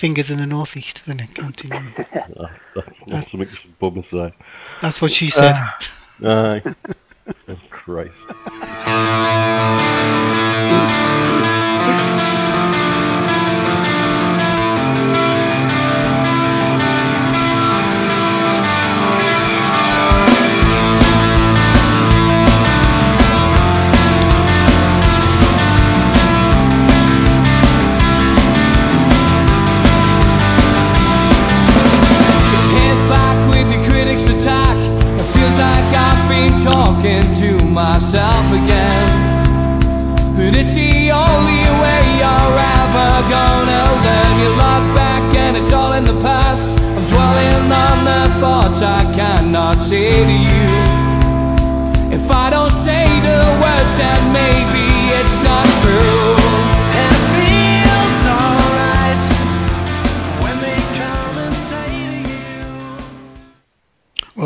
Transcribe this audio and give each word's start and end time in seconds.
fingers 0.00 0.30
in 0.30 0.38
the 0.38 0.46
northeast 0.46 1.02
when 1.04 1.20
it 1.20 1.34
to. 1.58 1.68
Uh, 1.74 2.48
that's 3.06 3.30
something 3.30 3.48
you 3.48 3.56
should 3.56 3.78
publicise. 3.78 4.32
That's 4.80 5.00
what 5.00 5.12
she 5.12 5.30
said. 5.30 5.54
Aye. 6.22 6.62
oh, 7.48 7.58
Christ. 7.70 8.14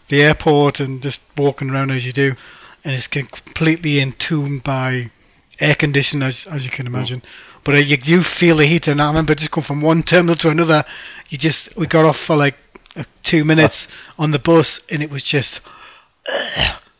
the 0.09 0.22
airport 0.23 0.79
and 0.79 1.01
just 1.01 1.22
walking 1.38 1.69
around 1.69 1.91
as 1.91 2.06
you 2.06 2.13
do, 2.13 2.35
and 2.83 2.95
it's 2.95 3.07
completely 3.07 4.00
entombed 4.00 4.63
by 4.63 5.12
air 5.59 5.75
conditioning, 5.75 6.28
as 6.28 6.47
as 6.50 6.66
you 6.66 6.72
can 6.72 6.88
imagine. 6.88 7.22
But 7.63 7.75
uh, 7.75 7.79
you 7.79 7.97
do 7.97 8.24
feel 8.24 8.57
the 8.57 8.66
heat, 8.66 8.88
and 8.88 9.01
I 9.01 9.07
remember 9.07 9.35
just 9.35 9.51
going 9.51 9.66
from 9.66 9.81
one 9.81 10.03
terminal 10.03 10.35
to 10.38 10.50
another. 10.50 10.84
You 11.29 11.38
just 11.38 11.75
we 11.78 11.88
got 11.88 12.06
off 12.06 12.18
for 12.19 12.35
like 12.35 12.56
uh, 12.96 13.03
two 13.24 13.44
minutes 13.46 13.88
on 14.18 14.31
the 14.31 14.40
bus, 14.40 14.81
and 14.90 15.01
it 15.01 15.09
was 15.09 15.24
just. 15.24 15.62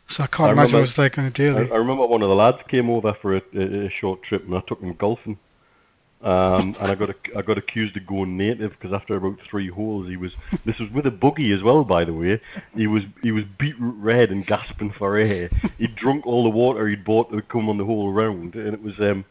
so 0.08 0.22
I 0.22 0.26
can't 0.26 0.48
I 0.50 0.52
imagine 0.52 0.74
remember- 0.74 0.80
what 0.80 0.88
it's 0.88 0.98
like 0.98 1.18
on 1.18 1.24
a 1.24 1.28
I, 1.28 1.30
daily. 1.30 1.70
I 1.70 1.76
remember 1.76 2.06
one 2.06 2.22
of 2.22 2.28
the 2.28 2.34
lads 2.34 2.58
came 2.68 2.88
over 2.90 3.12
for 3.14 3.36
a, 3.36 3.42
a, 3.54 3.86
a 3.86 3.90
short 3.90 4.22
trip, 4.22 4.44
and 4.46 4.54
I 4.56 4.60
took 4.60 4.80
him 4.80 4.94
golfing. 4.94 5.38
Um, 6.22 6.74
and 6.80 6.90
I 6.90 6.94
got 6.94 7.14
I 7.36 7.42
got 7.42 7.58
accused 7.58 7.94
of 7.98 8.06
going 8.06 8.38
native 8.38 8.70
because 8.70 8.94
after 8.94 9.14
about 9.16 9.40
three 9.42 9.68
holes, 9.68 10.08
he 10.08 10.16
was 10.16 10.34
this 10.64 10.78
was 10.78 10.88
with 10.90 11.04
a 11.06 11.10
buggy 11.10 11.52
as 11.52 11.62
well, 11.62 11.84
by 11.84 12.04
the 12.06 12.14
way. 12.14 12.40
He 12.74 12.86
was 12.86 13.04
he 13.22 13.30
was 13.30 13.44
beetroot 13.44 13.96
red 13.98 14.30
and 14.30 14.46
gasping 14.46 14.92
for 14.92 15.18
air. 15.18 15.50
He'd 15.76 15.94
drunk 15.96 16.26
all 16.26 16.42
the 16.42 16.48
water 16.48 16.88
he'd 16.88 17.04
bought 17.04 17.30
to 17.32 17.42
come 17.42 17.68
on 17.68 17.76
the 17.76 17.84
whole 17.84 18.10
round, 18.10 18.54
and 18.54 18.72
it 18.72 18.82
was 18.82 18.98
um, 19.00 19.26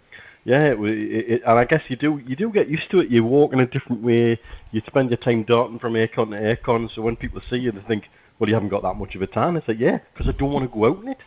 yeah, 0.45 0.71
it, 0.71 0.79
it, 0.79 1.31
it, 1.31 1.41
and 1.45 1.57
I 1.57 1.65
guess 1.65 1.83
you 1.87 1.95
do 1.95 2.21
you 2.25 2.35
do 2.35 2.49
get 2.49 2.67
used 2.67 2.89
to 2.91 2.99
it. 2.99 3.09
You 3.09 3.23
walk 3.23 3.53
in 3.53 3.59
a 3.59 3.65
different 3.65 4.01
way. 4.01 4.39
You 4.71 4.81
spend 4.85 5.09
your 5.09 5.17
time 5.17 5.43
darting 5.43 5.79
from 5.79 5.93
aircon 5.93 6.31
to 6.31 6.57
aircon, 6.57 6.93
so 6.93 7.01
when 7.01 7.15
people 7.15 7.41
see 7.49 7.57
you, 7.57 7.71
they 7.71 7.81
think, 7.81 8.09
well, 8.39 8.49
you 8.49 8.55
haven't 8.55 8.69
got 8.69 8.83
that 8.83 8.95
much 8.95 9.15
of 9.15 9.21
a 9.21 9.27
tan. 9.27 9.55
It's 9.55 9.67
like, 9.67 9.79
yeah, 9.79 9.99
because 10.13 10.27
I 10.27 10.37
don't 10.37 10.51
want 10.51 10.69
to 10.69 10.73
go 10.73 10.85
out 10.85 11.01
in 11.01 11.09
it. 11.09 11.19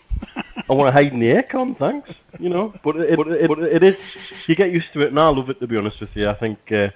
I 0.68 0.74
want 0.74 0.88
to 0.88 0.92
hide 0.92 1.12
in 1.12 1.20
the 1.20 1.26
aircon, 1.32 1.78
thanks. 1.78 2.10
You 2.38 2.50
know, 2.50 2.74
but 2.84 2.96
it, 2.96 3.16
but 3.16 3.28
it, 3.28 3.48
but 3.48 3.58
it 3.60 3.82
is. 3.82 3.96
You 4.46 4.54
get 4.54 4.70
used 4.70 4.92
to 4.92 5.00
it, 5.00 5.08
and 5.08 5.18
I 5.18 5.28
love 5.28 5.48
it. 5.48 5.60
To 5.60 5.66
be 5.66 5.76
honest 5.76 6.00
with 6.00 6.10
you, 6.14 6.28
I 6.28 6.34
think. 6.34 6.58
Uh, 6.70 6.88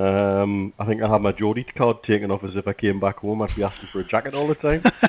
um, 0.00 0.72
I 0.78 0.86
think 0.86 1.02
I 1.02 1.08
had 1.08 1.20
my 1.20 1.32
Geordie 1.32 1.64
card 1.64 2.02
taken 2.02 2.30
off 2.30 2.42
as 2.42 2.56
if 2.56 2.66
I 2.66 2.72
came 2.72 3.00
back 3.00 3.18
home. 3.18 3.42
I'd 3.42 3.54
be 3.54 3.62
asking 3.62 3.90
for 3.92 4.00
a 4.00 4.04
jacket 4.04 4.34
all 4.34 4.48
the 4.48 4.54
time. 4.54 4.82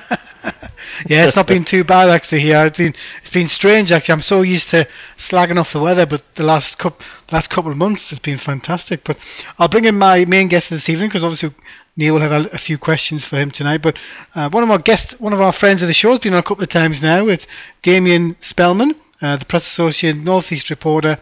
yeah, 1.06 1.26
it's 1.26 1.36
not 1.36 1.46
been 1.46 1.64
too 1.64 1.82
bad 1.82 2.10
actually 2.10 2.42
here. 2.42 2.66
It's 2.66 2.76
been 2.76 2.94
it's 3.24 3.32
been 3.32 3.48
strange 3.48 3.90
actually. 3.90 4.12
I'm 4.12 4.22
so 4.22 4.42
used 4.42 4.68
to 4.70 4.86
slagging 5.30 5.58
off 5.58 5.72
the 5.72 5.80
weather, 5.80 6.04
but 6.04 6.22
the 6.34 6.42
last 6.42 6.76
couple 6.76 7.04
last 7.30 7.48
couple 7.48 7.70
of 7.70 7.78
months 7.78 8.10
has 8.10 8.18
been 8.18 8.36
fantastic. 8.36 9.02
But 9.02 9.16
I'll 9.58 9.68
bring 9.68 9.86
in 9.86 9.96
my 9.96 10.26
main 10.26 10.48
guest 10.48 10.68
this 10.68 10.88
evening 10.90 11.08
because 11.08 11.24
obviously 11.24 11.54
Neil 11.96 12.12
will 12.12 12.20
have 12.20 12.32
a, 12.32 12.48
a 12.48 12.58
few 12.58 12.76
questions 12.76 13.24
for 13.24 13.38
him 13.38 13.50
tonight. 13.50 13.80
But 13.80 13.96
uh, 14.34 14.50
one 14.50 14.62
of 14.62 14.70
our 14.70 14.78
guests, 14.78 15.18
one 15.18 15.32
of 15.32 15.40
our 15.40 15.52
friends 15.52 15.80
of 15.80 15.88
the 15.88 15.94
show, 15.94 16.10
has 16.10 16.18
been 16.18 16.34
on 16.34 16.40
a 16.40 16.42
couple 16.42 16.64
of 16.64 16.70
times 16.70 17.00
now. 17.00 17.28
It's 17.28 17.46
Damien 17.80 18.36
Spellman, 18.42 18.94
uh, 19.22 19.38
the 19.38 19.46
Press 19.46 19.66
Association 19.66 20.22
Northeast 20.22 20.68
reporter. 20.68 21.18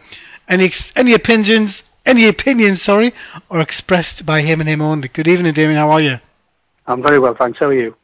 Any 0.48 0.72
any 0.97 1.14
opinions? 1.14 1.84
Any 2.06 2.27
opinions, 2.27 2.83
sorry, 2.83 3.15
are 3.50 3.61
expressed 3.61 4.25
by 4.25 4.43
him 4.43 4.61
and 4.61 4.69
him 4.69 4.81
only. 4.81 5.09
Good 5.09 5.28
evening, 5.28 5.53
Damien. 5.53 5.78
How 5.78 5.91
are 5.91 6.00
you? 6.00 6.19
I'm 6.87 7.03
very 7.03 7.19
well, 7.19 7.34
thanks. 7.34 7.59
How 7.59 7.66
are 7.66 7.75
you? 7.75 7.94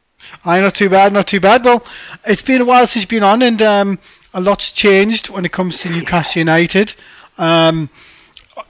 I'm 0.45 0.63
not 0.63 0.75
too 0.75 0.89
bad, 0.89 1.13
not 1.13 1.27
too 1.27 1.41
bad. 1.41 1.65
Well, 1.65 1.85
it's 2.25 2.43
been 2.43 2.61
a 2.61 2.65
while 2.65 2.87
since 2.87 3.03
you've 3.03 3.09
been 3.09 3.23
on, 3.23 3.43
and 3.43 3.61
um, 3.63 3.99
a 4.35 4.41
lot's 4.41 4.71
changed 4.73 5.29
when 5.29 5.45
it 5.45 5.53
comes 5.53 5.79
to 5.81 5.91
Newcastle 5.91 6.41
United. 6.41 6.95
Um, 7.39 7.91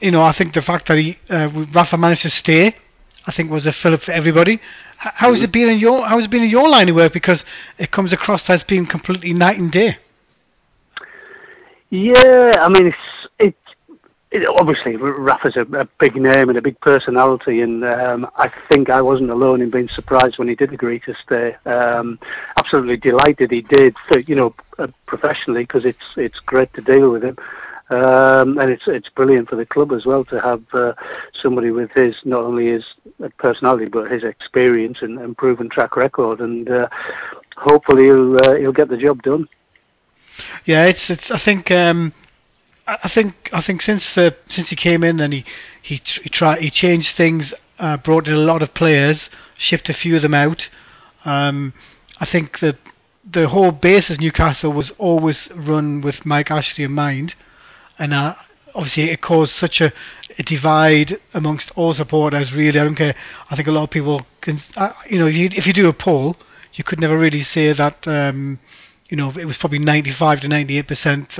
you 0.00 0.10
know, 0.10 0.22
I 0.22 0.32
think 0.32 0.54
the 0.54 0.62
fact 0.62 0.88
that 0.88 0.98
he, 0.98 1.18
uh, 1.28 1.48
Rafa 1.72 1.96
managed 1.96 2.22
to 2.22 2.30
stay, 2.30 2.76
I 3.26 3.32
think 3.32 3.50
was 3.50 3.66
a 3.66 3.72
fillip 3.72 4.02
for 4.02 4.12
everybody. 4.12 4.60
How 4.98 5.30
has 5.30 5.42
it 5.42 5.52
been 5.52 5.68
in 5.68 5.78
your 5.78 6.06
How 6.06 6.16
has 6.16 6.24
it 6.24 6.30
been 6.30 6.42
in 6.42 6.50
your 6.50 6.68
line 6.68 6.88
of 6.88 6.96
work? 6.96 7.12
Because 7.12 7.44
it 7.78 7.90
comes 7.90 8.12
across 8.12 8.48
as 8.48 8.64
being 8.64 8.86
completely 8.86 9.32
night 9.32 9.58
and 9.58 9.70
day. 9.70 9.98
Yeah, 11.90 12.56
I 12.60 12.68
mean, 12.68 12.86
it's 12.86 13.28
it, 13.38 13.46
it 13.46 13.56
obviously 14.58 14.96
Rafa's 14.96 15.56
a, 15.56 15.62
a 15.62 15.88
big 15.98 16.16
name 16.16 16.48
and 16.48 16.58
a 16.58 16.62
big 16.62 16.78
personality, 16.80 17.60
and 17.60 17.84
um, 17.84 18.28
I 18.36 18.50
think 18.68 18.90
I 18.90 19.00
wasn't 19.00 19.30
alone 19.30 19.60
in 19.60 19.70
being 19.70 19.88
surprised 19.88 20.38
when 20.38 20.48
he 20.48 20.54
did 20.54 20.72
agree 20.72 20.98
to 21.00 21.14
stay. 21.14 21.54
Um, 21.64 22.18
absolutely 22.56 22.96
delighted 22.96 23.50
he 23.50 23.62
did, 23.62 23.96
for, 24.08 24.18
you 24.18 24.34
know, 24.34 24.54
uh, 24.78 24.88
professionally 25.06 25.62
because 25.62 25.84
it's 25.84 26.16
it's 26.16 26.40
great 26.40 26.72
to 26.74 26.82
deal 26.82 27.12
with 27.12 27.24
him. 27.24 27.36
Um, 27.88 28.58
and 28.58 28.68
it's 28.68 28.88
it's 28.88 29.08
brilliant 29.08 29.48
for 29.48 29.54
the 29.54 29.64
club 29.64 29.92
as 29.92 30.06
well 30.06 30.24
to 30.24 30.40
have 30.40 30.62
uh, 30.74 30.94
somebody 31.32 31.70
with 31.70 31.92
his 31.92 32.20
not 32.24 32.42
only 32.42 32.66
his 32.66 32.94
personality 33.38 33.86
but 33.86 34.10
his 34.10 34.24
experience 34.24 35.02
and, 35.02 35.20
and 35.20 35.38
proven 35.38 35.68
track 35.68 35.96
record, 35.96 36.40
and 36.40 36.68
uh, 36.68 36.88
hopefully 37.56 38.06
he'll 38.06 38.36
uh, 38.44 38.56
he'll 38.56 38.72
get 38.72 38.88
the 38.88 38.96
job 38.96 39.22
done. 39.22 39.48
Yeah, 40.64 40.86
it's 40.86 41.08
it's. 41.08 41.30
I 41.30 41.38
think 41.38 41.70
um, 41.70 42.12
I 42.86 43.08
think 43.08 43.50
I 43.52 43.60
think 43.60 43.82
since 43.82 44.14
the 44.14 44.36
since 44.48 44.70
he 44.70 44.76
came 44.76 45.02
in 45.02 45.18
and 45.20 45.32
he 45.32 45.44
he 45.82 46.00
he 46.22 46.28
tried 46.28 46.60
he 46.60 46.70
changed 46.70 47.16
things, 47.16 47.52
uh, 47.78 47.96
brought 47.96 48.28
in 48.28 48.34
a 48.34 48.38
lot 48.38 48.62
of 48.62 48.74
players, 48.74 49.28
shipped 49.56 49.88
a 49.88 49.94
few 49.94 50.16
of 50.16 50.22
them 50.22 50.34
out. 50.34 50.68
Um, 51.24 51.72
I 52.18 52.26
think 52.26 52.60
that 52.60 52.76
the 53.28 53.48
whole 53.48 53.72
base 53.72 54.08
of 54.08 54.20
Newcastle 54.20 54.72
was 54.72 54.92
always 54.98 55.50
run 55.52 56.00
with 56.00 56.24
Mike 56.24 56.50
Ashley 56.50 56.84
in 56.84 56.92
mind, 56.92 57.34
and 57.98 58.14
uh, 58.14 58.36
obviously 58.74 59.10
it 59.10 59.20
caused 59.20 59.54
such 59.54 59.80
a, 59.80 59.92
a 60.38 60.42
divide 60.44 61.20
amongst 61.34 61.72
all 61.74 61.92
supporters. 61.92 62.52
Really, 62.52 62.78
I 62.78 62.84
don't 62.84 62.94
care. 62.94 63.16
I 63.50 63.56
think 63.56 63.66
a 63.66 63.72
lot 63.72 63.82
of 63.82 63.90
people 63.90 64.24
can, 64.40 64.60
uh, 64.76 64.92
you 65.10 65.18
know, 65.18 65.26
if 65.26 65.34
you, 65.34 65.50
if 65.56 65.66
you 65.66 65.72
do 65.72 65.88
a 65.88 65.92
poll, 65.92 66.36
you 66.74 66.84
could 66.84 67.00
never 67.00 67.18
really 67.18 67.42
say 67.42 67.72
that. 67.72 68.06
Um, 68.06 68.60
you 69.08 69.16
know, 69.16 69.30
it 69.30 69.44
was 69.44 69.56
probably 69.56 69.78
95 69.78 70.40
to 70.40 70.48
98 70.48 70.88
percent 70.88 71.38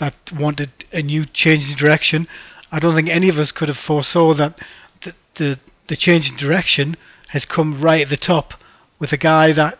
that, 0.00 0.14
wanted 0.32 0.70
a 0.92 1.02
new 1.02 1.26
change 1.26 1.70
in 1.70 1.76
direction. 1.76 2.28
I 2.72 2.78
don't 2.78 2.94
think 2.94 3.08
any 3.08 3.28
of 3.28 3.38
us 3.38 3.52
could 3.52 3.68
have 3.68 3.78
foresaw 3.78 4.34
that 4.34 4.58
the, 5.02 5.14
the 5.36 5.58
the 5.88 5.96
change 5.96 6.30
in 6.30 6.36
direction 6.36 6.96
has 7.28 7.44
come 7.44 7.80
right 7.80 8.02
at 8.02 8.08
the 8.08 8.16
top 8.16 8.54
with 8.98 9.12
a 9.12 9.16
guy 9.16 9.52
that 9.52 9.78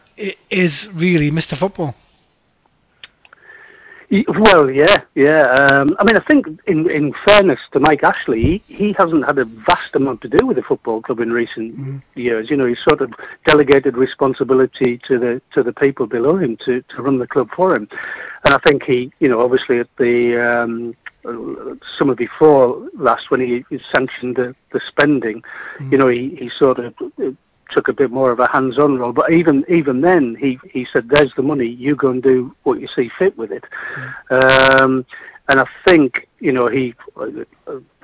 is 0.50 0.88
really 0.92 1.30
Mr. 1.30 1.56
Football. 1.56 1.94
Well, 4.28 4.70
yeah, 4.70 5.02
yeah. 5.14 5.42
Um, 5.48 5.96
I 5.98 6.04
mean, 6.04 6.16
I 6.16 6.20
think 6.20 6.46
in 6.66 6.88
in 6.88 7.12
fairness 7.24 7.60
to 7.72 7.80
Mike 7.80 8.04
Ashley, 8.04 8.62
he, 8.66 8.74
he 8.74 8.92
hasn't 8.92 9.24
had 9.24 9.38
a 9.38 9.44
vast 9.44 9.96
amount 9.96 10.20
to 10.22 10.28
do 10.28 10.46
with 10.46 10.56
the 10.56 10.62
football 10.62 11.02
club 11.02 11.18
in 11.18 11.32
recent 11.32 12.02
years. 12.14 12.48
You 12.48 12.56
know, 12.56 12.66
he's 12.66 12.78
sort 12.78 13.00
of 13.00 13.12
delegated 13.44 13.96
responsibility 13.96 14.98
to 14.98 15.18
the 15.18 15.42
to 15.52 15.62
the 15.64 15.72
people 15.72 16.06
below 16.06 16.36
him 16.36 16.56
to, 16.58 16.82
to 16.82 17.02
run 17.02 17.18
the 17.18 17.26
club 17.26 17.50
for 17.56 17.74
him, 17.74 17.88
and 18.44 18.54
I 18.54 18.58
think 18.58 18.84
he, 18.84 19.12
you 19.18 19.28
know, 19.28 19.40
obviously 19.40 19.80
at 19.80 19.88
the 19.96 20.36
um, 20.36 20.94
summer 21.82 22.14
before 22.14 22.88
last 22.94 23.30
when 23.30 23.40
he, 23.40 23.64
sanctioned 23.78 24.36
the, 24.36 24.54
the 24.72 24.80
spending, 24.80 25.42
you 25.90 25.98
know, 25.98 26.08
he, 26.08 26.34
he 26.36 26.48
sort 26.48 26.78
of 26.78 26.94
took 27.70 27.88
a 27.88 27.92
bit 27.92 28.10
more 28.10 28.30
of 28.30 28.40
a 28.40 28.46
hands-on 28.46 28.98
role. 28.98 29.12
But 29.12 29.32
even 29.32 29.64
even 29.68 30.00
then, 30.00 30.36
he 30.36 30.58
he 30.70 30.84
said, 30.84 31.08
"There's 31.08 31.34
the 31.34 31.42
money. 31.42 31.66
You 31.66 31.96
go 31.96 32.10
and 32.10 32.22
do 32.22 32.54
what 32.62 32.80
you 32.80 32.86
see 32.86 33.08
fit 33.08 33.36
with 33.36 33.52
it." 33.52 33.66
Um, 34.30 35.04
and 35.48 35.60
I 35.60 35.66
think 35.84 36.28
you 36.40 36.52
know 36.52 36.66
he. 36.68 36.94
uh, 37.16 37.28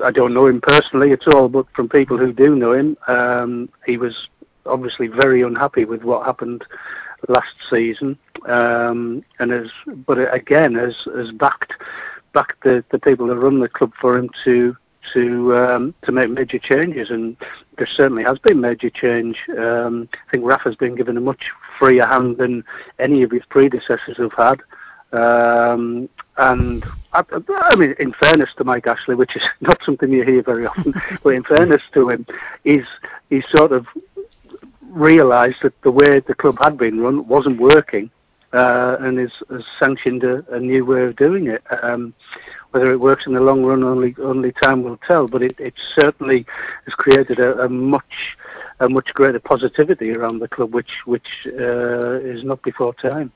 I 0.03 0.11
don't 0.11 0.35
know 0.35 0.47
him 0.47 0.61
personally 0.61 1.12
at 1.12 1.29
all, 1.29 1.49
but 1.49 1.67
from 1.75 1.89
people 1.89 2.17
who 2.17 2.33
do 2.33 2.57
know 2.57 2.73
him, 2.73 2.97
um, 3.07 3.69
he 3.87 3.97
was 3.97 4.29
obviously 4.67 5.09
very 5.09 5.43
unhappy 5.43 5.85
with 5.85 6.05
what 6.05 6.25
happened 6.25 6.65
last 7.29 7.55
season, 7.69 8.19
um, 8.47 9.25
and 9.39 9.51
has 9.51 9.73
but 10.07 10.19
again 10.35 10.75
has 10.75 11.05
has 11.15 11.33
backed 11.33 11.75
backed 12.33 12.62
the, 12.62 12.85
the 12.91 12.99
people 12.99 13.27
that 13.27 13.37
run 13.37 13.59
the 13.59 13.69
club 13.69 13.93
for 14.01 14.17
him 14.17 14.31
to 14.45 14.77
to 15.12 15.56
um, 15.56 15.94
to 16.02 16.12
make 16.12 16.31
major 16.31 16.58
changes, 16.58 17.11
and 17.11 17.37
there 17.76 17.87
certainly 17.87 18.23
has 18.23 18.38
been 18.38 18.61
major 18.61 18.91
change. 18.91 19.49
Um, 19.56 20.08
I 20.12 20.31
think 20.31 20.44
Rafa's 20.44 20.76
been 20.76 20.94
given 20.94 21.17
a 21.17 21.20
much 21.20 21.50
freer 21.79 22.06
hand 22.06 22.37
than 22.38 22.64
any 22.99 23.23
of 23.23 23.31
his 23.31 23.44
predecessors 23.47 24.19
have 24.19 24.35
had. 24.35 24.62
Um, 25.12 26.08
and 26.37 26.85
I, 27.12 27.25
I 27.49 27.75
mean, 27.75 27.94
in 27.99 28.12
fairness 28.12 28.55
to 28.55 28.64
Mike 28.64 28.87
Ashley, 28.87 29.14
which 29.14 29.37
is 29.37 29.44
not 29.61 29.82
something 29.82 30.12
you 30.12 30.25
hear 30.25 30.43
very 30.43 30.67
often, 30.67 30.94
but 31.23 31.31
in 31.31 31.43
fairness 31.44 31.82
to 31.94 32.11
him, 32.11 32.26
he's 32.64 32.87
he's 33.29 33.49
sort 33.49 33.73
of 33.73 33.87
realised 34.82 35.62
that 35.62 35.81
the 35.82 35.91
way 35.91 36.20
the 36.20 36.35
club 36.35 36.58
had 36.61 36.76
been 36.76 37.00
run 37.00 37.26
wasn't 37.26 37.61
working, 37.61 38.11
uh, 38.52 38.97
and 39.00 39.19
has, 39.19 39.43
has 39.50 39.64
sanctioned 39.79 40.25
a, 40.25 40.44
a 40.55 40.58
new 40.58 40.85
way 40.85 41.05
of 41.05 41.17
doing 41.17 41.47
it. 41.47 41.62
Um, 41.82 42.14
whether 42.70 42.93
it 42.93 43.00
works 43.00 43.26
in 43.26 43.35
the 43.35 43.41
long 43.41 43.64
run, 43.64 43.82
only 43.82 44.14
only 44.23 44.52
time 44.52 44.82
will 44.82 44.97
tell. 44.99 45.26
But 45.26 45.43
it, 45.43 45.58
it 45.58 45.75
certainly 45.76 46.47
has 46.85 46.94
created 46.94 47.38
a, 47.38 47.64
a 47.64 47.69
much 47.69 48.37
a 48.81 48.88
much 48.88 49.12
greater 49.14 49.41
positivity 49.41 50.12
around 50.12 50.38
the 50.38 50.49
club, 50.49 50.73
which 50.73 51.06
which 51.06 51.47
uh, 51.47 52.20
is 52.20 52.44
not 52.44 52.62
before 52.62 52.94
time. 52.94 53.32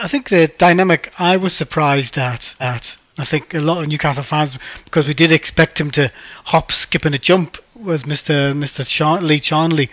I 0.00 0.08
think 0.08 0.28
the 0.28 0.48
dynamic 0.58 1.12
I 1.18 1.36
was 1.36 1.54
surprised 1.54 2.16
at 2.16 2.54
at 2.60 2.96
I 3.18 3.24
think 3.24 3.54
a 3.54 3.60
lot 3.60 3.82
of 3.82 3.88
Newcastle 3.88 4.24
fans 4.24 4.58
because 4.84 5.06
we 5.06 5.14
did 5.14 5.32
expect 5.32 5.80
him 5.80 5.90
to 5.92 6.12
hop, 6.44 6.72
skip, 6.72 7.04
and 7.04 7.14
a 7.14 7.18
jump 7.18 7.56
was 7.74 8.04
Mr. 8.04 8.52
Mr. 8.54 8.86
Char- 8.86 9.20
Lee 9.20 9.40
Charnley. 9.40 9.90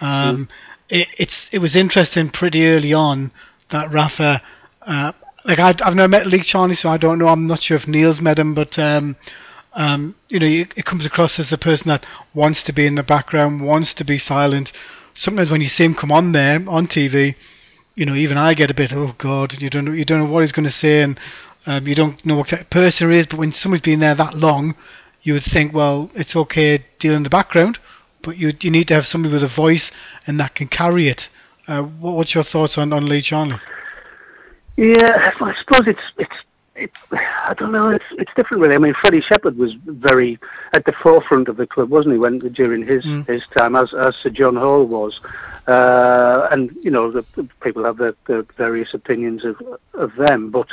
Um, 0.00 0.48
it, 0.88 1.08
it's 1.18 1.48
it 1.52 1.58
was 1.58 1.76
interesting 1.76 2.30
pretty 2.30 2.66
early 2.66 2.92
on 2.92 3.32
that 3.70 3.92
Rafa. 3.92 4.42
Uh, 4.82 5.12
like 5.44 5.58
I, 5.58 5.74
I've 5.82 5.94
never 5.94 6.08
met 6.08 6.26
Lee 6.26 6.42
Charnley, 6.42 6.74
so 6.74 6.88
I 6.88 6.96
don't 6.96 7.18
know. 7.18 7.28
I'm 7.28 7.46
not 7.46 7.62
sure 7.62 7.76
if 7.76 7.88
Neil's 7.88 8.20
met 8.20 8.38
him, 8.38 8.54
but 8.54 8.78
um, 8.78 9.16
um, 9.72 10.14
you 10.28 10.38
know, 10.38 10.46
it, 10.46 10.84
comes 10.84 11.04
across 11.06 11.38
as 11.38 11.52
a 11.52 11.58
person 11.58 11.88
that 11.88 12.04
wants 12.34 12.62
to 12.64 12.72
be 12.72 12.86
in 12.86 12.96
the 12.96 13.02
background, 13.02 13.62
wants 13.62 13.94
to 13.94 14.04
be 14.04 14.18
silent. 14.18 14.72
Sometimes 15.14 15.50
when 15.50 15.60
you 15.60 15.68
see 15.68 15.84
him 15.84 15.94
come 15.94 16.12
on 16.12 16.32
there 16.32 16.62
on 16.68 16.86
TV, 16.86 17.36
you 17.94 18.06
know, 18.06 18.14
even 18.14 18.36
I 18.36 18.54
get 18.54 18.70
a 18.70 18.74
bit, 18.74 18.92
oh 18.92 19.14
God, 19.18 19.60
you 19.60 19.70
don't 19.70 19.84
know, 19.84 19.92
you 19.92 20.04
don't 20.04 20.20
know 20.20 20.30
what 20.30 20.40
he's 20.40 20.52
going 20.52 20.64
to 20.64 20.70
say, 20.70 21.02
and 21.02 21.18
um, 21.66 21.86
you 21.86 21.94
don't 21.94 22.24
know 22.24 22.36
what 22.36 22.48
type 22.48 22.62
of 22.62 22.70
person 22.70 23.10
he 23.10 23.18
is. 23.18 23.26
But 23.26 23.38
when 23.38 23.52
someone's 23.52 23.82
been 23.82 24.00
there 24.00 24.14
that 24.14 24.34
long, 24.34 24.74
you 25.22 25.34
would 25.34 25.44
think, 25.44 25.72
well, 25.72 26.10
it's 26.14 26.34
okay 26.34 26.84
deal 26.98 27.14
in 27.14 27.22
the 27.22 27.30
background, 27.30 27.78
but 28.22 28.36
you 28.36 28.52
you 28.60 28.70
need 28.70 28.88
to 28.88 28.94
have 28.94 29.06
somebody 29.06 29.34
with 29.34 29.44
a 29.44 29.48
voice 29.48 29.90
and 30.26 30.40
that 30.40 30.54
can 30.54 30.68
carry 30.68 31.08
it. 31.08 31.28
Uh, 31.70 31.82
what, 31.82 32.16
what's 32.16 32.34
your 32.34 32.44
thoughts 32.44 32.76
on 32.78 32.92
on 32.92 33.06
Lee 33.06 33.22
Charnley? 33.22 33.56
Yeah, 34.76 35.32
I 35.40 35.54
suppose 35.54 35.86
it's 35.86 36.12
it's 36.18 36.36
it, 36.74 36.90
I 37.12 37.54
don't 37.56 37.72
know. 37.72 37.90
It's 37.90 38.04
it's 38.12 38.32
different 38.34 38.62
really. 38.62 38.74
I 38.74 38.78
mean, 38.78 38.94
Freddie 38.94 39.20
Shepherd 39.20 39.56
was 39.56 39.74
very 39.84 40.38
at 40.72 40.84
the 40.84 40.92
forefront 40.92 41.48
of 41.48 41.56
the 41.56 41.66
club, 41.66 41.90
wasn't 41.90 42.14
he? 42.14 42.18
When 42.18 42.38
during 42.38 42.84
his 42.86 43.04
Mm. 43.04 43.28
his 43.28 43.46
time, 43.48 43.76
as 43.76 43.94
as 43.94 44.16
Sir 44.16 44.30
John 44.30 44.56
Hall 44.56 44.86
was, 44.86 45.20
uh, 45.68 46.48
and 46.50 46.74
you 46.82 46.90
know, 46.90 47.10
the, 47.10 47.24
the 47.36 47.48
people 47.62 47.84
have 47.84 47.98
their, 47.98 48.14
their 48.26 48.44
various 48.56 48.94
opinions 48.94 49.44
of 49.44 49.56
of 49.94 50.14
them, 50.16 50.50
but 50.50 50.68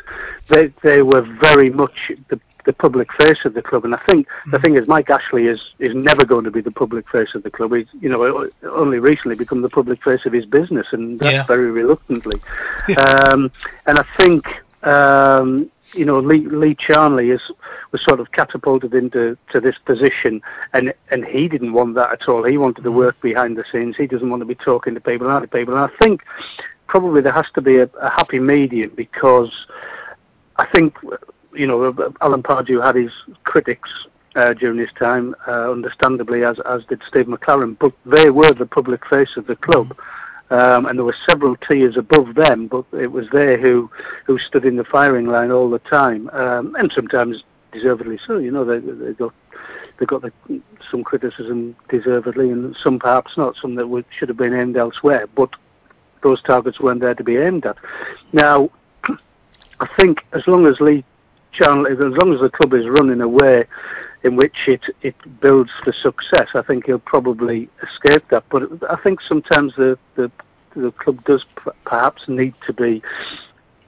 they 0.49 0.73
they 0.81 1.01
were 1.03 1.21
very 1.21 1.69
much 1.69 2.11
the 2.29 2.39
the 2.67 2.73
public 2.73 3.11
face 3.13 3.45
of 3.45 3.53
the 3.55 3.61
club. 3.63 3.85
And 3.85 3.95
I 3.95 4.01
think 4.05 4.27
the 4.51 4.59
thing 4.59 4.75
is, 4.75 4.87
Mike 4.87 5.09
Ashley 5.09 5.47
is 5.47 5.73
is 5.79 5.95
never 5.95 6.23
going 6.25 6.43
to 6.43 6.51
be 6.51 6.61
the 6.61 6.69
public 6.83 7.09
face 7.09 7.33
of 7.33 7.41
the 7.41 7.49
club. 7.49 7.73
He's 7.73 7.87
you 7.99 8.09
know 8.09 8.47
only 8.63 8.99
recently 8.99 9.35
become 9.35 9.61
the 9.63 9.69
public 9.69 10.03
face 10.03 10.25
of 10.27 10.33
his 10.33 10.45
business, 10.45 10.93
and 10.93 11.19
that's 11.19 11.31
Yeah. 11.31 11.47
very 11.47 11.71
reluctantly. 11.71 12.39
Yeah. 12.89 13.01
Um, 13.01 13.51
and 13.87 13.97
I 13.97 14.05
think 14.17 14.45
um, 14.85 15.71
you 15.93 16.03
know 16.05 16.19
Lee, 16.19 16.45
Lee 16.45 16.75
Charnley 16.75 17.29
is 17.31 17.51
was 17.93 18.01
sort 18.03 18.19
of 18.19 18.31
catapulted 18.33 18.93
into 18.93 19.37
to 19.51 19.61
this 19.61 19.77
position, 19.77 20.41
and 20.73 20.93
and 21.09 21.25
he 21.25 21.47
didn't 21.47 21.71
want 21.73 21.95
that 21.95 22.11
at 22.11 22.27
all. 22.27 22.43
He 22.43 22.57
wanted 22.57 22.83
to 22.83 22.91
work 22.91 23.19
behind 23.21 23.55
the 23.57 23.63
scenes. 23.71 23.95
He 23.95 24.07
doesn't 24.07 24.29
want 24.29 24.41
to 24.41 24.45
be 24.45 24.55
talking 24.55 24.93
to 24.93 25.01
people, 25.01 25.29
and 25.29 25.41
to 25.41 25.47
people. 25.47 25.73
And 25.77 25.89
I 25.89 25.95
think 25.97 26.23
probably 26.87 27.21
there 27.21 27.31
has 27.41 27.49
to 27.51 27.61
be 27.61 27.77
a, 27.77 27.89
a 28.01 28.09
happy 28.09 28.39
medium 28.39 28.91
because 28.95 29.67
I 30.57 30.65
think 30.65 30.97
you 31.57 31.67
know 31.67 32.13
Alan 32.21 32.43
Pardew 32.43 32.83
had 32.83 32.95
his 32.95 33.13
critics. 33.43 34.07
Uh, 34.35 34.53
during 34.53 34.77
his 34.77 34.93
time, 34.93 35.33
uh, 35.47 35.71
understandably, 35.71 36.43
as 36.43 36.59
as 36.59 36.85
did 36.85 37.01
Steve 37.01 37.25
McClaren, 37.25 37.75
but 37.79 37.91
they 38.05 38.29
were 38.29 38.53
the 38.53 38.67
public 38.67 39.03
face 39.07 39.35
of 39.35 39.47
the 39.47 39.55
club, 39.55 39.97
um, 40.51 40.85
and 40.85 40.99
there 40.99 41.05
were 41.05 41.15
several 41.25 41.55
tiers 41.55 41.97
above 41.97 42.35
them, 42.35 42.67
but 42.67 42.85
it 42.93 43.11
was 43.11 43.27
they 43.31 43.59
who 43.59 43.89
who 44.25 44.37
stood 44.37 44.63
in 44.63 44.75
the 44.75 44.83
firing 44.83 45.25
line 45.25 45.49
all 45.49 45.71
the 45.71 45.79
time, 45.79 46.29
um, 46.33 46.75
and 46.75 46.91
sometimes 46.91 47.45
deservedly 47.71 48.17
so. 48.17 48.37
You 48.37 48.51
know, 48.51 48.63
they 48.63 48.77
they 48.77 49.13
got 49.13 49.33
they 49.99 50.05
got 50.05 50.21
the, 50.21 50.31
some 50.89 51.03
criticism 51.03 51.75
deservedly, 51.89 52.51
and 52.51 52.75
some 52.75 52.99
perhaps 52.99 53.37
not, 53.37 53.55
some 53.55 53.75
that 53.75 53.87
would, 53.87 54.05
should 54.09 54.29
have 54.29 54.37
been 54.37 54.53
aimed 54.53 54.77
elsewhere. 54.77 55.27
But 55.35 55.55
those 56.23 56.41
targets 56.41 56.79
weren't 56.79 57.01
there 57.01 57.15
to 57.15 57.23
be 57.23 57.37
aimed 57.37 57.65
at. 57.65 57.77
Now, 58.31 58.69
I 59.79 59.87
think 59.97 60.25
as 60.33 60.47
long 60.47 60.65
as 60.65 60.79
Lee 60.79 61.03
Charnley, 61.51 61.91
as 61.91 61.99
long 61.99 62.33
as 62.33 62.39
the 62.39 62.49
club 62.49 62.73
is 62.73 62.87
run 62.87 63.09
in 63.09 63.21
a 63.21 63.27
way 63.27 63.65
in 64.23 64.35
which 64.35 64.67
it 64.67 64.85
it 65.01 65.15
builds 65.41 65.71
for 65.83 65.91
success, 65.91 66.49
I 66.55 66.61
think 66.61 66.85
he'll 66.85 66.99
probably 66.99 67.69
escape 67.81 68.27
that. 68.29 68.43
But 68.49 68.63
I 68.89 68.95
think 68.97 69.21
sometimes 69.21 69.75
the 69.75 69.97
the, 70.15 70.31
the 70.75 70.91
club 70.91 71.23
does 71.25 71.45
p- 71.45 71.71
perhaps 71.85 72.27
need 72.27 72.53
to 72.65 72.73
be, 72.73 73.01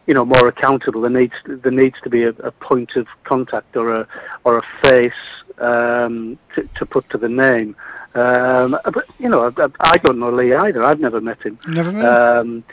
you 0.08 0.14
know, 0.14 0.26
more 0.26 0.48
accountable. 0.48 1.02
There 1.02 1.10
needs 1.10 1.36
there 1.46 1.72
needs 1.72 2.00
to 2.02 2.10
be 2.10 2.24
a, 2.24 2.30
a 2.30 2.52
point 2.52 2.96
of 2.96 3.08
contact 3.24 3.76
or 3.76 4.02
a 4.02 4.08
or 4.44 4.58
a 4.60 4.64
face 4.82 5.14
um, 5.60 6.38
to, 6.56 6.68
to 6.76 6.86
put 6.86 7.10
to 7.10 7.18
the 7.18 7.30
name. 7.30 7.76
Um, 8.16 8.78
but 8.84 9.06
you 9.20 9.30
know, 9.30 9.52
I, 9.58 9.68
I 9.80 9.98
don't 9.98 10.20
know 10.20 10.32
Lee 10.32 10.54
either. 10.54 10.84
I've 10.84 11.00
never 11.00 11.22
met 11.22 11.44
him. 11.44 11.60
Never 11.68 11.92
met 11.92 12.04
him? 12.04 12.08
Um, 12.08 12.64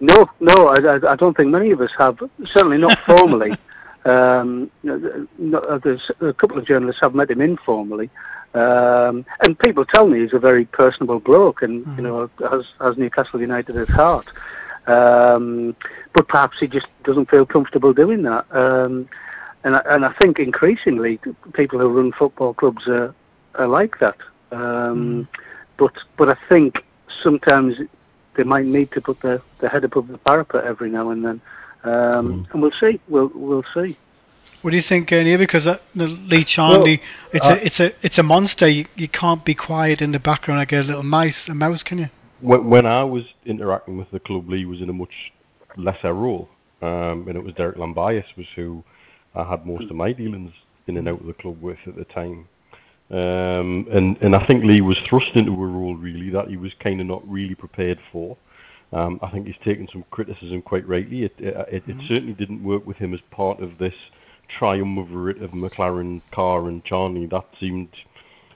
no, 0.00 0.28
no, 0.40 0.68
I, 0.68 1.12
I 1.12 1.16
don't 1.16 1.36
think 1.36 1.50
many 1.50 1.70
of 1.70 1.80
us 1.80 1.92
have. 1.98 2.22
Certainly 2.44 2.78
not 2.78 2.98
formally. 3.06 3.56
Um, 4.06 4.70
uh, 4.88 5.78
there's 5.78 6.10
a 6.20 6.32
couple 6.32 6.58
of 6.58 6.64
journalists 6.64 7.00
have 7.00 7.14
met 7.14 7.30
him 7.30 7.40
informally, 7.40 8.08
um, 8.54 9.24
and 9.40 9.58
people 9.58 9.84
tell 9.84 10.06
me 10.06 10.20
he's 10.20 10.32
a 10.32 10.38
very 10.38 10.64
personable 10.64 11.18
bloke, 11.20 11.62
and 11.62 11.84
you 11.96 12.02
know 12.02 12.30
has, 12.50 12.72
has 12.80 12.96
Newcastle 12.96 13.40
United 13.40 13.76
at 13.76 13.88
heart. 13.88 14.28
Um, 14.86 15.74
but 16.12 16.28
perhaps 16.28 16.60
he 16.60 16.68
just 16.68 16.86
doesn't 17.02 17.28
feel 17.28 17.44
comfortable 17.44 17.92
doing 17.92 18.22
that. 18.22 18.46
Um, 18.52 19.08
and 19.64 19.74
I, 19.74 19.82
and 19.86 20.04
I 20.04 20.12
think 20.12 20.38
increasingly 20.38 21.18
people 21.54 21.80
who 21.80 21.88
run 21.88 22.12
football 22.12 22.54
clubs 22.54 22.86
are, 22.86 23.12
are 23.56 23.66
like 23.66 23.98
that. 23.98 24.16
Um, 24.52 25.28
But 25.76 25.94
but 26.16 26.28
I 26.28 26.36
think 26.48 26.84
sometimes 27.08 27.80
they 28.34 28.44
might 28.44 28.66
need 28.66 28.92
to 28.92 29.00
put 29.00 29.20
their, 29.20 29.40
their 29.58 29.70
head 29.70 29.84
above 29.84 30.08
the 30.08 30.18
parapet 30.18 30.64
every 30.64 30.90
now 30.90 31.10
and 31.10 31.24
then. 31.24 31.40
Um, 31.86 32.46
And 32.52 32.62
we'll 32.62 32.72
see. 32.72 33.00
We'll 33.08 33.30
we'll 33.34 33.64
see. 33.74 33.96
What 34.62 34.70
do 34.70 34.76
you 34.76 34.82
think, 34.82 35.12
uh, 35.12 35.22
Neil? 35.22 35.38
Because 35.38 35.64
that, 35.64 35.82
the 35.94 36.06
Lee 36.06 36.44
Charnley, 36.44 37.00
it's 37.32 37.44
uh, 37.44 37.50
a 37.50 37.54
it's 37.54 37.80
a 37.80 37.92
it's 38.02 38.18
a 38.18 38.22
monster. 38.22 38.66
You, 38.66 38.86
you 38.96 39.08
can't 39.08 39.44
be 39.44 39.54
quiet 39.54 40.02
in 40.02 40.12
the 40.12 40.18
background 40.18 40.58
like 40.58 40.72
a 40.72 40.76
little 40.76 41.02
mice, 41.02 41.46
a 41.48 41.54
mouse, 41.54 41.82
can 41.82 41.98
you? 41.98 42.08
when, 42.40 42.68
when 42.68 42.86
I 42.86 43.04
was 43.04 43.34
interacting 43.44 43.96
with 43.96 44.10
the 44.10 44.20
club, 44.20 44.48
Lee 44.48 44.64
was 44.64 44.80
in 44.80 44.90
a 44.90 44.92
much 44.92 45.32
lesser 45.76 46.12
role, 46.12 46.48
um, 46.82 47.26
and 47.28 47.36
it 47.36 47.42
was 47.42 47.54
Derek 47.54 47.76
Llambias 47.76 48.36
was 48.36 48.48
who 48.54 48.84
I 49.34 49.44
had 49.44 49.66
most 49.66 49.90
of 49.90 49.96
my 49.96 50.12
dealings 50.12 50.52
in 50.86 50.96
and 50.96 51.08
out 51.08 51.20
of 51.20 51.26
the 51.26 51.34
club 51.34 51.60
with 51.60 51.78
at 51.86 51.96
the 51.96 52.04
time. 52.04 52.48
Um, 53.08 53.86
and 53.90 54.16
and 54.20 54.34
I 54.34 54.44
think 54.44 54.64
Lee 54.64 54.80
was 54.80 54.98
thrust 55.00 55.36
into 55.36 55.52
a 55.52 55.66
role 55.66 55.94
really 55.94 56.30
that 56.30 56.48
he 56.48 56.56
was 56.56 56.74
kind 56.74 57.00
of 57.00 57.06
not 57.06 57.28
really 57.28 57.54
prepared 57.54 58.00
for. 58.10 58.36
Um, 58.92 59.18
I 59.22 59.30
think 59.30 59.46
he's 59.46 59.58
taken 59.64 59.88
some 59.88 60.04
criticism 60.10 60.62
quite 60.62 60.86
rightly. 60.86 61.24
It 61.24 61.34
it, 61.38 61.56
it, 61.70 61.82
it 61.86 61.96
certainly 62.06 62.34
didn't 62.34 62.62
work 62.62 62.86
with 62.86 62.98
him 62.98 63.12
as 63.14 63.20
part 63.30 63.60
of 63.60 63.78
this 63.78 63.94
triumvirate 64.48 65.42
of 65.42 65.50
McClaren, 65.50 66.22
Carr, 66.30 66.68
and 66.68 66.84
Charnley. 66.84 67.26
That 67.26 67.46
seemed 67.58 67.88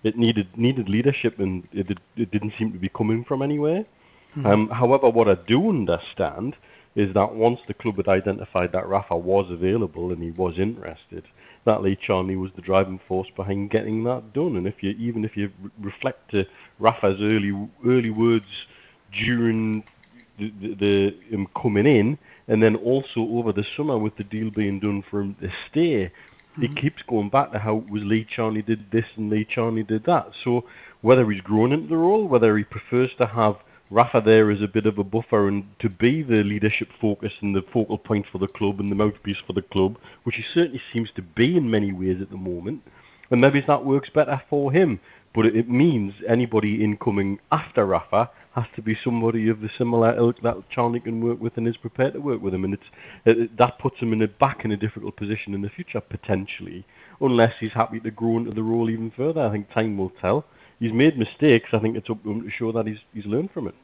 it 0.03 0.17
needed 0.17 0.57
needed 0.57 0.89
leadership, 0.89 1.39
and 1.39 1.67
it, 1.73 1.99
it 2.17 2.31
didn't 2.31 2.55
seem 2.59 2.73
to 2.73 2.79
be 2.79 2.89
coming 2.89 3.25
from 3.25 3.43
anywhere. 3.43 3.85
Um, 4.45 4.69
however, 4.69 5.11
what 5.11 5.29
I 5.29 5.35
do 5.35 5.69
understand 5.69 6.57
is 6.95 7.13
that 7.15 7.35
once 7.35 7.61
the 7.67 7.75
club 7.75 7.97
had 7.97 8.09
identified 8.09 8.73
that 8.73 8.87
Rafa 8.87 9.17
was 9.17 9.51
available 9.51 10.13
and 10.13 10.23
he 10.23 10.31
was 10.31 10.59
interested, 10.59 11.25
that 11.65 11.83
Lee 11.83 11.97
Charnley 11.97 12.37
was 12.37 12.51
the 12.53 12.63
driving 12.63 13.01
force 13.07 13.29
behind 13.35 13.71
getting 13.71 14.05
that 14.05 14.33
done. 14.33 14.57
And 14.57 14.67
if 14.67 14.83
you 14.83 14.91
even 14.99 15.25
if 15.25 15.37
you 15.37 15.51
reflect 15.81 16.31
to 16.31 16.47
Rafa's 16.79 17.21
early 17.21 17.53
early 17.85 18.11
words 18.11 18.67
during 19.13 19.85
the, 20.41 20.51
the, 20.61 20.75
the 20.75 21.17
him 21.31 21.47
coming 21.55 21.87
in, 21.87 22.19
and 22.49 22.63
then 22.63 22.77
also 22.77 23.21
over 23.21 23.53
the 23.53 23.65
summer 23.77 23.99
with 23.99 24.17
the 24.17 24.25
deal 24.25 24.51
being 24.51 24.81
done 24.81 25.03
for 25.09 25.21
him 25.21 25.37
to 25.41 25.51
stay, 25.69 25.93
it 26.03 26.13
mm-hmm. 26.59 26.75
keeps 26.75 27.03
going 27.03 27.29
back 27.29 27.53
to 27.53 27.59
how 27.59 27.79
it 27.79 27.91
was 27.91 28.03
Lee 28.03 28.25
Charnley 28.25 28.63
did 28.63 28.91
this 28.91 29.07
and 29.17 29.31
Lee 29.31 29.45
Charnley 29.45 29.85
did 29.85 30.05
that. 30.05 30.35
So 30.43 30.65
whether 31.01 31.31
he's 31.31 31.43
grown 31.43 31.73
into 31.73 31.89
the 31.89 31.97
role, 31.97 32.27
whether 32.27 32.57
he 32.57 32.65
prefers 32.65 33.15
to 33.19 33.27
have 33.27 33.57
Rafa 33.93 34.21
there 34.25 34.51
as 34.51 34.63
a 34.63 34.69
bit 34.69 34.87
of 34.87 34.99
a 34.99 35.05
buffer 35.05 35.49
and 35.49 35.65
to 35.81 35.89
be 35.89 36.23
the 36.23 36.45
leadership 36.45 36.91
focus 37.01 37.35
and 37.41 37.57
the 37.57 37.63
focal 37.73 37.99
point 37.99 38.27
for 38.27 38.39
the 38.39 38.47
club 38.47 38.79
and 38.79 38.91
the 38.91 38.97
mouthpiece 38.97 39.43
for 39.45 39.53
the 39.53 39.63
club, 39.63 39.99
which 40.23 40.37
he 40.37 40.43
certainly 40.43 40.81
seems 40.93 41.11
to 41.13 41.23
be 41.23 41.57
in 41.57 41.71
many 41.71 41.93
ways 41.93 42.21
at 42.21 42.31
the 42.31 42.37
moment, 42.37 42.83
and 43.31 43.41
maybe 43.41 43.61
that 43.61 43.85
works 43.85 44.09
better 44.09 44.43
for 44.49 44.71
him. 44.71 45.01
But 45.35 45.47
it, 45.47 45.57
it 45.57 45.69
means 45.69 46.15
anybody 46.27 46.85
incoming 46.85 47.41
after 47.51 47.85
Rafa 47.85 48.31
has 48.53 48.67
to 48.75 48.83
be 48.83 48.97
somebody 48.97 49.49
of 49.49 49.61
the 49.61 49.69
similar 49.69 50.17
ilk 50.17 50.41
that 50.43 50.69
Charnley 50.69 51.01
can 51.01 51.23
work 51.23 51.41
with 51.41 51.57
and 51.57 51.69
is 51.69 51.77
prepared 51.77 52.15
to 52.15 52.21
work 52.21 52.43
with 52.43 52.53
him, 52.53 52.65
and 52.65 52.75
it's 52.75 52.91
it, 53.25 53.57
that 53.57 53.79
puts 53.79 54.01
him 54.01 54.13
in 54.13 54.21
a 54.23 54.29
back 54.29 54.65
in 54.65 54.73
a 54.73 54.77
difficult 54.77 55.17
position 55.17 55.55
in 55.55 55.63
the 55.63 55.71
future 55.71 56.01
potentially, 56.01 56.85
unless 57.21 57.59
he's 57.61 57.73
happy 57.73 58.01
to 58.01 58.11
grow 58.11 58.39
into 58.39 58.51
the 58.51 58.63
role 58.63 58.91
even 58.91 59.11
further. 59.11 59.41
I 59.43 59.51
think 59.51 59.71
time 59.71 59.97
will 59.97 60.11
tell. 60.11 60.45
He's 60.81 60.93
made 60.93 61.17
mistakes. 61.17 61.71
I 61.73 61.79
think 61.79 61.97
it's 61.97 62.11
up 62.11 62.23
to 62.25 62.31
him 62.31 62.43
to 62.43 62.51
show 62.51 62.73
that 62.73 62.87
he's 62.87 63.01
he's 63.15 63.27
learned 63.27 63.53
from 63.53 63.69
it. 63.69 63.75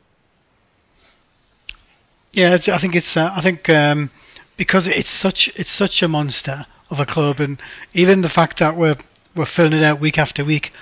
Yeah, 2.32 2.56
I 2.73 2.78
think 2.78 2.94
it's. 2.94 3.16
Uh, 3.16 3.32
I 3.35 3.42
think 3.42 3.68
um, 3.68 4.11
because 4.56 4.87
it's 4.87 5.11
such 5.11 5.49
it's 5.54 5.70
such 5.70 6.02
a 6.02 6.08
monster 6.08 6.66
of 6.90 6.99
a 6.99 7.06
club, 7.06 7.38
and 7.38 7.61
even 7.94 8.23
the 8.23 8.28
fact 8.28 8.58
that 8.58 8.76
we're 8.76 8.99
we're 9.37 9.46
filling 9.46 9.75
it 9.75 9.85
out 9.85 10.00
week 10.00 10.18
after 10.18 10.44
week. 10.44 10.73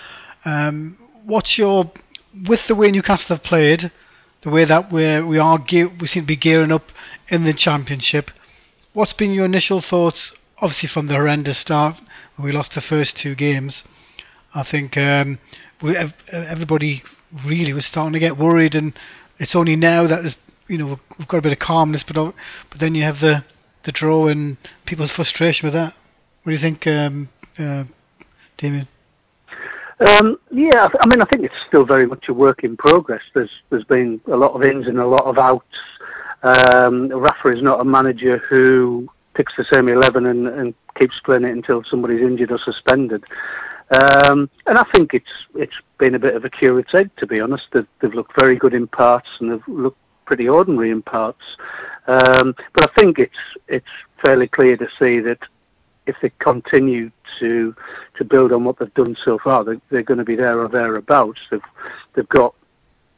Um, 0.44 0.98
what's 1.24 1.56
your 1.56 1.90
with 2.46 2.66
the 2.66 2.74
way 2.74 2.90
Newcastle 2.90 3.36
have 3.36 3.44
played, 3.44 3.90
the 4.42 4.50
way 4.50 4.64
that 4.64 4.92
we 4.92 5.20
we 5.20 5.38
are 5.38 5.58
we 5.70 6.06
seem 6.06 6.22
to 6.22 6.26
be 6.26 6.36
gearing 6.36 6.72
up 6.72 6.90
in 7.28 7.44
the 7.44 7.54
championship. 7.54 8.30
What's 8.92 9.12
been 9.12 9.32
your 9.32 9.46
initial 9.46 9.80
thoughts? 9.80 10.32
Obviously, 10.58 10.88
from 10.88 11.06
the 11.06 11.14
horrendous 11.14 11.58
start, 11.58 11.96
when 12.36 12.46
we 12.46 12.52
lost 12.52 12.74
the 12.74 12.80
first 12.80 13.16
two 13.16 13.34
games, 13.34 13.84
I 14.54 14.62
think 14.62 14.96
um, 14.96 15.38
we, 15.82 15.96
everybody 16.30 17.02
really 17.44 17.72
was 17.72 17.86
starting 17.86 18.12
to 18.12 18.18
get 18.18 18.38
worried, 18.38 18.74
and 18.74 18.92
it's 19.38 19.56
only 19.56 19.76
now 19.76 20.06
that 20.06 20.36
you 20.68 20.78
know 20.78 21.00
we've 21.18 21.28
got 21.28 21.38
a 21.38 21.42
bit 21.42 21.52
of 21.52 21.58
calmness, 21.58 22.04
but 22.04 22.14
but 22.14 22.80
then 22.80 22.94
you 22.94 23.02
have 23.02 23.20
the 23.20 23.44
the 23.84 23.92
draw 23.92 24.28
and 24.28 24.56
people's 24.86 25.10
frustration 25.10 25.66
with 25.66 25.74
that. 25.74 25.94
What 26.42 26.50
do 26.50 26.52
you 26.52 26.58
think, 26.58 26.86
um, 26.86 27.28
uh, 27.58 27.84
Damien? 28.56 28.88
Um, 30.00 30.38
yeah, 30.50 30.88
I 31.00 31.06
mean, 31.06 31.22
I 31.22 31.24
think 31.24 31.44
it's 31.44 31.60
still 31.66 31.84
very 31.84 32.06
much 32.06 32.28
a 32.28 32.34
work 32.34 32.64
in 32.64 32.76
progress. 32.76 33.22
There's 33.34 33.62
there's 33.70 33.84
been 33.84 34.20
a 34.26 34.36
lot 34.36 34.52
of 34.52 34.62
ins 34.62 34.88
and 34.88 34.98
a 34.98 35.06
lot 35.06 35.24
of 35.24 35.38
outs. 35.38 35.78
Um, 36.42 37.08
Rafa 37.08 37.48
is 37.48 37.62
not 37.62 37.80
a 37.80 37.84
manager 37.84 38.38
who 38.38 39.08
picks 39.34 39.56
the 39.56 39.64
same 39.64 39.88
eleven 39.88 40.26
and, 40.26 40.46
and 40.48 40.74
keeps 40.96 41.20
playing 41.20 41.44
it 41.44 41.52
until 41.52 41.82
somebody's 41.84 42.22
injured 42.22 42.52
or 42.52 42.58
suspended. 42.58 43.24
Um, 43.90 44.50
and 44.66 44.78
I 44.78 44.84
think 44.92 45.14
it's 45.14 45.46
it's 45.54 45.80
been 45.98 46.14
a 46.14 46.18
bit 46.18 46.34
of 46.34 46.44
a 46.44 46.50
curate's 46.50 46.94
egg, 46.94 47.10
to 47.16 47.26
be 47.26 47.40
honest. 47.40 47.68
They've, 47.72 47.86
they've 48.00 48.14
looked 48.14 48.34
very 48.34 48.56
good 48.56 48.74
in 48.74 48.86
parts 48.88 49.40
and 49.40 49.52
they've 49.52 49.68
looked 49.68 49.98
pretty 50.24 50.48
ordinary 50.48 50.90
in 50.90 51.02
parts. 51.02 51.56
Um, 52.06 52.54
but 52.72 52.84
I 52.84 52.94
think 52.94 53.18
it's 53.18 53.38
it's 53.68 53.90
fairly 54.20 54.48
clear 54.48 54.76
to 54.76 54.88
see 54.98 55.20
that 55.20 55.38
if 56.06 56.16
they 56.20 56.30
continue 56.38 57.10
to 57.38 57.74
to 58.16 58.24
build 58.24 58.52
on 58.52 58.64
what 58.64 58.78
they've 58.78 58.94
done 58.94 59.16
so 59.16 59.38
far, 59.38 59.64
they, 59.64 59.80
they're 59.90 60.02
going 60.02 60.18
to 60.18 60.24
be 60.24 60.36
there 60.36 60.58
or 60.58 60.68
thereabouts. 60.68 61.40
They've 61.50 61.62
they've 62.14 62.28
got 62.28 62.54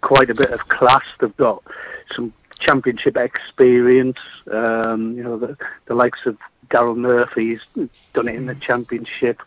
quite 0.00 0.30
a 0.30 0.34
bit 0.34 0.50
of 0.50 0.60
class. 0.68 1.04
They've 1.20 1.36
got 1.36 1.62
some 2.10 2.32
championship 2.58 3.16
experience. 3.16 4.18
Um, 4.50 5.16
you 5.16 5.24
know, 5.24 5.38
the, 5.38 5.56
the 5.86 5.94
likes 5.94 6.26
of 6.26 6.38
Daryl 6.68 6.96
Murphy's 6.96 7.60
done 8.14 8.28
it 8.28 8.34
in 8.34 8.46
the 8.46 8.54
championship. 8.54 9.40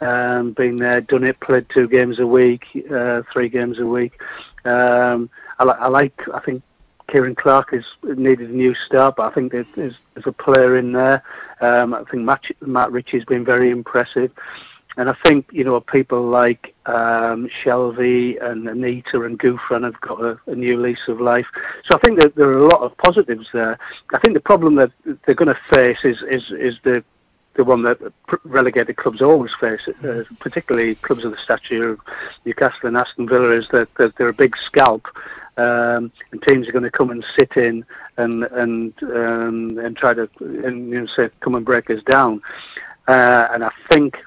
Um, 0.00 0.52
been 0.52 0.76
there, 0.76 1.00
done 1.00 1.22
it, 1.22 1.38
played 1.38 1.68
two 1.68 1.86
games 1.86 2.18
a 2.18 2.26
week, 2.26 2.64
uh, 2.92 3.22
three 3.32 3.48
games 3.48 3.78
a 3.78 3.86
week. 3.86 4.20
Um, 4.64 5.30
I, 5.60 5.64
li- 5.64 5.78
I 5.78 5.88
like, 5.88 6.28
I 6.34 6.40
think 6.40 6.62
Ciaran 7.10 7.34
Clark 7.34 7.72
is 7.72 7.96
needed 8.02 8.50
a 8.50 8.54
new 8.54 8.74
start, 8.74 9.16
but 9.16 9.30
I 9.30 9.34
think 9.34 9.52
there's, 9.52 9.66
there's 9.74 10.26
a 10.26 10.32
player 10.32 10.76
in 10.76 10.92
there. 10.92 11.22
Um, 11.60 11.94
I 11.94 12.04
think 12.04 12.24
Matt, 12.24 12.46
Matt 12.60 12.92
Ritchie's 12.92 13.24
been 13.24 13.44
very 13.44 13.70
impressive. 13.70 14.32
And 14.98 15.08
I 15.08 15.14
think, 15.22 15.46
you 15.50 15.64
know, 15.64 15.80
people 15.80 16.22
like 16.22 16.74
um, 16.84 17.48
Shelvey 17.48 18.42
and 18.42 18.68
Anita 18.68 19.22
and 19.22 19.38
Gouffran 19.38 19.84
have 19.84 19.98
got 20.02 20.20
a, 20.20 20.38
a 20.46 20.54
new 20.54 20.78
lease 20.78 21.08
of 21.08 21.18
life. 21.18 21.46
So 21.82 21.94
I 21.94 21.98
think 21.98 22.18
that 22.18 22.34
there 22.34 22.48
are 22.48 22.58
a 22.58 22.68
lot 22.68 22.82
of 22.82 22.96
positives 22.98 23.48
there. 23.54 23.78
I 24.12 24.18
think 24.18 24.34
the 24.34 24.40
problem 24.40 24.74
that 24.76 24.92
they're 25.24 25.34
going 25.34 25.54
to 25.54 25.60
face 25.70 26.04
is, 26.04 26.22
is, 26.22 26.50
is 26.50 26.78
the 26.84 27.02
the 27.54 27.64
one 27.64 27.82
that 27.82 27.98
relegated 28.44 28.96
clubs 28.96 29.20
always 29.20 29.54
face, 29.54 29.86
uh, 29.88 30.24
particularly 30.40 30.94
clubs 30.96 31.24
of 31.24 31.32
the 31.32 31.38
stature 31.38 31.90
of 31.90 32.00
Newcastle 32.44 32.88
and 32.88 32.96
Aston 32.96 33.28
Villa, 33.28 33.50
is 33.50 33.68
that, 33.68 33.94
that 33.96 34.16
they're 34.16 34.28
a 34.28 34.34
big 34.34 34.56
scalp, 34.56 35.06
um, 35.58 36.10
and 36.30 36.42
teams 36.42 36.68
are 36.68 36.72
going 36.72 36.84
to 36.84 36.90
come 36.90 37.10
and 37.10 37.24
sit 37.24 37.56
in 37.56 37.84
and 38.16 38.44
and 38.44 38.94
um, 39.02 39.78
and 39.78 39.96
try 39.96 40.14
to 40.14 40.28
and 40.40 40.90
you 40.90 41.00
know 41.00 41.06
say 41.06 41.28
come 41.40 41.54
and 41.54 41.66
break 41.66 41.90
us 41.90 42.02
down. 42.02 42.40
Uh, 43.08 43.48
and 43.52 43.64
I 43.64 43.70
think 43.88 44.22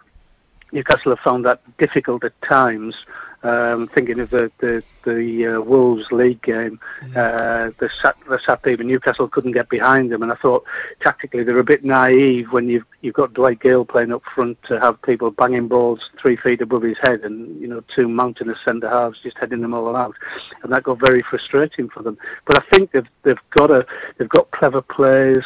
Newcastle 0.75 1.13
have 1.13 1.20
found 1.20 1.46
that 1.46 1.62
difficult 1.77 2.25
at 2.25 2.39
times. 2.41 3.05
Um, 3.44 3.88
thinking 3.88 4.20
of 4.20 4.29
the 4.32 4.51
the, 4.58 4.84
the 5.05 5.46
uh, 5.46 5.62
Wolves 5.62 6.12
league 6.12 6.41
game, 6.41 6.79
uh, 7.15 7.70
the 7.79 7.89
sat 7.89 8.17
the 8.27 8.39
sat 8.39 8.67
even 8.67 8.88
Newcastle 8.88 9.29
couldn't 9.29 9.53
get 9.53 9.70
behind 9.70 10.12
them, 10.12 10.22
and 10.24 10.32
I 10.32 10.36
thought 10.36 10.65
tactically 11.00 11.44
they're 11.44 11.60
a 11.60 11.63
bit 11.63 11.86
naive 11.86 12.51
when 12.51 12.67
you've 12.67 12.86
you've 13.01 13.13
got 13.13 13.34
Dwight 13.34 13.62
Gayle 13.62 13.86
playing 13.86 14.12
up 14.12 14.24
front 14.24 14.62
to 14.63 14.79
have 14.79 15.01
people 15.03 15.32
banging 15.32 15.70
balls 15.70 16.10
three 16.20 16.36
feet 16.36 16.62
above 16.62 16.82
his 16.82 16.98
head, 16.98 17.22
and 17.22 17.62
you 17.62 17.67
know 17.67 17.82
two 17.88 18.10
mountainous 18.10 18.60
centre 18.62 18.89
halves 18.89 19.22
just 19.22 19.38
heading 19.38 19.62
them 19.62 19.75
all 19.75 19.96
out, 19.96 20.15
and 20.63 20.74
that 20.74 20.84
got 20.84 21.00
very 21.00 21.22
frustrating 21.22 21.88
for 21.88 22.03
them. 22.03 22.17
But 22.46 22.58
I 22.58 22.70
think 22.70 22.91
they've 22.91 23.10
they've 23.24 23.50
got 23.51 23.72
a 23.72 23.86
they've 24.17 24.27
got 24.27 24.51
clever 24.51 24.82
players. 24.82 25.46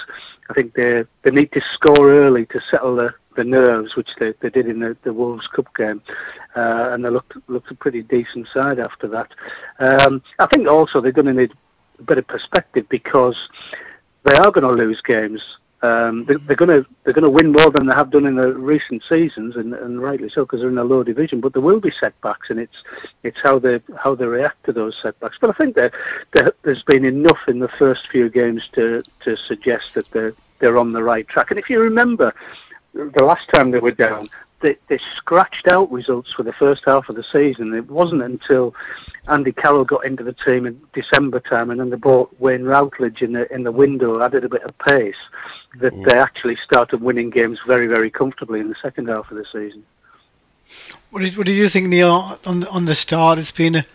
I 0.50 0.53
think 0.53 0.74
they 0.74 1.03
they 1.21 1.31
need 1.31 1.51
to 1.51 1.62
score 1.62 2.09
early 2.09 2.45
to 2.48 2.62
settle 2.62 2.95
the 2.95 3.13
the 3.39 3.46
nerves, 3.46 3.96
which 3.96 4.15
they, 4.17 4.34
they 4.41 4.50
did 4.50 4.67
in 4.67 4.79
the, 4.79 4.98
the 5.03 5.13
Wolves 5.13 5.48
Cup 5.48 5.74
game, 5.74 6.01
uh, 6.58 6.89
and 6.91 7.03
they 7.03 7.10
looked 7.10 7.38
looked 7.48 7.72
a 7.72 7.75
pretty 7.75 8.03
decent 8.03 8.48
side 8.48 8.79
after 8.79 9.08
that. 9.08 9.34
Um, 9.79 10.22
I 10.39 10.46
think 10.46 10.67
also 10.67 11.00
they're 11.00 11.13
going 11.13 11.34
to 11.34 11.41
need 11.41 11.53
a 12.00 12.03
bit 12.03 12.17
of 12.17 12.27
perspective 12.27 12.86
because 12.89 13.50
they 14.25 14.36
are 14.36 14.51
going 14.51 14.67
to 14.67 14.84
lose 14.84 15.01
games. 15.01 15.58
Um, 15.81 16.25
they, 16.25 16.36
they're 16.36 16.58
going 16.58 16.84
to 16.84 16.86
they're 17.03 17.13
going 17.13 17.24
to 17.24 17.29
win 17.29 17.53
more 17.53 17.72
than 17.72 17.88
they 17.88 17.93
have 17.93 18.12
done 18.12 18.25
in 18.25 18.36
the 18.36 18.53
recent 18.53 19.03
seasons, 19.03 19.55
and, 19.55 19.74
and 19.74 20.01
rightly 20.01 20.27
so 20.27 20.43
because 20.43 20.60
they're 20.60 20.69
in 20.69 20.77
a 20.77 20.84
low 20.84 21.01
division. 21.01 21.39
But 21.39 21.53
there 21.53 21.62
will 21.62 21.79
be 21.79 21.91
setbacks, 21.91 22.50
and 22.50 22.60
it's 22.60 22.84
it's 23.24 23.39
how 23.39 23.58
they 23.58 23.79
how 23.98 24.15
they 24.15 24.25
react 24.25 24.65
to 24.65 24.74
those 24.74 24.98
setbacks. 24.98 25.38
But 25.39 25.51
I 25.51 25.53
think 25.53 25.75
that, 25.75 25.93
there's 26.63 26.84
been 26.84 27.05
enough 27.05 27.39
in 27.48 27.60
the 27.60 27.69
first 27.69 28.10
few 28.10 28.29
games 28.29 28.67
to 28.74 29.01
to 29.22 29.38
suggest 29.38 29.93
that 29.93 30.12
they're 30.12 30.34
they're 30.60 30.77
on 30.77 30.91
the 30.91 31.03
right 31.03 31.25
track. 31.29 31.51
And 31.51 31.60
if 31.60 31.69
you 31.69 31.79
remember, 31.79 32.34
the 33.05 33.23
last 33.23 33.49
time 33.49 33.71
they 33.71 33.79
were 33.79 33.91
down, 33.91 34.29
they, 34.61 34.75
they 34.89 34.97
scratched 34.97 35.67
out 35.67 35.89
results 35.91 36.33
for 36.33 36.43
the 36.43 36.51
first 36.53 36.83
half 36.85 37.07
of 37.07 37.15
the 37.15 37.23
season. 37.23 37.73
It 37.73 37.89
wasn't 37.89 38.23
until 38.23 38.75
Andy 39.29 39.53
Carroll 39.53 39.85
got 39.85 40.03
into 40.05 40.23
the 40.23 40.33
team 40.33 40.65
in 40.65 40.81
December 40.93 41.39
time, 41.39 41.69
and 41.69 41.79
then 41.79 41.89
they 41.89 41.95
bought 41.95 42.37
Wayne 42.39 42.63
Routledge 42.63 43.21
in 43.21 43.31
the 43.33 43.51
in 43.53 43.63
the 43.63 43.71
window, 43.71 44.21
added 44.21 44.43
a 44.43 44.49
bit 44.49 44.63
of 44.63 44.77
pace, 44.79 45.15
that 45.79 45.93
Mm. 45.93 46.05
they 46.05 46.17
actually 46.17 46.57
started 46.57 47.01
winning 47.01 47.29
games 47.29 47.61
very 47.65 47.87
very 47.87 48.09
comfortably 48.09 48.59
in 48.59 48.67
the 48.69 48.75
second 48.75 49.07
half 49.07 49.31
of 49.31 49.37
the 49.37 49.45
season. 49.45 49.83
What 51.11 51.21
did, 51.21 51.37
what 51.37 51.45
did 51.47 51.55
you 51.55 51.69
think, 51.69 51.87
Neil? 51.87 52.37
On 52.45 52.59
the, 52.59 52.69
on 52.69 52.85
the 52.85 52.95
start, 52.95 53.39
it's 53.39 53.51
been. 53.51 53.75
A, 53.75 53.85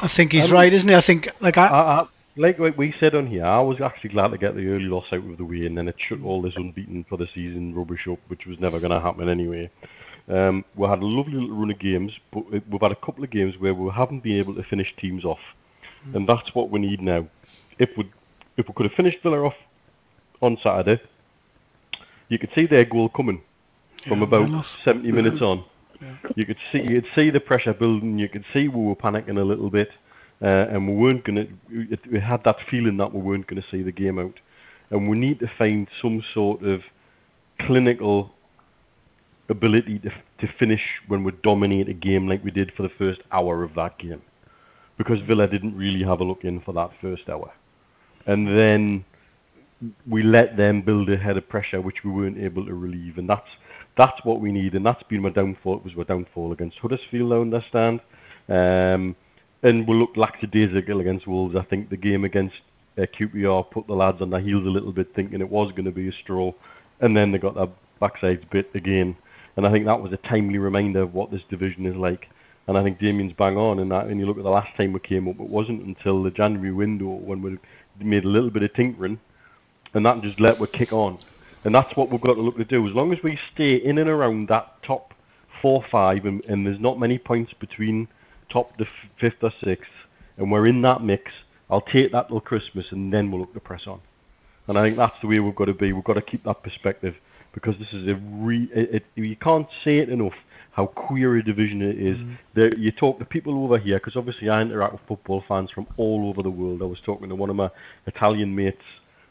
I 0.00 0.08
think 0.08 0.32
he's 0.32 0.44
Um, 0.44 0.52
right, 0.52 0.72
isn't 0.72 0.88
he? 0.88 0.94
I 0.94 1.00
think 1.00 1.28
like 1.40 1.58
I, 1.58 1.66
I, 1.66 2.00
I, 2.00 2.06
like 2.38 2.58
we 2.78 2.94
said 2.98 3.14
on 3.14 3.26
here, 3.26 3.44
I 3.44 3.60
was 3.60 3.80
actually 3.80 4.10
glad 4.10 4.28
to 4.28 4.38
get 4.38 4.54
the 4.54 4.68
early 4.68 4.84
loss 4.84 5.06
out 5.12 5.24
of 5.24 5.36
the 5.38 5.44
way, 5.44 5.66
and 5.66 5.76
then 5.76 5.88
it 5.88 5.96
shut 5.98 6.20
all 6.22 6.40
this 6.40 6.56
unbeaten 6.56 7.04
for 7.08 7.16
the 7.18 7.26
season 7.34 7.74
rubbish 7.74 8.06
up, 8.08 8.18
which 8.28 8.46
was 8.46 8.58
never 8.60 8.78
going 8.78 8.92
to 8.92 9.00
happen 9.00 9.28
anyway. 9.28 9.70
Um, 10.28 10.64
we 10.76 10.86
had 10.86 11.00
a 11.00 11.06
lovely 11.06 11.34
little 11.34 11.56
run 11.56 11.70
of 11.70 11.78
games, 11.78 12.18
but 12.32 12.50
we've 12.50 12.80
had 12.80 12.92
a 12.92 12.96
couple 12.96 13.24
of 13.24 13.30
games 13.30 13.56
where 13.58 13.74
we 13.74 13.90
haven't 13.90 14.22
been 14.22 14.38
able 14.38 14.54
to 14.54 14.62
finish 14.62 14.94
teams 14.96 15.24
off, 15.24 15.40
and 16.14 16.28
that's 16.28 16.54
what 16.54 16.70
we 16.70 16.80
need 16.80 17.00
now. 17.00 17.26
If 17.78 17.90
we 17.96 18.10
if 18.56 18.68
we 18.68 18.74
could 18.74 18.86
have 18.86 18.94
finished 18.94 19.18
Villa 19.22 19.44
off 19.44 19.54
on 20.40 20.56
Saturday, 20.62 21.02
you 22.28 22.38
could 22.38 22.50
see 22.54 22.66
their 22.66 22.84
goal 22.84 23.08
coming 23.08 23.42
from 24.06 24.20
Yeah, 24.20 24.26
about 24.26 24.64
70 24.84 25.12
minutes 25.12 25.42
on. 25.42 25.64
You 26.36 26.46
could 26.46 26.58
see 26.70 26.82
you 26.82 27.02
could 27.02 27.10
see 27.14 27.30
the 27.30 27.40
pressure 27.40 27.74
building. 27.74 28.18
You 28.18 28.28
could 28.28 28.44
see 28.52 28.68
we 28.68 28.84
were 28.84 28.94
panicking 28.94 29.38
a 29.38 29.44
little 29.44 29.70
bit, 29.70 29.90
uh, 30.42 30.66
and 30.70 30.88
we 30.88 30.94
weren't 30.94 31.24
gonna. 31.24 31.46
We 31.70 32.20
had 32.20 32.44
that 32.44 32.60
feeling 32.70 32.96
that 32.98 33.12
we 33.12 33.20
weren't 33.20 33.46
gonna 33.46 33.62
see 33.70 33.82
the 33.82 33.92
game 33.92 34.18
out, 34.18 34.40
and 34.90 35.08
we 35.08 35.18
need 35.18 35.40
to 35.40 35.48
find 35.58 35.88
some 36.00 36.22
sort 36.22 36.62
of 36.62 36.82
clinical 37.58 38.32
ability 39.48 39.98
to 40.00 40.10
to 40.38 40.46
finish 40.58 41.00
when 41.08 41.24
we 41.24 41.32
dominate 41.42 41.88
a 41.88 41.94
game 41.94 42.28
like 42.28 42.44
we 42.44 42.50
did 42.50 42.72
for 42.72 42.82
the 42.82 42.88
first 42.90 43.22
hour 43.32 43.64
of 43.64 43.74
that 43.74 43.98
game, 43.98 44.22
because 44.96 45.20
Villa 45.22 45.48
didn't 45.48 45.76
really 45.76 46.04
have 46.04 46.20
a 46.20 46.24
look 46.24 46.44
in 46.44 46.60
for 46.60 46.72
that 46.74 46.90
first 47.00 47.28
hour, 47.28 47.52
and 48.26 48.46
then 48.46 49.04
we 50.08 50.22
let 50.22 50.56
them 50.56 50.82
build 50.82 51.08
a 51.08 51.16
head 51.16 51.36
of 51.36 51.48
pressure 51.48 51.80
which 51.80 52.02
we 52.04 52.10
weren't 52.10 52.38
able 52.38 52.66
to 52.66 52.74
relieve, 52.74 53.16
and 53.18 53.28
that's 53.28 53.50
that's 53.96 54.24
what 54.24 54.40
we 54.40 54.52
need, 54.52 54.74
and 54.74 54.84
that's 54.86 55.02
been 55.04 55.22
my 55.22 55.30
downfall. 55.30 55.78
It 55.78 55.84
was 55.84 55.96
my 55.96 56.04
downfall 56.04 56.52
against 56.52 56.78
Huddersfield, 56.78 57.32
I 57.32 57.36
understand, 57.36 58.00
um, 58.48 59.16
and 59.62 59.86
we 59.86 59.94
looked 59.94 60.16
lackadaisical 60.16 61.00
against 61.00 61.26
Wolves. 61.26 61.56
I 61.56 61.62
think 61.62 61.90
the 61.90 61.96
game 61.96 62.24
against 62.24 62.60
uh, 62.96 63.02
QPR 63.02 63.70
put 63.70 63.86
the 63.86 63.94
lads 63.94 64.20
on 64.20 64.30
their 64.30 64.40
heels 64.40 64.66
a 64.66 64.70
little 64.70 64.92
bit, 64.92 65.14
thinking 65.14 65.40
it 65.40 65.50
was 65.50 65.72
going 65.72 65.84
to 65.84 65.90
be 65.90 66.08
a 66.08 66.12
straw, 66.12 66.52
and 67.00 67.16
then 67.16 67.32
they 67.32 67.38
got 67.38 67.54
their 67.54 67.68
backsides 68.00 68.48
bit 68.50 68.70
again, 68.74 69.16
and 69.56 69.66
I 69.66 69.72
think 69.72 69.86
that 69.86 70.00
was 70.00 70.12
a 70.12 70.18
timely 70.18 70.58
reminder 70.58 71.02
of 71.02 71.14
what 71.14 71.30
this 71.30 71.42
division 71.50 71.86
is 71.86 71.96
like. 71.96 72.28
And 72.68 72.76
I 72.76 72.84
think 72.84 72.98
Damien's 72.98 73.32
bang 73.32 73.56
on 73.56 73.78
in 73.78 73.88
that. 73.88 74.06
And 74.06 74.20
you 74.20 74.26
look 74.26 74.36
at 74.36 74.44
the 74.44 74.50
last 74.50 74.76
time 74.76 74.92
we 74.92 75.00
came 75.00 75.26
up, 75.26 75.40
it 75.40 75.48
wasn't 75.48 75.82
until 75.86 76.22
the 76.22 76.30
January 76.30 76.70
window 76.70 77.06
when 77.06 77.40
we 77.40 77.58
made 77.98 78.24
a 78.24 78.28
little 78.28 78.50
bit 78.50 78.62
of 78.62 78.74
tinkering 78.74 79.18
and 79.94 80.04
that 80.04 80.22
just 80.22 80.40
let 80.40 80.60
we 80.60 80.66
kick 80.66 80.92
on. 80.92 81.18
And 81.64 81.74
that's 81.74 81.96
what 81.96 82.10
we've 82.10 82.20
got 82.20 82.34
to 82.34 82.40
look 82.40 82.56
to 82.56 82.64
do. 82.64 82.86
As 82.86 82.94
long 82.94 83.12
as 83.12 83.22
we 83.22 83.38
stay 83.52 83.76
in 83.76 83.98
and 83.98 84.08
around 84.08 84.48
that 84.48 84.82
top 84.82 85.14
four, 85.60 85.82
five, 85.90 86.24
and, 86.24 86.44
and 86.44 86.66
there's 86.66 86.78
not 86.78 87.00
many 87.00 87.18
points 87.18 87.52
between 87.54 88.06
top 88.48 88.76
the 88.78 88.84
f- 88.84 89.10
fifth 89.18 89.42
or 89.42 89.52
sixth, 89.62 89.90
and 90.36 90.50
we're 90.50 90.66
in 90.66 90.82
that 90.82 91.02
mix, 91.02 91.32
I'll 91.70 91.80
take 91.80 92.12
that 92.12 92.28
till 92.28 92.40
Christmas, 92.40 92.92
and 92.92 93.12
then 93.12 93.30
we'll 93.30 93.40
look 93.42 93.54
to 93.54 93.60
press 93.60 93.86
on. 93.86 94.00
And 94.66 94.78
I 94.78 94.82
think 94.82 94.96
that's 94.96 95.18
the 95.20 95.26
way 95.26 95.40
we've 95.40 95.54
got 95.54 95.66
to 95.66 95.74
be. 95.74 95.92
We've 95.92 96.04
got 96.04 96.14
to 96.14 96.22
keep 96.22 96.44
that 96.44 96.62
perspective 96.62 97.14
because 97.52 97.78
this 97.78 97.92
is 97.92 98.06
a 98.08 98.14
re. 98.16 98.68
It, 98.74 98.94
it, 98.94 99.04
you 99.14 99.36
can't 99.36 99.66
say 99.82 99.98
it 99.98 100.08
enough 100.08 100.34
how 100.72 100.86
queer 100.86 101.36
a 101.36 101.42
division 101.42 101.82
it 101.82 101.98
is. 101.98 102.18
There, 102.54 102.72
you 102.76 102.92
talk 102.92 103.18
to 103.18 103.24
people 103.24 103.64
over 103.64 103.78
here 103.78 103.96
because 103.96 104.14
obviously 104.16 104.48
I 104.48 104.62
interact 104.62 104.92
with 104.92 105.02
football 105.08 105.42
fans 105.48 105.70
from 105.72 105.86
all 105.96 106.28
over 106.28 106.42
the 106.42 106.50
world. 106.50 106.82
I 106.82 106.84
was 106.84 107.00
talking 107.00 107.28
to 107.30 107.34
one 107.34 107.50
of 107.50 107.56
my 107.56 107.70
Italian 108.06 108.54
mates 108.54 108.84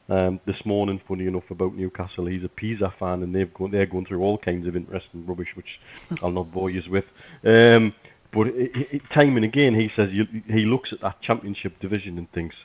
um, 0.09 0.39
this 0.45 0.65
morning, 0.65 1.00
funny 1.07 1.25
enough, 1.27 1.50
about 1.50 1.75
Newcastle. 1.75 2.25
He's 2.25 2.43
a 2.43 2.50
Pisa 2.50 2.93
fan, 3.00 3.24
and 3.24 3.33
they've 3.33 3.53
gone, 3.53 3.71
they're 3.71 3.86
going 3.86 4.05
through 4.05 4.21
all 4.21 4.38
kinds 4.38 4.67
of 4.67 4.75
interesting 4.75 5.25
rubbish, 5.25 5.55
which 5.55 5.79
I'll 6.21 6.31
not 6.31 6.51
bore 6.51 6.69
you 6.69 6.81
with. 6.89 7.05
Um, 7.45 7.93
but 8.38 8.48
it, 8.50 8.94
it, 8.94 9.09
time 9.09 9.35
and 9.35 9.44
again, 9.44 9.74
he 9.74 9.90
says 9.90 10.14
you, 10.14 10.27
he 10.48 10.64
looks 10.64 10.94
at 10.94 11.01
that 11.01 11.22
Championship 11.22 11.79
division 11.79 12.20
and 12.20 12.31
thinks, 12.31 12.55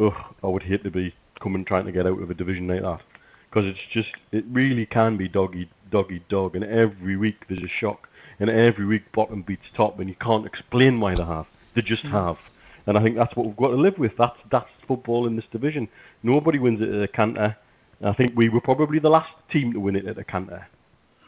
"Ugh, 0.00 0.12
I 0.42 0.48
would 0.48 0.64
hate 0.64 0.82
to 0.82 0.90
be 0.90 1.14
coming 1.38 1.64
trying 1.64 1.86
to 1.86 1.92
get 1.92 2.06
out 2.06 2.20
of 2.20 2.28
a 2.28 2.34
division 2.34 2.66
like 2.66 2.82
that." 2.82 3.02
Because 3.48 3.66
it's 3.66 3.86
just, 3.88 4.10
it 4.32 4.44
really 4.50 4.84
can 4.84 5.16
be 5.16 5.28
doggy 5.28 5.70
doggy 5.90 6.24
dog 6.28 6.56
and 6.56 6.64
every 6.64 7.16
week 7.16 7.44
there's 7.48 7.62
a 7.62 7.68
shock, 7.68 8.08
and 8.40 8.50
every 8.50 8.84
week 8.84 9.12
bottom 9.12 9.42
beats 9.42 9.68
top, 9.74 10.00
and 10.00 10.08
you 10.08 10.16
can't 10.16 10.44
explain 10.44 10.98
why 10.98 11.14
they 11.14 11.22
have. 11.24 11.46
They 11.76 11.82
just 11.82 12.04
mm. 12.04 12.10
have. 12.10 12.38
And 12.86 12.98
I 12.98 13.02
think 13.04 13.14
that's 13.14 13.36
what 13.36 13.46
we've 13.46 13.56
got 13.56 13.68
to 13.68 13.76
live 13.76 13.98
with. 13.98 14.16
That's 14.16 14.38
that's 14.50 14.70
football 14.88 15.28
in 15.28 15.36
this 15.36 15.46
division. 15.52 15.88
Nobody 16.24 16.58
wins 16.58 16.80
it 16.80 16.88
at 16.88 17.00
a 17.00 17.06
canter. 17.06 17.56
I 18.02 18.12
think 18.12 18.32
we 18.34 18.48
were 18.48 18.60
probably 18.60 18.98
the 18.98 19.10
last 19.10 19.32
team 19.52 19.72
to 19.72 19.78
win 19.78 19.94
it 19.94 20.06
at 20.06 20.18
a 20.18 20.24
canter. 20.24 20.66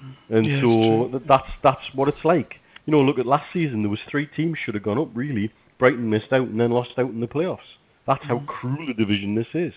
Mm. 0.02 0.36
And 0.36 0.46
Yeah, 0.46 0.60
so 0.60 1.08
th- 1.12 1.22
that's 1.28 1.50
that's 1.62 1.94
what 1.94 2.08
it's 2.08 2.24
like. 2.24 2.58
You 2.86 2.92
know, 2.92 3.02
look 3.02 3.18
at 3.18 3.26
last 3.26 3.52
season. 3.52 3.82
There 3.82 3.90
was 3.90 4.02
three 4.02 4.26
teams 4.26 4.58
should 4.58 4.74
have 4.74 4.82
gone 4.84 4.98
up. 4.98 5.08
Really, 5.14 5.52
Brighton 5.78 6.10
missed 6.10 6.32
out 6.32 6.48
and 6.48 6.60
then 6.60 6.70
lost 6.70 6.98
out 6.98 7.10
in 7.10 7.20
the 7.20 7.28
playoffs. 7.28 7.78
That's 8.06 8.24
how 8.24 8.40
cruel 8.40 8.90
a 8.90 8.94
division 8.94 9.34
this 9.34 9.54
is. 9.54 9.72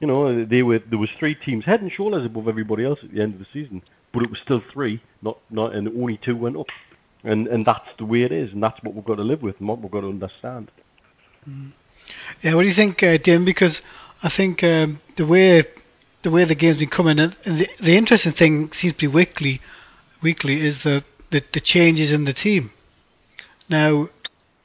You 0.00 0.08
know, 0.08 0.44
they 0.44 0.62
were 0.62 0.80
there 0.80 0.98
was 0.98 1.10
three 1.12 1.34
teams 1.34 1.64
head 1.64 1.80
and 1.80 1.90
shoulders 1.90 2.26
above 2.26 2.48
everybody 2.48 2.84
else 2.84 3.00
at 3.02 3.12
the 3.12 3.22
end 3.22 3.34
of 3.34 3.38
the 3.38 3.46
season, 3.52 3.82
but 4.12 4.22
it 4.22 4.30
was 4.30 4.40
still 4.40 4.62
three, 4.72 5.00
not 5.22 5.38
not, 5.50 5.74
and 5.74 5.88
only 5.88 6.16
two 6.16 6.36
went 6.36 6.56
up. 6.56 6.68
And 7.24 7.46
and 7.48 7.64
that's 7.64 7.88
the 7.98 8.04
way 8.04 8.22
it 8.22 8.32
is, 8.32 8.52
and 8.52 8.62
that's 8.62 8.82
what 8.82 8.94
we've 8.94 9.04
got 9.04 9.16
to 9.16 9.22
live 9.22 9.42
with, 9.42 9.60
and 9.60 9.68
what 9.68 9.80
we've 9.80 9.90
got 9.90 10.00
to 10.00 10.08
understand. 10.08 10.70
Yeah, 12.42 12.54
what 12.54 12.62
do 12.62 12.68
you 12.68 12.74
think, 12.74 13.02
uh, 13.02 13.16
Dim? 13.16 13.44
Because 13.44 13.80
I 14.22 14.28
think 14.28 14.62
um, 14.64 15.00
the 15.16 15.26
way 15.26 15.64
the 16.22 16.30
way 16.30 16.44
the 16.44 16.54
game's 16.54 16.78
been 16.78 16.88
coming, 16.88 17.18
and 17.18 17.36
the, 17.44 17.68
the 17.80 17.96
interesting 17.96 18.32
thing 18.32 18.72
seems 18.72 18.94
to 18.94 18.98
be 18.98 19.06
weekly, 19.06 19.60
weekly 20.22 20.64
is 20.66 20.82
the, 20.82 21.04
the 21.32 21.42
the 21.52 21.60
changes 21.60 22.12
in 22.12 22.24
the 22.24 22.32
team. 22.32 22.70
Now, 23.68 24.08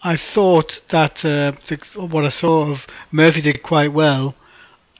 I 0.04 0.18
thought 0.18 0.82
that 0.90 1.26
uh, 1.26 1.54
the, 1.68 1.80
what 1.96 2.26
I 2.26 2.30
saw 2.30 2.72
of 2.72 2.86
Murphy 3.12 3.42
did 3.42 3.64
quite 3.64 3.94
well, 3.94 4.36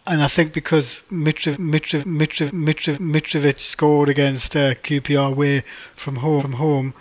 and 0.06 0.24
I 0.24 0.28
think 0.28 0.54
because 0.54 1.02
Mitrov, 1.12 1.58
Mitrov, 1.58 2.06
Mitrov, 2.06 2.52
Mitrov, 2.52 3.00
Mitrovic 3.00 3.60
scored 3.60 4.10
against 4.10 4.56
uh, 4.56 4.74
QPR 4.76 5.32
away 5.32 5.64
from 5.96 6.18
home, 6.18 6.42
from 6.42 6.54
home, 6.54 6.94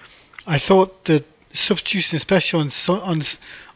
I 0.47 0.59
thought 0.59 1.07
the 1.07 1.25
substitution, 1.55 2.17
especially 2.17 2.61
on 2.61 3.01
on 3.01 3.25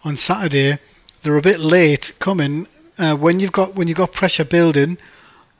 on 0.04 0.16
Saturday, 0.16 0.78
they're 1.22 1.36
a 1.36 1.42
bit 1.42 1.60
late 1.60 2.12
coming. 2.18 2.66
Uh, 2.98 3.14
when 3.14 3.40
you've 3.40 3.52
got 3.52 3.74
when 3.74 3.88
you've 3.88 3.96
got 3.96 4.12
pressure 4.12 4.44
building, 4.44 4.98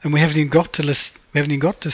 and 0.03 0.13
we 0.13 0.19
haven't 0.19 0.37
even 0.37 0.49
got 0.49 0.73
to 0.73 0.83
lis- 0.83 1.11
we 1.33 1.39
haven't 1.39 1.51
even 1.51 1.59
got 1.59 1.81
to 1.81 1.91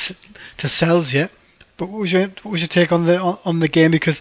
to 0.57 0.69
Sels 0.69 1.13
yet. 1.13 1.31
But 1.77 1.89
what 1.89 2.01
was 2.01 2.11
your 2.11 2.27
what 2.43 2.51
was 2.51 2.61
your 2.61 2.67
take 2.67 2.91
on 2.91 3.05
the 3.05 3.19
on, 3.19 3.39
on 3.45 3.59
the 3.59 3.67
game? 3.67 3.91
Because 3.91 4.19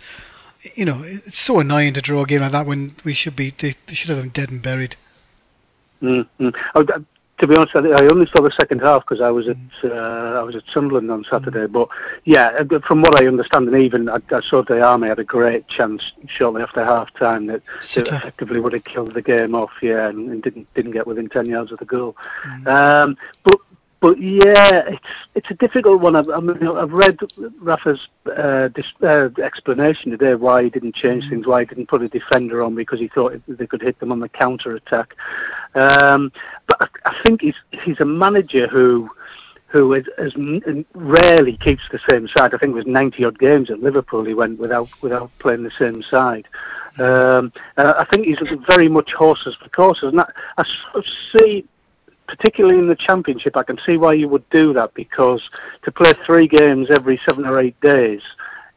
you 0.74 0.84
know 0.84 1.02
it's 1.02 1.38
so 1.38 1.60
annoying 1.60 1.94
to 1.94 2.02
draw 2.02 2.22
a 2.22 2.26
game 2.26 2.40
like 2.40 2.52
that 2.52 2.66
when 2.66 2.96
we 3.04 3.14
should 3.14 3.36
be 3.36 3.54
they, 3.58 3.74
they 3.86 3.94
should 3.94 4.10
have 4.10 4.18
them 4.18 4.28
dead 4.30 4.50
and 4.50 4.62
buried. 4.62 4.96
Mm-hmm. 6.02 6.48
Oh, 6.74 6.82
that- 6.84 7.04
to 7.38 7.46
be 7.46 7.54
honest, 7.54 7.76
I 7.76 7.80
I 7.80 8.06
only 8.06 8.24
saw 8.26 8.40
the 8.40 8.50
second 8.50 8.80
half 8.80 9.02
because 9.02 9.20
I 9.20 9.30
was 9.30 9.46
at 9.46 9.56
uh, 9.84 10.40
I 10.40 10.42
was 10.42 10.56
at 10.56 10.66
Sunderland 10.68 11.10
on 11.10 11.22
Saturday. 11.22 11.66
But 11.66 11.88
yeah, 12.24 12.46
uh, 12.58 12.78
from 12.80 13.02
what 13.02 13.14
I 13.20 13.26
understand, 13.26 13.68
and 13.68 13.76
even 13.76 14.08
I, 14.08 14.20
I 14.30 14.40
saw 14.40 14.62
the 14.62 14.80
Army 14.80 15.08
had 15.08 15.18
a 15.18 15.24
great 15.24 15.68
chance 15.68 16.14
shortly 16.26 16.62
after 16.62 16.82
half 16.82 17.12
time 17.12 17.46
that 17.48 17.62
effectively 18.16 18.58
would 18.58 18.72
have 18.72 18.84
killed 18.84 19.12
the 19.12 19.20
game 19.20 19.54
off. 19.54 19.72
Yeah, 19.82 20.08
and, 20.08 20.30
and 20.30 20.42
didn't 20.42 20.72
didn't 20.72 20.92
get 20.92 21.06
within 21.06 21.28
ten 21.28 21.44
yards 21.44 21.72
of 21.72 21.78
the 21.78 21.84
goal. 21.84 22.16
Um, 22.66 23.18
but 23.44 23.60
but 24.06 24.22
yeah, 24.22 24.82
it's 24.86 25.08
it's 25.34 25.50
a 25.50 25.54
difficult 25.54 26.00
one. 26.00 26.14
I've, 26.14 26.28
I 26.28 26.38
mean, 26.38 26.64
I've 26.64 26.92
read 26.92 27.18
Rafa's 27.60 28.08
uh, 28.36 28.68
dis, 28.68 28.92
uh, 29.02 29.30
explanation 29.42 30.12
today 30.12 30.36
why 30.36 30.62
he 30.62 30.70
didn't 30.70 30.94
change 30.94 31.28
things, 31.28 31.44
why 31.44 31.60
he 31.60 31.66
didn't 31.66 31.88
put 31.88 32.02
a 32.02 32.08
defender 32.08 32.62
on 32.62 32.76
because 32.76 33.00
he 33.00 33.08
thought 33.08 33.34
they 33.48 33.66
could 33.66 33.82
hit 33.82 33.98
them 33.98 34.12
on 34.12 34.20
the 34.20 34.28
counter 34.28 34.76
attack. 34.76 35.16
Um, 35.74 36.30
but 36.68 36.76
I, 36.80 36.88
I 37.04 37.20
think 37.24 37.40
he's 37.40 37.60
he's 37.84 37.98
a 37.98 38.04
manager 38.04 38.68
who 38.68 39.10
who 39.66 39.94
is, 39.94 40.08
is 40.18 40.36
rarely 40.94 41.56
keeps 41.56 41.88
the 41.88 41.98
same 42.08 42.28
side. 42.28 42.54
I 42.54 42.58
think 42.58 42.70
it 42.70 42.76
was 42.76 42.86
90 42.86 43.24
odd 43.24 43.40
games 43.40 43.72
at 43.72 43.80
Liverpool 43.80 44.24
he 44.24 44.34
went 44.34 44.60
without 44.60 44.88
without 45.02 45.32
playing 45.40 45.64
the 45.64 45.70
same 45.72 46.00
side. 46.00 46.46
Um, 46.98 47.52
uh, 47.76 47.94
I 47.98 48.04
think 48.04 48.26
he's 48.26 48.40
very 48.68 48.88
much 48.88 49.14
horses 49.14 49.56
for 49.56 49.68
courses, 49.70 50.12
and 50.12 50.20
I, 50.20 50.30
I 50.58 50.62
sort 50.62 50.94
of 50.94 51.06
see 51.06 51.66
particularly 52.26 52.78
in 52.78 52.88
the 52.88 52.96
championship, 52.96 53.56
I 53.56 53.62
can 53.62 53.78
see 53.78 53.96
why 53.96 54.14
you 54.14 54.28
would 54.28 54.48
do 54.50 54.72
that 54.74 54.94
because 54.94 55.50
to 55.82 55.92
play 55.92 56.12
three 56.24 56.48
games 56.48 56.90
every 56.90 57.16
seven 57.18 57.46
or 57.46 57.58
eight 57.58 57.80
days, 57.80 58.22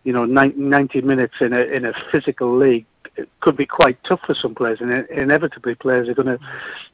you 0.03 0.13
know, 0.13 0.25
90 0.25 1.01
minutes 1.01 1.41
in 1.41 1.53
a 1.53 1.59
in 1.59 1.85
a 1.85 1.93
physical 2.11 2.55
league 2.55 2.85
it 3.19 3.29
could 3.41 3.57
be 3.57 3.65
quite 3.65 4.01
tough 4.03 4.21
for 4.21 4.33
some 4.33 4.55
players, 4.55 4.81
and 4.81 5.07
inevitably 5.09 5.75
players 5.75 6.09
are 6.09 6.13
going 6.13 6.37
to 6.37 6.39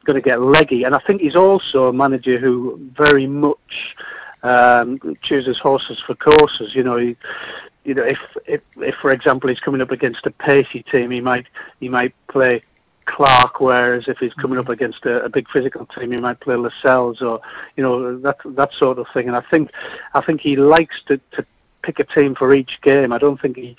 going 0.06 0.15
to 0.15 0.22
get 0.22 0.41
leggy. 0.41 0.84
And 0.84 0.96
I 0.96 1.00
think 1.00 1.22
he's 1.22 1.36
also 1.36 1.88
a 1.88 1.94
manager 1.94 2.38
who 2.39 2.80
very 2.94 3.28
much 3.28 3.96
um, 4.44 5.00
chooses 5.22 5.60
horses 5.60 6.02
for 6.02 6.15
courses. 6.15 6.76
You 6.76 6.84
know, 6.84 6.98
he, 6.98 7.15
you 7.84 7.94
know, 7.94 8.04
if, 8.04 8.20
if 8.46 8.62
if 8.78 8.96
for 8.96 9.12
example 9.12 9.50
he's 9.50 9.60
coming 9.60 9.82
up 9.82 9.91
against 9.91 10.26
a 10.26 10.32
pacey 10.32 10.84
team, 10.84 11.12
he 11.12 11.22
might 11.22 11.48
he 11.80 11.89
might 11.89 12.13
play 12.28 12.63
Clark, 13.06 13.60
whereas 13.62 14.08
if 14.08 14.18
he's 14.18 14.34
coming 14.34 14.58
up 14.58 14.65
mm-hmm. 14.65 14.74
against 14.74 15.06
a, 15.06 15.24
a 15.24 15.30
big 15.30 15.48
physical 15.50 15.86
team, 15.86 16.12
he 16.12 16.20
might 16.20 16.39
play 16.39 16.56
Lascelles 16.56 17.22
or 17.22 17.41
you 17.76 17.84
know 17.84 18.18
that 18.20 18.38
that 18.46 18.74
sort 18.74 19.00
of 19.00 19.08
thing. 19.13 19.28
And 19.28 19.36
I 19.36 19.41
think 19.41 19.72
I 20.13 20.22
think 20.22 20.41
he 20.41 20.56
likes 20.56 21.02
to, 21.04 21.20
to 21.32 21.46
pick 21.82 22.00
a 22.00 22.04
team 22.04 22.36
for 22.36 22.54
each 22.54 22.82
game. 22.82 23.13
I 23.13 23.18
don't 23.18 23.39
think 23.39 23.58
he 23.58 23.78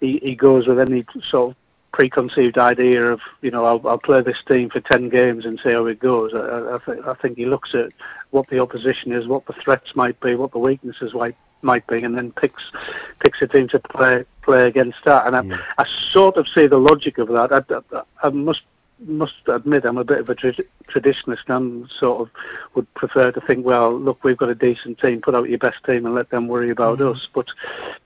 he, 0.00 0.18
he 0.18 0.34
goes 0.34 0.66
with 0.66 0.78
any 0.78 1.04
sort 1.20 1.50
of 1.50 1.56
preconceived 1.92 2.58
idea 2.58 3.02
of 3.04 3.20
you 3.40 3.50
know 3.50 3.64
I'll, 3.64 3.86
I'll 3.88 3.98
play 3.98 4.22
this 4.22 4.42
team 4.42 4.70
for 4.70 4.80
ten 4.80 5.08
games 5.08 5.46
and 5.46 5.58
see 5.58 5.72
how 5.72 5.86
it 5.86 5.98
goes. 5.98 6.32
I, 6.34 6.74
I, 6.74 6.78
th- 6.84 7.04
I 7.06 7.14
think 7.14 7.36
he 7.36 7.46
looks 7.46 7.74
at 7.74 7.90
what 8.30 8.48
the 8.48 8.60
opposition 8.60 9.12
is, 9.12 9.26
what 9.26 9.46
the 9.46 9.54
threats 9.54 9.96
might 9.96 10.20
be, 10.20 10.36
what 10.36 10.52
the 10.52 10.58
weaknesses 10.58 11.14
might 11.14 11.36
might 11.62 11.86
be, 11.86 12.02
and 12.04 12.16
then 12.16 12.32
picks 12.32 12.72
picks 13.20 13.42
a 13.42 13.46
team 13.46 13.68
to 13.68 13.78
play 13.78 14.24
play 14.42 14.66
against 14.66 15.04
that. 15.04 15.26
And 15.26 15.36
I, 15.36 15.42
Yeah. 15.42 15.58
I 15.78 15.84
sort 15.84 16.36
of 16.36 16.48
see 16.48 16.66
the 16.66 16.78
logic 16.78 17.18
of 17.18 17.28
that. 17.28 17.52
I, 17.52 17.96
I, 17.96 18.02
I 18.26 18.30
must 18.30 18.62
must 19.00 19.42
admit 19.46 19.84
I'm 19.84 19.98
a 19.98 20.04
bit 20.04 20.18
of 20.18 20.28
a 20.28 20.34
tra- 20.34 20.52
traditionalist 20.88 21.48
and 21.48 21.88
sort 21.88 22.20
of 22.22 22.30
would 22.74 22.92
prefer 22.94 23.30
to 23.30 23.40
think, 23.42 23.64
well, 23.64 23.96
look, 23.96 24.24
we've 24.24 24.36
got 24.36 24.48
a 24.48 24.54
decent 24.54 24.98
team, 24.98 25.20
put 25.20 25.34
out 25.36 25.48
your 25.48 25.58
best 25.58 25.84
team 25.84 26.04
and 26.06 26.14
let 26.14 26.30
them 26.30 26.48
worry 26.48 26.70
about 26.70 27.00
us. 27.00 27.28
But 27.32 27.48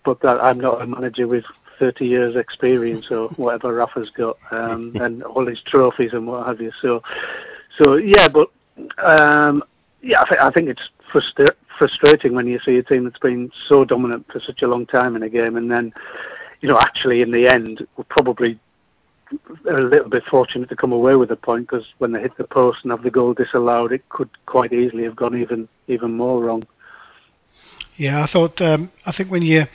but 0.04 0.20
that 0.20 0.40
I'm 0.42 0.60
not 0.60 0.82
a 0.82 0.86
manager 0.86 1.26
with 1.26 1.44
30 1.78 2.06
years 2.06 2.36
experience 2.36 3.10
or 3.10 3.28
whatever 3.36 3.74
Rafa's 3.74 4.10
got 4.10 4.36
um, 4.50 4.92
and 5.00 5.22
all 5.22 5.46
his 5.46 5.62
trophies 5.62 6.12
and 6.12 6.26
what 6.26 6.46
have 6.46 6.60
you. 6.60 6.72
So 6.80 7.02
so 7.78 7.96
yeah, 7.96 8.28
but 8.28 8.50
um, 8.98 9.62
yeah, 10.02 10.22
I, 10.22 10.24
th- 10.24 10.40
I 10.40 10.50
think 10.50 10.68
it's 10.68 10.90
frustra- 11.10 11.54
frustrating 11.78 12.34
when 12.34 12.46
you 12.46 12.58
see 12.58 12.76
a 12.76 12.82
team 12.82 13.04
that's 13.04 13.18
been 13.18 13.50
so 13.54 13.84
dominant 13.84 14.30
for 14.30 14.40
such 14.40 14.62
a 14.62 14.68
long 14.68 14.84
time 14.86 15.16
in 15.16 15.22
a 15.22 15.28
game, 15.28 15.56
and 15.56 15.70
then, 15.70 15.92
you 16.60 16.68
know, 16.68 16.78
actually 16.78 17.22
in 17.22 17.30
the 17.30 17.46
end, 17.46 17.86
we're 17.96 18.04
probably 18.04 18.58
a 19.68 19.72
little 19.72 20.10
bit 20.10 20.24
fortunate 20.24 20.68
to 20.68 20.76
come 20.76 20.92
away 20.92 21.16
with 21.16 21.30
a 21.30 21.36
point 21.36 21.68
because 21.68 21.94
when 21.98 22.12
they 22.12 22.20
hit 22.20 22.36
the 22.36 22.44
post 22.44 22.82
and 22.82 22.90
have 22.90 23.02
the 23.02 23.10
goal 23.10 23.32
disallowed, 23.32 23.92
it 23.92 24.06
could 24.08 24.28
quite 24.44 24.72
easily 24.72 25.04
have 25.04 25.16
gone 25.16 25.36
even 25.36 25.68
even 25.86 26.12
more 26.12 26.42
wrong. 26.42 26.66
Yeah, 27.96 28.22
I 28.22 28.26
thought. 28.26 28.60
Um, 28.60 28.90
I 29.06 29.12
think 29.12 29.30
when 29.30 29.42
you, 29.42 29.66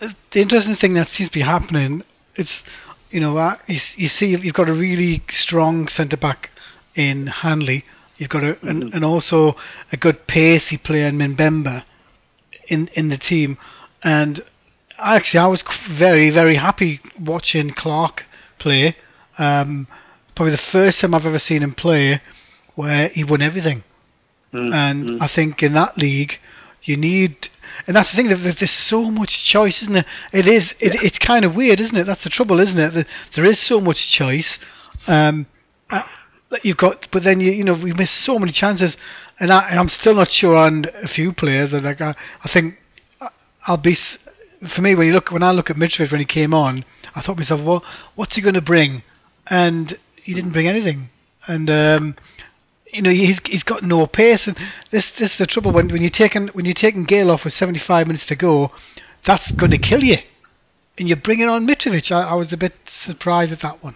the 0.00 0.40
interesting 0.40 0.76
thing 0.76 0.94
that 0.94 1.08
seems 1.08 1.30
to 1.30 1.34
be 1.34 1.42
happening, 1.42 2.02
it's, 2.36 2.62
you 3.10 3.20
know, 3.20 3.56
you, 3.66 3.80
you 3.96 4.08
see 4.08 4.28
you've 4.28 4.54
got 4.54 4.68
a 4.68 4.72
really 4.72 5.22
strong 5.30 5.88
centre 5.88 6.16
back 6.16 6.50
in 6.94 7.26
Hanley. 7.26 7.84
You've 8.20 8.28
got 8.28 8.44
a, 8.44 8.58
and, 8.60 8.92
and 8.92 9.02
also 9.02 9.56
a 9.90 9.96
good 9.96 10.26
pacey 10.26 10.76
player 10.76 11.06
in 11.06 11.16
Mbemba 11.16 11.84
in 12.68 12.88
in 12.88 13.08
the 13.08 13.16
team, 13.16 13.56
and 14.02 14.44
actually 14.98 15.40
I 15.40 15.46
was 15.46 15.64
very 15.88 16.28
very 16.28 16.56
happy 16.56 17.00
watching 17.18 17.70
Clark 17.70 18.26
play. 18.58 18.94
Um, 19.38 19.88
probably 20.34 20.50
the 20.50 20.58
first 20.58 21.00
time 21.00 21.14
I've 21.14 21.24
ever 21.24 21.38
seen 21.38 21.62
him 21.62 21.74
play 21.74 22.20
where 22.74 23.08
he 23.08 23.24
won 23.24 23.40
everything. 23.40 23.84
Mm, 24.52 24.74
and. 24.74 25.22
I 25.22 25.26
think 25.26 25.62
in 25.62 25.72
that 25.72 25.96
league 25.96 26.38
you 26.82 26.98
need 26.98 27.48
and 27.86 27.96
that's 27.96 28.10
the 28.10 28.16
thing 28.16 28.28
that 28.28 28.58
there's, 28.58 28.70
so 28.70 29.10
much 29.10 29.44
choice 29.44 29.80
isn't 29.80 29.96
it 29.96 30.06
it 30.32 30.46
is 30.46 30.74
it, 30.78 30.94
it's 31.02 31.18
kind 31.18 31.46
of 31.46 31.54
weird 31.54 31.80
isn't 31.80 31.96
it? 31.96 32.04
That's 32.04 32.24
the 32.24 32.30
trouble 32.30 32.60
isn't 32.60 32.78
it? 32.78 33.06
There 33.34 33.44
is 33.46 33.58
so 33.58 33.80
much 33.80 34.10
choice. 34.10 34.58
Um 35.06 35.46
you've 36.64 36.76
got 36.76 37.06
but 37.10 37.22
then 37.22 37.40
you 37.40 37.52
you 37.52 37.64
know 37.64 37.74
we 37.74 37.92
missed 37.92 38.16
so 38.16 38.38
many 38.38 38.52
chances. 38.52 38.96
And, 39.38 39.50
I, 39.50 39.70
and 39.70 39.78
I'm 39.78 39.88
still 39.88 40.14
not 40.14 40.30
sure 40.30 40.54
on 40.54 40.84
a 41.02 41.08
few 41.08 41.32
players 41.32 41.70
that 41.70 41.82
like 41.82 42.00
I, 42.00 42.14
I 42.44 42.48
think 42.48 42.76
I- 43.20 43.30
I'll 43.66 43.76
be 43.78 43.94
for 44.68 44.82
me 44.82 44.94
when 44.94 45.06
you 45.06 45.12
look 45.14 45.30
when 45.30 45.42
I 45.42 45.52
look 45.52 45.70
at 45.70 45.76
Mitrovic 45.76 46.10
when 46.10 46.20
he 46.20 46.26
came 46.26 46.52
on 46.52 46.84
I 47.14 47.22
thought 47.22 47.34
to 47.34 47.40
myself 47.40 47.60
well 47.62 47.84
what's 48.16 48.34
he 48.36 48.42
going 48.42 48.54
to 48.54 48.60
bring? 48.60 49.02
And 49.46 49.98
he 50.22 50.34
didn't 50.34 50.52
bring 50.52 50.68
anything. 50.68 51.10
And 51.46 51.70
um 51.70 52.16
you 52.92 53.02
know 53.02 53.10
he's 53.10 53.38
he's 53.46 53.62
got 53.62 53.84
no 53.84 54.06
pace, 54.06 54.46
and 54.48 54.56
this 54.90 55.10
this 55.18 55.32
is 55.32 55.38
the 55.38 55.46
trouble. 55.46 55.70
When 55.70 55.88
when 55.88 56.00
you're 56.02 56.10
taking 56.10 56.48
when 56.48 56.64
you're 56.64 56.74
taking 56.74 57.04
Gayle 57.04 57.30
off 57.30 57.44
with 57.44 57.54
75 57.54 58.08
minutes 58.08 58.26
to 58.26 58.34
go, 58.34 58.72
that's 59.24 59.52
going 59.52 59.70
to 59.70 59.78
kill 59.78 60.02
you, 60.02 60.18
and 60.98 61.06
you're 61.06 61.16
bringing 61.16 61.48
on 61.48 61.66
Mitrovic. 61.66 62.10
I, 62.10 62.22
I 62.22 62.34
was 62.34 62.52
a 62.52 62.56
bit 62.56 62.74
surprised 63.04 63.52
at 63.52 63.60
that 63.60 63.82
one. 63.84 63.94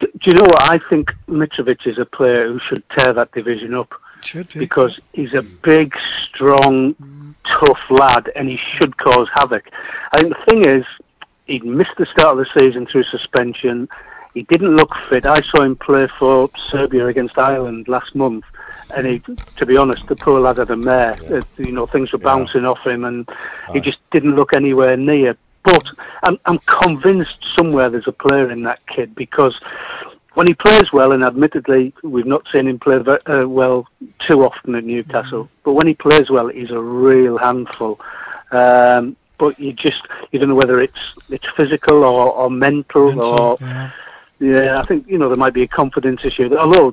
Do, 0.00 0.08
you 0.22 0.34
know 0.34 0.42
what? 0.42 0.62
I 0.62 0.78
think 0.88 1.12
Mitrovic 1.28 1.86
is 1.86 1.98
a 1.98 2.06
player 2.06 2.48
who 2.48 2.58
should 2.58 2.88
tear 2.90 3.12
that 3.12 3.32
division 3.32 3.74
up 3.74 3.92
Should 4.22 4.48
be 4.52 4.58
because 4.60 5.00
he's 5.12 5.34
a 5.34 5.42
big, 5.42 5.96
strong, 6.22 6.94
tough 7.44 7.90
lad, 7.90 8.30
and 8.36 8.48
he 8.48 8.56
should 8.56 8.96
cause 8.96 9.28
havoc. 9.34 9.70
I 10.12 10.20
think 10.22 10.36
the 10.36 10.44
thing 10.44 10.64
is, 10.64 10.86
he 11.46 11.58
missed 11.60 11.96
the 11.96 12.06
start 12.06 12.38
of 12.38 12.38
the 12.38 12.60
season 12.60 12.86
through 12.86 13.04
suspension. 13.04 13.88
He 14.34 14.42
didn't 14.42 14.76
look 14.76 14.94
fit. 15.08 15.26
I 15.26 15.40
saw 15.40 15.62
him 15.62 15.74
play 15.74 16.06
for 16.18 16.50
Serbia 16.56 17.06
against 17.06 17.38
Ireland 17.38 17.88
last 17.88 18.14
month, 18.14 18.44
and 18.94 19.06
he, 19.06 19.22
to 19.56 19.66
be 19.66 19.76
honest, 19.76 20.06
the 20.06 20.14
poor 20.14 20.38
lad 20.38 20.58
had 20.58 20.70
a 20.70 20.76
mare. 20.76 21.18
Yeah. 21.22 21.38
Uh, 21.38 21.42
you 21.56 21.72
know, 21.72 21.86
things 21.86 22.12
were 22.12 22.18
Yeah. 22.20 22.24
bouncing 22.24 22.64
off 22.64 22.86
him, 22.86 23.04
and 23.04 23.28
he 23.72 23.80
just 23.80 23.98
didn't 24.10 24.36
look 24.36 24.52
anywhere 24.52 24.96
near. 24.96 25.36
But 25.68 25.92
I'm, 26.22 26.38
I'm 26.46 26.58
convinced 26.60 27.44
somewhere 27.44 27.90
there's 27.90 28.08
a 28.08 28.12
player 28.12 28.50
in 28.50 28.62
that 28.62 28.86
kid 28.86 29.14
because 29.14 29.60
when 30.32 30.46
he 30.46 30.54
plays 30.54 30.94
well, 30.94 31.12
and 31.12 31.22
admittedly 31.22 31.92
we've 32.02 32.24
not 32.24 32.48
seen 32.48 32.68
him 32.68 32.78
play 32.78 32.96
uh, 32.96 33.46
well 33.46 33.86
too 34.18 34.44
often 34.44 34.74
at 34.76 34.84
Newcastle, 34.84 35.50
but 35.64 35.74
when 35.74 35.86
he 35.86 35.94
plays 35.94 36.30
well, 36.30 36.48
he's 36.48 36.70
a 36.70 36.80
real 36.80 37.36
handful. 37.36 38.00
Um, 38.50 39.14
but 39.36 39.60
you 39.60 39.74
just 39.74 40.08
you 40.32 40.38
don't 40.38 40.48
know 40.48 40.54
whether 40.54 40.80
it's 40.80 41.14
it's 41.28 41.48
physical 41.50 42.02
or, 42.02 42.32
or 42.32 42.50
mental, 42.50 43.22
or 43.22 43.58
yeah. 43.60 43.90
yeah, 44.38 44.80
I 44.80 44.86
think 44.86 45.06
you 45.06 45.18
know 45.18 45.28
there 45.28 45.36
might 45.36 45.52
be 45.52 45.64
a 45.64 45.68
confidence 45.68 46.24
issue. 46.24 46.56
Although 46.56 46.92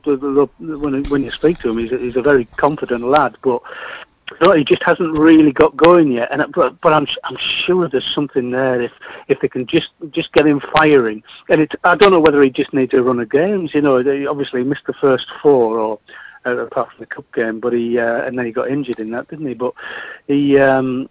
when 0.59 1.09
when 1.09 1.23
you 1.23 1.31
speak 1.31 1.59
to 1.59 1.69
him, 1.69 1.77
he's 1.77 1.93
a, 1.93 1.97
he's 1.97 2.17
a 2.17 2.21
very 2.21 2.43
confident 2.57 3.05
lad, 3.05 3.37
but 3.41 3.61
no, 4.41 4.53
he 4.53 4.63
just 4.63 4.83
hasn't 4.83 5.17
really 5.17 5.51
got 5.51 5.77
going 5.77 6.11
yet. 6.11 6.31
And 6.31 6.51
but, 6.53 6.79
but 6.81 6.93
I'm 6.93 7.07
I'm 7.23 7.37
sure 7.37 7.87
there's 7.87 8.13
something 8.13 8.51
there 8.51 8.81
if 8.81 8.91
if 9.27 9.39
they 9.39 9.47
can 9.47 9.65
just 9.65 9.91
just 10.11 10.33
get 10.33 10.47
him 10.47 10.59
firing. 10.59 11.23
And 11.49 11.61
it 11.61 11.75
I 11.83 11.95
don't 11.95 12.11
know 12.11 12.19
whether 12.19 12.41
he 12.41 12.49
just 12.49 12.73
needs 12.73 12.93
a 12.93 13.03
run 13.03 13.19
of 13.19 13.29
games. 13.29 13.73
You 13.73 13.81
know, 13.81 14.01
they 14.01 14.25
obviously 14.25 14.63
missed 14.63 14.85
the 14.87 14.93
first 14.93 15.31
four 15.41 15.79
or. 15.79 15.99
Uh, 16.47 16.57
apart 16.57 16.91
from 16.91 16.99
the 16.99 17.07
cup 17.07 17.25
game, 17.33 17.59
but 17.59 17.73
he 17.73 17.97
uh, 17.97 18.21
and 18.21 18.37
then 18.37 18.45
he 18.45 18.51
got 18.51 18.69
injured 18.69 18.99
in 18.99 19.09
that, 19.09 19.27
didn't 19.29 19.47
he? 19.47 19.55
But 19.55 19.73
he, 20.27 20.59
um, 20.59 21.09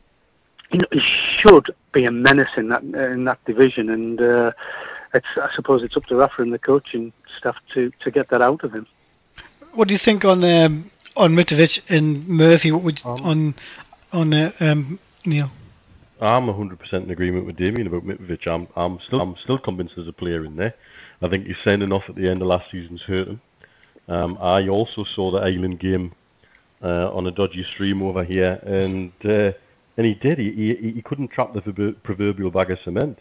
know, 0.73 0.87
he 0.93 1.01
should 1.01 1.75
be 1.93 2.05
a 2.05 2.11
menace 2.13 2.57
in 2.57 2.69
that 2.69 2.83
in 2.83 3.25
that 3.25 3.45
division, 3.45 3.91
and 3.91 4.21
uh, 4.21 4.53
it's 5.13 5.27
I 5.37 5.51
suppose 5.53 5.83
it's 5.83 5.97
up 5.97 6.05
to 6.07 6.15
Rafa 6.17 6.43
and 6.43 6.53
the 6.53 6.59
coaching 6.61 7.13
staff 7.37 7.57
to 7.73 7.91
to 8.01 8.11
get 8.13 8.29
that 8.31 8.43
out 8.43 8.63
of 8.63 8.73
him. 8.73 8.87
What 9.73 9.89
do 9.89 9.95
you 9.95 9.99
think 9.99 10.25
on 10.25 10.45
um, 10.45 10.91
on 11.17 11.35
Mitrovic 11.35 11.81
and 11.89 12.27
Murphy? 12.29 12.71
What 12.73 12.83
would 12.83 13.01
Um, 13.05 13.21
on 13.23 13.55
on 14.13 14.35
uh, 14.35 14.53
um, 14.61 14.99
Neil? 15.25 15.51
I'm 16.21 16.47
100% 16.47 16.93
in 16.93 17.11
agreement 17.11 17.45
with 17.45 17.57
Damien 17.57 17.89
about 17.89 18.07
Mitrovic. 18.07 18.47
I'm, 18.47 18.69
I'm 18.77 19.01
still, 19.01 19.21
I'm 19.21 19.37
still 19.37 19.59
convinced 19.59 19.97
there's 19.97 20.09
a 20.09 20.13
player 20.13 20.45
in 20.45 20.57
there. 20.57 20.75
I 21.21 21.29
think 21.29 21.47
he's 21.47 21.59
sending 21.59 21.93
off 21.93 22.09
at 22.09 22.15
the 22.15 22.29
end 22.31 22.41
of 22.41 22.49
last 22.49 22.71
season's 22.71 23.03
hurt 23.03 23.29
him. 23.29 23.41
Um, 24.07 24.39
I 24.41 24.69
also 24.69 25.03
saw 25.03 25.31
the 25.31 25.39
Ireland 25.39 25.81
game 25.81 26.13
uh, 26.83 27.13
on 27.13 27.27
a 27.27 27.31
dodgy 27.31 27.63
stream 27.65 28.03
over 28.03 28.23
here, 28.23 28.61
and 28.65 29.13
uh, 29.25 29.53
and 29.97 30.07
he 30.07 30.15
did. 30.15 30.39
He, 30.39 30.53
he 30.53 30.93
he 30.93 31.03
couldn't 31.03 31.29
trap 31.29 31.55
the 31.55 31.97
proverbial 32.03 32.51
bag 32.51 32.71
of 32.71 32.79
cement. 32.81 33.19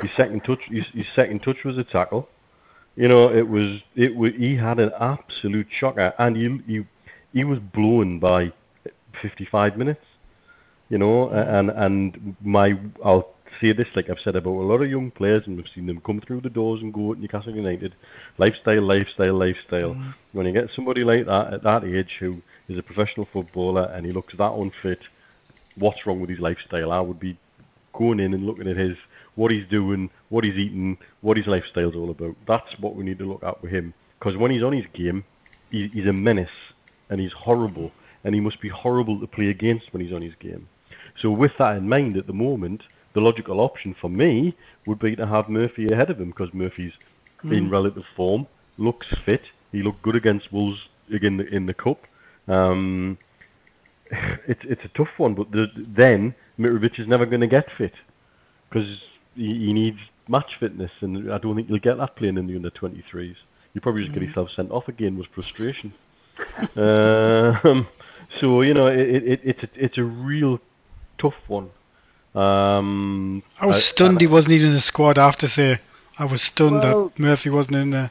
His 0.00 0.12
second 0.12 0.44
touch, 0.44 0.60
his, 0.64 0.86
his 0.88 1.08
second 1.08 1.42
touch 1.42 1.64
was 1.64 1.78
a 1.78 1.84
tackle. 1.84 2.28
You 2.96 3.08
know, 3.08 3.32
it 3.32 3.48
was 3.48 3.82
it 3.94 4.14
was, 4.14 4.32
he 4.34 4.56
had 4.56 4.78
an 4.78 4.92
absolute 5.00 5.68
shocker, 5.70 6.12
and 6.18 6.36
he 6.36 6.60
he 6.66 6.86
he 7.36 7.44
was 7.44 7.58
blown 7.58 8.18
by 8.18 8.52
55 9.22 9.76
minutes 9.76 10.06
you 10.88 10.98
know, 10.98 11.28
and 11.30 11.70
and 11.70 12.36
my 12.40 12.78
I'll 13.04 13.34
say 13.60 13.72
this 13.72 13.88
like 13.94 14.08
I've 14.10 14.20
said 14.20 14.36
about 14.36 14.50
a 14.50 14.66
lot 14.66 14.82
of 14.82 14.90
young 14.90 15.10
players, 15.10 15.46
and 15.46 15.56
we've 15.56 15.68
seen 15.68 15.86
them 15.86 16.00
come 16.00 16.20
through 16.20 16.42
the 16.42 16.50
doors 16.50 16.82
and 16.82 16.92
go 16.92 17.12
at 17.12 17.18
Newcastle 17.18 17.54
United. 17.54 17.94
Lifestyle, 18.38 18.82
lifestyle, 18.82 19.34
lifestyle. 19.34 19.94
Mm. 19.94 20.14
When 20.32 20.46
you 20.46 20.52
get 20.52 20.70
somebody 20.70 21.02
like 21.02 21.26
that 21.26 21.54
at 21.54 21.62
that 21.64 21.84
age 21.84 22.16
who 22.20 22.42
is 22.68 22.78
a 22.78 22.82
professional 22.82 23.28
footballer 23.32 23.90
and 23.92 24.06
he 24.06 24.12
looks 24.12 24.34
that 24.36 24.52
unfit, 24.52 25.00
what's 25.76 26.06
wrong 26.06 26.20
with 26.20 26.30
his 26.30 26.38
lifestyle? 26.38 26.92
I 26.92 27.00
would 27.00 27.18
be 27.18 27.38
going 27.92 28.20
in 28.20 28.34
and 28.34 28.46
looking 28.46 28.68
at 28.68 28.76
his 28.76 28.96
what 29.34 29.50
he's 29.50 29.66
doing, 29.66 30.10
what 30.28 30.44
he's 30.44 30.56
eating, 30.56 30.98
what 31.20 31.36
his 31.36 31.46
lifestyle's 31.46 31.96
all 31.96 32.10
about. 32.10 32.36
That's 32.46 32.78
what 32.78 32.94
we 32.94 33.04
need 33.04 33.18
to 33.18 33.26
look 33.26 33.42
at 33.42 33.60
with 33.60 33.72
him. 33.72 33.94
Because 34.18 34.36
when 34.36 34.50
he's 34.50 34.62
on 34.62 34.72
his 34.72 34.86
game, 34.92 35.24
he, 35.70 35.88
he's 35.88 36.06
a 36.06 36.12
menace 36.12 36.48
and 37.08 37.20
he's 37.20 37.32
horrible, 37.32 37.92
and 38.24 38.34
he 38.34 38.40
must 38.40 38.60
be 38.60 38.68
horrible 38.68 39.20
to 39.20 39.26
play 39.26 39.48
against 39.48 39.92
when 39.92 40.02
he's 40.02 40.12
on 40.12 40.22
his 40.22 40.34
game. 40.34 40.68
So 41.14 41.30
with 41.30 41.52
that 41.58 41.76
in 41.76 41.88
mind, 41.88 42.16
at 42.16 42.26
the 42.26 42.32
moment, 42.32 42.84
the 43.14 43.20
logical 43.20 43.60
option 43.60 43.94
for 43.98 44.10
me 44.10 44.56
would 44.86 44.98
be 44.98 45.16
to 45.16 45.26
have 45.26 45.48
Murphy 45.48 45.90
ahead 45.90 46.10
of 46.10 46.20
him 46.20 46.28
because 46.28 46.52
Murphy's 46.52 46.92
in 47.44 47.70
relative 47.70 48.04
form, 48.14 48.46
looks 48.76 49.08
fit. 49.24 49.50
He 49.72 49.82
looked 49.82 50.02
good 50.02 50.16
against 50.16 50.52
Wolves 50.52 50.88
in 51.08 51.36
the 51.36 51.46
in 51.46 51.66
the 51.66 51.74
cup. 51.74 52.06
Um, 52.48 53.18
it's 54.46 54.64
it's 54.64 54.84
a 54.84 54.88
tough 54.88 55.18
one. 55.18 55.34
But 55.34 55.52
the, 55.52 55.68
then 55.76 56.34
Mitrovic 56.58 56.98
is 56.98 57.06
never 57.06 57.26
going 57.26 57.40
to 57.40 57.46
get 57.46 57.70
fit 57.70 57.94
because 58.68 59.04
he, 59.34 59.66
he 59.66 59.72
needs 59.72 59.98
match 60.28 60.56
fitness, 60.58 60.92
and 61.00 61.32
I 61.32 61.38
don't 61.38 61.56
think 61.56 61.68
you'll 61.68 61.78
get 61.78 61.98
that 61.98 62.16
playing 62.16 62.38
in 62.38 62.46
the 62.46 62.56
under 62.56 62.70
23s. 62.70 63.36
You 63.74 63.80
probably 63.80 64.02
just 64.02 64.14
get 64.14 64.22
yourself 64.22 64.50
sent 64.50 64.70
off 64.70 64.88
again 64.88 65.18
with 65.18 65.26
frustration. 65.28 65.92
Um, 66.76 67.88
so 68.28 68.62
you 68.62 68.74
know, 68.74 68.86
it, 68.86 69.00
it, 69.24 69.40
it's 69.44 69.62
a, 69.62 69.68
it's 69.74 69.98
a 69.98 70.04
real 70.04 70.60
tough 71.18 71.36
one. 71.46 71.70
Um, 72.34 73.42
I 73.58 73.66
was 73.66 73.76
I- 73.76 73.80
stunned 73.80 74.18
I- 74.18 74.20
he 74.20 74.26
wasn't 74.26 74.52
even 74.54 74.68
in 74.68 74.74
the 74.74 74.80
squad. 74.80 75.18
I 75.18 75.26
have 75.26 75.38
to 75.38 75.48
say, 75.48 75.80
I 76.18 76.24
was 76.24 76.42
stunned 76.42 76.80
Well- 76.80 77.08
that 77.08 77.18
Murphy 77.18 77.50
wasn't 77.50 77.76
in 77.76 77.90
there. 77.90 78.10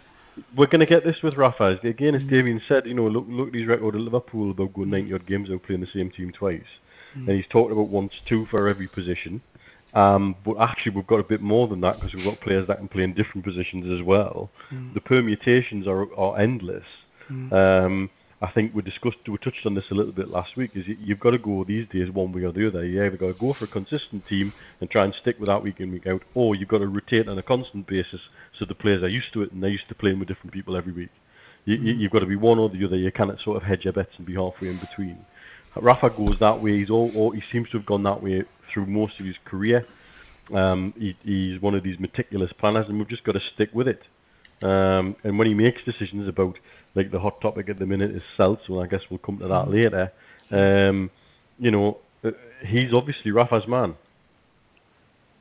we're 0.55 0.65
going 0.67 0.79
to 0.79 0.85
get 0.85 1.03
this 1.03 1.21
with 1.21 1.35
Rafa. 1.35 1.79
Again, 1.83 2.15
as 2.15 2.23
Damien 2.23 2.59
said, 2.67 2.88
you 2.88 2.93
know, 2.95 3.07
look, 3.07 3.25
look 3.27 3.49
at 3.49 3.53
his 3.53 3.65
record 3.67 3.95
at 3.95 4.01
Liverpool 4.01 4.51
about 4.51 4.73
going 4.73 4.89
90 4.89 5.13
odd 5.13 5.25
games 5.27 5.49
without 5.49 5.63
playing 5.63 5.81
the 5.81 5.88
same 5.88 6.09
team 6.09 6.31
twice. 6.31 6.79
And 7.13 7.29
he's 7.29 7.47
talked 7.47 7.71
about 7.71 7.88
once, 7.88 8.19
two 8.25 8.45
for 8.47 8.67
every 8.67 8.88
position. 8.88 9.41
Um, 9.93 10.35
but 10.43 10.57
actually, 10.57 10.93
we've 10.93 11.07
got 11.07 11.21
a 11.21 11.23
bit 11.23 11.39
more 11.41 11.69
than 11.69 11.79
that 11.81 11.95
because 11.95 12.13
we've 12.13 12.25
got 12.25 12.41
players 12.41 12.67
that 12.67 12.79
can 12.79 12.89
play 12.89 13.03
in 13.03 13.13
different 13.13 13.45
positions 13.45 13.88
as 13.89 14.01
well. 14.03 14.49
The 14.93 14.99
permutations 14.99 15.88
are, 15.88 16.13
are 16.15 16.38
endless. 16.38 16.83
Um, 17.29 18.09
I 18.41 18.52
think 18.52 18.76
we 18.76 18.82
discussed, 18.82 19.17
we 19.28 19.38
touched 19.38 19.65
on 19.65 19.76
this 19.76 19.91
a 19.91 19.93
little 19.93 20.12
bit 20.12 20.28
last 20.28 20.58
week. 20.58 20.71
Is 20.76 20.88
you, 20.88 20.98
you've 21.00 21.21
got 21.21 21.32
to 21.32 21.38
go 21.38 21.63
these 21.63 21.88
days 21.88 22.12
one 22.12 22.34
way 22.34 22.43
or 22.43 22.52
the 22.52 22.67
other. 22.67 22.86
You 22.86 23.02
either 23.04 23.15
got 23.15 23.28
to 23.28 23.34
go 23.34 23.54
for 23.54 23.65
a 23.65 23.67
consistent 23.67 24.28
team 24.28 24.54
and 24.82 24.89
try 24.89 25.06
and 25.06 25.15
stick 25.15 25.39
with 25.39 25.48
that 25.48 25.63
week 25.63 25.80
in 25.80 25.91
week 25.91 26.06
out, 26.06 26.21
or 26.34 26.54
you've 26.54 26.67
got 26.67 26.80
to 26.80 26.88
rotate 26.88 27.30
on 27.30 27.38
a 27.38 27.43
constant 27.43 27.88
basis 27.88 28.28
so 28.52 28.65
the 28.65 28.76
players 28.76 29.04
are 29.04 29.08
used 29.08 29.32
to 29.34 29.41
it 29.41 29.52
and 29.54 29.63
they're 29.63 29.69
used 29.69 29.88
to 29.88 29.95
playing 29.95 30.19
with 30.19 30.28
different 30.28 30.52
people 30.52 30.76
every 30.76 30.91
week. 30.91 31.12
You, 31.63 31.78
you, 31.78 31.93
you've 31.93 32.12
got 32.12 32.19
to 32.19 32.26
be 32.26 32.36
one 32.36 32.60
or 32.60 32.69
the 32.69 32.84
other. 32.86 32.98
You 32.98 33.12
cannot 33.12 33.39
sort 33.39 33.58
of 33.58 33.63
hedge 33.63 33.86
your 33.86 33.93
bets 33.93 34.17
and 34.17 34.28
be 34.28 34.36
halfway 34.36 34.67
in 34.67 34.80
between. 34.80 35.26
Rafa 35.78 36.10
goes 36.10 36.38
that 36.39 36.62
way. 36.62 36.78
He's 36.78 36.89
all, 36.89 37.12
all 37.15 37.32
he 37.32 37.41
seems 37.52 37.69
to 37.69 37.78
have 37.78 37.86
gone 37.86 38.04
that 38.04 38.21
way 38.21 38.43
through 38.71 38.86
most 38.86 39.19
of 39.19 39.26
his 39.26 39.38
career. 39.45 39.86
Um, 40.54 40.93
he, 40.98 41.17
he's 41.24 41.62
one 41.62 41.74
of 41.74 41.84
these 41.84 42.00
meticulous 42.00 42.54
planners, 42.54 42.88
and 42.88 42.98
we've 42.98 43.08
just 43.08 43.24
got 43.24 43.34
to 43.34 43.39
stick 43.39 43.69
with 43.74 43.88
it. 43.88 44.08
Um, 44.61 45.15
and 45.23 45.37
when 45.37 45.47
he 45.47 45.53
makes 45.53 45.83
decisions 45.83 46.27
about, 46.27 46.59
like 46.95 47.11
the 47.11 47.19
hot 47.19 47.41
topic 47.41 47.69
at 47.69 47.79
the 47.79 47.85
minute 47.85 48.11
is 48.11 48.23
Sels, 48.37 48.67
well, 48.69 48.81
I 48.81 48.87
guess 48.87 49.03
we'll 49.09 49.19
come 49.19 49.37
to 49.39 49.47
that 49.47 49.69
later. 49.69 50.11
Um, 50.51 51.11
you 51.59 51.71
know, 51.71 51.97
uh, 52.23 52.31
he's 52.65 52.93
obviously 52.93 53.31
Rafa's 53.31 53.67
man, 53.67 53.95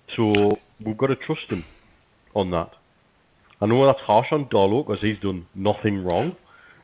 so 0.08 0.58
we've 0.84 0.96
got 0.96 1.08
to 1.08 1.16
trust 1.16 1.50
him 1.50 1.64
on 2.34 2.50
that. 2.50 2.74
I 3.60 3.66
know 3.66 3.86
that's 3.86 4.02
harsh 4.02 4.32
on 4.32 4.46
Darlow 4.46 4.86
because 4.86 5.00
he's 5.00 5.18
done 5.18 5.46
nothing 5.54 6.04
wrong. 6.04 6.36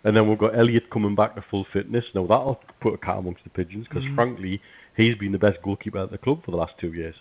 And 0.03 0.17
then 0.17 0.29
we've 0.29 0.39
got 0.39 0.57
Elliot 0.57 0.89
coming 0.89 1.15
back 1.15 1.35
to 1.35 1.43
full 1.43 1.65
fitness. 1.65 2.07
Now 2.15 2.23
that'll 2.27 2.61
put 2.81 2.95
a 2.95 2.99
cat 2.99 3.19
amongst 3.19 3.45
the 3.45 3.51
pigeons 3.51 3.87
because, 3.87 4.05
frankly, 4.15 4.63
he's 4.97 5.15
been 5.15 5.33
the 5.33 5.39
best 5.39 5.61
goalkeeper 5.61 5.99
at 5.99 6.11
the 6.11 6.17
club 6.17 6.43
for 6.43 6.53
the 6.53 6.57
last 6.57 6.79
two 6.79 6.93
years. 6.93 7.17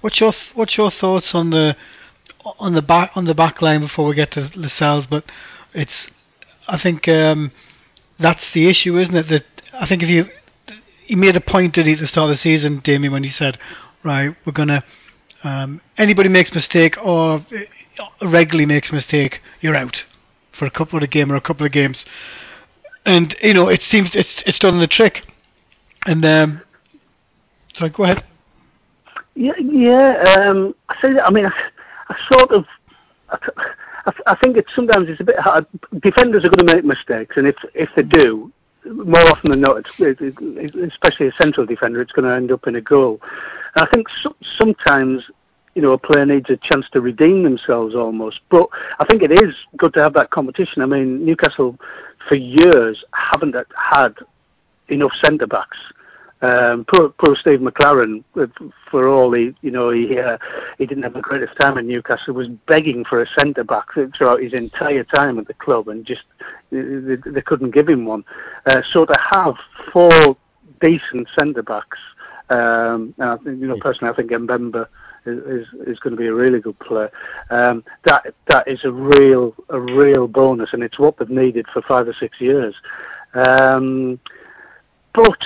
What's 0.00 0.20
your 0.20 0.32
th- 0.32 0.54
What's 0.54 0.76
your 0.76 0.90
thoughts 0.92 1.34
on 1.34 1.50
the 1.50 1.76
on 2.58 2.74
the 2.74 2.82
back 2.82 3.12
on 3.14 3.24
the 3.24 3.34
back 3.34 3.60
line 3.62 3.80
before 3.80 4.06
we 4.06 4.14
get 4.14 4.30
to 4.32 4.50
Lascelles? 4.54 5.06
But 5.06 5.24
it's 5.74 6.08
I 6.66 6.78
think 6.78 7.08
um, 7.08 7.52
that's 8.18 8.52
the 8.52 8.68
issue, 8.68 8.98
isn't 8.98 9.14
it? 9.14 9.28
That 9.28 9.44
I 9.72 9.86
think 9.86 10.02
if 10.02 10.08
you 10.08 10.28
he 11.04 11.16
made 11.16 11.36
a 11.36 11.40
point 11.40 11.78
at 11.78 11.84
the 11.84 12.06
start 12.06 12.30
of 12.30 12.36
the 12.36 12.40
season, 12.40 12.80
Damien, 12.80 13.12
when 13.12 13.24
he 13.24 13.30
said, 13.30 13.58
right, 14.04 14.36
we're 14.44 14.52
gonna 14.52 14.84
um, 15.44 15.80
anybody 15.96 16.28
makes 16.28 16.52
mistake 16.52 16.96
or 17.02 17.44
uh, 18.00 18.26
regularly 18.26 18.66
makes 18.66 18.92
mistake, 18.92 19.40
you're 19.60 19.76
out 19.76 20.04
for 20.52 20.66
a 20.66 20.70
couple 20.70 20.96
of 20.96 21.02
the 21.02 21.06
game 21.06 21.30
or 21.30 21.36
a 21.36 21.40
couple 21.40 21.64
of 21.64 21.72
games. 21.72 22.04
And 23.06 23.34
you 23.42 23.54
know, 23.54 23.68
it 23.68 23.82
seems 23.82 24.14
it's 24.14 24.42
it's 24.46 24.58
done 24.58 24.78
the 24.78 24.86
trick. 24.86 25.24
And 26.06 26.24
um, 26.24 26.62
sorry, 27.74 27.90
go 27.90 28.04
ahead. 28.04 28.24
Yeah, 29.34 29.56
yeah. 29.58 30.46
Um, 30.48 30.74
I 30.88 31.00
say 31.00 31.12
that. 31.12 31.26
I 31.26 31.30
mean, 31.30 31.50
I, 32.08 32.16
sort 32.28 32.50
of. 32.50 32.66
I, 33.30 34.12
I, 34.26 34.34
think 34.36 34.56
it's 34.56 34.74
sometimes 34.74 35.08
it's 35.08 35.20
a 35.20 35.24
bit 35.24 35.38
hard. 35.38 35.66
Defenders 36.00 36.44
are 36.44 36.50
going 36.50 36.66
to 36.66 36.74
make 36.74 36.84
mistakes, 36.84 37.36
and 37.36 37.46
if 37.46 37.56
if 37.74 37.90
they 37.94 38.02
do, 38.02 38.52
more 38.84 39.20
often 39.22 39.50
than 39.50 39.60
not, 39.60 39.78
especially 39.78 41.26
a 41.26 41.32
central 41.32 41.66
defender, 41.66 42.00
it's 42.00 42.12
going 42.12 42.28
to 42.28 42.34
end 42.34 42.50
up 42.52 42.66
in 42.66 42.76
a 42.76 42.80
goal. 42.80 43.20
And 43.74 43.86
I 43.86 43.90
think 43.90 44.08
so, 44.08 44.34
sometimes. 44.42 45.30
You 45.74 45.82
know, 45.82 45.92
a 45.92 45.98
player 45.98 46.26
needs 46.26 46.50
a 46.50 46.56
chance 46.56 46.90
to 46.90 47.00
redeem 47.00 47.44
themselves 47.44 47.94
almost. 47.94 48.40
But 48.48 48.68
I 48.98 49.04
think 49.04 49.22
it 49.22 49.30
is 49.30 49.54
good 49.76 49.94
to 49.94 50.02
have 50.02 50.12
that 50.14 50.30
competition. 50.30 50.82
I 50.82 50.86
mean, 50.86 51.24
Newcastle, 51.24 51.78
for 52.26 52.34
years, 52.34 53.04
haven't 53.12 53.54
had 53.76 54.16
enough 54.88 55.12
centre 55.14 55.46
backs. 55.46 55.78
Um, 56.40 56.84
poor, 56.84 57.08
poor 57.08 57.34
Steve 57.34 57.60
McClaren, 57.60 58.22
uh, 58.36 58.46
for 58.90 59.08
all 59.08 59.32
he, 59.32 59.54
you 59.60 59.72
know, 59.72 59.90
he 59.90 60.18
uh, 60.18 60.38
he 60.78 60.86
didn't 60.86 61.02
have 61.02 61.14
the 61.14 61.20
greatest 61.20 61.56
time 61.56 61.78
in 61.78 61.88
Newcastle. 61.88 62.34
Was 62.34 62.48
begging 62.48 63.04
for 63.04 63.20
a 63.22 63.26
centre 63.26 63.64
back 63.64 63.86
throughout 64.16 64.40
his 64.40 64.52
entire 64.52 65.02
time 65.02 65.38
at 65.38 65.48
the 65.48 65.54
club, 65.54 65.88
and 65.88 66.06
just 66.06 66.24
they, 66.70 67.16
they 67.26 67.42
couldn't 67.42 67.72
give 67.72 67.88
him 67.88 68.04
one. 68.06 68.24
Uh, 68.66 68.82
so 68.82 69.04
to 69.04 69.18
have 69.18 69.56
four 69.92 70.36
decent 70.80 71.28
centre 71.30 71.64
backs, 71.64 71.98
um, 72.50 73.14
and 73.18 73.30
I 73.30 73.36
think, 73.38 73.60
you 73.60 73.66
know, 73.66 73.78
personally, 73.80 74.12
I 74.12 74.16
think 74.16 74.30
Mbemba 74.30 74.86
is, 75.26 75.66
is 75.66 75.88
is 75.88 76.00
going 76.00 76.16
to 76.16 76.20
be 76.20 76.28
a 76.28 76.34
really 76.34 76.60
good 76.60 76.78
player. 76.78 77.10
Um, 77.50 77.82
that 78.04 78.32
that 78.46 78.68
is 78.68 78.84
a 78.84 78.92
real 78.92 79.56
a 79.70 79.80
real 79.80 80.28
bonus, 80.28 80.72
and 80.72 80.84
it's 80.84 81.00
what 81.00 81.18
they've 81.18 81.28
needed 81.28 81.66
for 81.66 81.82
five 81.82 82.06
or 82.06 82.12
six 82.12 82.40
years. 82.40 82.80
Um, 83.34 84.20
but 85.12 85.44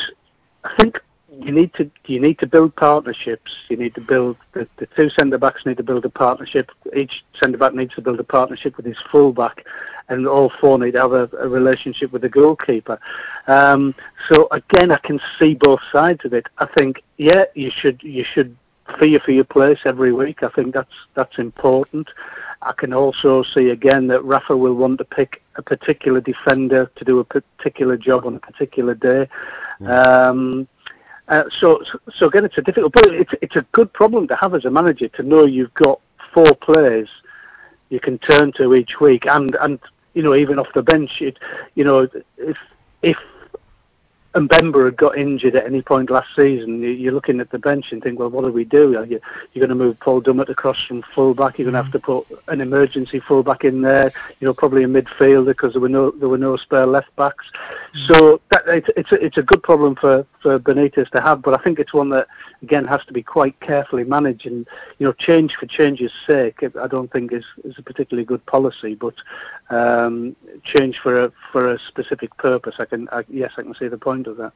I 0.64 0.74
think 0.76 1.00
you 1.38 1.50
need 1.50 1.72
to 1.74 1.90
you 2.06 2.20
need 2.20 2.38
to 2.40 2.46
build 2.46 2.76
partnerships. 2.76 3.64
You 3.68 3.76
need 3.76 3.94
to 3.94 4.00
build 4.00 4.36
the, 4.52 4.68
the 4.76 4.86
two 4.86 5.08
centre 5.08 5.38
backs 5.38 5.64
need 5.64 5.78
to 5.78 5.82
build 5.82 6.04
a 6.04 6.10
partnership. 6.10 6.70
Each 6.94 7.24
centre 7.32 7.58
back 7.58 7.74
needs 7.74 7.94
to 7.94 8.02
build 8.02 8.20
a 8.20 8.24
partnership 8.24 8.76
with 8.76 8.86
his 8.86 9.00
full 9.10 9.32
back, 9.32 9.64
and 10.08 10.26
all 10.26 10.50
four 10.60 10.78
need 10.78 10.92
to 10.92 11.00
have 11.00 11.12
a, 11.12 11.28
a 11.40 11.48
relationship 11.48 12.12
with 12.12 12.22
the 12.22 12.28
goalkeeper. 12.28 13.00
Um, 13.46 13.94
so 14.28 14.46
again, 14.50 14.92
I 14.92 14.98
can 14.98 15.20
see 15.38 15.54
both 15.54 15.80
sides 15.90 16.24
of 16.24 16.34
it. 16.34 16.48
I 16.58 16.66
think 16.66 17.02
yeah, 17.16 17.44
you 17.54 17.70
should 17.70 18.02
you 18.02 18.24
should 18.24 18.56
fear 18.98 19.18
for 19.20 19.32
your 19.32 19.44
place 19.44 19.80
every 19.84 20.12
week. 20.12 20.42
I 20.42 20.48
think 20.50 20.74
that's 20.74 20.94
that's 21.14 21.38
important. 21.38 22.10
I 22.60 22.72
can 22.72 22.92
also 22.92 23.42
see 23.42 23.70
again 23.70 24.06
that 24.08 24.22
Rafa 24.22 24.56
will 24.56 24.74
want 24.74 24.98
to 24.98 25.04
pick 25.04 25.41
a 25.56 25.62
particular 25.62 26.20
defender 26.20 26.90
to 26.94 27.04
do 27.04 27.18
a 27.18 27.24
particular 27.24 27.96
job 27.96 28.26
on 28.26 28.36
a 28.36 28.38
particular 28.38 28.94
day. 28.94 29.28
Um, 29.86 30.68
uh, 31.28 31.44
so, 31.50 31.82
so 32.10 32.26
again, 32.26 32.44
it's 32.44 32.58
a 32.58 32.62
difficult, 32.62 32.92
but 32.92 33.06
it's 33.06 33.34
it's 33.40 33.56
a 33.56 33.62
good 33.72 33.92
problem 33.92 34.26
to 34.28 34.36
have 34.36 34.54
as 34.54 34.64
a 34.64 34.70
manager 34.70 35.08
to 35.08 35.22
know 35.22 35.44
you've 35.44 35.74
got 35.74 36.00
four 36.32 36.54
players 36.56 37.08
you 37.90 38.00
can 38.00 38.18
turn 38.18 38.52
to 38.52 38.74
each 38.74 39.00
week, 39.00 39.26
and 39.26 39.54
and 39.56 39.78
you 40.14 40.22
know 40.22 40.34
even 40.34 40.58
off 40.58 40.72
the 40.74 40.82
bench, 40.82 41.22
it, 41.22 41.38
you 41.74 41.84
know 41.84 42.08
if 42.38 42.58
if 43.02 43.18
Mbemba 44.34 44.86
had 44.86 44.96
got 44.96 45.18
injured 45.18 45.54
at 45.56 45.66
any 45.66 45.82
point 45.82 46.08
last 46.10 46.34
season, 46.34 46.82
you- 46.82 46.88
you're 46.90 47.12
looking 47.12 47.40
at 47.40 47.50
the 47.50 47.58
bench 47.58 47.92
and 47.92 48.02
think, 48.02 48.18
well, 48.18 48.30
what 48.30 48.44
do 48.44 48.52
we 48.52 48.64
do? 48.64 48.96
Are 48.96 49.04
you, 49.04 49.20
you're 49.52 49.66
going 49.66 49.76
to 49.78 49.84
move 49.84 50.00
Paul 50.00 50.22
Dummett 50.22 50.48
across 50.48 50.82
from 50.84 51.02
fullback. 51.14 51.58
You're 51.58 51.70
going 51.70 51.74
to 51.74 51.82
have 51.82 51.92
to 51.92 51.98
put 51.98 52.26
an 52.48 52.60
emergency 52.62 53.20
fullback 53.20 53.64
in 53.64 53.82
there. 53.82 54.12
You 54.40 54.46
know, 54.46 54.54
probably 54.54 54.84
a 54.84 54.86
midfielder 54.86 55.46
because 55.46 55.72
there 55.74 55.82
were 55.82 55.88
no 55.88 56.10
there 56.12 56.28
were 56.30 56.38
no 56.38 56.56
spare 56.56 56.86
left 56.86 57.14
backs. 57.16 57.50
So 57.94 58.40
that, 58.50 58.62
it's 58.66 58.88
it's 58.96 59.12
a, 59.12 59.24
it's 59.24 59.38
a 59.38 59.42
good 59.42 59.62
problem 59.62 59.96
for 59.96 60.26
for 60.40 60.58
Benitez 60.58 61.10
to 61.10 61.20
have, 61.20 61.42
but 61.42 61.54
I 61.58 61.62
think 61.62 61.78
it's 61.78 61.92
one 61.94 62.08
that 62.10 62.26
again 62.62 62.84
has 62.86 63.04
to 63.04 63.12
be 63.12 63.22
quite 63.22 63.58
carefully 63.60 64.04
managed. 64.04 64.46
And 64.46 64.66
you 64.98 65.06
know, 65.06 65.12
change 65.12 65.56
for 65.56 65.66
change's 65.66 66.12
sake, 66.26 66.62
I 66.80 66.86
don't 66.86 67.12
think 67.12 67.32
is 67.32 67.44
is 67.64 67.78
a 67.78 67.82
particularly 67.82 68.24
good 68.24 68.44
policy. 68.46 68.94
But 68.94 69.14
um, 69.70 70.34
change 70.64 70.98
for 71.00 71.24
a 71.24 71.32
for 71.52 71.72
a 71.72 71.78
specific 71.78 72.36
purpose, 72.38 72.76
I 72.78 72.86
can 72.86 73.08
I, 73.12 73.24
yes, 73.28 73.52
I 73.58 73.62
can 73.62 73.74
see 73.74 73.88
the 73.88 73.98
point 73.98 74.21
of 74.26 74.36
that. 74.36 74.52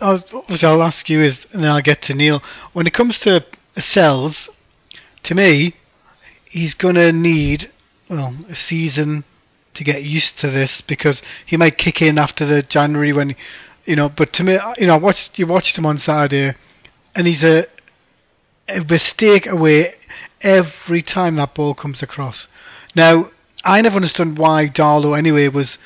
Obviously, 0.00 0.68
I'll 0.68 0.82
ask 0.82 1.08
you 1.08 1.20
is, 1.20 1.46
and 1.52 1.62
then 1.62 1.70
I'll 1.70 1.80
get 1.80 2.02
to 2.02 2.14
Neil. 2.14 2.42
When 2.72 2.86
it 2.86 2.94
comes 2.94 3.18
to 3.20 3.44
Sels, 3.78 4.48
to 5.24 5.34
me, 5.34 5.74
he's 6.44 6.74
going 6.74 6.96
to 6.96 7.12
need 7.12 7.70
well 8.08 8.34
a 8.48 8.54
season 8.54 9.24
to 9.74 9.84
get 9.84 10.02
used 10.02 10.38
to 10.38 10.50
this 10.50 10.80
because 10.80 11.22
he 11.46 11.56
might 11.56 11.78
kick 11.78 12.02
in 12.02 12.18
after 12.18 12.44
the 12.44 12.62
January 12.62 13.12
when, 13.12 13.36
you 13.84 13.94
know. 13.94 14.08
But 14.08 14.32
to 14.34 14.44
me, 14.44 14.58
you 14.78 14.86
know, 14.86 14.94
I 14.94 14.98
watched 14.98 15.38
you 15.38 15.46
watched 15.46 15.78
him 15.78 15.86
on 15.86 15.98
Saturday, 15.98 16.56
and 17.14 17.26
he's 17.26 17.44
a 17.44 17.66
a 18.68 18.80
mistake 18.80 19.46
away 19.46 19.94
every 20.40 21.02
time 21.02 21.36
that 21.36 21.54
ball 21.54 21.74
comes 21.74 22.02
across. 22.02 22.48
Now, 22.94 23.30
I 23.64 23.80
never 23.80 23.96
understood 23.96 24.38
why 24.38 24.68
Darlow 24.68 25.16
anyway 25.16 25.48
was 25.48 25.78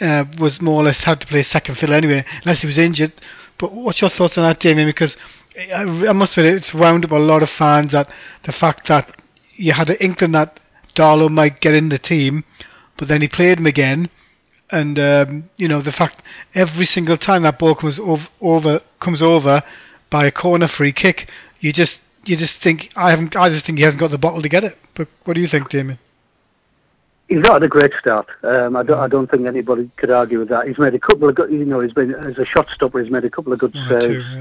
uh, 0.00 0.04
uh, 0.04 0.24
was 0.38 0.60
more 0.60 0.80
or 0.80 0.84
less 0.84 1.02
had 1.02 1.20
to 1.20 1.26
play 1.26 1.42
second 1.42 1.76
fiddle 1.76 1.94
anyway, 1.94 2.24
unless 2.44 2.60
he 2.60 2.66
was 2.66 2.78
injured. 2.78 3.12
But 3.58 3.72
what's 3.72 4.00
your 4.00 4.10
thoughts 4.10 4.38
on 4.38 4.44
that, 4.44 4.60
Damien? 4.60 4.88
Because 4.88 5.16
I, 5.56 5.82
I 5.82 6.12
must 6.12 6.36
admit, 6.36 6.54
it's 6.54 6.74
wound 6.74 7.04
up 7.04 7.12
a 7.12 7.16
lot 7.16 7.42
of 7.42 7.50
fans 7.50 7.92
that 7.92 8.10
the 8.44 8.52
fact 8.52 8.88
that 8.88 9.20
you 9.56 9.72
had 9.72 9.90
an 9.90 9.96
inkling 10.00 10.32
that 10.32 10.60
Darlow 10.94 11.30
might 11.30 11.60
get 11.60 11.74
in 11.74 11.88
the 11.88 11.98
team, 11.98 12.44
but 12.96 13.08
then 13.08 13.22
he 13.22 13.28
played 13.28 13.58
him 13.58 13.66
again, 13.66 14.10
and 14.70 14.98
um, 14.98 15.50
you 15.56 15.68
know 15.68 15.80
the 15.80 15.92
fact 15.92 16.22
every 16.54 16.86
single 16.86 17.16
time 17.16 17.42
that 17.42 17.58
ball 17.58 17.74
comes 17.74 17.98
over, 17.98 18.26
over 18.40 18.80
comes 19.00 19.22
over 19.22 19.62
by 20.10 20.26
a 20.26 20.30
corner 20.30 20.68
free 20.68 20.92
kick, 20.92 21.28
you 21.60 21.72
just 21.72 22.00
you 22.24 22.36
just 22.36 22.58
think 22.60 22.90
I 22.96 23.10
haven't 23.10 23.36
I 23.36 23.48
just 23.48 23.66
think 23.66 23.78
he 23.78 23.84
hasn't 23.84 24.00
got 24.00 24.10
the 24.10 24.18
bottle 24.18 24.42
to 24.42 24.48
get 24.48 24.64
it. 24.64 24.76
But 24.94 25.08
what 25.24 25.34
do 25.34 25.40
you 25.40 25.48
think, 25.48 25.70
Damien? 25.70 25.98
He's 27.32 27.40
not 27.40 27.54
had 27.54 27.62
a 27.62 27.68
great 27.68 27.94
start. 27.94 28.28
Um, 28.42 28.76
I, 28.76 28.82
don't, 28.82 28.98
I 28.98 29.08
don't 29.08 29.30
think 29.30 29.46
anybody 29.46 29.90
could 29.96 30.10
argue 30.10 30.38
with 30.40 30.50
that. 30.50 30.68
He's 30.68 30.76
made 30.76 30.94
a 30.94 30.98
couple 30.98 31.30
of 31.30 31.34
good, 31.34 31.50
you 31.50 31.64
know, 31.64 31.80
he's 31.80 31.94
been 31.94 32.14
as 32.14 32.36
a 32.36 32.44
shot 32.44 32.68
stopper. 32.68 33.02
He's 33.02 33.10
made 33.10 33.24
a 33.24 33.30
couple 33.30 33.54
of 33.54 33.58
good 33.58 33.74
One 33.74 33.90
or 33.90 34.00
two, 34.00 34.20
saves. 34.20 34.36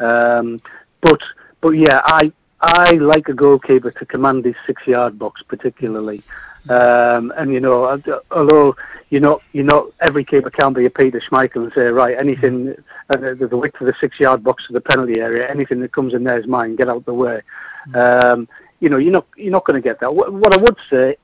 yeah. 0.00 0.36
Um, 0.38 0.62
but 1.02 1.22
but 1.60 1.70
yeah, 1.72 2.00
I 2.04 2.32
I 2.62 2.92
like 2.92 3.28
a 3.28 3.34
goalkeeper 3.34 3.90
to 3.90 4.06
command 4.06 4.46
his 4.46 4.56
six 4.66 4.86
yard 4.86 5.18
box 5.18 5.42
particularly. 5.42 6.22
Um, 6.70 7.34
and 7.36 7.52
you 7.52 7.60
know, 7.60 8.00
although 8.30 8.76
you 9.10 9.20
know, 9.20 9.40
you 9.52 9.62
know, 9.62 9.92
every 10.00 10.24
keeper 10.24 10.48
can 10.48 10.72
be 10.72 10.86
a 10.86 10.90
Peter 10.90 11.20
Schmeichel 11.20 11.64
and 11.64 11.72
say, 11.74 11.88
right, 11.88 12.16
anything 12.16 12.74
uh, 13.10 13.16
the, 13.18 13.46
the 13.46 13.58
width 13.58 13.78
of 13.78 13.88
the 13.88 13.94
six 14.00 14.18
yard 14.18 14.42
box 14.42 14.68
to 14.68 14.72
the 14.72 14.80
penalty 14.80 15.20
area, 15.20 15.50
anything 15.50 15.80
that 15.80 15.92
comes 15.92 16.14
in 16.14 16.24
there 16.24 16.40
is 16.40 16.46
mine. 16.46 16.76
Get 16.76 16.88
out 16.88 17.04
the 17.04 17.12
way. 17.12 17.42
Um, 17.94 18.48
you 18.80 18.88
know, 18.88 18.96
you're 18.96 19.12
not 19.12 19.26
you're 19.36 19.52
not 19.52 19.66
going 19.66 19.80
to 19.80 19.86
get 19.86 20.00
that. 20.00 20.14
What, 20.14 20.32
what 20.32 20.54
I 20.54 20.56
would 20.56 20.78
say, 20.88 21.16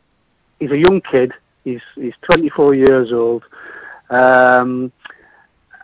he's 0.60 0.70
a 0.70 0.78
young 0.78 1.00
kid. 1.00 1.32
He's 1.64 1.82
he's 1.94 2.14
24 2.22 2.74
years 2.74 3.12
old, 3.12 3.44
um, 4.10 4.92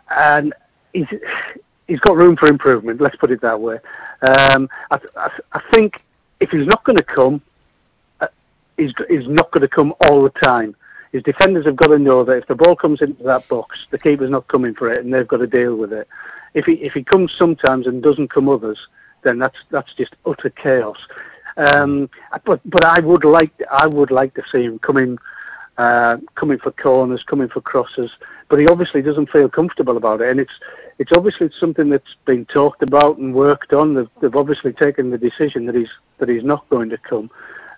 and 0.09 0.53
he's 0.93 1.07
he's 1.87 1.99
got 1.99 2.15
room 2.15 2.35
for 2.35 2.47
improvement. 2.47 3.01
Let's 3.01 3.15
put 3.17 3.31
it 3.31 3.41
that 3.41 3.59
way. 3.59 3.77
Um, 4.21 4.69
I, 4.91 4.99
I, 5.15 5.29
I 5.53 5.61
think 5.71 6.03
if 6.39 6.49
he's 6.49 6.67
not 6.67 6.83
going 6.83 6.97
to 6.97 7.03
come, 7.03 7.41
uh, 8.21 8.27
he's 8.77 8.93
he's 9.09 9.27
not 9.27 9.51
going 9.51 9.61
to 9.61 9.67
come 9.67 9.93
all 10.01 10.23
the 10.23 10.29
time. 10.31 10.75
His 11.11 11.23
defenders 11.23 11.65
have 11.65 11.77
got 11.77 11.87
to 11.87 11.99
know 11.99 12.23
that 12.25 12.39
if 12.39 12.47
the 12.47 12.55
ball 12.55 12.75
comes 12.75 13.01
into 13.01 13.23
that 13.23 13.47
box, 13.47 13.87
the 13.89 13.97
keeper's 13.97 14.29
not 14.29 14.47
coming 14.47 14.73
for 14.73 14.91
it, 14.91 15.05
and 15.05 15.13
they've 15.13 15.27
got 15.27 15.37
to 15.37 15.47
deal 15.47 15.75
with 15.75 15.93
it. 15.93 16.07
If 16.53 16.65
he 16.65 16.73
if 16.73 16.93
he 16.93 17.03
comes 17.03 17.33
sometimes 17.33 17.87
and 17.87 18.01
doesn't 18.01 18.29
come 18.29 18.49
others, 18.49 18.87
then 19.23 19.39
that's 19.39 19.63
that's 19.69 19.93
just 19.93 20.15
utter 20.25 20.49
chaos. 20.49 21.07
Um, 21.57 22.09
but 22.45 22.59
but 22.65 22.83
I 22.83 22.99
would 22.99 23.23
like 23.23 23.51
I 23.71 23.87
would 23.87 24.11
like 24.11 24.33
to 24.35 24.43
see 24.51 24.63
him 24.63 24.79
coming 24.79 25.17
uh, 25.77 26.17
coming 26.35 26.57
for 26.57 26.71
corners, 26.71 27.23
coming 27.23 27.47
for 27.47 27.61
crosses, 27.61 28.17
but 28.49 28.59
he 28.59 28.67
obviously 28.67 29.01
doesn't 29.01 29.29
feel 29.29 29.49
comfortable 29.49 29.97
about 29.97 30.21
it, 30.21 30.29
and 30.29 30.39
it's 30.39 30.59
it's 30.99 31.11
obviously 31.11 31.49
something 31.51 31.89
that's 31.89 32.15
been 32.25 32.45
talked 32.45 32.81
about 32.81 33.17
and 33.17 33.33
worked 33.33 33.73
on. 33.73 33.93
They've, 33.93 34.09
they've 34.21 34.35
obviously 34.35 34.73
taken 34.73 35.09
the 35.09 35.17
decision 35.17 35.65
that 35.65 35.75
he's 35.75 35.91
that 36.19 36.29
he's 36.29 36.43
not 36.43 36.67
going 36.69 36.89
to 36.89 36.97
come, 36.97 37.29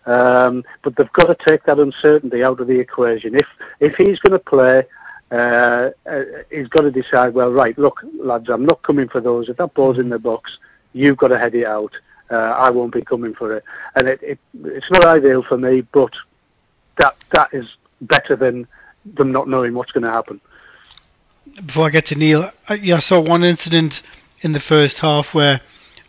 um, 0.05 0.63
but 0.83 0.95
they've 0.95 1.13
got 1.13 1.25
to 1.27 1.35
take 1.35 1.63
that 1.65 1.79
uncertainty 1.79 2.43
out 2.43 2.59
of 2.59 2.67
the 2.67 2.79
equation. 2.79 3.35
If 3.35 3.47
if 3.79 3.95
he's 3.95 4.19
going 4.19 4.33
to 4.33 4.39
play. 4.39 4.83
Uh, 5.29 5.89
uh, 6.09 6.23
he's 6.49 6.69
got 6.69 6.83
to 6.83 6.89
decide. 6.89 7.33
Well, 7.33 7.51
right, 7.51 7.77
look, 7.77 8.01
lads, 8.17 8.47
I'm 8.47 8.65
not 8.65 8.81
coming 8.81 9.09
for 9.09 9.19
those. 9.19 9.49
If 9.49 9.57
that 9.57 9.73
ball's 9.73 9.99
in 9.99 10.07
the 10.07 10.17
box, 10.17 10.57
you've 10.93 11.17
got 11.17 11.27
to 11.27 11.37
head 11.37 11.53
it 11.53 11.65
out. 11.65 11.91
Uh, 12.29 12.35
I 12.35 12.69
won't 12.69 12.93
be 12.93 13.01
coming 13.01 13.33
for 13.33 13.55
it, 13.55 13.63
and 13.95 14.07
it, 14.07 14.19
it 14.21 14.39
it's 14.63 14.91
not 14.91 15.05
ideal 15.05 15.43
for 15.43 15.57
me, 15.57 15.81
but 15.81 16.13
that 16.97 17.15
that 17.31 17.53
is 17.53 17.77
better 18.01 18.35
than 18.35 18.67
them 19.05 19.31
not 19.31 19.47
knowing 19.47 19.73
what's 19.73 19.91
going 19.91 20.03
to 20.03 20.11
happen. 20.11 20.41
Before 21.65 21.87
I 21.87 21.89
get 21.89 22.07
to 22.07 22.15
Neil, 22.15 22.51
I, 22.67 22.75
yeah, 22.75 22.97
I 22.97 22.99
saw 22.99 23.19
one 23.19 23.43
incident 23.43 24.01
in 24.41 24.51
the 24.51 24.59
first 24.59 24.97
half 24.97 25.33
where 25.33 25.61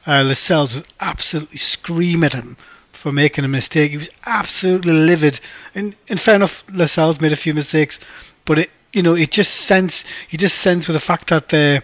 uh, 0.07 0.23
Lascelles 0.23 0.75
was 0.75 0.85
absolutely 1.01 1.59
screaming 1.59 2.25
at 2.25 2.33
him 2.33 2.57
for 3.03 3.13
making 3.13 3.45
a 3.45 3.49
mistake. 3.49 3.93
He 3.93 3.97
was 3.97 4.11
absolutely 4.27 4.93
livid. 4.93 5.41
And, 5.75 5.95
and 6.09 6.21
fair 6.21 6.35
enough, 6.35 6.53
Lascelles 6.73 7.21
made 7.21 7.33
a 7.33 7.37
few 7.37 7.55
mistakes, 7.55 7.99
but 8.45 8.59
it 8.59 8.71
you 8.93 9.03
know 9.03 9.15
it 9.15 9.31
just 9.31 9.55
sense 9.55 10.03
you 10.31 10.39
just 10.39 10.59
sense 10.61 10.89
with 10.89 10.95
the 10.95 11.01
fact 11.01 11.29
that 11.29 11.51
they're 11.51 11.83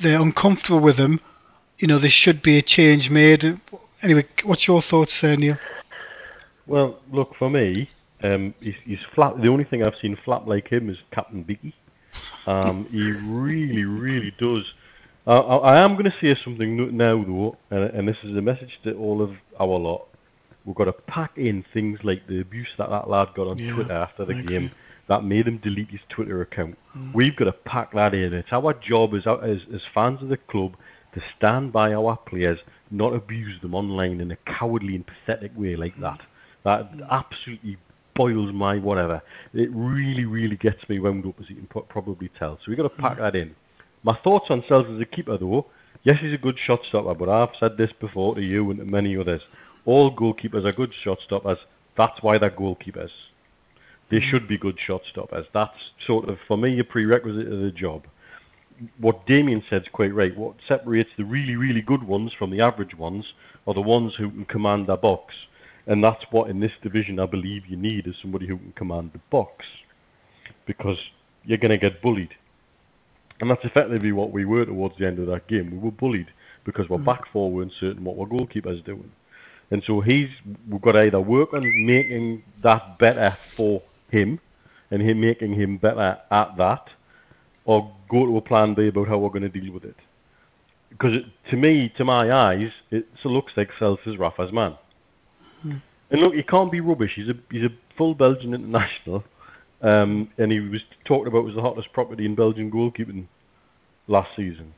they're 0.00 0.20
uncomfortable 0.20 0.80
with 0.80 0.96
him. 0.96 1.20
You 1.84 1.88
know 1.88 1.98
there 1.98 2.08
should 2.08 2.40
be 2.40 2.56
a 2.56 2.62
change 2.62 3.10
made. 3.10 3.60
Anyway, 4.00 4.24
what's 4.44 4.66
your 4.66 4.80
thoughts, 4.80 5.22
uh, 5.22 5.34
Neil? 5.34 5.58
Well, 6.66 6.98
look 7.12 7.34
for 7.34 7.50
me, 7.50 7.90
um, 8.22 8.54
he's, 8.58 8.76
he's 8.86 9.02
flat. 9.02 9.42
The 9.42 9.48
only 9.48 9.64
thing 9.64 9.82
I've 9.82 9.96
seen 9.96 10.16
flat 10.16 10.48
like 10.48 10.68
him 10.68 10.88
is 10.88 11.02
Captain 11.10 11.42
Bicky. 11.42 11.74
Um, 12.46 12.86
he 12.90 13.10
really, 13.10 13.84
really 13.84 14.32
does. 14.38 14.72
Uh, 15.26 15.40
I, 15.58 15.74
I 15.74 15.80
am 15.80 15.92
going 15.92 16.10
to 16.10 16.16
say 16.22 16.34
something 16.34 16.96
now 16.96 17.22
though, 17.22 17.58
and, 17.70 17.84
and 17.90 18.08
this 18.08 18.24
is 18.24 18.34
a 18.34 18.40
message 18.40 18.80
to 18.84 18.94
all 18.96 19.20
of 19.20 19.36
our 19.60 19.78
lot. 19.78 20.06
We've 20.64 20.74
got 20.74 20.86
to 20.86 20.92
pack 20.94 21.36
in 21.36 21.66
things 21.74 22.02
like 22.02 22.26
the 22.26 22.40
abuse 22.40 22.72
that 22.78 22.88
that 22.88 23.10
lad 23.10 23.34
got 23.34 23.48
on 23.48 23.58
Yeah, 23.58 23.74
Twitter 23.74 23.92
after 23.92 24.24
the 24.24 24.36
I 24.36 24.40
game 24.40 24.64
agree. 24.64 24.70
that 25.08 25.22
made 25.22 25.46
him 25.46 25.58
delete 25.58 25.90
his 25.90 26.00
Twitter 26.08 26.40
account. 26.40 26.78
Mm. 26.96 27.12
We've 27.12 27.36
got 27.36 27.44
to 27.44 27.52
pack 27.52 27.92
that 27.92 28.14
in. 28.14 28.32
It's 28.32 28.54
our 28.54 28.72
job 28.72 29.12
as, 29.12 29.26
as 29.26 29.66
as 29.70 29.84
fans 29.84 30.22
of 30.22 30.30
the 30.30 30.38
club 30.38 30.78
to 31.14 31.22
stand 31.36 31.72
by 31.72 31.94
our 31.94 32.16
players, 32.16 32.60
not 32.90 33.14
abuse 33.14 33.60
them 33.60 33.74
online 33.74 34.20
in 34.20 34.30
a 34.30 34.36
cowardly 34.36 34.96
and 34.96 35.06
pathetic 35.06 35.52
way 35.56 35.76
like 35.76 35.98
that. 36.00 36.20
That 36.64 36.88
absolutely 37.10 37.78
boils 38.14 38.52
my 38.52 38.78
whatever. 38.78 39.22
It 39.52 39.70
really, 39.72 40.24
really 40.24 40.56
gets 40.56 40.88
me 40.88 40.98
wound 40.98 41.26
up, 41.26 41.40
as 41.40 41.50
you 41.50 41.56
can 41.56 41.66
probably 41.66 42.28
tell. 42.28 42.56
So 42.58 42.64
we've 42.68 42.76
got 42.76 42.84
to 42.84 43.02
pack 43.02 43.18
that 43.18 43.36
in. 43.36 43.54
My 44.02 44.14
thoughts 44.14 44.50
on 44.50 44.62
Sels 44.66 44.86
as 44.86 45.00
a 45.00 45.04
keeper, 45.04 45.36
though. 45.38 45.66
Yes, 46.02 46.20
he's 46.20 46.34
a 46.34 46.38
good 46.38 46.58
shot 46.58 46.84
stopper, 46.84 47.14
but 47.14 47.28
I've 47.28 47.56
said 47.56 47.76
this 47.76 47.92
before 47.92 48.34
to 48.34 48.42
you 48.42 48.70
and 48.70 48.78
to 48.78 48.84
many 48.84 49.16
others. 49.16 49.42
All 49.86 50.14
goalkeepers 50.14 50.64
are 50.64 50.72
good 50.72 50.92
shot 50.92 51.20
stoppers. 51.20 51.58
That's 51.96 52.22
why 52.22 52.38
they're 52.38 52.50
goalkeepers. 52.50 53.12
They 54.10 54.18
mm. 54.18 54.22
should 54.22 54.46
be 54.46 54.58
good 54.58 54.78
shot 54.78 55.04
stoppers. 55.06 55.46
That's 55.52 55.92
sort 55.98 56.28
of, 56.28 56.38
for 56.46 56.58
me, 56.58 56.78
a 56.78 56.84
prerequisite 56.84 57.50
of 57.50 57.60
the 57.60 57.72
job. 57.72 58.06
What 58.98 59.26
Damien 59.26 59.62
said 59.68 59.82
is 59.82 59.88
quite 59.88 60.14
right. 60.14 60.36
What 60.36 60.56
separates 60.66 61.10
the 61.16 61.24
really, 61.24 61.56
really 61.56 61.82
good 61.82 62.02
ones 62.02 62.32
from 62.32 62.50
the 62.50 62.60
average 62.60 62.94
ones 62.94 63.34
are 63.66 63.74
the 63.74 63.80
ones 63.80 64.16
who 64.16 64.30
can 64.30 64.44
command 64.44 64.86
their 64.88 64.96
box. 64.96 65.34
And 65.86 66.02
that's 66.02 66.24
what 66.30 66.50
in 66.50 66.60
this 66.60 66.72
division 66.82 67.20
I 67.20 67.26
believe 67.26 67.66
you 67.66 67.76
need 67.76 68.06
is 68.06 68.18
somebody 68.20 68.46
who 68.46 68.56
can 68.56 68.72
command 68.72 69.10
the 69.12 69.20
box. 69.30 69.66
Because 70.66 70.98
you're 71.44 71.58
going 71.58 71.70
to 71.70 71.78
get 71.78 72.02
bullied. 72.02 72.34
And 73.40 73.50
that's 73.50 73.64
effectively 73.64 74.12
what 74.12 74.32
we 74.32 74.44
were 74.44 74.64
towards 74.64 74.96
the 74.96 75.06
end 75.06 75.18
of 75.18 75.26
that 75.26 75.46
game. 75.46 75.70
We 75.70 75.78
were 75.78 75.90
bullied 75.90 76.32
because 76.64 76.90
our 76.90 76.98
hmm. 76.98 77.04
back 77.04 77.26
four 77.32 77.50
weren't 77.50 77.72
certain 77.72 78.04
what 78.04 78.18
our 78.18 78.26
goalkeeper's 78.26 78.82
doing. 78.82 79.10
And 79.70 79.82
so 79.82 80.00
he's 80.00 80.28
we've 80.70 80.80
got 80.80 80.92
to 80.92 81.02
either 81.02 81.20
work 81.20 81.52
on 81.52 81.86
making 81.86 82.42
that 82.62 82.98
better 82.98 83.36
for 83.56 83.82
him 84.10 84.40
and 84.90 85.02
him 85.02 85.20
making 85.20 85.54
him 85.54 85.78
better 85.78 86.18
at 86.30 86.56
that 86.56 86.90
or 87.64 87.90
go 88.08 88.26
to 88.26 88.36
a 88.36 88.40
plan 88.40 88.74
B 88.74 88.88
about 88.88 89.08
how 89.08 89.18
we're 89.18 89.30
going 89.30 89.50
to 89.50 89.60
deal 89.60 89.72
with 89.72 89.84
it. 89.84 89.96
Because 90.90 91.16
it, 91.16 91.24
to 91.50 91.56
me, 91.56 91.88
to 91.96 92.04
my 92.04 92.32
eyes, 92.32 92.72
it 92.90 93.08
so 93.20 93.28
looks 93.28 93.56
like 93.56 93.70
Sels 93.78 94.00
is 94.06 94.16
Rafa's 94.16 94.52
man. 94.52 94.76
And 96.10 96.20
look, 96.20 96.34
he 96.34 96.42
can't 96.42 96.70
be 96.70 96.80
rubbish. 96.80 97.14
He's 97.14 97.28
a 97.28 97.36
he's 97.50 97.64
a 97.64 97.72
full 97.96 98.14
Belgian 98.14 98.54
international, 98.54 99.24
um, 99.82 100.30
and 100.38 100.52
he 100.52 100.60
was 100.60 100.84
talked 101.04 101.26
about 101.26 101.48
as 101.48 101.54
the 101.54 101.62
hottest 101.62 101.92
property 101.92 102.26
in 102.26 102.34
Belgian 102.34 102.70
goalkeeping 102.70 103.26
last 104.06 104.36
season. 104.36 104.74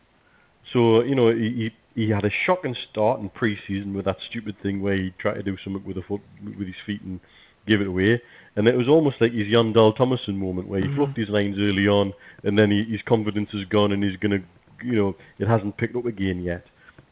So 0.65 1.03
you 1.03 1.15
know 1.15 1.35
he 1.35 1.51
he, 1.95 2.05
he 2.05 2.11
had 2.11 2.25
a 2.25 2.31
shocking 2.31 2.75
start 2.75 3.21
in 3.21 3.29
pre-season 3.29 3.95
with 3.95 4.05
that 4.05 4.23
stupid 4.23 4.59
thing 4.61 4.81
where 4.81 4.97
he 4.97 5.11
tried 5.19 5.35
to 5.35 5.43
do 5.43 5.57
something 5.57 5.85
with 5.85 5.99
a 5.99 6.03
foot 6.03 6.21
with 6.43 6.67
his 6.67 6.81
feet 6.85 7.03
and 7.03 7.21
give 7.67 7.81
it 7.81 7.87
away, 7.89 8.21
and 8.57 8.67
it 8.69 8.77
was 8.77 8.89
almost 8.89 9.21
like 9.21 9.33
his 9.33 9.49
Jon 9.49 9.73
Dahl 9.73 9.95
Tomasson 9.95 10.37
moment 10.37 10.69
where 10.69 10.81
he 10.81 10.95
fluffed 10.95 11.17
his 11.17 11.29
lines 11.29 11.57
early 11.59 11.89
on, 11.89 12.13
and 12.43 12.59
then 12.59 12.71
he, 12.71 12.85
his 12.85 13.03
confidence 13.03 13.53
is 13.55 13.65
gone, 13.65 13.93
and 13.93 14.03
he's 14.03 14.17
gonna 14.17 14.43
you 14.83 14.93
know 14.93 15.17
it 15.39 15.47
hasn't 15.47 15.77
picked 15.77 15.97
up 15.97 16.07
again 16.07 16.43
yet. 16.43 16.67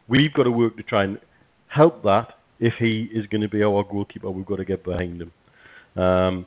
We've 0.08 0.32
got 0.32 0.44
to 0.44 0.50
work 0.50 0.76
to 0.76 0.82
try 0.82 1.04
and 1.04 1.18
help 1.68 2.02
that. 2.04 2.34
If 2.60 2.74
he 2.74 3.04
is 3.04 3.26
going 3.26 3.40
to 3.40 3.48
be 3.48 3.64
our 3.64 3.82
goalkeeper, 3.82 4.30
we've 4.30 4.46
got 4.46 4.56
to 4.56 4.64
get 4.64 4.84
behind 4.84 5.20
him. 5.20 5.32
Um, 5.96 6.46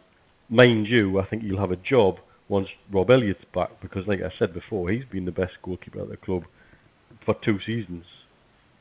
mind 0.49 0.87
you, 0.87 1.19
I 1.19 1.25
think 1.25 1.43
he'll 1.43 1.59
have 1.59 1.71
a 1.71 1.77
job 1.77 2.19
once 2.47 2.69
Rob 2.91 3.09
Elliott's 3.09 3.45
back 3.53 3.71
because, 3.81 4.07
like 4.07 4.21
I 4.21 4.29
said 4.29 4.53
before, 4.53 4.89
he's 4.89 5.05
been 5.05 5.25
the 5.25 5.31
best 5.31 5.57
goalkeeper 5.61 6.01
at 6.01 6.09
the 6.09 6.17
club 6.17 6.43
for 7.25 7.35
two 7.35 7.59
seasons, 7.59 8.05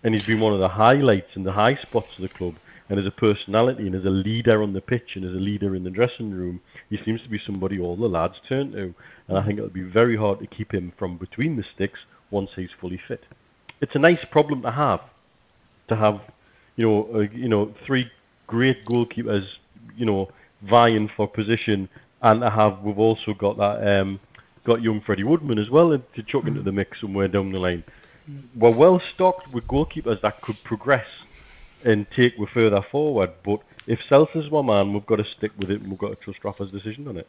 and 0.04 0.14
he's 0.14 0.24
been 0.24 0.40
one 0.40 0.52
of 0.52 0.60
the 0.60 0.68
highlights 0.68 1.34
and 1.34 1.44
the 1.44 1.52
high 1.52 1.74
spots 1.74 2.16
of 2.16 2.22
the 2.22 2.28
club. 2.28 2.54
And 2.88 2.99
as 3.01 3.07
a 3.07 3.11
personality 3.11 3.87
and 3.87 3.96
as 3.96 4.05
a 4.05 4.11
leader 4.11 4.62
on 4.62 4.72
the 4.72 4.81
pitch 4.81 5.16
and 5.16 5.25
as 5.25 5.33
a 5.33 5.40
leader 5.40 5.75
in 5.75 5.83
the 5.83 5.90
dressing 5.90 6.31
room, 6.31 6.61
he 6.88 6.96
seems 6.96 7.22
to 7.22 7.29
be 7.29 7.38
somebody 7.38 7.81
all 7.81 7.96
the 7.96 8.09
lads 8.09 8.40
turn 8.49 8.72
to. 8.72 8.95
And 9.28 9.39
I 9.39 9.45
think 9.45 9.59
it'll 9.59 9.70
be 9.70 9.82
very 9.82 10.16
hard 10.16 10.39
to 10.39 10.47
keep 10.47 10.72
him 10.72 10.93
from 10.97 11.16
between 11.16 11.57
the 11.57 11.64
sticks 11.64 12.07
once 12.30 12.51
he's 12.55 12.70
fully 12.80 13.01
fit. 13.09 13.24
It's 13.80 13.97
a 13.97 13.99
nice 13.99 14.24
problem 14.24 14.62
to 14.62 14.70
have, 14.70 15.01
to 15.89 15.97
have 15.97 16.20
you 16.76 16.87
know, 16.87 17.09
uh, 17.14 17.26
you 17.32 17.49
know, 17.49 17.74
three 17.87 18.11
great 18.47 18.84
goalkeepers, 18.84 19.47
you 19.97 20.07
know, 20.07 20.28
vying 20.62 21.09
for 21.09 21.26
position, 21.26 21.89
and 22.22 22.41
to 22.41 22.51
have 22.51 22.80
we've 22.82 22.99
also 22.99 23.34
got 23.34 23.57
that 23.57 24.01
um, 24.01 24.20
got 24.64 24.82
young 24.82 25.01
Freddie 25.01 25.24
Woodman 25.24 25.59
as 25.59 25.70
well 25.70 25.91
to 25.99 26.22
chuck 26.22 26.47
into 26.47 26.62
the 26.62 26.72
mix 26.72 27.01
somewhere 27.01 27.28
down 27.28 27.53
the 27.53 27.59
line. 27.59 27.84
We're 28.55 28.74
well 28.74 29.01
stocked 29.01 29.53
with 29.53 29.66
goalkeepers 29.66 30.20
that 30.22 30.43
could 30.43 30.57
progress 30.64 31.07
and 31.87 32.11
take 32.11 32.37
we 32.37 32.47
further 32.47 32.82
forward, 32.82 33.30
but 33.45 33.61
if 33.87 34.03
Sels 34.03 34.28
is 34.34 34.51
my 34.51 34.61
man, 34.61 34.93
we've 34.93 35.07
got 35.07 35.16
to 35.16 35.24
stick 35.24 35.53
with 35.57 35.70
it 35.70 35.80
and 35.80 35.89
we've 35.89 35.99
got 35.99 36.09
to 36.11 36.16
trust 36.16 36.45
Rafa's 36.45 36.70
decision 36.70 37.07
on 37.09 37.16
it. 37.16 37.28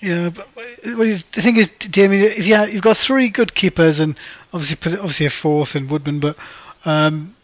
Yeah, 0.00 0.30
but 0.30 0.48
the 0.84 1.22
thing 1.32 1.56
is, 1.56 1.68
Damien, 1.90 2.42
you 2.42 2.66
you've 2.66 2.82
got 2.82 2.98
three 2.98 3.30
good 3.30 3.54
keepers 3.54 3.98
and 3.98 4.16
obviously 4.52 4.96
obviously 4.96 5.26
a 5.26 5.30
fourth 5.30 5.74
in 5.74 5.88
Woodman, 5.88 6.20
but 6.20 6.36
um, 6.84 7.34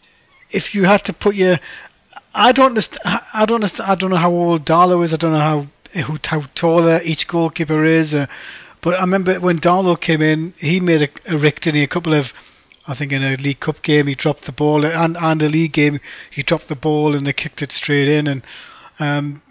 if 0.51 0.73
you 0.73 0.85
had 0.85 1.03
to 1.05 1.13
put 1.13 1.35
your, 1.35 1.59
I 2.33 2.51
don't 2.51 2.67
understand. 2.67 3.21
I 3.33 3.45
don't 3.45 3.55
understand. 3.55 3.91
I 3.91 3.95
don't 3.95 4.09
know 4.09 4.15
how 4.17 4.31
old 4.31 4.65
Darlow 4.65 5.03
is. 5.03 5.11
I 5.11 5.17
don't 5.17 5.33
know 5.33 5.39
how 5.39 5.67
how, 5.93 6.17
how 6.23 6.47
taller 6.55 7.01
each 7.03 7.27
goalkeeper 7.27 7.83
is. 7.83 8.13
Uh, 8.13 8.27
but 8.81 8.93
I 8.93 9.01
remember 9.01 9.39
when 9.39 9.59
Darlow 9.59 9.99
came 9.99 10.21
in, 10.21 10.53
he 10.57 10.79
made 10.79 11.01
a, 11.01 11.33
a 11.33 11.37
Rick, 11.37 11.65
a 11.67 11.87
couple 11.87 12.13
of 12.13 12.31
I 12.87 12.95
think 12.95 13.11
in 13.11 13.23
a 13.23 13.35
League 13.37 13.59
Cup 13.59 13.81
game 13.81 14.07
he 14.07 14.15
dropped 14.15 14.45
the 14.45 14.51
ball, 14.51 14.85
and 14.85 15.17
and 15.17 15.41
a 15.41 15.49
league 15.49 15.73
game 15.73 15.99
he 16.29 16.43
dropped 16.43 16.67
the 16.67 16.75
ball 16.75 17.15
and 17.15 17.25
they 17.25 17.33
kicked 17.33 17.61
it 17.61 17.71
straight 17.71 18.07
in. 18.07 18.27
And 18.27 18.43
um, 18.99 19.41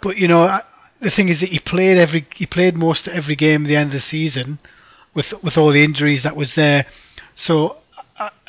but 0.00 0.18
you 0.18 0.28
know 0.28 0.60
the 1.00 1.10
thing 1.10 1.28
is 1.28 1.40
that 1.40 1.50
he 1.50 1.58
played 1.58 1.98
every 1.98 2.26
he 2.34 2.46
played 2.46 2.76
most 2.76 3.08
every 3.08 3.36
game 3.36 3.64
at 3.64 3.68
the 3.68 3.76
end 3.76 3.88
of 3.88 4.00
the 4.00 4.00
season, 4.00 4.58
with 5.14 5.32
with 5.42 5.56
all 5.56 5.72
the 5.72 5.84
injuries 5.84 6.22
that 6.22 6.36
was 6.36 6.54
there. 6.54 6.86
So 7.34 7.78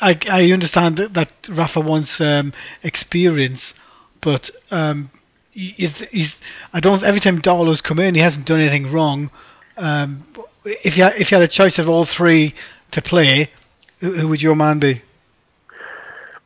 I 0.00 0.18
I 0.30 0.50
understand 0.52 0.98
that, 0.98 1.32
Rafa 1.48 1.80
wants 1.80 2.20
um, 2.20 2.52
experience, 2.82 3.74
but 4.20 4.50
um, 4.70 5.10
he, 5.50 5.92
he's 6.10 6.36
I 6.72 6.80
don't 6.80 7.02
every 7.02 7.20
time 7.20 7.40
Darlow's 7.40 7.80
come 7.80 7.98
in 7.98 8.14
he 8.14 8.20
hasn't 8.20 8.46
done 8.46 8.60
anything 8.60 8.92
wrong. 8.92 9.30
Um, 9.76 10.26
if 10.64 10.96
you 10.96 11.06
if 11.06 11.30
you 11.30 11.36
had 11.36 11.42
a 11.42 11.48
choice 11.48 11.78
of 11.78 11.88
all 11.88 12.04
three 12.04 12.54
to 12.92 13.02
play, 13.02 13.50
who, 14.00 14.14
who 14.18 14.28
would 14.28 14.42
your 14.42 14.54
man 14.54 14.78
be? 14.78 15.02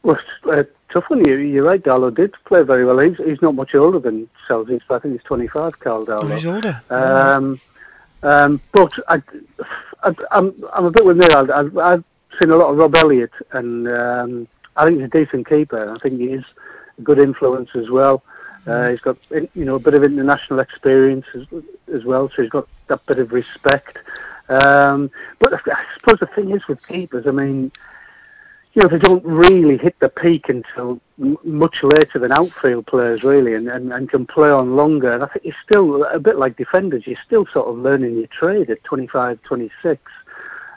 Well, 0.03 0.19
uh, 0.51 0.65
tough 0.91 1.11
one. 1.11 1.25
You, 1.25 1.37
you're 1.37 1.65
right. 1.65 1.83
Darlow 1.83 2.15
did 2.15 2.35
play 2.45 2.63
very 2.63 2.85
well. 2.85 2.99
He's, 2.99 3.17
he's 3.19 3.43
not 3.43 3.55
much 3.55 3.75
older 3.75 3.99
than 3.99 4.29
Selzy. 4.49 4.81
I 4.91 4.99
think 4.99 5.15
he's 5.15 5.25
25. 5.25 5.79
Karl 5.81 6.07
Darlow. 6.07 6.31
Oh, 6.31 6.35
he's 6.35 6.47
older. 6.47 6.83
Um, 6.91 7.61
um, 8.23 8.61
but 8.73 8.93
I, 9.09 9.23
I, 10.03 10.15
I'm 10.31 10.55
I'm 10.73 10.85
a 10.87 10.91
bit 10.91 11.05
with 11.05 11.19
Neil. 11.19 11.51
I've, 11.53 11.77
I've 11.77 12.05
seen 12.41 12.51
a 12.51 12.57
lot 12.57 12.71
of 12.71 12.77
Rob 12.77 12.95
Elliott, 12.95 13.33
and 13.53 13.89
um, 13.89 14.49
I 14.77 14.87
think 14.87 14.99
he's 14.99 15.07
a 15.07 15.11
decent 15.11 15.49
keeper. 15.49 15.95
I 15.95 15.99
think 16.01 16.21
he 16.21 16.27
is 16.27 16.45
a 16.99 17.03
good 17.03 17.19
influence 17.19 17.71
as 17.75 17.91
well. 17.91 18.23
Uh, 18.67 18.71
mm. 18.71 18.91
he's 18.91 19.01
got 19.01 19.17
you 19.31 19.65
know 19.65 19.77
a 19.77 19.81
bit 19.81 19.95
of 19.95 20.03
international 20.03 20.59
experience 20.59 21.27
as, 21.35 21.47
as 21.95 22.05
well, 22.05 22.29
so 22.29 22.43
he's 22.43 22.51
got 22.51 22.69
that 22.89 23.05
bit 23.07 23.19
of 23.19 23.33
respect. 23.33 23.99
Um, 24.49 25.11
but 25.39 25.53
I 25.53 25.85
suppose 25.95 26.19
the 26.21 26.27
thing 26.27 26.51
is 26.51 26.67
with 26.69 26.85
keepers, 26.87 27.27
I 27.27 27.33
mean, 27.33 27.71
you 28.75 28.83
know, 28.83 28.89
they 28.89 28.99
don't 28.99 29.25
really 29.25 29.77
hit 29.77 29.99
the 29.99 30.09
peak 30.09 30.49
until 30.49 31.01
m- 31.21 31.39
much 31.43 31.83
later 31.83 32.19
than 32.19 32.33
outfield 32.33 32.87
players, 32.87 33.25
really, 33.25 33.55
and, 33.55 33.69
and, 33.69 33.93
and 33.93 34.09
can 34.09 34.27
play 34.27 34.51
on 34.51 34.77
longer. 34.77 35.13
And 35.13 35.23
I 35.23 35.27
think 35.27 35.45
you're 35.45 35.55
still 35.65 36.05
a 36.05 36.21
bit 36.21 36.37
like 36.37 36.57
defenders. 36.57 37.07
You're 37.07 37.19
still 37.25 37.47
sort 37.47 37.69
of 37.69 37.77
learning 37.77 38.17
your 38.17 38.29
trade 38.29 38.71
at 38.71 38.85
25, 38.85 39.43
26. 39.43 40.01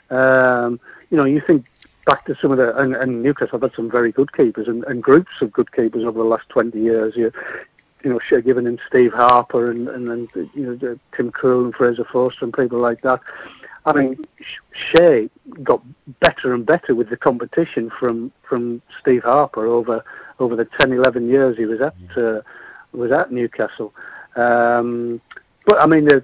Um, 0.09 0.79
you 1.09 1.17
know, 1.17 1.25
you 1.25 1.41
think 1.45 1.65
back 2.05 2.25
to 2.25 2.35
some 2.35 2.51
of 2.51 2.57
the 2.57 2.75
and, 2.77 2.95
and 2.95 3.21
Newcastle 3.21 3.59
have 3.59 3.61
had 3.61 3.75
some 3.75 3.89
very 3.91 4.11
good 4.11 4.33
keepers 4.33 4.67
and, 4.67 4.83
and 4.85 5.03
groups 5.03 5.41
of 5.41 5.51
good 5.51 5.71
keepers 5.71 6.03
over 6.03 6.17
the 6.17 6.25
last 6.25 6.49
20 6.49 6.79
years. 6.79 7.15
You, 7.15 7.31
you 8.03 8.09
know, 8.11 8.19
Shay 8.19 8.41
Given 8.41 8.67
and 8.67 8.79
Steve 8.87 9.13
Harper 9.13 9.71
and 9.71 9.87
and 9.87 10.09
then 10.09 10.27
you 10.53 10.65
know 10.65 10.99
Tim 11.15 11.31
Krul 11.31 11.65
and 11.65 11.75
Fraser 11.75 12.05
Forster 12.05 12.45
and 12.45 12.53
people 12.53 12.79
like 12.79 13.01
that. 13.01 13.21
I 13.85 13.93
mean, 13.93 14.25
Shay 14.71 15.29
got 15.63 15.81
better 16.19 16.53
and 16.53 16.65
better 16.65 16.93
with 16.93 17.09
the 17.09 17.17
competition 17.17 17.89
from 17.89 18.31
from 18.47 18.81
Steve 18.99 19.23
Harper 19.23 19.65
over 19.65 20.03
over 20.39 20.55
the 20.55 20.65
10, 20.65 20.93
11 20.93 21.29
years 21.29 21.57
he 21.57 21.65
was 21.65 21.81
at 21.81 21.95
uh, 22.15 22.41
was 22.91 23.11
at 23.11 23.31
Newcastle. 23.31 23.93
Um, 24.35 25.21
but 25.65 25.79
I 25.79 25.85
mean, 25.85 26.05
there's, 26.05 26.23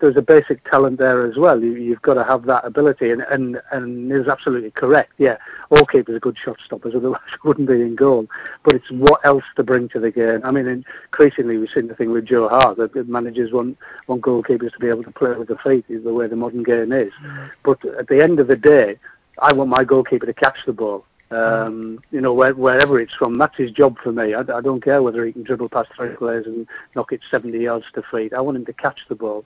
there's 0.00 0.16
a 0.16 0.22
basic 0.22 0.64
talent 0.64 0.98
there 0.98 1.26
as 1.26 1.36
well. 1.36 1.62
You, 1.62 1.92
have 1.92 2.02
got 2.02 2.14
to 2.14 2.24
have 2.24 2.46
that 2.46 2.64
ability, 2.64 3.10
and 3.10 3.20
and 3.22 3.60
and 3.70 4.10
is 4.10 4.28
absolutely 4.28 4.70
correct. 4.70 5.12
Yeah, 5.18 5.36
all 5.70 5.84
keepers 5.84 6.16
are 6.16 6.20
good 6.20 6.38
shot 6.38 6.58
stoppers, 6.64 6.94
otherwise 6.94 7.20
wouldn't 7.44 7.68
be 7.68 7.82
in 7.82 7.94
goal. 7.94 8.26
But 8.64 8.74
it's 8.76 8.90
what 8.90 9.24
else 9.24 9.44
to 9.56 9.62
bring 9.62 9.88
to 9.90 10.00
the 10.00 10.10
game. 10.10 10.40
I 10.42 10.50
mean, 10.50 10.66
increasingly 10.66 11.58
we've 11.58 11.68
seen 11.68 11.88
the 11.88 11.94
thing 11.94 12.12
with 12.12 12.24
Joe 12.24 12.48
Hart 12.48 12.78
that 12.78 13.08
managers 13.08 13.52
want 13.52 13.76
want 14.06 14.22
goalkeepers 14.22 14.72
to 14.72 14.78
be 14.78 14.88
able 14.88 15.04
to 15.04 15.12
play 15.12 15.34
with 15.34 15.48
the 15.48 15.58
feet, 15.58 15.84
is 15.88 16.04
the 16.04 16.14
way 16.14 16.26
the 16.26 16.36
modern 16.36 16.62
game 16.62 16.92
is. 16.92 17.12
Mm-hmm. 17.22 17.46
But 17.64 17.84
at 17.84 18.08
the 18.08 18.22
end 18.22 18.40
of 18.40 18.46
the 18.48 18.56
day, 18.56 18.98
I 19.40 19.52
want 19.52 19.68
my 19.68 19.84
goalkeeper 19.84 20.26
to 20.26 20.34
catch 20.34 20.64
the 20.64 20.72
ball. 20.72 21.04
Um, 21.30 22.00
you 22.10 22.22
know, 22.22 22.32
where, 22.32 22.54
wherever 22.54 22.98
it's 22.98 23.14
from, 23.14 23.36
that's 23.36 23.56
his 23.56 23.70
job 23.70 23.98
for 24.02 24.12
me. 24.12 24.34
I, 24.34 24.40
I 24.40 24.60
don't 24.62 24.82
care 24.82 25.02
whether 25.02 25.26
he 25.26 25.32
can 25.32 25.42
dribble 25.42 25.68
past 25.68 25.90
three 25.94 26.16
players 26.16 26.46
and 26.46 26.66
knock 26.96 27.12
it 27.12 27.20
70 27.30 27.58
yards 27.58 27.84
to 27.94 28.02
feet. 28.10 28.32
I 28.32 28.40
want 28.40 28.56
him 28.56 28.64
to 28.64 28.72
catch 28.72 29.06
the 29.08 29.14
ball. 29.14 29.44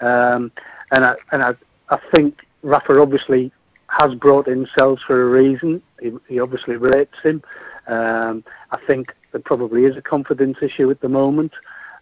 Um, 0.00 0.50
and 0.90 1.04
I, 1.04 1.14
and 1.30 1.42
I, 1.42 1.54
I 1.88 1.98
think 2.12 2.44
Rafa 2.62 3.00
obviously 3.00 3.52
has 3.86 4.14
brought 4.14 4.48
in 4.48 4.66
Sels 4.66 5.02
for 5.02 5.22
a 5.22 5.30
reason. 5.30 5.82
He, 6.00 6.12
he 6.28 6.40
obviously 6.40 6.76
rates 6.76 7.16
him. 7.22 7.42
Um, 7.86 8.44
I 8.70 8.78
think 8.86 9.14
there 9.32 9.40
probably 9.40 9.84
is 9.84 9.96
a 9.96 10.02
confidence 10.02 10.58
issue 10.62 10.90
at 10.90 11.00
the 11.00 11.08
moment. 11.08 11.52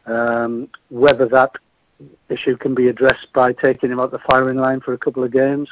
Um, 0.07 0.71
whether 0.89 1.27
that 1.29 1.53
issue 2.29 2.57
can 2.57 2.75
be 2.75 2.89
addressed 2.89 3.33
by 3.33 3.53
taking 3.53 3.91
him 3.91 4.01
out 4.01 4.11
the 4.11 4.19
firing 4.21 4.57
line 4.57 4.81
for 4.81 4.95
a 4.95 4.99
couple 4.99 5.25
of 5.25 5.33
games, 5.33 5.69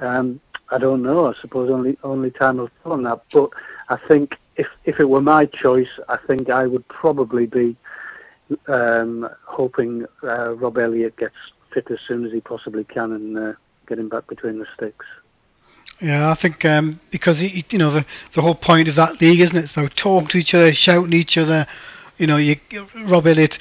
um, 0.00 0.40
I 0.70 0.78
don't 0.78 1.02
know. 1.02 1.26
I 1.26 1.34
suppose 1.40 1.70
only 1.70 1.96
only 2.02 2.30
time 2.30 2.56
will 2.58 2.70
tell 2.82 2.92
on 2.92 3.02
that. 3.04 3.22
But 3.32 3.50
I 3.88 3.98
think 4.08 4.38
if 4.56 4.66
if 4.84 5.00
it 5.00 5.08
were 5.08 5.20
my 5.20 5.46
choice, 5.46 5.98
I 6.08 6.18
think 6.26 6.50
I 6.50 6.66
would 6.66 6.86
probably 6.88 7.46
be 7.46 7.76
um, 8.68 9.28
hoping 9.44 10.06
uh, 10.22 10.54
Rob 10.54 10.78
Elliott 10.78 11.16
gets 11.16 11.34
fit 11.72 11.90
as 11.90 12.00
soon 12.00 12.24
as 12.24 12.32
he 12.32 12.40
possibly 12.40 12.84
can 12.84 13.12
and 13.12 13.38
uh, 13.38 13.52
get 13.86 13.98
him 13.98 14.08
back 14.08 14.26
between 14.26 14.58
the 14.58 14.66
sticks. 14.74 15.06
Yeah, 16.00 16.30
I 16.30 16.34
think 16.34 16.64
um, 16.64 17.00
because 17.10 17.38
he, 17.38 17.64
you 17.70 17.78
know 17.78 17.90
the 17.90 18.04
the 18.34 18.42
whole 18.42 18.54
point 18.54 18.88
of 18.88 18.96
that 18.96 19.20
league, 19.20 19.40
isn't 19.40 19.56
it? 19.56 19.70
So 19.70 19.88
talking 19.88 20.28
to 20.28 20.38
each 20.38 20.54
other, 20.54 20.72
shouting 20.72 21.12
each 21.12 21.38
other. 21.38 21.66
You 22.18 22.26
know, 22.26 22.36
you 22.38 22.58
Rob 23.06 23.26
Elliott. 23.26 23.58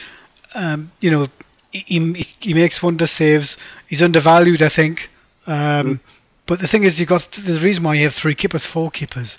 Um, 0.54 0.92
you 1.02 1.12
know, 1.12 1.28
he, 1.72 1.84
he, 1.88 2.28
he 2.40 2.54
makes 2.54 2.82
wonder 2.82 3.08
saves. 3.08 3.58
He's 3.90 4.02
undervalued, 4.02 4.62
I 4.62 4.70
think. 4.70 5.10
Um, 5.46 5.56
mm. 5.56 6.00
But 6.46 6.60
the 6.60 6.68
thing 6.68 6.84
is, 6.84 7.00
you 7.00 7.06
got 7.06 7.38
a 7.38 7.60
reason 7.60 7.84
why 7.84 7.96
you 7.96 8.06
have 8.06 8.16
three 8.16 8.36
keepers, 8.36 8.66
four 8.66 8.92
keepers. 8.92 9.38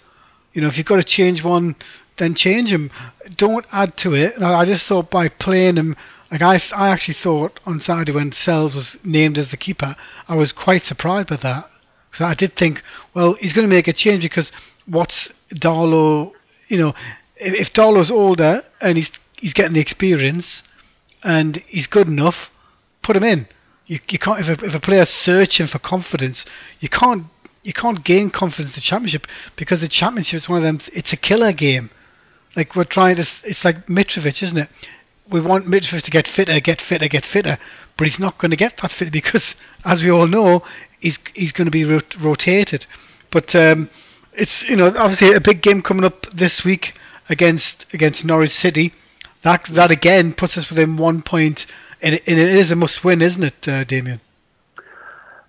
You 0.52 0.62
know, 0.62 0.68
if 0.68 0.76
you've 0.76 0.86
got 0.86 0.96
to 0.96 1.04
change 1.04 1.44
one, 1.44 1.76
then 2.18 2.34
change 2.34 2.72
him. 2.72 2.90
Don't 3.36 3.66
add 3.70 3.96
to 3.98 4.14
it. 4.14 4.40
I 4.42 4.64
just 4.64 4.86
thought 4.86 5.10
by 5.10 5.28
playing 5.28 5.76
him, 5.76 5.96
like 6.30 6.42
I, 6.42 6.60
I 6.74 6.88
actually 6.88 7.14
thought 7.14 7.60
on 7.64 7.80
Saturday 7.80 8.12
when 8.12 8.32
Sels 8.32 8.74
was 8.74 8.96
named 9.04 9.38
as 9.38 9.50
the 9.50 9.56
keeper, 9.56 9.94
I 10.26 10.34
was 10.34 10.52
quite 10.52 10.84
surprised 10.84 11.28
by 11.28 11.36
that. 11.36 11.70
So 12.12 12.24
I 12.24 12.34
did 12.34 12.56
think, 12.56 12.82
well, 13.14 13.34
he's 13.34 13.52
going 13.52 13.68
to 13.68 13.74
make 13.74 13.86
a 13.86 13.92
change 13.92 14.22
because 14.22 14.50
what's 14.86 15.28
Darlow? 15.52 16.32
You 16.68 16.78
know, 16.78 16.94
if, 17.36 17.54
if 17.54 17.72
Darlow's 17.72 18.10
older 18.10 18.64
and 18.80 18.96
he's 18.96 19.10
he's 19.34 19.52
getting 19.52 19.74
the 19.74 19.80
experience 19.80 20.62
and 21.22 21.56
he's 21.66 21.86
good 21.86 22.08
enough, 22.08 22.50
put 23.02 23.14
him 23.14 23.22
in 23.22 23.46
you, 23.86 24.00
you 24.08 24.18
can't 24.18 24.40
if 24.40 24.60
a, 24.60 24.64
if 24.64 24.74
a 24.74 24.80
player's 24.80 25.10
searching 25.10 25.66
for 25.66 25.78
confidence, 25.78 26.44
you 26.80 26.88
can't 26.88 27.26
you 27.62 27.72
can't 27.72 28.04
gain 28.04 28.30
confidence 28.30 28.74
in 28.74 28.78
the 28.78 28.80
championship 28.80 29.26
because 29.56 29.80
the 29.80 29.88
championship 29.88 30.34
is 30.34 30.48
one 30.48 30.58
of 30.58 30.62
them. 30.64 30.80
It's 30.92 31.12
a 31.12 31.16
killer 31.16 31.52
game. 31.52 31.90
Like 32.54 32.74
we're 32.76 32.84
trying 32.84 33.16
to. 33.16 33.26
It's 33.42 33.64
like 33.64 33.86
Mitrovic, 33.86 34.42
isn't 34.42 34.56
it? 34.56 34.68
We 35.28 35.40
want 35.40 35.66
Mitrovic 35.66 36.02
to 36.04 36.10
get 36.10 36.28
fitter, 36.28 36.58
get 36.60 36.80
fitter, 36.80 37.08
get 37.08 37.26
fitter, 37.26 37.58
but 37.96 38.06
he's 38.06 38.18
not 38.18 38.38
going 38.38 38.50
to 38.50 38.56
get 38.56 38.78
that 38.82 38.92
fit 38.92 39.10
because, 39.12 39.54
as 39.84 40.02
we 40.02 40.10
all 40.10 40.26
know, 40.26 40.62
he's 41.00 41.18
he's 41.34 41.52
going 41.52 41.66
to 41.66 41.72
be 41.72 41.84
rot- 41.84 42.16
rotated. 42.20 42.86
But 43.30 43.54
um, 43.54 43.90
it's 44.32 44.62
you 44.62 44.76
know 44.76 44.94
obviously 44.96 45.32
a 45.32 45.40
big 45.40 45.62
game 45.62 45.82
coming 45.82 46.04
up 46.04 46.26
this 46.32 46.64
week 46.64 46.94
against 47.28 47.86
against 47.92 48.24
Norwich 48.24 48.54
City. 48.54 48.94
That 49.42 49.66
that 49.70 49.90
again 49.90 50.32
puts 50.32 50.56
us 50.56 50.70
within 50.70 50.96
one 50.96 51.22
point 51.22 51.66
and 52.02 52.14
it, 52.14 52.22
and 52.26 52.38
it 52.38 52.54
is 52.56 52.70
a 52.70 52.76
must-win, 52.76 53.22
isn't 53.22 53.42
it, 53.42 53.68
uh, 53.68 53.84
Damien? 53.84 54.20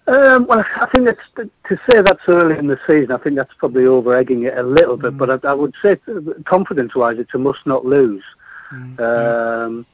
Um, 0.07 0.47
well, 0.47 0.63
I 0.79 0.87
think 0.91 1.05
that's 1.05 1.49
to 1.65 1.77
say 1.89 2.01
that's 2.01 2.21
early 2.29 2.57
in 2.57 2.67
the 2.67 2.79
season. 2.87 3.11
I 3.11 3.17
think 3.17 3.35
that's 3.35 3.53
probably 3.55 3.85
over 3.85 4.15
egging 4.15 4.43
it 4.43 4.57
a 4.57 4.63
little 4.63 4.95
bit. 4.95 5.13
Mm. 5.13 5.17
But 5.17 5.45
I, 5.45 5.49
I, 5.49 5.53
would 5.53 5.75
say, 5.81 5.97
confidence-wise, 6.45 7.19
it's 7.19 7.35
a 7.35 7.37
must 7.37 7.67
not 7.67 7.85
lose. 7.85 8.23
Mm. 8.71 8.99
Um, 9.01 9.85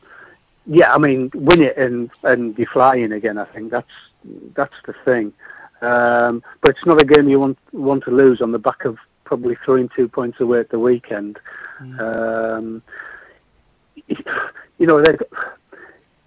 yeah, 0.67 0.93
I 0.93 0.99
mean, 0.99 1.31
win 1.33 1.61
it 1.61 1.77
and 1.77 2.09
and 2.23 2.55
be 2.55 2.65
flying 2.65 3.11
again. 3.11 3.37
I 3.37 3.45
think 3.45 3.71
that's 3.71 3.91
that's 4.55 4.75
the 4.85 4.93
thing. 5.03 5.33
Um, 5.81 6.43
but 6.61 6.71
it's 6.71 6.85
not 6.85 7.01
a 7.01 7.05
game 7.05 7.27
you 7.27 7.39
want 7.39 7.57
want 7.73 8.03
to 8.05 8.11
lose 8.11 8.41
on 8.41 8.51
the 8.51 8.59
back 8.59 8.85
of 8.85 8.97
probably 9.25 9.55
throwing 9.65 9.89
two 9.89 10.07
points 10.07 10.39
away 10.39 10.59
at 10.59 10.69
the 10.69 10.79
weekend. 10.79 11.39
Mm. 11.81 11.99
Um, 11.99 12.83
you 14.77 14.87
know, 14.87 15.03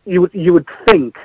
you 0.06 0.20
would 0.22 0.34
you 0.34 0.52
would 0.52 0.68
think, 0.86 1.18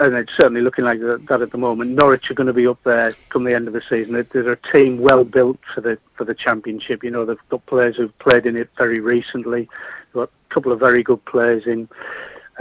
and 0.00 0.14
it's 0.14 0.34
certainly 0.34 0.60
looking 0.60 0.84
like 0.84 1.00
that 1.00 1.40
at 1.42 1.52
the 1.52 1.58
moment. 1.58 1.92
Norwich 1.92 2.30
are 2.30 2.34
going 2.34 2.46
to 2.48 2.52
be 2.52 2.66
up 2.66 2.82
there 2.84 3.14
come 3.28 3.44
the 3.44 3.54
end 3.54 3.68
of 3.68 3.74
the 3.74 3.82
season. 3.82 4.26
They're 4.32 4.52
a 4.52 4.56
team 4.72 4.98
well 5.00 5.24
built 5.24 5.58
for 5.74 5.80
the 5.80 5.98
for 6.14 6.24
the 6.24 6.34
championship. 6.34 7.04
You 7.04 7.10
know, 7.10 7.24
they've 7.24 7.48
got 7.48 7.64
players 7.66 7.96
who've 7.98 8.18
played 8.18 8.46
in 8.46 8.56
it 8.56 8.70
very 8.76 9.00
recently. 9.00 9.68
They've 10.06 10.14
got 10.14 10.30
a 10.30 10.54
couple 10.54 10.72
of 10.72 10.80
very 10.80 11.02
good 11.02 11.24
players 11.24 11.66
in. 11.66 11.88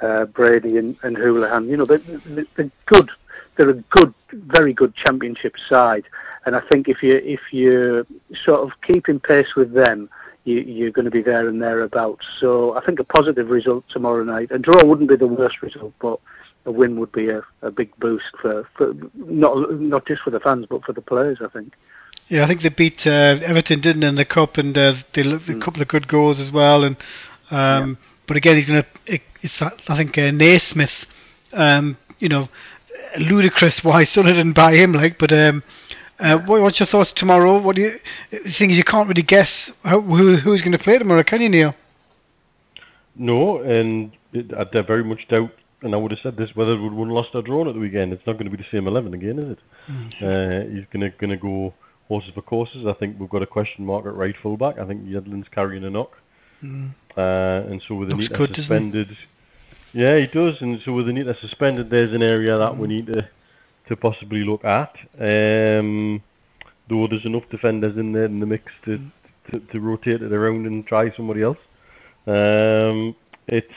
uh, 0.01 0.25
Brady 0.25 0.77
and, 0.77 0.97
and 1.03 1.17
Hoolahan. 1.17 1.67
You 1.69 1.77
know, 1.77 1.85
they're, 1.85 2.45
they're 2.55 2.71
good. 2.85 3.09
They're 3.55 3.69
a 3.69 3.73
good, 3.73 4.13
very 4.31 4.73
good 4.73 4.95
championship 4.95 5.57
side, 5.57 6.05
and 6.45 6.55
I 6.55 6.61
think 6.71 6.87
if 6.87 7.03
you 7.03 7.15
if 7.15 7.51
you 7.51 8.05
sort 8.33 8.61
of 8.61 8.79
keeping 8.81 9.19
pace 9.19 9.55
with 9.55 9.73
them, 9.73 10.09
you, 10.43 10.59
you're 10.61 10.91
going 10.91 11.05
to 11.05 11.11
be 11.11 11.21
there 11.21 11.47
and 11.47 11.61
thereabouts. 11.61 12.27
So 12.39 12.75
I 12.75 12.83
think 12.85 12.99
a 12.99 13.03
positive 13.03 13.49
result 13.49 13.85
tomorrow 13.89 14.23
night. 14.23 14.49
A 14.51 14.59
draw 14.59 14.83
wouldn't 14.83 15.09
be 15.09 15.15
the 15.15 15.27
worst 15.27 15.61
result, 15.61 15.93
but 15.99 16.19
a 16.65 16.71
win 16.71 16.99
would 16.99 17.11
be 17.11 17.29
a, 17.29 17.41
a 17.61 17.71
big 17.71 17.95
boost 17.97 18.35
for, 18.41 18.67
for 18.75 18.93
not 19.15 19.71
not 19.79 20.05
just 20.05 20.21
for 20.23 20.29
the 20.31 20.39
fans 20.39 20.65
but 20.69 20.83
for 20.83 20.93
the 20.93 21.01
players. 21.01 21.39
I 21.43 21.47
think. 21.49 21.73
Yeah, 22.27 22.43
I 22.43 22.47
think 22.47 22.61
they 22.61 22.69
beat 22.69 23.05
uh, 23.05 23.39
Everton, 23.43 23.81
didn't 23.81 24.01
they, 24.01 24.07
in 24.07 24.15
the 24.15 24.25
cup, 24.25 24.57
and 24.57 24.77
uh, 24.77 24.93
they 25.13 25.23
looked 25.23 25.49
a 25.49 25.53
Mm. 25.53 25.61
couple 25.61 25.81
of 25.81 25.87
good 25.89 26.07
goals 26.07 26.39
as 26.39 26.49
well. 26.51 26.83
And 26.83 26.95
um, 27.49 27.97
but 28.27 28.37
again, 28.37 28.55
he's 28.55 28.65
going 28.65 28.83
to. 28.83 29.19
It's 29.41 29.61
I 29.61 29.97
think 29.97 30.17
uh, 30.17 30.31
Naismith. 30.31 31.05
Um, 31.53 31.97
you 32.19 32.29
know, 32.29 32.47
ludicrous 33.17 33.83
why 33.83 34.03
Sunderland 34.05 34.37
didn't 34.37 34.55
buy 34.55 34.75
him. 34.75 34.93
Like, 34.93 35.17
but 35.17 35.33
um, 35.33 35.63
uh, 36.21 36.37
what, 36.39 36.61
what's 36.61 36.79
your 36.79 36.87
thoughts 36.87 37.11
tomorrow? 37.11 37.59
What 37.59 37.75
do 37.75 37.81
you? 37.81 37.99
The 38.31 38.51
thing 38.53 38.71
is, 38.71 38.77
you 38.77 38.83
can't 38.83 39.07
really 39.07 39.23
guess 39.23 39.71
how, 39.83 40.01
who 40.01 40.37
who's 40.37 40.61
going 40.61 40.71
to 40.73 40.77
play 40.79 40.97
tomorrow, 40.97 41.23
can 41.23 41.41
you, 41.41 41.49
Neil? 41.49 41.75
No, 43.15 43.59
and 43.61 44.11
it, 44.33 44.53
I 44.53 44.81
very 44.81 45.03
much 45.03 45.27
doubt, 45.27 45.51
and 45.81 45.93
I 45.93 45.97
would 45.97 46.11
have 46.11 46.19
said 46.21 46.37
this 46.37 46.55
whether 46.55 46.75
we 46.77 46.83
would 46.83 46.93
won, 46.93 47.09
lost, 47.09 47.35
or 47.35 47.41
drawn 47.41 47.67
at 47.67 47.73
the 47.73 47.79
weekend. 47.79 48.13
It's 48.13 48.25
not 48.25 48.33
going 48.33 48.49
to 48.49 48.55
be 48.55 48.61
the 48.63 48.69
same 48.69 48.87
eleven 48.87 49.13
again, 49.13 49.37
is 49.39 49.49
it? 49.57 49.59
Uh, 50.23 50.69
he's 50.73 50.85
going 50.91 51.01
to 51.01 51.09
going 51.17 51.31
to 51.31 51.37
go 51.37 51.73
horses 52.07 52.31
for 52.33 52.41
courses. 52.41 52.85
I 52.85 52.93
think 52.93 53.19
we've 53.19 53.29
got 53.29 53.41
a 53.41 53.47
question 53.47 53.85
mark 53.85 54.05
at 54.05 54.13
right 54.15 54.35
fullback. 54.37 54.79
I 54.79 54.85
think 54.85 55.05
Yedlin's 55.07 55.49
carrying 55.49 55.83
a 55.83 55.89
knock, 55.89 56.17
Mm. 56.63 56.91
uh, 57.17 57.69
and 57.71 57.81
so 57.81 57.95
with 57.95 58.09
Looks 58.09 58.27
Anita 58.27 58.37
good, 58.37 58.49
doesn't 58.49 58.55
he? 58.55 58.61
suspended, 58.61 59.17
yeah, 59.93 60.19
he 60.19 60.27
does. 60.27 60.61
And 60.61 60.79
so 60.81 60.93
with 60.93 61.09
Anita 61.09 61.33
suspended, 61.33 61.89
there's 61.89 62.13
an 62.13 62.21
area 62.21 62.55
that 62.57 62.73
Mm. 62.73 62.77
we 62.77 62.87
need 62.87 63.07
to 63.07 63.27
to 63.91 63.97
possibly 63.97 64.43
look 64.43 64.63
at. 64.65 64.93
Um, 65.19 66.23
though 66.89 67.07
there's 67.07 67.25
enough 67.25 67.43
defenders 67.49 67.95
in 67.97 68.11
there 68.13 68.25
in 68.25 68.39
the 68.39 68.45
mix 68.45 68.71
to, 68.85 68.97
Mm. 68.97 69.11
to, 69.49 69.59
to 69.71 69.79
rotate 69.79 70.21
it 70.21 70.31
around 70.31 70.65
and 70.67 70.85
try 70.85 71.11
somebody 71.15 71.41
else. 71.41 71.57
Um, 72.27 73.15
it's 73.47 73.67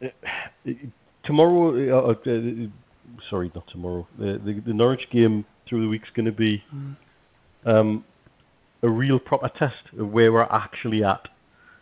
it, 0.00 0.14
it, 0.64 0.76
tomorrow. 1.22 1.70
Uh, 1.74 2.14
uh, 2.26 2.30
uh, 2.30 2.68
sorry, 3.30 3.50
not 3.54 3.66
tomorrow. 3.68 4.06
The, 4.18 4.38
the 4.44 4.60
the 4.60 4.74
Norwich 4.74 5.08
game 5.10 5.44
through 5.66 5.82
the 5.82 5.88
week's 5.88 6.10
going 6.10 6.26
to 6.26 6.32
be 6.32 6.62
um, 7.64 8.04
a 8.82 8.88
real 8.88 9.18
proper 9.18 9.48
test 9.48 9.84
of 9.98 10.12
where 10.12 10.30
we're 10.32 10.42
actually 10.42 11.02
at, 11.02 11.28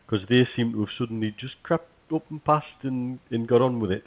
because 0.07 0.27
they 0.29 0.47
seem 0.57 0.73
to 0.73 0.81
have 0.81 0.95
suddenly 0.97 1.35
just 1.37 1.57
crept 1.63 1.91
up 2.15 2.25
and 2.31 2.45
passed 2.45 2.83
and, 2.83 3.19
and 3.31 3.49
got 3.49 3.61
on 3.61 3.81
with 3.81 3.91
it, 3.91 4.05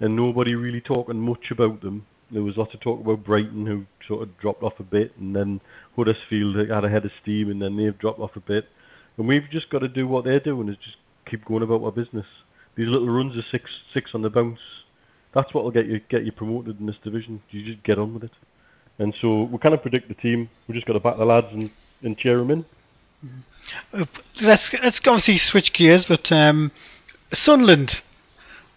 and 0.00 0.16
nobody 0.16 0.54
really 0.54 0.80
talking 0.80 1.20
much 1.20 1.50
about 1.50 1.82
them. 1.82 2.06
There 2.30 2.42
was 2.42 2.56
lots 2.56 2.74
of 2.74 2.80
talk 2.80 3.00
about 3.00 3.24
Brighton, 3.24 3.66
who 3.66 3.86
sort 4.06 4.22
of 4.22 4.38
dropped 4.38 4.62
off 4.62 4.80
a 4.80 4.84
bit, 4.84 5.16
and 5.18 5.34
then 5.36 5.60
Huddersfield 5.96 6.56
had 6.56 6.84
a 6.84 6.88
head 6.88 7.04
of 7.04 7.12
steam, 7.20 7.50
and 7.50 7.60
then 7.60 7.76
they've 7.76 7.98
dropped 7.98 8.20
off 8.20 8.36
a 8.36 8.40
bit. 8.40 8.68
And 9.16 9.26
we've 9.28 9.48
just 9.50 9.68
got 9.68 9.80
to 9.80 9.88
do 9.88 10.06
what 10.06 10.24
they're 10.24 10.40
doing, 10.40 10.68
is 10.68 10.76
just 10.76 10.96
keep 11.26 11.44
going 11.44 11.62
about 11.62 11.82
our 11.82 11.92
business. 11.92 12.26
These 12.76 12.88
little 12.88 13.10
runs 13.10 13.36
of 13.36 13.44
six 13.46 13.82
six 13.92 14.14
on 14.14 14.22
the 14.22 14.30
bounce, 14.30 14.60
that's 15.34 15.52
what 15.52 15.64
will 15.64 15.70
get 15.72 15.86
you 15.86 16.00
get 16.08 16.24
you 16.24 16.32
promoted 16.32 16.80
in 16.80 16.86
this 16.86 16.98
division. 16.98 17.42
You 17.50 17.64
just 17.64 17.82
get 17.82 17.98
on 17.98 18.14
with 18.14 18.24
it. 18.24 18.32
And 18.98 19.14
so 19.14 19.42
we 19.42 19.58
kind 19.58 19.74
of 19.74 19.82
predict 19.82 20.08
the 20.08 20.14
team. 20.14 20.48
We 20.68 20.74
just 20.74 20.86
got 20.86 20.92
to 20.92 21.00
back 21.00 21.16
the 21.16 21.24
lads 21.24 21.48
and, 21.52 21.70
and 22.02 22.16
cheer 22.16 22.38
them 22.38 22.50
in. 22.50 22.64
Uh, 23.92 24.04
let's 24.40 24.72
let's 24.72 25.00
obviously 25.06 25.36
switch 25.36 25.72
gears, 25.72 26.06
but 26.06 26.30
um. 26.32 26.70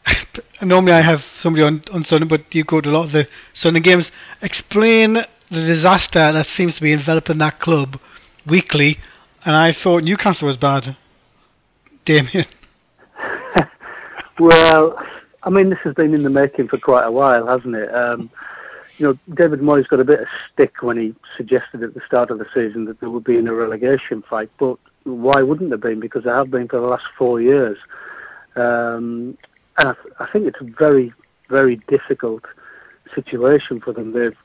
Normally, 0.62 0.93
I 0.93 1.01
have 1.01 1.24
somebody 1.38 1.64
on 1.64 1.84
on 1.91 2.04
Sunderland, 2.04 2.30
but 2.30 2.56
you 2.56 2.64
go 2.64 2.82
to 2.82 2.89
a 2.89 2.91
lot 2.91 3.06
of 3.06 3.12
the 3.12 3.28
Sunderland 3.54 3.86
games. 3.86 4.12
Explain 4.41 5.14
the 5.14 5.62
disaster 5.62 6.32
that 6.32 6.47
seems 6.47 6.76
to 6.76 6.82
be 6.82 6.93
enveloping 6.93 7.38
that 7.39 7.60
club 7.60 7.99
weekly. 8.45 8.99
And 9.45 9.56
I 9.56 9.72
thought 9.74 10.04
Newcastle 10.04 10.47
was 10.47 10.58
bad. 10.58 10.95
Damien. 12.06 12.45
Well, 14.39 14.97
I 15.43 15.49
mean, 15.49 15.70
this 15.70 15.80
has 15.80 15.93
been 15.93 16.14
in 16.14 16.24
the 16.24 16.30
making 16.30 16.68
for 16.68 16.80
quite 16.80 17.06
a 17.06 17.12
while, 17.12 17.47
hasn't 17.47 17.76
it? 17.76 17.93
Um, 17.93 18.32
you 18.97 19.06
know, 19.06 19.36
David 19.36 19.60
Moyes 19.60 19.88
got 19.88 19.99
a 19.99 20.06
bit 20.06 20.22
of 20.22 20.28
stick 20.51 20.82
when 20.82 20.97
he 20.97 21.16
suggested 21.38 21.84
at 21.84 21.93
the 21.93 22.01
start 22.06 22.32
of 22.32 22.39
the 22.39 22.47
season 22.54 22.86
that 22.86 22.99
there 22.99 23.10
would 23.10 23.24
be 23.24 23.38
in 23.38 23.47
a 23.47 23.54
relegation 23.54 24.24
fight, 24.24 24.49
but 24.58 24.78
why 25.04 25.41
wouldn't 25.41 25.70
there 25.70 25.78
been? 25.78 25.99
Because 25.99 26.24
there 26.24 26.36
have 26.36 26.49
been 26.49 26.68
for 26.68 26.80
the 26.80 26.88
last 26.88 27.06
four 27.18 27.41
years. 27.41 27.78
Um, 28.56 29.38
and 29.78 29.89
I, 29.89 29.93
th- 29.93 30.13
I 30.19 30.28
think 30.32 30.47
it's 30.47 30.61
a 30.61 30.65
very, 30.65 31.13
very 31.49 31.78
difficult 31.88 32.45
situation 33.13 33.80
for 33.80 33.93
them. 33.93 34.13
They've, 34.13 34.38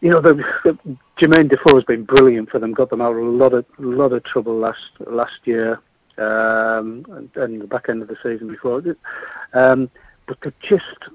you 0.00 0.10
know, 0.10 0.20
the, 0.20 0.34
the, 0.64 0.96
Jermaine 1.16 1.48
Defoe 1.48 1.74
has 1.74 1.84
been 1.84 2.04
brilliant 2.04 2.50
for 2.50 2.58
them. 2.58 2.72
Got 2.72 2.90
them 2.90 3.00
out 3.00 3.12
of 3.12 3.18
a 3.18 3.20
lot 3.22 3.52
of 3.52 3.64
lot 3.78 4.12
of 4.12 4.24
trouble 4.24 4.56
last 4.58 4.90
last 5.06 5.40
year 5.44 5.80
um, 6.18 7.04
and, 7.10 7.30
and 7.36 7.60
the 7.60 7.66
back 7.66 7.88
end 7.88 8.02
of 8.02 8.08
the 8.08 8.16
season 8.16 8.48
before. 8.48 8.82
Um, 9.54 9.90
but 10.26 10.38
they're 10.42 10.52
just, 10.60 11.08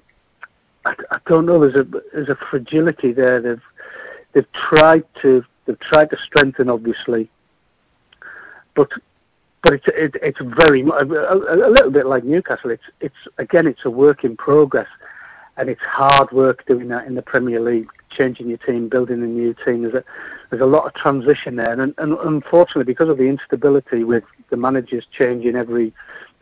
I, 0.86 0.96
I 1.12 1.20
don't 1.26 1.46
know. 1.46 1.60
There's 1.60 1.76
a 1.76 1.84
there's 2.14 2.30
a 2.30 2.38
fragility 2.50 3.12
there. 3.12 3.42
They've 3.42 3.64
they've 4.34 4.52
tried 4.54 5.04
to 5.22 5.44
they've 5.66 5.80
tried 5.80 6.10
to 6.12 6.18
strengthen, 6.18 6.70
obviously, 6.70 7.30
but 8.76 8.92
but 9.68 9.74
it's 9.74 9.88
it, 9.90 10.22
it's 10.24 10.40
very 10.56 10.82
a, 10.82 11.04
a, 11.04 11.70
little 11.70 11.92
bit 11.92 12.06
like 12.06 12.24
Newcastle. 12.24 12.70
It's 12.70 12.90
it's 13.02 13.28
again 13.38 13.68
it's 13.68 13.84
a 13.84 13.90
work 13.90 14.24
in 14.24 14.38
progress, 14.38 14.88
and 15.58 15.70
it's 15.70 15.82
hard 15.82 16.32
work 16.32 16.66
doing 16.66 16.88
that 16.88 17.06
in 17.06 17.16
the 17.16 17.22
Premier 17.22 17.60
League, 17.60 17.90
changing 18.10 18.48
your 18.48 18.60
team, 18.60 18.88
building 18.88 19.22
a 19.22 19.28
new 19.28 19.54
team. 19.66 19.82
There's 19.82 19.96
a 19.96 20.06
there's 20.50 20.62
a 20.62 20.66
lot 20.66 20.86
of 20.86 20.94
transition 20.94 21.58
there, 21.58 21.74
and, 21.74 21.94
and 21.98 22.18
unfortunately 22.20 22.86
because 22.86 23.10
of 23.10 23.18
the 23.18 23.28
instability 23.28 24.06
with 24.06 24.24
the 24.52 24.56
managers 24.56 25.06
changing 25.12 25.58
every 25.58 25.94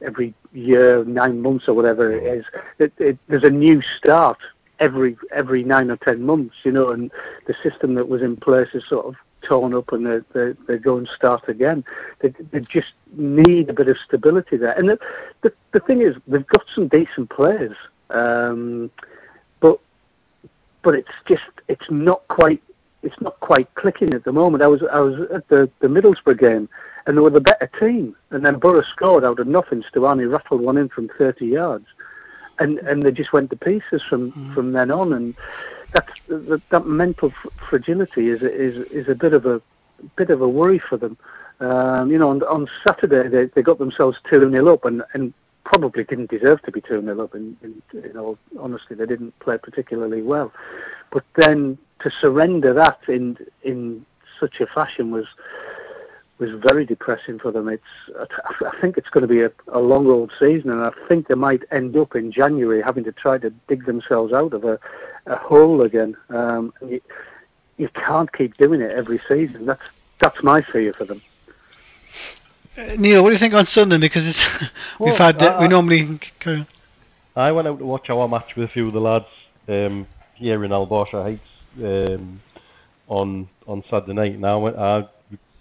every 0.05 0.36
year, 0.53 1.03
nine 1.05 1.41
months 1.41 1.67
or 1.67 1.73
whatever 1.73 2.11
it 2.11 2.23
is, 2.23 2.45
it, 2.78 2.93
it, 2.99 3.17
there's 3.28 3.43
a 3.43 3.49
new 3.49 3.82
start 3.82 4.38
every 4.80 5.17
every 5.32 5.63
nine 5.63 5.89
or 5.89 5.97
ten 5.97 6.21
months, 6.21 6.57
you 6.63 6.71
know, 6.71 6.91
and 6.91 7.11
the 7.47 7.55
system 7.63 7.95
that 7.95 8.07
was 8.07 8.21
in 8.21 8.36
place 8.38 8.76
is 8.76 8.88
sort 8.88 9.07
of 9.07 9.15
torn 9.47 9.73
up 9.73 9.91
and 9.91 10.05
they 10.05 10.19
they, 10.33 10.53
they 10.67 10.77
go 10.77 10.97
and 10.97 11.07
start 11.07 11.47
again. 11.47 11.83
They, 12.19 12.33
they 12.51 12.61
just 12.61 12.93
need 13.15 13.69
a 13.69 13.73
bit 13.73 13.87
of 13.87 13.97
stability 13.97 14.57
there. 14.57 14.73
And 14.73 14.89
the 14.89 14.99
the, 15.41 15.53
the 15.71 15.79
thing 15.79 16.01
is, 16.01 16.15
they've 16.27 16.47
got 16.47 16.67
some 16.67 16.87
decent 16.87 17.29
players, 17.29 17.75
um, 18.09 18.91
but 19.59 19.79
but 20.83 20.95
it's 20.95 21.11
just 21.25 21.43
it's 21.67 21.89
not 21.89 22.27
quite 22.27 22.61
it's 23.03 23.19
not 23.21 23.39
quite 23.39 23.73
clicking 23.75 24.13
at 24.13 24.23
the 24.23 24.33
moment. 24.33 24.63
I 24.63 24.67
was 24.67 24.83
I 24.91 24.99
was 24.99 25.19
at 25.31 25.47
the 25.47 25.69
the 25.79 25.87
Middlesbrough 25.87 26.39
game 26.39 26.69
and 27.05 27.15
they 27.15 27.21
were 27.21 27.29
the 27.29 27.41
better 27.41 27.69
team, 27.79 28.15
and 28.31 28.43
then 28.43 28.57
Borough 28.57 28.81
scored 28.81 29.23
out 29.23 29.39
of 29.39 29.47
nothing. 29.47 29.83
Stuani 29.83 30.31
rattled 30.31 30.61
one 30.61 30.77
in 30.77 30.89
from 30.89 31.09
30 31.17 31.45
yards, 31.45 31.85
and 32.60 32.78
and 32.80 33.03
they 33.03 33.12
just 33.12 33.34
went 33.34 33.49
to 33.49 33.56
pieces 33.56 34.03
from 34.03 34.53
from 34.53 34.72
then 34.72 34.91
on. 34.91 35.14
And 35.14 35.36
that 35.93 36.08
that, 36.28 36.62
that 36.70 36.86
mental 36.86 37.30
f- 37.30 37.51
fragility 37.70 38.30
is 38.30 38.41
is 38.41 38.78
is 38.91 39.10
a 39.10 39.16
bit 39.16 39.34
of 39.34 39.45
a 39.45 39.62
bit 40.16 40.30
of 40.30 40.41
a 40.41 40.47
worry 40.47 40.80
for 40.80 40.97
them. 40.97 41.18
Um, 41.60 42.12
you 42.12 42.18
know, 42.18 42.30
on, 42.30 42.43
on 42.43 42.68
Saturday 42.84 43.30
they, 43.30 43.45
they 43.45 43.62
got 43.62 43.78
themselves 43.80 44.20
two 44.30 44.49
0 44.51 44.74
up, 44.74 44.86
and 44.86 45.03
and 45.14 45.34
probably 45.64 46.03
didn't 46.03 46.30
deserve 46.30 46.62
to 46.64 46.72
be 46.72 46.82
two 46.82 47.01
0 47.01 47.24
up. 47.24 47.36
In, 47.36 47.58
in, 47.62 47.82
in 48.03 48.18
all 48.18 48.38
honesty, 48.60 48.95
they 48.95 49.06
didn't 49.06 49.38
play 49.39 49.58
particularly 49.58 50.22
well. 50.22 50.51
But 51.12 51.24
then 51.36 51.78
to 51.99 52.12
surrender 52.12 52.74
that 52.74 52.99
in 53.08 53.38
in 53.64 54.06
such 54.39 54.60
a 54.60 54.68
fashion 54.68 55.12
was 55.12 55.28
was 56.38 56.51
very 56.61 56.86
depressing 56.86 57.39
for 57.39 57.51
them. 57.51 57.69
It's 57.69 57.83
I 58.17 58.65
I 58.65 58.81
think 58.81 58.97
it's 58.97 59.09
going 59.09 59.21
to 59.21 59.27
be 59.27 59.41
a, 59.41 59.51
a 59.69 59.79
long 59.79 60.07
old 60.07 60.31
season, 60.39 60.69
and 60.69 60.81
I 60.81 60.91
think 61.07 61.27
they 61.27 61.36
might 61.36 61.63
end 61.71 61.95
up 61.95 62.15
in 62.15 62.31
January 62.31 62.81
having 62.81 63.03
to 63.05 63.11
try 63.11 63.38
to 63.38 63.49
dig 63.67 63.86
themselves 63.86 64.33
out 64.33 64.53
of 64.53 64.63
a, 64.65 64.79
a 65.27 65.36
hole 65.38 65.81
again. 65.81 66.15
Um, 66.29 66.73
you, 66.86 67.01
you 67.77 67.89
can't 67.89 68.31
keep 68.33 68.57
doing 68.57 68.81
it 68.81 68.91
every 68.91 69.19
season. 69.27 69.65
That's 69.65 69.81
that's 70.19 70.43
my 70.43 70.61
fear 70.61 70.93
for 70.93 71.05
them. 71.05 71.21
Uh, 72.77 72.95
Neil, 72.97 73.23
what 73.23 73.29
do 73.29 73.33
you 73.33 73.39
think 73.39 73.53
on 73.53 73.65
Sunday? 73.65 73.97
Because 73.97 74.25
it's, 74.25 74.43
we've 74.99 75.15
had 75.15 75.41
uh, 75.41 75.45
I- 75.45 75.61
we 75.61 75.67
normally 75.67 76.19
carry 76.39 76.59
on. 76.59 76.67
I 77.38 77.51
went 77.51 77.67
out 77.67 77.79
to 77.79 77.86
watch 77.86 78.09
our 78.09 78.29
match 78.29 78.55
with 78.55 78.69
a 78.69 78.71
few 78.71 78.88
of 78.88 78.93
the 78.93 79.01
lads 79.01 79.25
um, 79.67 80.07
here 80.36 80.63
in 80.63 80.71
Albarsha 80.71 81.21
Heights 81.21 81.49
um, 81.83 82.41
on 83.09 83.49
on 83.67 83.83
Saturday 83.89 84.13
night. 84.13 84.33
And 84.36 84.45
I 84.45 84.55
went, 84.55 84.77
I, 84.77 85.05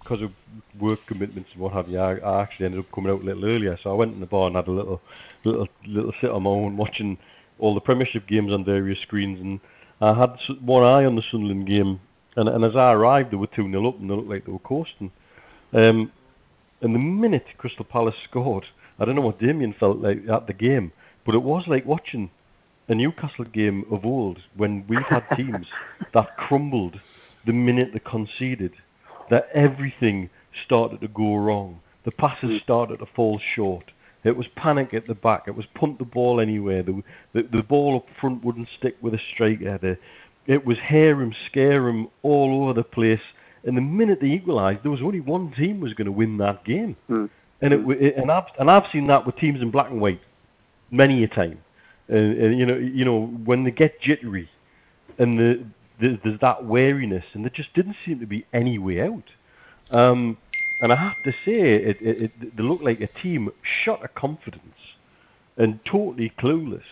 because 0.04 0.22
of 0.22 0.30
work 0.78 1.00
commitments 1.06 1.50
and 1.52 1.62
what 1.62 1.72
have 1.72 1.88
you, 1.88 1.98
I, 1.98 2.16
I 2.18 2.42
actually 2.42 2.66
ended 2.66 2.80
up 2.80 2.92
coming 2.92 3.10
out 3.10 3.22
a 3.22 3.24
little 3.24 3.44
earlier. 3.46 3.76
So 3.82 3.90
I 3.90 3.94
went 3.94 4.14
in 4.14 4.20
the 4.20 4.26
bar 4.26 4.46
and 4.46 4.56
had 4.56 4.68
a 4.68 4.70
little 4.70 5.00
little 5.44 5.68
little 5.86 6.12
sit 6.20 6.30
on 6.30 6.42
my 6.44 6.50
own 6.50 6.76
watching 6.76 7.18
all 7.58 7.74
the 7.74 7.80
Premiership 7.80 8.26
games 8.26 8.52
on 8.52 8.64
various 8.64 9.00
screens. 9.00 9.40
And 9.40 9.60
I 10.00 10.12
had 10.14 10.38
one 10.60 10.82
eye 10.82 11.04
on 11.06 11.16
the 11.16 11.22
Sunderland 11.22 11.66
game. 11.66 12.00
And, 12.36 12.48
and 12.48 12.64
as 12.64 12.76
I 12.76 12.92
arrived, 12.92 13.30
they 13.30 13.36
were 13.36 13.46
2 13.46 13.70
0 13.70 13.88
up 13.88 13.98
and 13.98 14.10
they 14.10 14.14
looked 14.14 14.28
like 14.28 14.44
they 14.44 14.52
were 14.52 14.58
coasting. 14.58 15.10
Um, 15.72 16.12
And 16.82 16.94
the 16.94 16.98
minute 16.98 17.46
Crystal 17.56 17.84
Palace 17.84 18.18
scored, 18.24 18.66
I 18.98 19.04
don't 19.04 19.14
know 19.16 19.22
what 19.22 19.38
Damien 19.38 19.72
felt 19.72 19.98
like 19.98 20.28
at 20.28 20.46
the 20.46 20.52
game, 20.52 20.92
but 21.24 21.34
it 21.34 21.42
was 21.42 21.66
like 21.66 21.86
watching 21.86 22.30
a 22.88 22.94
Newcastle 22.94 23.46
game 23.46 23.86
of 23.90 24.04
old 24.04 24.42
when 24.54 24.84
we've 24.86 25.06
had 25.06 25.24
teams 25.36 25.68
that 26.12 26.36
crumbled 26.36 27.00
the 27.46 27.52
minute 27.52 27.92
they 27.92 28.00
conceded, 28.00 28.72
that 29.30 29.48
everything 29.52 30.30
started 30.64 31.00
to 31.00 31.08
go 31.08 31.36
wrong. 31.36 31.80
The 32.04 32.12
passes 32.12 32.60
started 32.60 32.98
to 32.98 33.06
fall 33.06 33.38
short. 33.38 33.92
It 34.24 34.36
was 34.36 34.48
panic 34.56 34.94
at 34.94 35.06
the 35.06 35.14
back. 35.14 35.44
It 35.46 35.54
was 35.54 35.66
punt 35.74 35.98
the 35.98 36.04
ball 36.04 36.40
anywhere. 36.40 36.82
The, 36.82 37.02
the, 37.34 37.42
the 37.42 37.62
ball 37.62 37.96
up 37.96 38.06
front 38.20 38.44
wouldn't 38.44 38.68
stick 38.78 38.96
with 39.00 39.14
a 39.14 39.18
striker. 39.18 39.78
The, 39.78 39.98
it 40.46 40.64
was 40.64 40.78
hair 40.78 41.20
'em, 41.20 41.32
scare 41.46 41.88
'em 41.88 42.08
all 42.22 42.62
over 42.62 42.72
the 42.72 42.84
place. 42.84 43.20
And 43.64 43.76
the 43.76 43.82
minute 43.82 44.20
they 44.20 44.28
equalised, 44.28 44.82
there 44.82 44.90
was 44.90 45.02
only 45.02 45.20
one 45.20 45.52
team 45.52 45.80
was 45.80 45.94
going 45.94 46.06
to 46.06 46.12
win 46.12 46.38
that 46.38 46.64
game. 46.64 46.96
Mm. 47.08 47.30
And 47.60 47.72
it, 47.72 47.80
it 48.02 48.16
and 48.16 48.30
I've 48.30 48.44
and 48.58 48.70
I've 48.70 48.90
seen 48.92 49.06
that 49.06 49.24
with 49.24 49.36
teams 49.36 49.62
in 49.62 49.70
black 49.70 49.90
and 49.90 50.00
white 50.00 50.20
many 50.90 51.24
a 51.24 51.28
time. 51.28 51.58
And, 52.08 52.36
and 52.36 52.58
you 52.58 52.66
know, 52.66 52.76
you 52.76 53.04
know 53.04 53.26
when 53.26 53.64
they 53.64 53.70
get 53.70 54.00
jittery, 54.00 54.50
and 55.18 55.38
the, 55.38 55.64
the 56.00 56.18
there's 56.22 56.40
that 56.40 56.64
wariness, 56.64 57.24
and 57.34 57.44
there 57.44 57.50
just 57.50 57.74
didn't 57.74 57.96
seem 58.04 58.20
to 58.20 58.26
be 58.26 58.46
any 58.52 58.78
way 58.78 59.00
out. 59.00 59.30
Um, 59.90 60.38
and 60.80 60.92
I 60.92 60.96
have 60.96 61.22
to 61.24 61.32
say, 61.32 61.60
it, 61.60 62.00
it, 62.00 62.22
it 62.22 62.56
they 62.56 62.62
looked 62.62 62.82
like 62.82 63.00
a 63.00 63.06
team 63.06 63.50
shot 63.62 64.04
of 64.04 64.14
confidence 64.14 64.96
and 65.56 65.84
totally 65.84 66.32
clueless. 66.38 66.82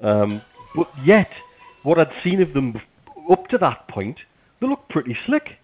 Um, 0.00 0.42
but 0.74 0.88
yet, 1.04 1.30
what 1.82 1.98
I'd 1.98 2.12
seen 2.22 2.40
of 2.40 2.52
them 2.52 2.80
up 3.30 3.48
to 3.48 3.58
that 3.58 3.88
point, 3.88 4.20
they 4.60 4.66
looked 4.66 4.88
pretty 4.88 5.16
slick. 5.26 5.58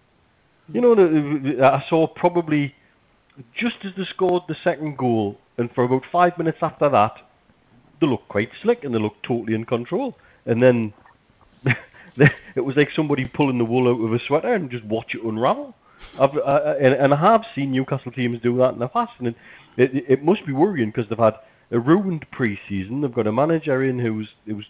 You 0.71 0.81
know, 0.81 1.63
I 1.63 1.83
saw 1.89 2.07
probably 2.07 2.75
just 3.53 3.83
as 3.83 3.93
they 3.95 4.05
scored 4.05 4.43
the 4.47 4.55
second 4.55 4.97
goal, 4.97 5.37
and 5.57 5.71
for 5.73 5.83
about 5.83 6.03
five 6.11 6.37
minutes 6.37 6.59
after 6.61 6.89
that, 6.89 7.17
they 7.99 8.07
looked 8.07 8.29
quite 8.29 8.49
slick 8.61 8.83
and 8.83 8.93
they 8.93 8.99
looked 8.99 9.23
totally 9.23 9.55
in 9.55 9.65
control. 9.65 10.15
And 10.45 10.61
then 10.61 10.93
it 12.55 12.61
was 12.61 12.75
like 12.75 12.91
somebody 12.91 13.25
pulling 13.25 13.57
the 13.57 13.65
wool 13.65 13.87
out 13.87 14.03
of 14.03 14.13
a 14.13 14.19
sweater 14.19 14.53
and 14.53 14.69
just 14.69 14.83
watch 14.85 15.15
it 15.15 15.23
unravel. 15.23 15.75
I've, 16.19 16.35
uh, 16.37 16.75
and, 16.79 16.93
and 16.93 17.13
I 17.13 17.17
have 17.17 17.45
seen 17.55 17.71
Newcastle 17.71 18.11
teams 18.11 18.39
do 18.39 18.57
that 18.57 18.73
in 18.73 18.79
the 18.79 18.87
past, 18.87 19.13
and 19.19 19.27
it, 19.29 19.35
it, 19.77 20.05
it 20.07 20.23
must 20.23 20.45
be 20.45 20.53
worrying 20.53 20.89
because 20.89 21.07
they've 21.07 21.17
had 21.17 21.35
a 21.71 21.79
ruined 21.79 22.25
pre-season. 22.31 23.01
They've 23.01 23.13
got 23.13 23.27
a 23.27 23.31
manager 23.31 23.83
in 23.83 23.99
who's 23.99 24.33
who's 24.45 24.69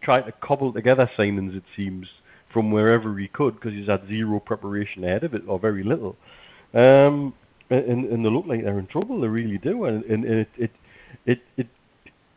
trying 0.00 0.24
to 0.24 0.32
cobble 0.32 0.72
together 0.72 1.10
signings, 1.16 1.56
it 1.56 1.64
seems, 1.74 2.10
from 2.48 2.70
wherever 2.70 3.16
he 3.18 3.26
could 3.26 3.54
because 3.54 3.72
he's 3.72 3.88
had 3.88 4.06
zero 4.06 4.38
preparation 4.38 5.02
ahead 5.02 5.24
of 5.24 5.34
it 5.34 5.42
or 5.48 5.58
very 5.58 5.82
little. 5.82 6.16
Um, 6.72 7.34
and, 7.70 8.04
and 8.04 8.24
they 8.24 8.28
look 8.28 8.46
like 8.46 8.62
they're 8.62 8.78
in 8.78 8.86
trouble. 8.86 9.20
They 9.20 9.28
really 9.28 9.58
do, 9.58 9.84
and, 9.84 10.04
and, 10.04 10.24
and 10.24 10.38
it, 10.40 10.48
it 10.56 10.70
it 11.26 11.42
it 11.56 11.68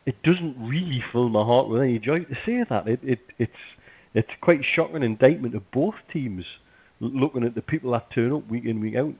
it 0.06 0.22
doesn't 0.22 0.56
really 0.58 1.04
fill 1.12 1.28
my 1.28 1.44
heart 1.44 1.68
with 1.68 1.82
any 1.82 1.98
joy 1.98 2.20
to 2.20 2.34
say 2.46 2.64
that. 2.64 2.88
It, 2.88 3.00
it 3.02 3.20
it's 3.38 3.52
it's 4.14 4.32
quite 4.40 4.64
shocking 4.64 5.02
indictment 5.02 5.54
of 5.54 5.70
both 5.70 5.96
teams 6.10 6.44
looking 7.00 7.44
at 7.44 7.54
the 7.54 7.62
people 7.62 7.92
that 7.92 8.10
turn 8.10 8.32
up 8.32 8.48
week 8.48 8.64
in 8.64 8.80
week 8.80 8.96
out 8.96 9.14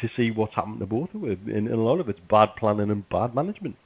to 0.00 0.08
see 0.08 0.30
what's 0.30 0.54
happened 0.54 0.80
to 0.80 0.86
both 0.86 1.14
of 1.14 1.20
them, 1.22 1.30
and, 1.46 1.68
and 1.68 1.68
a 1.68 1.76
lot 1.76 2.00
of 2.00 2.08
it's 2.08 2.20
bad 2.20 2.56
planning 2.56 2.90
and 2.90 3.08
bad 3.08 3.34
management. 3.34 3.76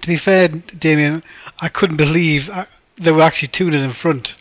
To 0.00 0.06
be 0.06 0.16
fair, 0.16 0.48
Damien, 0.48 1.22
I 1.58 1.68
couldn't 1.68 1.96
believe 1.96 2.48
uh, 2.48 2.66
they 2.98 3.10
were 3.10 3.22
actually 3.22 3.48
two 3.48 3.68
in 3.68 3.92
front. 3.92 4.34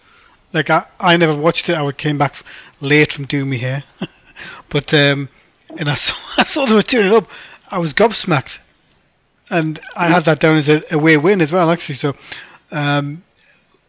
Like 0.54 0.70
I, 0.70 0.86
I 1.00 1.18
never 1.18 1.36
watched 1.36 1.70
it. 1.70 1.76
I 1.76 1.92
came 1.92 2.18
back 2.18 2.36
late 2.80 3.12
from 3.12 3.26
doing 3.26 3.50
me 3.50 3.60
hair, 3.60 3.84
but 4.70 4.94
um, 4.94 5.30
and 5.78 5.90
I 5.90 5.96
saw 5.96 6.16
I 6.38 6.44
saw 6.46 6.66
they 6.66 6.74
were 6.74 6.84
nil 7.04 7.18
up. 7.18 7.28
I 7.70 7.80
was 7.80 7.94
gobsmacked, 7.94 8.58
and 9.50 9.80
I 9.96 10.10
had 10.10 10.26
that 10.26 10.40
down 10.40 10.58
as 10.58 10.70
a 10.70 10.84
away 10.92 11.18
win 11.18 11.42
as 11.42 11.52
well, 11.52 11.72
actually. 11.72 11.96
So, 11.96 12.16
um, 12.72 13.24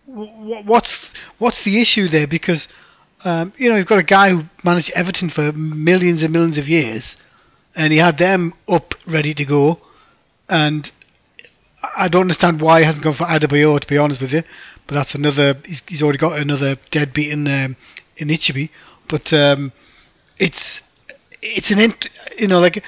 what's 0.07 1.11
what's 1.39 1.63
the 1.65 1.81
issue 1.81 2.09
there? 2.09 2.27
Because 2.27 2.69
um, 3.25 3.53
you 3.57 3.71
know 3.71 3.77
you've 3.77 3.87
got 3.87 3.99
a 3.99 4.05
guy 4.05 4.31
who 4.31 4.45
managed 4.63 4.91
Everton 4.91 5.31
for 5.31 5.53
millions 5.53 6.23
and 6.23 6.33
millions 6.33 6.59
of 6.59 6.69
years, 6.69 7.17
and 7.75 7.93
he 7.93 7.99
had 7.99 8.19
them 8.19 8.55
up 8.69 8.95
ready 9.07 9.35
to 9.35 9.45
go, 9.45 9.81
and 10.49 10.91
I 11.97 12.09
don't 12.09 12.23
understand 12.23 12.61
why 12.61 12.81
he 12.81 12.87
hasn't 12.87 13.05
gone 13.05 13.15
for 13.15 13.27
Adebayor, 13.27 13.81
to 13.81 13.87
be 13.87 13.99
honest 13.99 14.21
with 14.21 14.33
you. 14.33 14.43
But 14.87 14.97
that's 14.97 15.15
another. 15.15 15.61
He's, 15.65 15.83
he's 15.87 16.03
already 16.03 16.19
got 16.19 16.39
another 16.39 16.77
deadbeat 16.91 17.31
in 17.31 17.49
um, 17.49 17.77
in 18.17 18.29
Anichebe. 18.29 18.71
But 19.09 19.33
um, 19.33 19.73
it's 20.39 20.81
it's 21.41 21.71
an 21.71 21.79
int, 21.79 22.09
you 22.39 22.49
know 22.49 22.61
like 22.61 22.83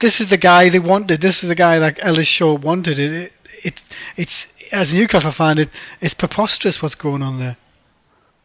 this 0.00 0.20
is 0.20 0.30
the 0.30 0.36
guy 0.36 0.68
they 0.68 0.78
wanted. 0.78 1.20
This 1.20 1.42
is 1.42 1.48
the 1.48 1.54
guy 1.54 1.78
like 1.78 1.98
Ellis 2.00 2.26
Short 2.26 2.62
wanted. 2.62 2.98
It, 2.98 3.32
it 3.64 3.80
it's 4.16 4.46
as 4.72 4.90
a 4.90 4.94
Newcastle 4.94 5.32
fan, 5.32 5.58
it 5.58 5.70
it's 6.00 6.14
preposterous 6.14 6.82
what's 6.82 6.94
going 6.94 7.22
on 7.22 7.38
there. 7.38 7.56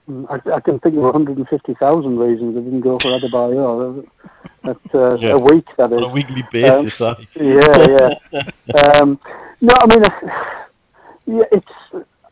Mm, 0.10 0.26
I, 0.30 0.56
I 0.56 0.60
can 0.60 0.80
think 0.80 0.96
of 0.96 1.04
150,000 1.04 2.20
reasons 2.20 2.58
I 2.58 2.60
didn't 2.60 2.82
go 2.82 3.00
for 3.00 3.08
Adebayor. 3.18 4.06
At 4.66 4.78
uh, 4.94 5.16
Yeah. 5.18 5.32
a 5.32 5.40
week, 5.40 5.68
that 5.78 5.92
is. 5.92 6.02
On 6.02 6.10
a 6.10 6.14
weekly 6.14 6.44
basis, 6.52 7.00
Um, 7.02 7.28
yeah, 7.36 8.16
yeah. 8.32 8.80
um, 8.82 9.20
no, 9.62 9.74
I 9.80 9.86
mean, 9.88 10.04
yeah, 11.40 11.44
it's. 11.52 11.72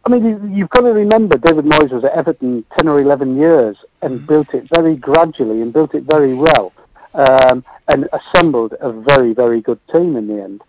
I 0.03 0.09
mean, 0.09 0.25
you, 0.25 0.49
you've 0.51 0.69
got 0.69 0.81
to 0.81 0.93
remember 0.93 1.37
David 1.37 1.65
Moyes 1.65 1.91
was 1.91 2.03
at 2.03 2.11
Everton 2.13 2.65
ten 2.75 2.87
or 2.87 2.99
eleven 2.99 3.37
years 3.37 3.77
and 4.01 4.25
built 4.25 4.53
it 4.53 4.67
very 4.73 4.95
gradually 4.95 5.61
and 5.61 5.71
built 5.71 5.93
it 5.93 6.05
very 6.05 6.33
well, 6.33 6.73
um, 7.13 7.63
and 7.87 8.09
assembled 8.11 8.73
a 8.81 8.91
very, 8.91 9.33
very 9.33 9.61
good 9.61 9.79
team 9.91 10.15
in 10.15 10.27
the 10.27 10.41
end. 10.41 10.61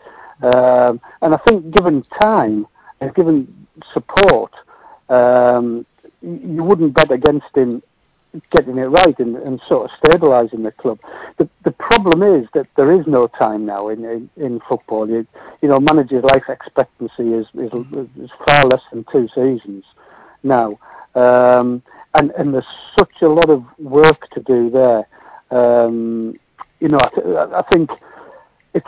Um, 0.42 1.00
and 1.22 1.34
I 1.34 1.38
think, 1.38 1.70
given 1.72 2.02
time 2.20 2.66
and 3.02 3.14
given 3.14 3.66
support, 3.92 4.52
um, 5.08 5.84
you 6.22 6.62
wouldn't 6.62 6.94
bet 6.94 7.10
against 7.10 7.54
him 7.56 7.82
getting 8.50 8.78
it 8.78 8.84
right 8.86 9.18
and, 9.18 9.36
and 9.36 9.60
sort 9.60 9.90
of 9.90 9.98
stabilising 9.98 10.62
the 10.62 10.72
club. 10.72 10.98
The 11.38 11.48
the 11.64 11.72
problem 11.72 12.22
is 12.22 12.48
that 12.54 12.66
there 12.76 12.92
is 12.92 13.06
no 13.06 13.26
time 13.26 13.66
now 13.66 13.88
in 13.88 14.04
in, 14.04 14.30
in 14.36 14.60
football. 14.60 15.08
You, 15.08 15.26
you 15.60 15.68
know, 15.68 15.80
managers' 15.80 16.24
life 16.24 16.44
expectancy 16.48 17.34
is, 17.34 17.48
is 17.54 17.72
is 18.16 18.30
far 18.46 18.64
less 18.66 18.82
than 18.92 19.04
two 19.10 19.28
seasons 19.28 19.84
now, 20.44 20.78
um, 21.14 21.82
and 22.14 22.30
and 22.32 22.54
there's 22.54 22.66
such 22.96 23.22
a 23.22 23.28
lot 23.28 23.50
of 23.50 23.64
work 23.78 24.30
to 24.30 24.40
do 24.40 24.70
there. 24.70 25.06
Um, 25.50 26.38
you 26.80 26.88
know, 26.88 26.98
I, 26.98 27.58
I 27.58 27.62
think 27.70 27.90
it. 28.74 28.84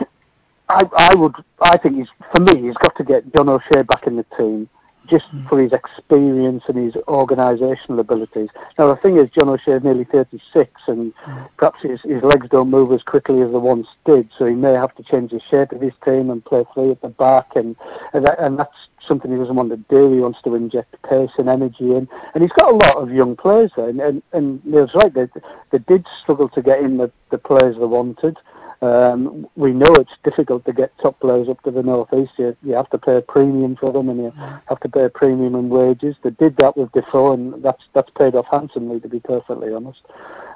I, 0.69 0.83
I 0.97 1.15
would. 1.15 1.35
I 1.61 1.77
think 1.77 1.97
he's 1.97 2.09
for 2.31 2.39
me. 2.39 2.61
He's 2.61 2.77
got 2.77 2.95
to 2.97 3.03
get 3.03 3.33
John 3.33 3.49
O'Shea 3.49 3.83
back 3.83 4.07
in 4.07 4.15
the 4.15 4.25
team, 4.37 4.67
just 5.07 5.27
hmm. 5.27 5.47
for 5.47 5.61
his 5.61 5.73
experience 5.73 6.63
and 6.67 6.77
his 6.77 6.95
organisational 7.07 7.99
abilities. 7.99 8.49
Now 8.77 8.93
the 8.93 8.99
thing 8.99 9.17
is, 9.17 9.29
John 9.29 9.49
O'Shea 9.49 9.73
is 9.73 9.83
nearly 9.83 10.05
36, 10.05 10.81
and 10.87 11.13
hmm. 11.17 11.43
perhaps 11.57 11.83
his, 11.83 12.01
his 12.01 12.23
legs 12.23 12.47
don't 12.49 12.69
move 12.69 12.91
as 12.91 13.03
quickly 13.03 13.41
as 13.41 13.51
they 13.51 13.57
once 13.57 13.87
did. 14.05 14.29
So 14.37 14.45
he 14.45 14.55
may 14.55 14.73
have 14.73 14.95
to 14.95 15.03
change 15.03 15.31
the 15.31 15.39
shape 15.39 15.71
of 15.71 15.81
his 15.81 15.93
team 16.03 16.29
and 16.29 16.43
play 16.43 16.65
three 16.73 16.91
at 16.91 17.01
the 17.01 17.09
back, 17.09 17.55
and 17.55 17.75
and, 18.13 18.25
that, 18.25 18.39
and 18.39 18.57
that's 18.57 18.89
something 18.99 19.31
he 19.31 19.37
doesn't 19.37 19.55
want 19.55 19.69
to 19.69 19.77
do. 19.77 20.13
He 20.13 20.19
wants 20.19 20.41
to 20.43 20.55
inject 20.55 20.95
pace 21.03 21.31
and 21.37 21.47
energy 21.47 21.91
in, 21.91 22.07
and 22.33 22.41
he's 22.41 22.53
got 22.53 22.71
a 22.71 22.75
lot 22.75 22.97
of 22.97 23.11
young 23.11 23.35
players 23.35 23.71
there. 23.75 23.89
And 23.89 24.01
and, 24.01 24.23
and 24.33 24.65
Neil's 24.65 24.95
right. 24.95 25.13
They, 25.13 25.27
they 25.71 25.79
did 25.79 26.07
struggle 26.21 26.49
to 26.49 26.61
get 26.61 26.79
in 26.79 26.97
the, 26.97 27.11
the 27.29 27.37
players 27.37 27.77
they 27.77 27.85
wanted. 27.85 28.37
Um, 28.81 29.47
we 29.55 29.71
know 29.71 29.93
it's 29.95 30.17
difficult 30.23 30.65
to 30.65 30.73
get 30.73 30.91
top 31.01 31.19
players 31.19 31.49
up 31.49 31.61
to 31.63 31.71
the 31.71 31.81
northeast. 31.81 32.33
You, 32.37 32.55
you 32.61 32.73
have 32.73 32.89
to 32.89 32.97
pay 32.97 33.15
a 33.17 33.21
premium 33.21 33.75
for 33.75 33.91
them, 33.93 34.09
and 34.09 34.19
you 34.19 34.31
have 34.67 34.79
to 34.81 34.89
pay 34.89 35.05
a 35.05 35.09
premium 35.09 35.55
in 35.55 35.69
wages. 35.69 36.15
They 36.23 36.31
did 36.31 36.57
that 36.57 36.75
with 36.77 36.91
Defoe, 36.91 37.33
and 37.33 37.63
that's 37.63 37.83
that's 37.93 38.11
paid 38.11 38.35
off 38.35 38.47
handsomely, 38.51 38.99
to 38.99 39.07
be 39.07 39.19
perfectly 39.19 39.73
honest. 39.73 40.01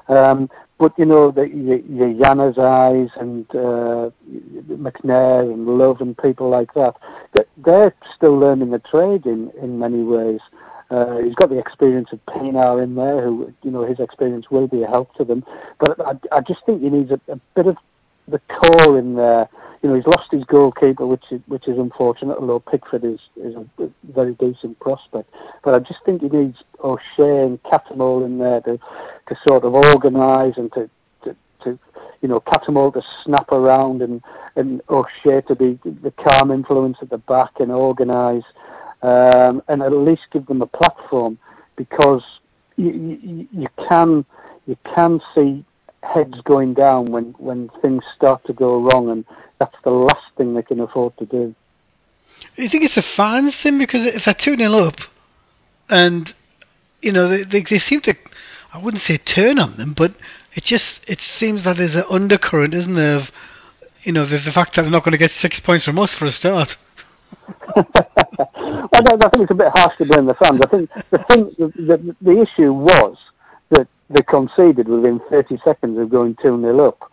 Um, 0.10 0.50
but 0.78 0.98
you 0.98 1.06
know, 1.06 1.32
the, 1.32 1.48
your, 1.50 1.80
Januzaj 1.80 3.16
and 3.22 3.46
uh, 3.56 4.10
McNair 4.70 5.52
and 5.52 5.66
Love 5.68 6.02
and 6.02 6.18
people 6.18 6.50
like 6.50 6.74
that, 6.74 6.96
they- 7.34 7.46
they're 7.58 7.94
still 8.16 8.38
learning 8.38 8.72
the 8.72 8.80
trade 8.80 9.26
in 9.26 9.52
in 9.62 9.80
many 9.80 10.04
ways. 10.04 10.42
Uh, 10.92 11.18
he's 11.18 11.36
got 11.36 11.50
the 11.50 11.60
experience 11.60 12.12
of 12.12 12.20
Pienaar 12.26 12.82
in 12.84 12.96
there, 12.96 13.22
who 13.22 13.54
you 13.64 13.72
know 13.72 13.84
his 13.84 14.00
experience 14.00 14.50
will 14.50 14.68
be 14.68 14.82
a 14.84 14.88
help 14.88 15.14
to 15.16 15.24
them. 15.24 15.44
But 15.80 16.00
I, 16.02 16.38
I 16.38 16.42
just 16.42 16.66
think 16.66 16.82
he 16.82 16.90
needs 16.90 17.12
a, 17.12 17.20
a 17.32 17.40
bit 17.56 17.68
of 17.68 17.78
the 18.30 18.40
core 18.48 18.98
in 18.98 19.16
there. 19.16 19.50
You 19.82 19.90
know, 19.90 19.96
he's 19.96 20.08
lost 20.08 20.32
his 20.32 20.44
goalkeeper, 20.44 21.06
which 21.06 21.32
is 21.32 21.42
which 21.48 21.68
is 21.68 21.78
unfortunate. 21.78 22.38
Although 22.38 22.60
Pickford 22.60 23.06
is 23.06 23.20
is 23.38 23.56
a 23.56 23.66
very 24.12 24.34
decent 24.34 24.80
prospect, 24.80 25.34
but 25.64 25.74
I 25.74 25.80
just 25.80 26.04
think 26.06 26.22
he 26.22 26.30
needs 26.30 26.64
O'Shea 26.84 27.44
and 27.44 27.62
Cattermole 27.64 28.26
in 28.26 28.38
there 28.40 28.62
to 28.62 28.78
to 28.78 29.36
sort 29.48 29.64
of 29.64 29.74
organise 29.74 30.58
and 30.58 30.72
to, 30.74 30.90
to 31.24 31.36
to 31.64 31.80
you 32.22 32.28
know 32.28 32.42
Cattermole 32.42 32.94
to 32.94 33.02
snap 33.24 33.52
around 33.52 34.02
and 34.02 34.22
and 34.58 34.82
O'Shea 34.90 35.42
to 35.42 35.56
be 35.56 35.80
the 35.84 36.12
calm 36.12 36.52
influence 36.52 36.98
at 37.02 37.10
the 37.10 37.18
back 37.18 37.52
and 37.60 37.72
organise 37.72 38.46
um, 39.02 39.62
and 39.68 39.82
at 39.82 39.94
least 39.94 40.28
give 40.32 40.46
them 40.48 40.62
a 40.62 40.68
platform 40.68 41.38
because 41.76 42.42
you, 42.76 42.92
you, 42.92 43.48
you 43.52 43.68
can 43.88 44.26
you 44.68 44.78
can 44.84 45.22
see 45.34 45.64
heads 46.04 46.42
going 46.42 46.74
down 46.74 47.12
when 47.12 47.34
when 47.38 47.70
things 47.82 48.04
start 48.16 48.44
to 48.46 48.54
go 48.54 48.82
wrong, 48.82 49.10
and 49.10 49.26
that's 49.60 49.76
the 49.84 49.90
last 49.92 50.26
thing 50.38 50.54
they 50.54 50.62
can 50.64 50.80
afford 50.80 51.18
to 51.18 51.26
do. 51.26 51.56
You 52.56 52.70
think 52.70 52.84
it's 52.86 52.98
a 52.98 53.02
fans 53.02 53.56
thing 53.56 53.78
because 53.78 54.06
if 54.06 54.26
they're 54.26 54.34
two 54.34 54.56
0 54.56 54.74
up, 54.74 54.98
and 55.90 56.34
you 57.02 57.12
know 57.12 57.28
they, 57.28 57.44
they 57.44 57.62
they 57.62 57.80
seem 57.80 58.02
to, 58.02 58.16
I 58.74 58.78
wouldn't 58.78 59.04
say 59.04 59.18
turn 59.18 59.60
on 59.60 59.78
them, 59.78 59.94
but 59.94 60.14
it 60.56 60.64
just 60.64 61.00
it 61.08 61.20
seems 61.22 61.64
that 61.64 61.78
there's 61.78 61.96
an 61.96 62.06
undercurrent, 62.10 62.74
isn't 62.74 62.96
there? 62.96 63.18
Of, 63.18 63.32
you 64.04 64.14
know, 64.14 64.26
there's 64.26 64.46
the 64.46 64.52
fact 64.52 64.76
that 64.76 64.84
they're 64.84 64.92
not 64.92 65.04
going 65.04 65.12
to 65.12 65.18
get 65.18 65.32
six 65.32 65.60
points 65.60 65.86
from 65.86 66.00
us 66.00 66.14
for 66.14 66.26
a 66.26 66.32
start. 66.32 66.78
I, 67.76 69.02
don't- 69.02 69.24
I 69.24 69.30
think 69.30 69.44
it's 69.44 69.52
a 69.52 69.56
bit 69.56 69.72
harsh 69.74 69.98
to 69.98 70.06
blame 70.06 70.26
the 70.26 70.34
fans. 70.36 70.62
I 70.64 70.68
think 70.68 70.90
the 71.12 71.18
thing, 71.28 71.56
the, 71.58 71.68
the, 71.76 72.16
the 72.22 72.42
issue 72.42 72.74
was 72.74 73.18
they 74.10 74.22
conceded 74.22 74.88
within 74.88 75.20
30 75.30 75.58
seconds 75.64 76.00
of 76.00 76.10
going 76.10 76.36
2 76.42 76.62
0 76.62 76.88
up. 76.88 77.12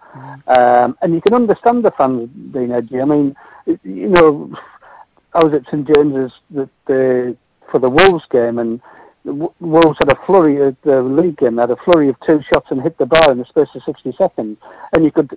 Um, 0.49 0.97
and 1.03 1.15
you 1.15 1.21
can 1.21 1.35
understand 1.35 1.85
the 1.85 1.91
fans 1.91 2.29
being 2.53 2.73
edgy. 2.73 3.01
I 3.01 3.05
mean, 3.05 3.37
you 3.67 4.09
know, 4.09 4.51
I 5.35 5.45
was 5.45 5.53
at 5.53 5.67
St 5.67 5.87
James's 5.87 6.33
the, 6.51 6.69
the, 6.87 7.37
for 7.71 7.79
the 7.79 7.91
Wolves 7.91 8.25
game, 8.31 8.59
and 8.59 8.81
Wolves 9.25 9.99
had 9.99 10.11
a 10.11 10.19
flurry 10.25 10.67
of 10.67 10.77
the 10.83 11.03
league 11.03 11.37
game. 11.37 11.59
Had 11.59 11.71
a 11.71 11.77
flurry 11.77 12.09
of 12.09 12.17
two 12.25 12.41
shots 12.43 12.71
and 12.71 12.81
hit 12.81 12.97
the 12.97 13.07
bar 13.07 13.31
in 13.31 13.39
the 13.39 13.45
space 13.45 13.69
of 13.75 13.83
60 13.83 14.13
seconds. 14.13 14.57
And 14.93 15.05
you 15.05 15.11
could 15.11 15.37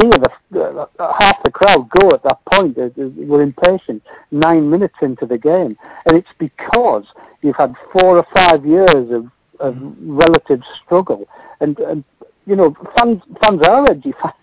hear 0.00 0.10
the, 0.10 0.30
the 0.50 0.88
half 1.18 1.42
the 1.42 1.50
crowd 1.50 1.88
go 1.90 2.10
at 2.10 2.22
that 2.22 2.44
point. 2.46 2.76
They, 2.76 2.88
they 2.88 3.24
were 3.24 3.42
impatient. 3.42 4.02
Nine 4.30 4.70
minutes 4.70 4.96
into 5.02 5.26
the 5.26 5.38
game, 5.38 5.76
and 6.06 6.16
it's 6.16 6.32
because 6.38 7.06
you've 7.42 7.56
had 7.56 7.74
four 7.92 8.18
or 8.18 8.26
five 8.34 8.64
years 8.64 9.10
of, 9.10 9.26
of 9.60 9.76
relative 10.00 10.62
struggle, 10.74 11.28
and, 11.60 11.78
and 11.80 12.04
you 12.46 12.56
know 12.56 12.76
fans 12.96 13.22
fans 13.40 13.62
are 13.62 13.90
edgy. 13.90 14.12
Fans, 14.22 14.34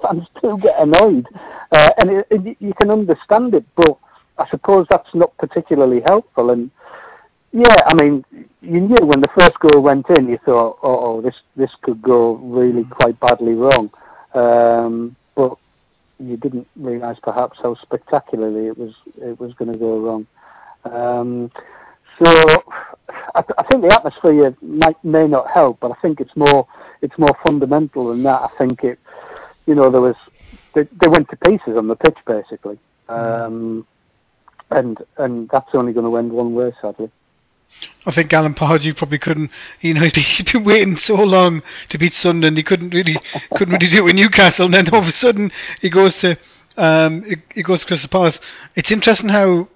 fans 0.00 0.28
do 0.40 0.58
get 0.58 0.78
annoyed, 0.78 1.26
uh, 1.72 1.90
and 1.98 2.10
it, 2.10 2.26
it, 2.30 2.56
you 2.60 2.72
can 2.74 2.90
understand 2.90 3.52
it, 3.54 3.64
but 3.74 3.98
I 4.38 4.46
suppose 4.48 4.86
that's 4.88 5.14
not 5.14 5.36
particularly 5.38 6.00
helpful. 6.00 6.50
And 6.50 6.70
yeah, 7.52 7.76
I 7.86 7.94
mean, 7.94 8.24
you 8.60 8.80
knew 8.80 9.04
when 9.04 9.20
the 9.20 9.28
first 9.28 9.58
goal 9.60 9.82
went 9.82 10.08
in, 10.10 10.28
you 10.28 10.38
thought, 10.44 10.78
oh, 10.82 10.98
oh 11.00 11.20
this 11.20 11.42
this 11.56 11.74
could 11.82 12.00
go 12.00 12.34
really 12.36 12.84
quite 12.84 13.18
badly 13.20 13.54
wrong. 13.54 13.90
Um, 14.34 15.16
but 15.34 15.58
you 16.18 16.36
didn't 16.36 16.66
realise 16.76 17.18
perhaps 17.22 17.58
how 17.62 17.74
spectacularly 17.74 18.68
it 18.68 18.78
was 18.78 18.94
it 19.16 19.38
was 19.38 19.52
going 19.54 19.72
to 19.72 19.78
go 19.78 19.98
wrong. 19.98 20.26
Um, 20.84 21.50
so 22.18 22.62
I, 23.34 23.42
th- 23.42 23.54
I 23.58 23.62
think 23.64 23.82
the 23.82 23.92
atmosphere 23.92 24.56
might 24.62 25.02
may 25.04 25.26
not 25.26 25.50
help, 25.50 25.80
but 25.80 25.90
I 25.90 25.94
think 26.00 26.20
it's 26.20 26.36
more 26.36 26.66
it's 27.00 27.18
more 27.18 27.36
fundamental 27.44 28.08
than 28.08 28.22
that. 28.24 28.42
I 28.42 28.48
think 28.58 28.84
it, 28.84 28.98
you 29.66 29.74
know, 29.74 29.90
there 29.90 30.00
was 30.00 30.16
they, 30.74 30.88
they 31.00 31.08
went 31.08 31.28
to 31.30 31.36
pieces 31.36 31.76
on 31.76 31.88
the 31.88 31.96
pitch 31.96 32.18
basically, 32.26 32.78
um, 33.08 33.86
and 34.70 34.98
and 35.18 35.48
that's 35.50 35.74
only 35.74 35.92
going 35.92 36.06
to 36.06 36.16
end 36.16 36.32
one 36.32 36.54
way, 36.54 36.72
sadly. 36.80 37.10
I 38.04 38.12
think 38.12 38.32
Alan 38.32 38.54
Pardew 38.54 38.96
probably 38.96 39.18
couldn't. 39.18 39.50
You 39.80 39.94
know, 39.94 40.00
he'd 40.14 40.52
been 40.52 40.64
waiting 40.64 40.96
so 40.96 41.14
long 41.14 41.62
to 41.88 41.98
beat 41.98 42.14
Sunderland. 42.14 42.56
He 42.56 42.62
couldn't 42.62 42.94
really, 42.94 43.18
couldn't 43.56 43.74
really 43.74 43.88
do 43.88 43.98
it 43.98 44.04
with 44.04 44.16
Newcastle. 44.16 44.66
And 44.66 44.74
then 44.74 44.88
all 44.90 45.00
of 45.00 45.08
a 45.08 45.12
sudden, 45.12 45.52
he 45.80 45.88
goes 45.88 46.16
to, 46.16 46.38
um, 46.76 47.24
he, 47.24 47.36
he 47.54 47.62
goes 47.62 47.80
to 47.80 47.86
Crystal 47.86 48.08
Palace. 48.08 48.38
It's 48.74 48.90
interesting 48.90 49.28
how, 49.28 49.68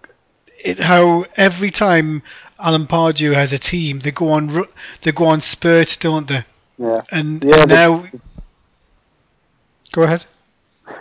it 0.65 0.81
how 0.81 1.27
every 1.37 1.71
time 1.71 2.23
Alan 2.59 2.87
Pardew 2.87 3.35
has 3.35 3.53
a 3.53 3.59
team, 3.59 4.01
they 4.01 4.11
go 4.11 4.31
on, 4.31 4.67
they 5.03 5.13
go 5.13 5.27
on 5.27 5.41
spurts, 5.41 5.97
don't 5.97 6.29
they? 6.29 6.45
Yeah. 6.79 7.03
And, 7.11 7.43
Yeah, 7.43 7.63
and 7.63 7.71
now, 7.71 8.07
go 9.93 10.03
ahead. 10.03 10.25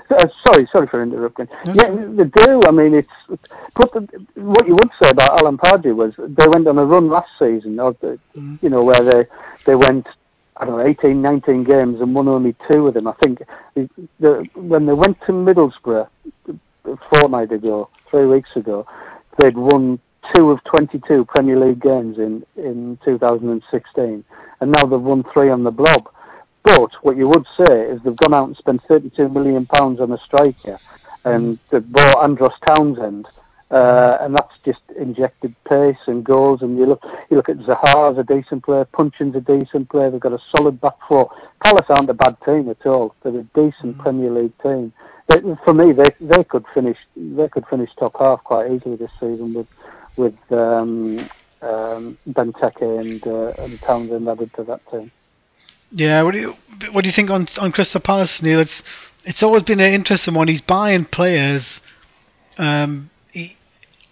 Uh, 0.09 0.27
sorry, 0.43 0.65
sorry 0.71 0.87
for 0.87 1.03
interrupting. 1.03 1.47
Yeah, 1.73 1.89
they 1.91 2.23
do. 2.23 2.61
I 2.67 2.71
mean, 2.71 2.95
it's 2.95 3.39
but 3.75 3.93
the, 3.93 4.25
what 4.35 4.67
you 4.67 4.73
would 4.75 4.89
say 4.99 5.09
about 5.09 5.39
Alan 5.39 5.57
Pardew 5.57 5.95
was 5.95 6.15
they 6.17 6.47
went 6.47 6.67
on 6.67 6.77
a 6.79 6.85
run 6.85 7.07
last 7.09 7.29
season, 7.37 7.79
or 7.79 7.93
the, 8.01 8.17
Mm. 8.35 8.61
you 8.63 8.69
know, 8.69 8.83
where 8.83 9.01
they 9.03 9.25
they 9.65 9.75
went. 9.75 10.07
I 10.57 10.63
don't 10.63 10.77
know, 10.77 10.85
18, 10.85 11.21
19 11.21 11.65
games 11.65 11.99
and 11.99 12.15
won 12.15 12.29
only 12.29 12.55
two 12.65 12.87
of 12.87 12.93
them. 12.93 13.07
I 13.09 13.13
think 13.21 13.41
the, 13.75 13.89
the, 14.21 14.47
when 14.55 14.85
they 14.85 14.93
went 14.93 15.19
to 15.25 15.33
Middlesbrough 15.33 16.07
a 16.47 16.97
fortnight 17.09 17.51
ago, 17.51 17.89
three 18.09 18.25
weeks 18.25 18.55
ago, 18.55 18.87
they'd 19.37 19.57
won 19.57 19.99
two 20.33 20.51
of 20.51 20.63
22 20.63 21.25
Premier 21.25 21.59
League 21.59 21.81
games 21.81 22.17
in, 22.17 22.45
in 22.55 22.97
2016, 23.05 24.23
and 24.61 24.71
now 24.71 24.85
they've 24.85 24.99
won 24.99 25.23
three 25.33 25.49
on 25.49 25.63
the 25.63 25.71
blob. 25.71 26.09
But 26.63 26.93
what 27.03 27.15
you 27.15 27.27
would 27.27 27.45
say 27.55 27.81
is 27.81 28.01
they've 28.03 28.15
gone 28.17 28.33
out 28.33 28.47
and 28.47 28.57
spent 28.57 28.81
32 28.87 29.29
million 29.29 29.65
pounds 29.67 29.99
on 29.99 30.11
a 30.11 30.17
striker, 30.17 30.79
and 31.23 31.59
they've 31.71 31.91
bought 31.91 32.23
Andros 32.23 32.53
Townsend, 32.65 33.27
uh, 33.69 34.17
and 34.21 34.35
that's 34.35 34.55
just 34.63 34.81
injected 34.99 35.55
pace 35.69 36.07
and 36.07 36.23
goals. 36.23 36.63
And 36.63 36.77
you 36.77 36.87
look, 36.87 37.03
you 37.29 37.37
look 37.37 37.49
at 37.49 37.57
Zaha's 37.57 38.17
a 38.17 38.23
decent 38.23 38.63
player, 38.63 38.85
Puncheon's 38.85 39.35
a 39.35 39.41
decent 39.41 39.89
player. 39.89 40.09
They've 40.09 40.19
got 40.19 40.33
a 40.33 40.39
solid 40.49 40.81
back 40.81 40.95
four. 41.07 41.29
Palace 41.63 41.85
aren't 41.89 42.09
a 42.09 42.13
bad 42.15 42.37
team 42.43 42.69
at 42.69 42.85
all. 42.85 43.15
They're 43.21 43.39
a 43.39 43.43
decent 43.53 43.99
Premier 43.99 44.31
League 44.31 44.57
team. 44.63 44.91
They, 45.27 45.41
for 45.63 45.73
me, 45.73 45.91
they 45.91 46.11
they 46.21 46.43
could 46.43 46.65
finish 46.73 46.97
they 47.15 47.47
could 47.49 47.65
finish 47.67 47.89
top 47.95 48.15
half 48.19 48.43
quite 48.43 48.71
easily 48.71 48.95
this 48.95 49.11
season 49.19 49.53
with 49.53 49.67
with 50.17 50.35
um, 50.51 51.29
um, 51.61 52.17
Benteke 52.29 52.99
and 52.99 53.25
uh, 53.25 53.63
and 53.63 53.79
Townsend 53.81 54.29
added 54.29 54.51
to 54.55 54.63
that 54.65 54.81
team. 54.91 55.11
Yeah, 55.91 56.21
what 56.21 56.31
do 56.31 56.39
you 56.39 56.55
what 56.91 57.01
do 57.01 57.07
you 57.07 57.13
think 57.13 57.29
on 57.29 57.47
on 57.57 57.71
Crystal 57.71 58.01
Palace, 58.01 58.41
Neil? 58.41 58.59
It's 58.59 58.83
it's 59.23 59.41
always 59.41 59.63
been 59.63 59.79
an 59.79 59.93
interesting 59.93 60.33
one. 60.33 60.47
He's 60.47 60.61
buying 60.61 61.05
players. 61.05 61.65
Um, 62.57 63.09
he, 63.31 63.57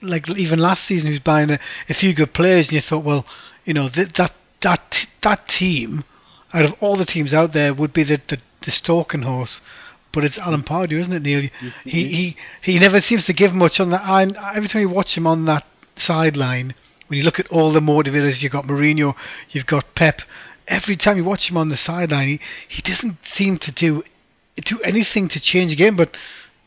like 0.02 0.28
even 0.30 0.60
last 0.60 0.86
season, 0.86 1.08
he 1.08 1.14
was 1.14 1.20
buying 1.20 1.52
a, 1.52 1.60
a 1.90 1.94
few 1.94 2.14
good 2.14 2.34
players, 2.34 2.68
and 2.68 2.74
you 2.74 2.82
thought, 2.82 3.04
well, 3.04 3.26
you 3.66 3.74
know, 3.74 3.90
that 3.90 4.16
that 4.16 4.34
that 4.62 5.08
that 5.22 5.48
team, 5.48 6.04
out 6.54 6.66
of 6.66 6.74
all 6.80 6.96
the 6.96 7.06
teams 7.06 7.34
out 7.34 7.54
there, 7.54 7.74
would 7.74 7.94
be 7.94 8.04
the 8.04 8.20
the, 8.28 8.40
the 8.64 8.72
stalking 8.72 9.22
horse. 9.22 9.62
But 10.14 10.24
it's 10.24 10.38
Alan 10.38 10.62
mm. 10.62 10.68
Pardew, 10.68 11.00
isn't 11.00 11.12
it, 11.12 11.24
Neil? 11.24 11.50
He 11.84 12.08
he 12.08 12.38
he 12.62 12.80
never 12.80 13.02
seems 13.02 13.26
to 13.26 13.34
give 13.34 13.54
much 13.54 13.80
on 13.80 13.90
that. 13.90 14.02
I, 14.02 14.24
every 14.56 14.70
time 14.70 14.82
you 14.82 14.90
watch 14.90 15.18
him 15.18 15.28
on 15.28 15.46
that 15.46 15.66
sideline, 15.98 16.76
when 17.08 17.18
you 17.18 17.24
look 17.24 17.40
at 17.40 17.48
all 17.48 17.74
the 17.74 17.80
motivators, 17.80 18.42
you've 18.42 18.52
got 18.52 18.66
Mourinho, 18.66 19.16
you've 19.50 19.66
got 19.66 19.96
Pep. 19.96 20.22
Every 20.68 20.96
time 20.96 21.18
you 21.18 21.24
watch 21.26 21.50
him 21.50 21.58
on 21.58 21.70
the 21.70 21.76
sideline, 21.76 22.28
he, 22.28 22.40
he 22.70 22.82
doesn't 22.82 23.18
seem 23.34 23.58
to 23.58 23.72
do 23.72 24.04
do 24.64 24.80
anything 24.82 25.28
to 25.30 25.40
change 25.40 25.72
the 25.72 25.76
game. 25.76 25.96
But 25.96 26.16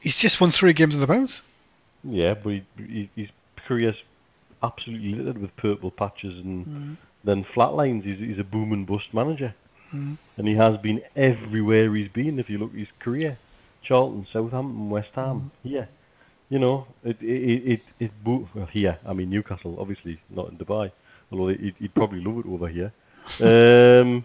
he's 0.00 0.16
just 0.16 0.40
won 0.40 0.50
three 0.50 0.72
games 0.72 0.94
in 0.94 1.00
the 1.00 1.06
bounce. 1.06 1.40
Yeah, 2.02 2.34
but 2.34 2.50
he, 2.50 2.64
he, 2.76 3.10
his 3.14 3.30
career's 3.56 4.02
absolutely 4.62 5.14
littered 5.14 5.38
with 5.38 5.56
purple 5.56 5.90
patches 5.90 6.38
and 6.40 6.66
mm. 6.66 6.96
then 7.22 7.44
flatlines. 7.44 8.04
He's, 8.04 8.18
he's 8.18 8.38
a 8.38 8.44
boom 8.44 8.72
and 8.72 8.86
bust 8.86 9.14
manager. 9.14 9.54
Mm. 9.94 10.18
And 10.36 10.48
he 10.48 10.54
has 10.54 10.78
been 10.78 11.02
everywhere 11.14 11.94
he's 11.94 12.08
been, 12.08 12.38
if 12.38 12.50
you 12.50 12.58
look 12.58 12.72
at 12.72 12.78
his 12.78 12.88
career. 12.98 13.38
Charlton, 13.82 14.26
Southampton, 14.32 14.90
West 14.90 15.10
Ham, 15.14 15.52
here. 15.62 15.88
You 16.48 16.58
know, 16.58 16.86
it, 17.04 17.20
it, 17.20 17.24
it, 17.24 17.72
it, 17.72 17.82
it 17.98 18.10
well, 18.24 18.66
here, 18.66 18.98
I 19.06 19.12
mean 19.12 19.30
Newcastle, 19.30 19.76
obviously, 19.78 20.20
not 20.30 20.50
in 20.50 20.58
Dubai. 20.58 20.92
Although 21.30 21.48
he'd, 21.48 21.74
he'd 21.78 21.94
probably 21.94 22.20
love 22.20 22.38
it 22.38 22.48
over 22.48 22.68
here. 22.68 22.92
Um, 23.40 24.24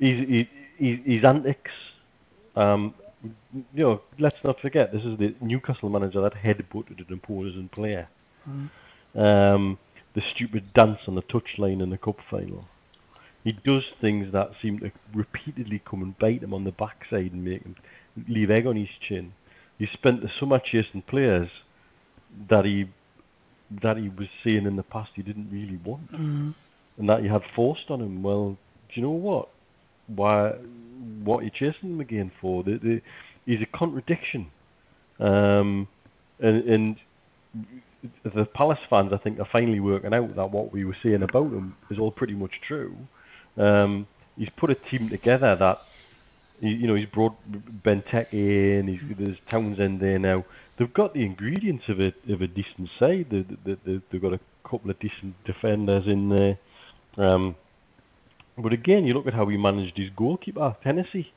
his, 0.00 0.46
his, 0.76 0.98
his, 1.04 1.24
antics, 1.24 1.70
um, 2.56 2.92
you 3.52 3.84
know, 3.84 4.00
let's 4.18 4.42
not 4.42 4.58
forget, 4.58 4.92
this 4.92 5.04
is 5.04 5.16
the 5.16 5.32
Newcastle 5.40 5.88
manager 5.88 6.20
that 6.22 6.34
headbutted 6.34 7.08
an 7.08 7.14
opposing 7.22 7.68
player. 7.68 8.08
Um, 9.14 9.78
the 10.14 10.22
stupid 10.34 10.72
dance 10.74 11.00
on 11.06 11.14
the 11.14 11.22
touchline 11.22 11.80
in 11.82 11.90
the 11.90 11.98
cup 11.98 12.16
final. 12.28 12.66
He 13.44 13.52
does 13.52 13.84
things 14.00 14.32
that 14.32 14.52
seem 14.60 14.78
to 14.80 14.92
repeatedly 15.12 15.82
come 15.84 16.02
and 16.02 16.18
bite 16.18 16.42
him 16.42 16.54
on 16.54 16.64
the 16.64 16.72
backside 16.72 17.32
and 17.32 17.44
make 17.44 17.62
him 17.62 17.76
leave 18.28 18.50
egg 18.50 18.66
on 18.66 18.76
his 18.76 18.88
chin. 19.00 19.32
He 19.78 19.86
spent 19.86 20.22
the 20.22 20.28
summer 20.28 20.60
chasing 20.60 21.02
players 21.02 21.48
that 22.48 22.64
he 22.64 22.88
that 23.82 23.96
he 23.96 24.08
was 24.10 24.28
saying 24.44 24.66
in 24.66 24.76
the 24.76 24.82
past 24.82 25.12
he 25.14 25.22
didn't 25.22 25.48
really 25.50 25.78
want, 25.82 26.12
Mm. 26.12 26.54
and 26.98 27.08
that 27.08 27.22
he 27.22 27.28
had 27.28 27.42
forced 27.56 27.90
on 27.90 28.00
him. 28.00 28.22
Well, 28.22 28.58
do 28.88 29.00
you 29.00 29.02
know 29.02 29.10
what? 29.10 29.48
Why? 30.06 30.52
What 31.24 31.40
are 31.40 31.44
you 31.44 31.50
chasing 31.50 31.90
him 31.94 32.00
again 32.00 32.30
for? 32.40 32.62
The, 32.62 32.78
the, 32.78 33.02
he's 33.46 33.62
a 33.62 33.66
contradiction, 33.66 34.50
um, 35.18 35.88
and, 36.38 36.64
and 36.64 36.96
the 38.24 38.44
Palace 38.44 38.80
fans, 38.90 39.12
I 39.12 39.16
think, 39.16 39.38
are 39.40 39.48
finally 39.50 39.80
working 39.80 40.12
out 40.12 40.36
that 40.36 40.50
what 40.50 40.72
we 40.72 40.84
were 40.84 40.96
saying 41.02 41.22
about 41.22 41.46
him 41.46 41.76
is 41.90 41.98
all 41.98 42.10
pretty 42.12 42.34
much 42.34 42.60
true. 42.66 42.94
Um, 43.56 44.06
he's 44.36 44.50
put 44.56 44.70
a 44.70 44.74
team 44.74 45.08
together 45.08 45.56
that, 45.56 45.78
you 46.60 46.86
know, 46.86 46.94
he's 46.94 47.06
brought 47.06 47.34
Benteke 47.84 48.32
in, 48.32 48.88
he's, 48.88 49.16
there's 49.18 49.38
Townsend 49.50 50.00
there 50.00 50.18
now. 50.18 50.44
They've 50.78 50.92
got 50.92 51.14
the 51.14 51.24
ingredients 51.24 51.88
of 51.88 52.00
a 52.00 52.14
of 52.28 52.40
a 52.40 52.46
decent 52.46 52.88
side. 52.98 53.26
They, 53.30 53.44
they, 53.64 53.76
they, 53.84 54.00
they've 54.10 54.22
got 54.22 54.32
a 54.32 54.40
couple 54.64 54.90
of 54.90 54.98
decent 54.98 55.34
defenders 55.44 56.06
in 56.06 56.28
there. 56.28 56.58
Um, 57.16 57.56
but 58.56 58.72
again, 58.72 59.06
you 59.06 59.14
look 59.14 59.26
at 59.26 59.34
how 59.34 59.46
he 59.46 59.56
managed 59.56 59.96
his 59.96 60.10
goalkeeper, 60.10 60.76
Hennessy. 60.82 61.32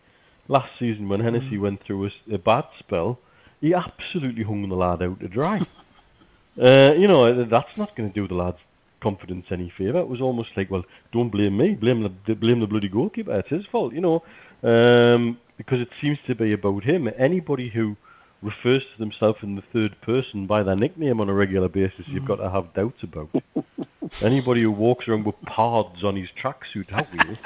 last 0.47 0.77
season 0.77 1.09
when 1.09 1.21
Hennessy 1.21 1.57
went 1.57 1.83
through 1.83 2.09
a 2.31 2.37
bad 2.37 2.65
spell, 2.79 3.19
he 3.61 3.73
absolutely 3.73 4.43
hung 4.43 4.67
the 4.67 4.75
lad 4.75 5.01
out 5.01 5.19
to 5.19 5.27
dry. 5.27 5.59
uh, 6.61 6.93
you 6.97 7.07
know, 7.07 7.45
that's 7.45 7.77
not 7.77 7.95
going 7.95 8.11
to 8.11 8.21
do 8.21 8.27
the 8.27 8.35
lad's 8.35 8.59
confidence 9.05 9.45
any 9.51 9.69
favour. 9.69 9.99
It 9.99 10.07
was 10.07 10.19
almost 10.19 10.57
like, 10.57 10.71
well, 10.71 10.83
don't 11.11 11.29
blame 11.29 11.57
me, 11.57 11.75
blame 11.75 12.01
the 12.01 12.35
blame 12.35 12.59
the 12.59 12.67
bloody 12.67 12.89
goalkeeper. 12.89 13.33
It's 13.39 13.49
his 13.49 13.67
fault, 13.67 13.93
you 13.93 14.01
know, 14.01 14.23
um, 14.63 15.39
because 15.57 15.79
it 15.79 15.91
seems 16.01 16.17
to 16.25 16.33
be 16.33 16.53
about 16.53 16.83
him. 16.83 17.07
Anybody 17.15 17.69
who 17.69 17.97
refers 18.41 18.83
to 18.83 18.97
themselves 18.97 19.43
in 19.43 19.55
the 19.55 19.63
third 19.73 20.01
person 20.01 20.47
by 20.47 20.63
their 20.63 20.75
nickname 20.75 21.21
on 21.21 21.29
a 21.29 21.33
regular 21.33 21.69
basis, 21.69 22.07
you've 22.07 22.25
got 22.25 22.37
to 22.37 22.49
have 22.49 22.73
doubts 22.73 23.03
about. 23.03 23.29
Anybody 24.21 24.63
who 24.63 24.71
walks 24.71 25.07
around 25.07 25.25
with 25.25 25.39
pards 25.45 26.03
on 26.03 26.15
his 26.15 26.29
tracksuit, 26.31 26.89
how 26.89 27.05
wheel, 27.13 27.37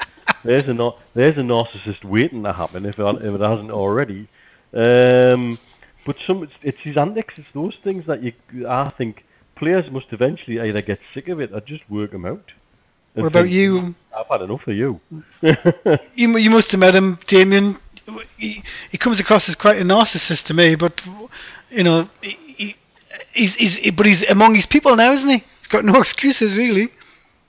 there's 0.42 0.66
a 0.66 0.90
there's 1.14 1.36
a 1.36 1.42
narcissist 1.42 2.04
waiting 2.04 2.42
to 2.44 2.54
happen 2.54 2.86
if 2.86 2.98
it, 2.98 3.16
if 3.16 3.34
it 3.34 3.40
hasn't 3.40 3.70
already. 3.70 4.28
Um, 4.72 5.58
but 6.06 6.16
some 6.26 6.42
it's, 6.42 6.58
it's 6.62 6.80
his 6.80 6.96
antics, 6.96 7.34
it's 7.36 7.52
those 7.52 7.76
things 7.84 8.06
that 8.06 8.22
you 8.22 8.32
I 8.66 8.90
think 8.96 9.24
players 9.60 9.90
must 9.90 10.12
eventually 10.12 10.58
either 10.58 10.80
get 10.80 10.98
sick 11.12 11.28
of 11.28 11.38
it 11.38 11.52
or 11.52 11.60
just 11.60 11.88
work 11.88 12.12
them 12.12 12.24
out. 12.24 12.54
What 13.12 13.26
about 13.26 13.42
think, 13.42 13.52
you? 13.52 13.94
I've 14.16 14.26
had 14.26 14.40
enough 14.40 14.66
of 14.66 14.74
you. 14.74 15.00
You, 16.14 16.36
you 16.38 16.50
must 16.50 16.70
have 16.70 16.80
met 16.80 16.96
him, 16.96 17.18
Damien. 17.26 17.78
He, 18.36 18.62
he 18.90 18.98
comes 18.98 19.20
across 19.20 19.48
as 19.48 19.54
quite 19.54 19.78
a 19.78 19.84
narcissist 19.84 20.44
to 20.44 20.54
me, 20.54 20.74
but 20.74 21.00
you 21.70 21.84
know, 21.84 22.08
he, 22.22 22.36
he, 22.56 22.76
he's, 23.32 23.54
he's 23.54 23.90
but 23.92 24.06
he's 24.06 24.22
among 24.24 24.54
his 24.54 24.66
people 24.66 24.96
now, 24.96 25.12
isn't 25.12 25.28
he? 25.28 25.44
He's 25.58 25.68
got 25.68 25.84
no 25.84 26.00
excuses 26.00 26.56
really. 26.56 26.90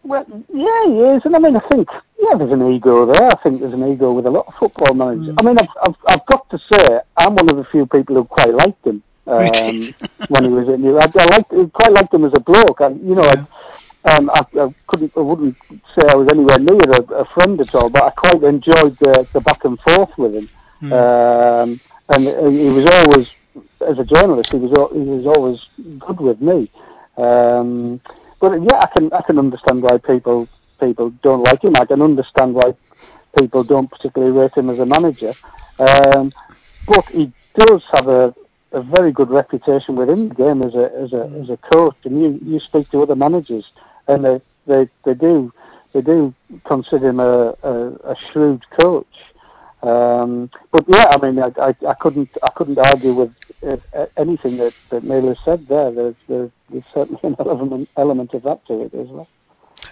Well, 0.03 0.25
yeah, 0.53 0.85
he 0.87 0.99
is, 1.15 1.25
and 1.25 1.35
I 1.35 1.39
mean, 1.39 1.55
I 1.55 1.67
think 1.69 1.87
yeah, 2.19 2.35
there's 2.37 2.51
an 2.51 2.69
ego 2.71 3.05
there. 3.05 3.31
I 3.31 3.35
think 3.41 3.61
there's 3.61 3.73
an 3.73 3.87
ego 3.91 4.11
with 4.13 4.25
a 4.25 4.31
lot 4.31 4.47
of 4.47 4.53
football 4.55 4.93
managers. 4.93 5.35
Mm. 5.35 5.39
I 5.39 5.43
mean, 5.43 5.57
I've, 5.59 5.69
I've 5.83 5.95
I've 6.07 6.25
got 6.25 6.49
to 6.49 6.57
say, 6.57 6.99
I'm 7.17 7.35
one 7.35 7.49
of 7.49 7.57
the 7.57 7.65
few 7.65 7.85
people 7.85 8.15
who 8.15 8.25
quite 8.25 8.53
liked 8.53 8.85
him 8.85 9.03
um, 9.31 9.93
when 10.29 10.43
he 10.43 10.49
was 10.49 10.67
in. 10.67 10.85
I, 10.85 11.11
I 11.15 11.25
liked 11.25 11.73
quite 11.73 11.91
liked 11.91 12.13
him 12.13 12.25
as 12.25 12.33
a 12.35 12.39
bloke. 12.39 12.81
I, 12.81 12.89
you 12.89 13.15
know, 13.15 13.23
I, 13.23 13.45
um, 14.03 14.29
I, 14.29 14.45
I 14.59 14.73
couldn't, 14.87 15.13
I 15.15 15.19
wouldn't 15.21 15.55
say 15.95 16.07
I 16.07 16.15
was 16.15 16.27
anywhere 16.31 16.59
near 16.59 16.91
a, 16.91 17.01
a 17.21 17.25
friend 17.33 17.59
at 17.61 17.73
all, 17.75 17.89
but 17.89 18.03
I 18.03 18.09
quite 18.11 18.43
enjoyed 18.43 18.97
the, 18.99 19.27
the 19.33 19.41
back 19.41 19.63
and 19.63 19.79
forth 19.81 20.11
with 20.17 20.35
him. 20.35 20.49
Hmm. 20.79 20.93
Um, 20.93 21.81
and 22.09 22.23
he 22.57 22.69
was 22.69 22.85
always, 22.87 23.31
as 23.87 23.99
a 23.99 24.03
journalist, 24.03 24.49
he 24.51 24.57
was 24.57 24.71
he 24.93 24.99
was 24.99 25.27
always 25.27 25.69
good 25.99 26.19
with 26.19 26.41
me. 26.41 26.71
Um, 27.17 28.01
but 28.39 28.61
yeah, 28.61 28.79
I 28.79 28.87
can 28.87 29.13
I 29.13 29.21
can 29.21 29.37
understand 29.37 29.83
why 29.83 29.97
people 29.97 30.49
people 30.79 31.11
don't 31.21 31.43
like 31.43 31.63
him. 31.63 31.75
I 31.75 31.85
can 31.85 32.01
understand 32.01 32.55
why 32.55 32.73
people 33.37 33.63
don't 33.63 33.89
particularly 33.89 34.37
rate 34.37 34.57
him 34.57 34.69
as 34.69 34.79
a 34.79 34.85
manager. 34.85 35.33
Um, 35.79 36.33
but 36.87 37.05
he 37.05 37.31
does 37.55 37.83
have 37.93 38.07
a, 38.07 38.33
a 38.71 38.81
very 38.81 39.11
good 39.11 39.29
reputation 39.29 39.95
within 39.95 40.29
the 40.29 40.35
game 40.35 40.61
as 40.61 40.75
a 40.75 40.91
as 40.93 41.13
a 41.13 41.23
as 41.41 41.49
a 41.49 41.57
coach. 41.57 41.95
And 42.03 42.21
you, 42.21 42.39
you 42.43 42.59
speak 42.59 42.89
to 42.91 43.01
other 43.01 43.15
managers, 43.15 43.71
and 44.07 44.25
they 44.25 44.41
they, 44.67 44.89
they 45.05 45.13
do 45.13 45.53
they 45.93 46.01
do 46.01 46.33
consider 46.65 47.09
him 47.09 47.19
a, 47.19 47.55
a, 47.63 48.11
a 48.11 48.15
shrewd 48.15 48.69
coach. 48.69 49.05
Um, 49.83 50.49
but 50.71 50.85
yeah, 50.87 51.07
I 51.09 51.17
mean, 51.17 51.39
I, 51.39 51.51
I, 51.59 51.75
I 51.87 51.93
couldn't 51.95 52.29
I 52.43 52.49
couldn't 52.51 52.77
argue 52.77 53.13
with 53.13 53.31
uh, 53.67 54.05
anything 54.15 54.57
that 54.57 54.73
that 54.91 55.03
Naylor 55.03 55.35
said 55.43 55.67
there. 55.67 55.91
There's, 55.91 56.15
there's, 56.27 56.51
there's 56.69 56.83
certainly 56.93 57.19
an 57.23 57.35
element 57.39 57.89
element 57.97 58.33
of 58.33 58.43
that 58.43 58.65
to 58.67 58.81
it 58.83 58.93
as 58.93 59.07
well. 59.07 59.27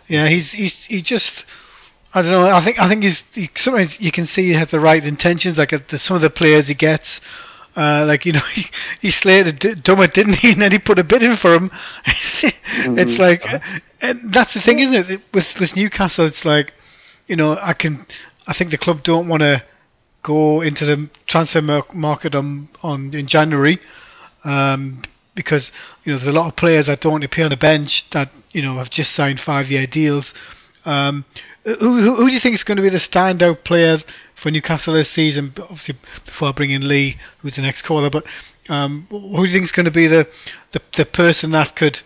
Yeah, 0.08 0.28
he's 0.28 0.52
he's 0.52 0.76
he 0.86 1.02
just. 1.02 1.46
I 2.12 2.24
don't 2.24 2.32
know. 2.32 2.50
I 2.50 2.64
think 2.64 2.80
I 2.80 2.88
think 2.88 3.04
he's 3.04 3.24
he, 3.34 3.50
sometimes 3.56 4.00
you 4.00 4.12
can 4.12 4.26
see 4.26 4.48
he 4.48 4.54
has 4.54 4.70
the 4.70 4.80
right 4.80 5.04
intentions. 5.04 5.58
Like 5.58 5.74
at 5.74 5.90
the, 5.90 6.00
some 6.00 6.16
of 6.16 6.22
the 6.22 6.30
players 6.30 6.68
he 6.68 6.74
gets, 6.74 7.22
uh, 7.80 8.06
like 8.06 8.26
you 8.26 8.34
know, 8.34 8.40
he, 8.54 8.66
he 9.02 9.12
slated 9.12 9.60
D- 9.60 9.76
Dummett, 9.76 10.14
didn't 10.14 10.34
he? 10.36 10.52
And 10.54 10.62
then 10.62 10.72
he 10.72 10.80
put 10.80 11.00
a 11.00 11.04
bid 11.04 11.24
in 11.24 11.38
for 11.38 11.54
him. 11.54 11.72
it's 12.06 13.18
like, 13.20 13.44
and 14.02 14.34
that's 14.34 14.54
the 14.54 14.62
thing, 14.62 14.80
isn't 14.80 15.10
it? 15.10 15.22
With 15.34 15.48
with 15.60 15.76
Newcastle, 15.76 16.26
it's 16.26 16.44
like, 16.44 16.74
you 17.28 17.36
know, 17.36 17.58
I 17.62 17.74
can, 17.74 18.06
I 18.48 18.54
think 18.54 18.72
the 18.72 18.78
club 18.78 19.04
don't 19.04 19.28
want 19.28 19.42
to 19.42 19.64
go 20.24 20.62
into 20.62 20.86
the 20.86 21.10
transfer 21.28 21.62
mar- 21.62 21.86
market 21.94 22.36
on 22.36 22.70
on 22.84 23.14
in 23.14 23.28
January, 23.28 23.80
um, 24.44 25.02
because 25.36 25.72
you 26.04 26.12
know 26.12 26.20
there's 26.20 26.30
a 26.36 26.38
lot 26.38 26.48
of 26.48 26.56
players 26.58 26.88
that 26.88 27.00
don't 27.02 27.24
appear 27.24 27.46
on 27.46 27.52
the 27.52 27.58
bench 27.58 28.06
that 28.12 28.30
you 28.52 28.62
know 28.62 28.78
have 28.78 28.90
just 28.90 29.12
signed 29.14 29.40
five-year 29.40 29.88
deals. 29.88 30.34
Um, 30.90 31.26
who, 31.64 32.16
who, 32.16 32.28
do 32.28 32.34
you 32.34 32.40
think 32.40 32.56
is 32.56 32.64
going 32.64 32.78
to 32.78 32.82
be 32.82 32.90
the 32.90 32.98
standout 32.98 33.64
player 33.64 34.02
for 34.42 34.50
Newcastle 34.50 34.96
this 34.96 35.12
season? 35.12 35.54
Obviously, 35.60 35.98
before 36.26 36.50
I 36.50 36.52
bring 36.52 36.72
in 36.72 36.88
Lee, 36.88 37.18
who's 37.40 37.56
the 37.56 37.62
next 37.62 37.84
caller, 37.84 38.10
but 38.10 38.24
um, 38.70 39.06
who 39.12 39.38
do 39.38 39.44
you 39.44 39.52
think 39.52 39.66
is 39.66 39.72
going 39.72 39.86
to 39.86 39.92
be 39.92 40.08
the, 40.08 40.28
the, 40.72 40.82
the 40.98 41.06
person 41.06 41.52
that 41.52 41.76
could 41.76 42.00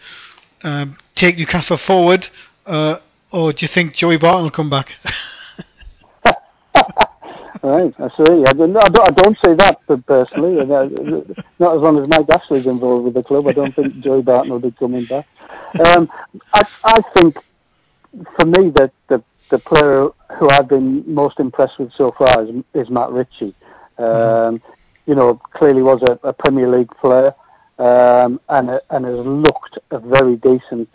um, 0.64 0.98
take 1.16 1.38
Newcastle 1.38 1.78
forward, 1.78 2.28
uh, 2.66 2.98
or 3.32 3.54
do 3.54 3.64
you 3.64 3.70
think 3.70 3.96
Joey 3.96 4.18
Barton 4.18 4.44
will 4.44 4.52
come 4.52 4.70
back? 4.70 4.92
Right, 7.64 7.94
I 7.98 8.10
see. 8.10 8.44
I 8.46 8.52
don't, 8.52 8.76
I 8.76 8.90
don't, 8.90 9.08
I 9.08 9.12
don't 9.12 9.38
say 9.40 9.54
that 9.56 9.78
personally. 10.06 10.56
Not 11.60 11.76
as 11.78 11.82
long 11.82 11.98
as 11.98 12.10
Mike 12.10 12.30
Ashley's 12.30 12.66
involved 12.66 13.06
with 13.06 13.14
the 13.14 13.24
club. 13.24 13.48
I 13.48 13.54
don't 13.54 13.74
think 13.74 14.02
Joey 14.02 14.22
Barton 14.22 14.52
will 14.52 14.60
be 14.60 14.72
coming 14.72 15.06
back. 15.06 15.26
Um, 15.86 16.10
I, 16.54 16.68
I 16.84 17.02
think, 17.14 17.38
for 18.36 18.46
me, 18.46 18.72
that 18.76 18.92
the, 19.10 19.24
the 19.52 19.60
player 19.60 20.10
who 20.38 20.50
I've 20.50 20.68
been 20.68 21.04
most 21.12 21.40
impressed 21.40 21.80
with 21.80 21.92
so 21.94 22.14
far 22.18 22.44
is, 22.44 22.50
is 22.74 22.90
Matt 22.90 23.12
Ritchie. 23.12 23.56
Um, 23.98 24.62
you 25.06 25.16
know, 25.16 25.40
clearly 25.54 25.82
was 25.82 26.02
a, 26.04 26.28
a 26.28 26.34
Premier 26.34 26.68
League 26.68 26.90
player 27.02 27.34
um, 27.78 28.40
and, 28.50 28.80
and 28.90 29.06
has 29.06 29.26
looked 29.26 29.80
a 29.92 30.00
very 30.00 30.36
decent 30.38 30.90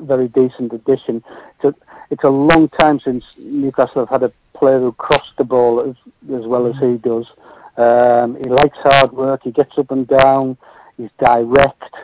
very 0.00 0.28
decent 0.28 0.72
addition. 0.72 1.22
It's 1.56 1.64
a, 1.64 1.74
it's 2.10 2.24
a 2.24 2.28
long 2.28 2.68
time 2.68 2.98
since 2.98 3.24
Newcastle 3.36 4.06
have 4.06 4.22
had 4.22 4.22
a 4.22 4.32
player 4.58 4.80
who 4.80 4.92
crossed 4.92 5.36
the 5.36 5.44
ball 5.44 5.80
as, 5.80 5.96
as 6.34 6.46
well 6.46 6.66
as 6.66 6.76
he 6.78 6.96
does. 6.96 7.30
Um, 7.76 8.36
he 8.42 8.48
likes 8.48 8.78
hard 8.78 9.12
work. 9.12 9.42
He 9.44 9.52
gets 9.52 9.78
up 9.78 9.90
and 9.90 10.06
down. 10.06 10.56
He's 10.96 11.10
direct. 11.18 11.94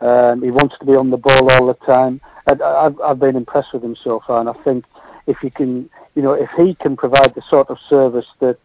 Um, 0.00 0.42
he 0.42 0.50
wants 0.50 0.78
to 0.78 0.86
be 0.86 0.94
on 0.94 1.10
the 1.10 1.16
ball 1.16 1.50
all 1.50 1.66
the 1.66 1.74
time. 1.86 2.20
I, 2.46 2.54
I've, 2.62 3.00
I've 3.00 3.18
been 3.18 3.36
impressed 3.36 3.72
with 3.74 3.84
him 3.84 3.94
so 3.94 4.20
far, 4.26 4.40
and 4.40 4.48
I 4.48 4.54
think 4.64 4.84
if 5.26 5.38
he 5.38 5.50
can, 5.50 5.90
you 6.14 6.22
know, 6.22 6.32
if 6.32 6.50
he 6.56 6.74
can 6.74 6.96
provide 6.96 7.34
the 7.34 7.42
sort 7.42 7.68
of 7.68 7.78
service 7.78 8.26
that 8.40 8.58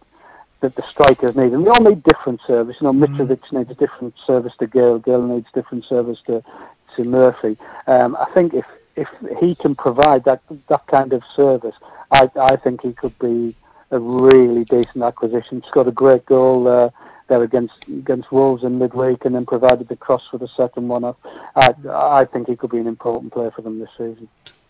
that 0.62 0.76
the 0.76 0.84
strikers 0.90 1.36
need, 1.36 1.54
and 1.54 1.66
they 1.66 1.70
all 1.70 1.82
need 1.82 2.02
different 2.04 2.42
service. 2.42 2.78
You 2.80 2.92
know, 2.92 2.94
Mitrovic 2.94 3.52
needs 3.52 3.70
a 3.70 3.76
different 3.76 4.16
service 4.26 4.54
to 4.60 4.68
Gayle. 4.68 5.00
Gayle 5.00 5.28
needs 5.28 5.48
different 5.54 5.86
service 5.86 6.22
to 6.28 6.44
to 6.96 7.04
Murphy. 7.04 7.58
Um, 7.88 8.16
I 8.16 8.32
think 8.34 8.54
if 8.54 8.66
if 8.96 9.10
he 9.40 9.56
can 9.56 9.76
provide 9.76 10.24
that 10.26 10.42
that 10.70 10.88
kind 10.88 11.14
of 11.14 11.24
service, 11.36 11.76
I 12.12 12.30
I 12.40 12.56
think 12.56 12.82
he 12.82 12.94
could 12.94 13.18
be 13.20 13.56
a 13.92 14.00
really 14.00 14.64
decent 14.66 15.04
acquisition. 15.04 15.62
Scored 15.68 15.88
a 15.88 15.92
great 15.92 16.26
goal 16.26 16.68
uh, 16.68 16.90
there 17.28 17.44
against 17.44 17.76
against 17.88 18.32
Wolves 18.32 18.64
in 18.64 18.80
midweek, 18.80 19.26
and 19.26 19.36
then 19.36 19.46
provided 19.46 19.88
the 19.88 19.96
cross 19.96 20.28
for 20.30 20.38
the 20.38 20.48
second 20.48 20.88
one 20.88 21.04
off. 21.04 21.16
I 21.56 21.74
I 21.90 22.26
think 22.26 22.48
he 22.48 22.56
could 22.56 22.72
be 22.72 22.80
an 22.80 22.88
important 22.88 23.34
player 23.34 23.52
for 23.52 23.62
them 23.62 23.80
this 23.80 23.90
season. 23.92 24.28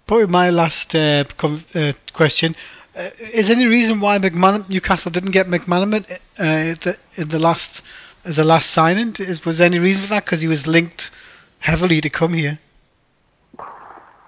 Probably 0.07 0.27
my 0.27 0.49
last 0.49 0.93
uh, 0.95 1.23
com- 1.37 1.65
uh, 1.73 1.93
question. 2.13 2.55
Uh, 2.95 3.09
is 3.33 3.47
there 3.47 3.55
any 3.55 3.65
reason 3.65 3.99
why 3.99 4.17
Newcastle 4.17 5.11
didn't 5.11 5.31
get 5.31 5.47
McManaman 5.47 6.05
uh, 6.11 6.17
the, 6.37 6.97
in 7.15 7.29
the 7.29 7.39
last 7.39 7.81
as 8.23 8.37
the 8.37 8.43
last 8.43 8.71
signing? 8.71 9.15
Is, 9.19 9.43
was 9.43 9.57
there 9.57 9.65
any 9.65 9.79
reason 9.79 10.03
for 10.03 10.09
that? 10.09 10.25
Because 10.25 10.41
he 10.41 10.47
was 10.47 10.65
linked 10.65 11.11
heavily 11.59 11.99
to 12.01 12.09
come 12.09 12.33
here. 12.33 12.59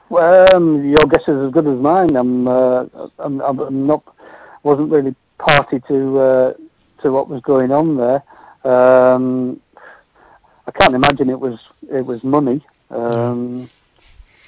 Well, 0.09 0.55
um, 0.55 0.86
your 0.86 1.05
guess 1.05 1.23
is 1.28 1.47
as 1.47 1.51
good 1.51 1.67
as 1.67 1.78
mine. 1.80 2.15
I'm, 2.15 2.47
uh, 2.47 2.86
I'm, 3.19 3.41
I'm 3.41 3.88
not, 3.88 4.03
wasn't 4.63 4.89
really 4.89 5.15
party 5.38 5.82
to 5.88 6.19
uh, 6.19 6.53
to 7.02 7.12
what 7.12 7.30
was 7.30 7.41
going 7.41 7.72
on 7.72 7.98
there. 7.98 8.24
Um, 8.64 9.62
I 10.68 10.72
can't 10.72 10.95
imagine 10.95 11.30
it 11.30 11.39
was 11.39 11.60
it 11.91 12.06
was 12.06 12.24
money. 12.24 12.66
Um, 12.89 13.70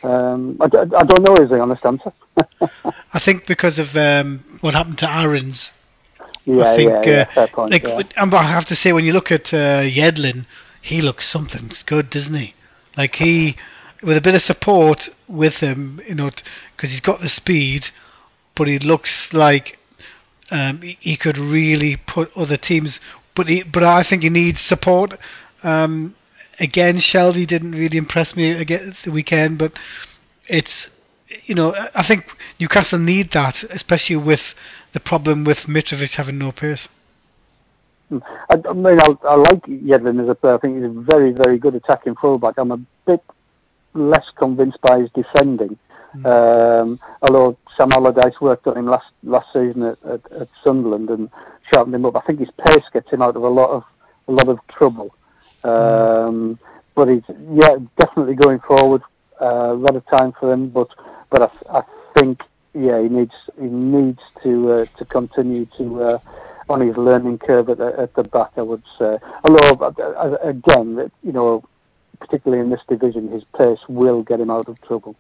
um, 0.04 0.58
I, 0.62 0.68
d- 0.68 0.78
I 0.78 1.04
don't 1.04 1.24
know 1.24 1.36
is 1.36 1.50
the 1.50 1.60
honest 1.60 1.86
answer. 1.86 2.14
I 3.14 3.20
think 3.20 3.46
because 3.46 3.80
of 3.80 3.96
um, 3.96 4.44
what 4.62 4.74
happened 4.74 4.98
to 5.00 5.10
Aarons. 5.12 5.72
yeah, 6.46 6.72
I 6.72 6.76
think, 6.78 6.90
yeah, 6.90 7.26
yeah, 7.36 7.42
uh, 7.42 7.48
point. 7.48 7.72
like, 7.72 7.84
yeah. 7.84 8.02
but- 8.16 8.34
I 8.34 8.44
have 8.44 8.66
to 8.68 8.76
say, 8.76 8.94
when 8.94 9.04
you 9.04 9.14
look 9.14 9.32
at 9.32 9.54
uh, 9.54 9.82
Yedlin, 9.82 10.46
he 10.82 11.02
looks 11.02 11.28
something 11.28 11.72
good, 11.86 12.10
doesn't 12.10 12.34
he? 12.34 12.54
Like 12.96 13.16
he, 13.16 13.58
with 14.02 14.16
a 14.16 14.22
bit 14.22 14.36
of 14.36 14.42
support 14.42 15.10
with 15.28 15.56
him, 15.56 16.02
you 16.08 16.16
know, 16.16 16.32
because 16.76 16.92
he's 16.92 17.02
got 17.02 17.20
the 17.20 17.30
speed, 17.30 17.88
but 18.56 18.68
he 18.68 18.80
looks 18.80 19.34
like 19.34 19.79
um, 20.52 20.82
he, 20.82 21.16
could 21.18 21.38
really 21.38 21.98
put 21.98 22.36
other 22.36 22.58
teams. 22.58 23.00
But 23.36 23.48
he, 23.48 23.64
but 23.64 23.84
I 23.84 24.04
think 24.04 24.24
he 24.24 24.30
needs 24.30 24.62
support. 24.62 25.18
Um, 25.64 26.16
again, 26.60 26.98
Shelvey 26.98 27.48
didn't 27.48 27.72
really 27.72 27.98
impress 27.98 28.36
me 28.36 28.52
again 28.52 28.96
the 29.04 29.12
weekend, 29.12 29.58
but 29.58 29.74
it's 30.48 30.88
you 31.46 31.56
know 31.56 31.76
I- 31.94 32.04
think 32.04 32.26
Newcastle 32.60 33.00
need 33.00 33.32
that, 33.32 33.64
especially 33.64 34.16
with 34.18 34.42
the 34.94 35.00
problem 35.00 35.44
with 35.44 35.60
Mitrovic 35.60 36.16
having 36.16 36.38
no 36.38 36.52
pace. 36.52 36.88
Mm. 38.12 38.22
I, 38.50 38.70
I 38.70 38.74
mean, 38.74 39.00
I, 39.00 39.28
I 39.28 39.36
like 39.36 39.62
Yedlin 39.64 40.22
as 40.22 40.30
a 40.30 40.36
player. 40.36 40.56
I 40.56 40.58
think 40.58 40.78
he's 40.78 40.86
a 40.86 40.90
very, 40.90 41.32
very 41.32 41.60
good 41.60 41.76
attacking 41.76 42.16
fullback. 42.16 42.56
I'm 42.58 42.72
a 42.72 42.80
bit 43.06 43.24
less 43.94 44.32
convinced 44.32 44.82
by 44.82 45.00
his 45.00 45.12
defending. 45.12 45.78
Mm. 46.16 46.26
Um, 46.26 47.00
although 47.22 47.58
Sam 47.76 47.92
Allardyce 47.92 48.42
worked 48.42 48.66
on 48.68 48.78
him 48.78 48.86
last 48.88 49.12
last 49.24 49.48
season 49.54 49.84
at, 49.84 49.98
at, 50.04 50.32
at 50.32 50.48
Sunderland 50.64 51.10
and 51.10 51.30
sharpened 51.72 51.96
him 51.96 52.06
up, 52.06 52.16
I 52.16 52.22
think 52.22 52.40
his 52.40 52.52
pace 52.66 52.86
gets 52.92 53.12
him 53.12 53.22
out 53.22 53.36
of 53.36 53.44
a 53.44 53.48
lot 53.48 53.70
of 53.70 53.84
a 54.28 54.32
lot 54.32 54.50
of 54.50 54.60
trouble. 54.68 55.16
Mm. 55.64 56.28
Um, 56.28 56.60
but 56.96 57.08
he's 57.08 57.24
yeah 57.52 57.76
definitely 57.98 58.36
going 58.36 58.60
forward. 58.60 59.02
Uh, 59.42 59.72
a 59.72 59.74
lot 59.74 59.96
of 59.96 60.06
time 60.08 60.34
for 60.40 60.52
him, 60.52 60.70
but 60.70 60.90
but 61.30 61.44
I, 61.44 61.80
I 61.80 61.82
think 62.16 62.42
yeah 62.74 63.02
he 63.02 63.08
needs 63.08 63.34
he 63.60 63.68
needs 63.68 64.22
to 64.44 64.72
uh, 64.72 64.86
to 64.98 65.06
continue 65.06 65.66
to 65.78 66.02
uh, 66.02 66.20
on 66.70 66.82
his 66.82 66.98
learning 66.98 67.38
curve 67.40 67.70
at 67.70 67.78
the, 67.78 68.00
at 68.00 68.14
the 68.16 68.24
back. 68.24 68.52
I 68.58 68.64
would 68.64 68.84
say. 68.98 69.18
Although 69.44 69.86
uh, 69.86 70.38
again, 70.42 71.12
you 71.24 71.32
know, 71.32 71.64
particularly 72.20 72.62
in 72.62 72.70
this 72.70 72.82
division, 72.90 73.32
his 73.32 73.44
pace 73.56 73.80
will 73.88 74.24
get 74.24 74.40
him 74.40 74.50
out 74.50 74.68
of 74.68 74.82
trouble. 74.82 75.16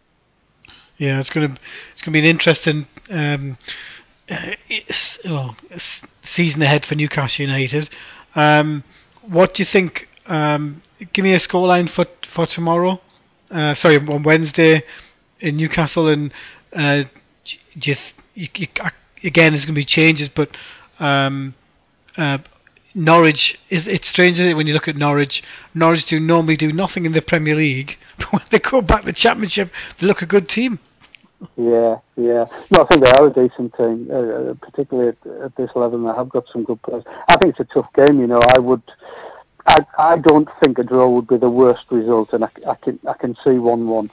Yeah, 0.99 1.21
it's 1.21 1.29
going 1.29 1.47
to 1.47 1.61
it's 1.93 2.01
going 2.01 2.11
to 2.11 2.11
be 2.11 2.19
an 2.19 2.25
interesting 2.25 2.85
um, 3.09 3.57
well, 5.25 5.55
season 6.23 6.61
ahead 6.61 6.85
for 6.85 6.95
Newcastle 6.95 7.45
United. 7.45 7.89
Um, 8.35 8.83
what 9.21 9.53
do 9.53 9.63
you 9.63 9.65
think? 9.65 10.09
Um, 10.25 10.81
give 11.13 11.23
me 11.23 11.33
a 11.33 11.39
scoreline 11.39 11.89
for 11.89 12.05
for 12.33 12.45
tomorrow. 12.45 13.01
Uh, 13.49 13.75
sorry, 13.75 13.95
on 13.95 14.23
Wednesday 14.23 14.83
in 15.39 15.55
Newcastle, 15.55 16.09
and 16.09 16.33
uh, 16.73 17.03
you, 17.73 17.95
you, 18.35 18.67
again, 19.23 19.53
there's 19.53 19.63
going 19.63 19.73
to 19.75 19.79
be 19.79 19.85
changes, 19.85 20.27
but 20.27 20.49
um, 20.99 21.55
uh, 22.17 22.39
Norwich 22.93 23.57
is 23.69 23.87
it's 23.87 24.09
strange 24.09 24.37
it, 24.37 24.53
when 24.53 24.67
you 24.67 24.73
look 24.73 24.89
at 24.89 24.97
Norwich. 24.97 25.41
Norwich 25.73 26.05
do 26.05 26.19
normally 26.19 26.57
do 26.57 26.73
nothing 26.73 27.05
in 27.05 27.13
the 27.13 27.21
Premier 27.21 27.55
League, 27.55 27.97
but 28.17 28.33
when 28.33 28.41
they 28.51 28.59
go 28.59 28.81
back 28.81 29.01
to 29.01 29.05
the 29.07 29.13
Championship, 29.13 29.71
they 29.99 30.05
look 30.05 30.21
a 30.21 30.25
good 30.25 30.49
team. 30.49 30.79
Yeah, 31.55 31.99
yeah. 32.17 32.45
No, 32.69 32.83
I 32.83 32.87
think 32.87 33.03
they 33.03 33.11
are 33.11 33.27
a 33.27 33.33
decent 33.33 33.73
team, 33.75 34.09
uh, 34.11 34.15
uh, 34.15 34.53
particularly 34.55 35.09
at, 35.09 35.43
at 35.43 35.55
this 35.55 35.71
level. 35.75 36.03
They 36.03 36.13
have 36.13 36.29
got 36.29 36.47
some 36.49 36.63
good 36.63 36.81
players. 36.81 37.03
I 37.27 37.37
think 37.37 37.57
it's 37.57 37.61
a 37.61 37.73
tough 37.73 37.91
game. 37.93 38.19
You 38.19 38.27
know, 38.27 38.41
I 38.41 38.59
would. 38.59 38.81
I, 39.65 39.85
I 39.97 40.17
don't 40.17 40.49
think 40.61 40.79
a 40.79 40.83
draw 40.83 41.07
would 41.09 41.27
be 41.27 41.37
the 41.37 41.49
worst 41.49 41.85
result, 41.91 42.33
and 42.33 42.43
I, 42.43 42.49
I 42.67 42.75
can 42.75 42.99
I 43.07 43.13
can 43.13 43.35
see 43.35 43.57
one-one. 43.57 44.09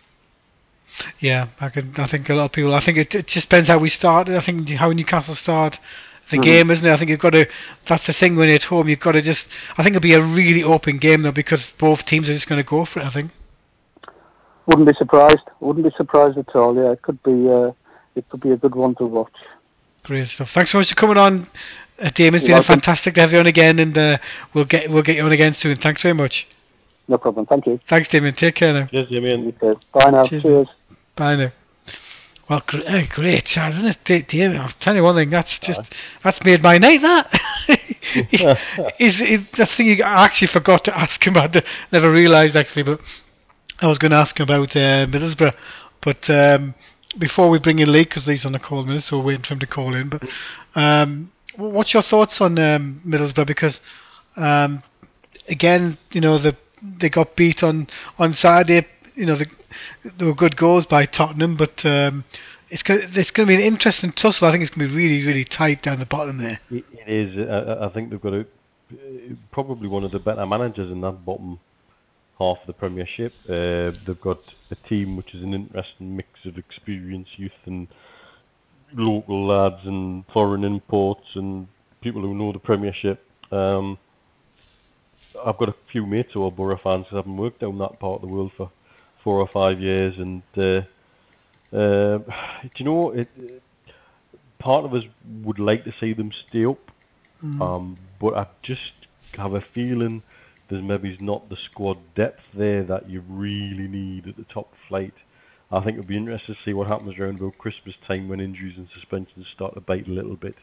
Yeah, 1.18 1.48
I 1.60 1.68
can. 1.68 1.94
I 1.96 2.06
think 2.06 2.28
a 2.28 2.34
lot 2.34 2.46
of 2.46 2.52
people. 2.52 2.74
I 2.74 2.84
think 2.84 2.98
it, 2.98 3.14
it 3.14 3.26
just 3.26 3.48
depends 3.48 3.68
how 3.68 3.78
we 3.78 3.88
start. 3.88 4.28
I 4.28 4.40
think 4.40 4.68
how 4.70 4.92
Newcastle 4.92 5.34
start 5.34 5.78
the 6.30 6.36
mm-hmm. 6.36 6.44
game, 6.44 6.70
isn't 6.70 6.86
it? 6.86 6.92
I 6.92 6.96
think 6.96 7.10
you've 7.10 7.18
got 7.20 7.30
to. 7.30 7.46
That's 7.88 8.06
the 8.06 8.12
thing 8.12 8.36
when 8.36 8.48
you're 8.48 8.56
at 8.56 8.64
home. 8.64 8.88
You've 8.88 9.00
got 9.00 9.12
to 9.12 9.22
just. 9.22 9.46
I 9.76 9.82
think 9.82 9.96
it'll 9.96 10.02
be 10.02 10.14
a 10.14 10.22
really 10.22 10.62
open 10.62 10.98
game 10.98 11.22
though, 11.22 11.32
because 11.32 11.66
both 11.78 12.04
teams 12.04 12.28
are 12.28 12.34
just 12.34 12.48
going 12.48 12.62
to 12.62 12.68
go 12.68 12.84
for 12.84 13.00
it. 13.00 13.04
I 13.04 13.10
think. 13.10 13.32
Wouldn't 14.66 14.86
be 14.86 14.94
surprised. 14.94 15.44
Wouldn't 15.60 15.84
be 15.84 15.90
surprised 15.96 16.38
at 16.38 16.54
all. 16.56 16.74
Yeah, 16.74 16.92
it 16.92 17.02
could 17.02 17.22
be. 17.22 17.48
Uh, 17.48 17.72
it 18.16 18.28
could 18.28 18.40
be 18.40 18.50
a 18.50 18.56
good 18.56 18.74
one 18.74 18.94
to 18.96 19.06
watch. 19.06 19.32
Great 20.02 20.28
stuff. 20.28 20.50
Thanks 20.52 20.72
so 20.72 20.78
much 20.78 20.88
for 20.88 20.94
coming 20.94 21.18
on, 21.18 21.46
uh, 22.00 22.10
Damon. 22.10 22.36
It's 22.36 22.46
been 22.46 22.54
welcome. 22.54 22.80
fantastic 22.80 23.14
to 23.14 23.20
have 23.20 23.32
you 23.32 23.38
on 23.38 23.46
again, 23.46 23.78
and 23.78 23.96
uh, 23.96 24.18
we'll 24.54 24.64
get 24.64 24.90
we'll 24.90 25.02
get 25.02 25.16
you 25.16 25.22
on 25.22 25.32
again 25.32 25.54
soon. 25.54 25.76
Thanks 25.76 26.02
very 26.02 26.14
much. 26.14 26.46
No 27.08 27.18
problem. 27.18 27.46
Thank 27.46 27.66
you. 27.66 27.78
Thanks, 27.88 28.08
Damien. 28.08 28.34
Take 28.34 28.56
care 28.56 28.72
now. 28.72 28.88
Yes, 28.90 29.08
Damien. 29.08 29.52
Bye 29.92 30.10
now. 30.10 30.24
Cheers. 30.24 30.42
Cheers. 30.42 30.68
Bye 31.14 31.36
now. 31.36 31.52
Well, 32.48 32.62
great, 32.66 32.86
uh, 32.86 33.02
great 33.14 33.44
chat, 33.44 33.74
isn't 33.74 33.98
it, 34.08 34.28
Damien? 34.28 34.60
I'll 34.60 34.72
tell 34.80 34.94
you 34.94 35.02
one 35.02 35.16
thing. 35.16 35.30
That's 35.30 35.58
just 35.58 35.80
that's 36.22 36.42
made 36.44 36.62
my 36.62 36.78
night. 36.78 37.02
That 37.02 37.40
is, 39.00 39.20
is 39.20 39.40
the 39.56 39.66
thing 39.66 40.02
I 40.02 40.24
actually 40.24 40.48
forgot 40.48 40.84
to 40.84 40.96
ask 40.96 41.24
him. 41.26 41.36
I 41.36 41.50
never 41.92 42.10
realised 42.10 42.56
actually, 42.56 42.84
but 42.84 43.00
I 43.80 43.86
was 43.86 43.98
going 43.98 44.12
to 44.12 44.16
ask 44.16 44.38
about 44.40 44.74
uh, 44.74 45.06
Middlesbrough, 45.06 45.54
but 46.00 46.30
um, 46.30 46.74
before 47.18 47.50
we 47.50 47.58
bring 47.58 47.78
in 47.78 47.92
Lee, 47.92 48.04
because 48.04 48.26
Lee's 48.26 48.46
on 48.46 48.52
the 48.52 48.58
call 48.58 48.84
minute, 48.84 49.04
so 49.04 49.18
we're 49.18 49.24
waiting 49.24 49.42
for 49.42 49.54
him 49.54 49.60
to 49.60 49.66
call 49.66 49.94
in. 49.94 50.08
But 50.08 50.22
um, 50.74 51.32
what's 51.56 51.92
your 51.92 52.02
thoughts 52.02 52.40
on 52.40 52.58
um, 52.58 53.02
Middlesbrough? 53.06 53.46
Because 53.46 53.80
um, 54.36 54.82
again, 55.48 55.98
you 56.12 56.20
know, 56.20 56.38
the 56.38 56.56
they 56.98 57.08
got 57.08 57.36
beat 57.36 57.62
on 57.62 57.88
on 58.18 58.34
Saturday. 58.34 58.86
You 59.14 59.26
know, 59.26 59.36
the, 59.36 59.46
there 60.18 60.26
were 60.26 60.34
good 60.34 60.56
goals 60.56 60.86
by 60.86 61.06
Tottenham, 61.06 61.56
but 61.56 61.84
um, 61.84 62.24
it's 62.70 62.82
going 62.82 63.02
it's 63.14 63.30
going 63.30 63.46
to 63.46 63.50
be 63.50 63.54
an 63.56 63.60
interesting 63.60 64.12
tussle. 64.12 64.48
I 64.48 64.52
think 64.52 64.62
it's 64.62 64.70
going 64.70 64.88
to 64.88 64.94
be 64.94 64.96
really 64.96 65.26
really 65.26 65.44
tight 65.44 65.82
down 65.82 65.98
the 65.98 66.06
bottom 66.06 66.38
there. 66.38 66.60
It 66.70 66.84
is. 67.06 67.36
I, 67.36 67.86
I 67.86 67.88
think 67.90 68.10
they've 68.10 68.20
got 68.20 68.34
a, 68.34 68.46
probably 69.50 69.88
one 69.88 70.04
of 70.04 70.12
the 70.12 70.18
better 70.18 70.46
managers 70.46 70.90
in 70.90 71.00
that 71.02 71.24
bottom 71.24 71.58
half 72.38 72.60
of 72.60 72.66
the 72.66 72.72
Premiership. 72.72 73.32
Uh, 73.48 73.92
they've 74.06 74.20
got 74.20 74.54
a 74.70 74.74
team 74.74 75.16
which 75.16 75.34
is 75.34 75.42
an 75.42 75.54
interesting 75.54 76.16
mix 76.16 76.44
of 76.44 76.58
experience, 76.58 77.28
youth, 77.36 77.52
and 77.64 77.88
local 78.94 79.46
lads, 79.46 79.84
and 79.84 80.24
foreign 80.32 80.64
imports, 80.64 81.36
and 81.36 81.68
people 82.00 82.22
who 82.22 82.34
know 82.34 82.52
the 82.52 82.58
Premiership. 82.58 83.24
Um, 83.50 83.98
I've 85.44 85.58
got 85.58 85.68
a 85.68 85.74
few 85.90 86.06
mates 86.06 86.32
who 86.34 86.44
are 86.44 86.50
Borough 86.50 86.80
fans 86.82 87.06
who 87.08 87.16
haven't 87.16 87.36
worked 87.36 87.60
down 87.60 87.78
that 87.78 87.98
part 87.98 88.16
of 88.16 88.20
the 88.22 88.34
world 88.34 88.52
for 88.56 88.70
four 89.22 89.38
or 89.40 89.48
five 89.48 89.80
years, 89.80 90.18
and 90.18 90.42
uh, 90.56 90.82
uh, 91.76 92.18
do 92.62 92.70
you 92.76 92.84
know, 92.84 93.10
it, 93.10 93.28
part 94.58 94.84
of 94.84 94.94
us 94.94 95.04
would 95.42 95.58
like 95.58 95.84
to 95.84 95.92
see 95.92 96.12
them 96.12 96.32
stay 96.32 96.64
up, 96.64 96.90
mm. 97.42 97.60
um, 97.60 97.98
but 98.20 98.34
I 98.34 98.46
just 98.62 98.92
have 99.36 99.54
a 99.54 99.60
feeling 99.60 100.22
there's 100.68 100.82
maybe 100.82 101.16
not 101.20 101.48
the 101.48 101.56
squad 101.56 101.98
depth 102.14 102.42
there 102.54 102.82
that 102.84 103.08
you 103.08 103.22
really 103.28 103.88
need 103.88 104.26
at 104.26 104.36
the 104.36 104.44
top 104.44 104.72
flight. 104.88 105.14
I 105.70 105.80
think 105.80 105.98
it'll 105.98 106.08
be 106.08 106.16
interesting 106.16 106.54
to 106.54 106.60
see 106.62 106.74
what 106.74 106.86
happens 106.86 107.18
around 107.18 107.40
about 107.40 107.58
Christmas 107.58 107.96
time 108.06 108.28
when 108.28 108.40
injuries 108.40 108.76
and 108.76 108.88
suspensions 108.94 109.48
start 109.48 109.74
to 109.74 109.80
bite 109.80 110.06
a 110.06 110.12
little 110.12 110.36
bit, 110.36 110.56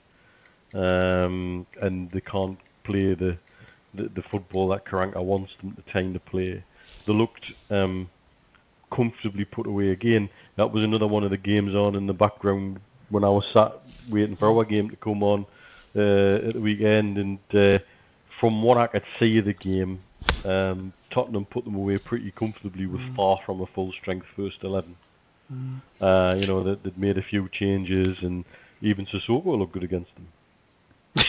um, 0.74 1.66
and 1.82 2.10
they 2.12 2.22
can't 2.22 2.60
play 2.84 3.14
the, 3.14 3.38
the, 3.94 4.10
the 4.10 4.24
football 4.24 4.70
that 4.70 4.86
Karanka 4.86 5.24
wants 5.24 5.56
them 5.62 5.76
to 5.76 5.92
time 5.92 6.14
to 6.14 6.20
play. 6.20 6.64
They 7.06 7.14
looked 7.14 7.52
um, 7.70 8.10
comfortably 8.92 9.46
put 9.46 9.68
away 9.68 9.90
again. 9.90 10.30
That 10.56 10.72
was 10.72 10.84
another 10.84 11.08
one 11.08 11.24
of 11.24 11.32
the 11.32 11.38
games 11.38 11.76
on 11.76 11.96
in 11.96 12.08
the 12.08 12.14
background 12.14 12.80
when 13.10 13.24
I 13.24 13.30
was 13.30 13.46
sat 13.48 13.74
waiting 14.10 14.38
for 14.38 14.48
our 14.48 14.64
game 14.64 14.90
to 14.90 14.96
come 14.96 15.24
on 15.24 15.46
uh, 15.96 16.48
at 16.48 16.54
the 16.54 16.62
weekend, 16.62 17.18
and 17.18 17.40
uh, 17.54 17.80
from 18.44 18.62
what 18.62 18.78
I 18.78 18.88
could 18.88 19.06
see 19.20 19.38
of 19.38 19.46
the 19.46 19.54
game, 19.54 20.02
um, 20.44 20.92
Tottenham 21.10 21.46
put 21.46 21.64
them 21.64 21.76
away 21.76 21.98
pretty 21.98 22.30
comfortably 22.30 22.86
with 22.86 23.00
mm. 23.00 23.16
far 23.16 23.40
from 23.46 23.62
a 23.62 23.66
full 23.66 23.94
strength 23.94 24.26
first 24.36 24.66
11. 24.66 24.98
Mm. 25.50 25.82
Uh, 26.02 26.36
you 26.38 26.46
know, 26.46 26.62
they, 26.62 26.72
would 26.72 26.98
made 26.98 27.18
a 27.18 27.22
few 27.22 27.48
changes 27.48 28.22
and 28.22 28.44
even 28.82 29.06
Sissoko 29.06 29.58
looked 29.58 29.72
good 29.72 29.86
against 29.86 30.12
them. 30.16 30.28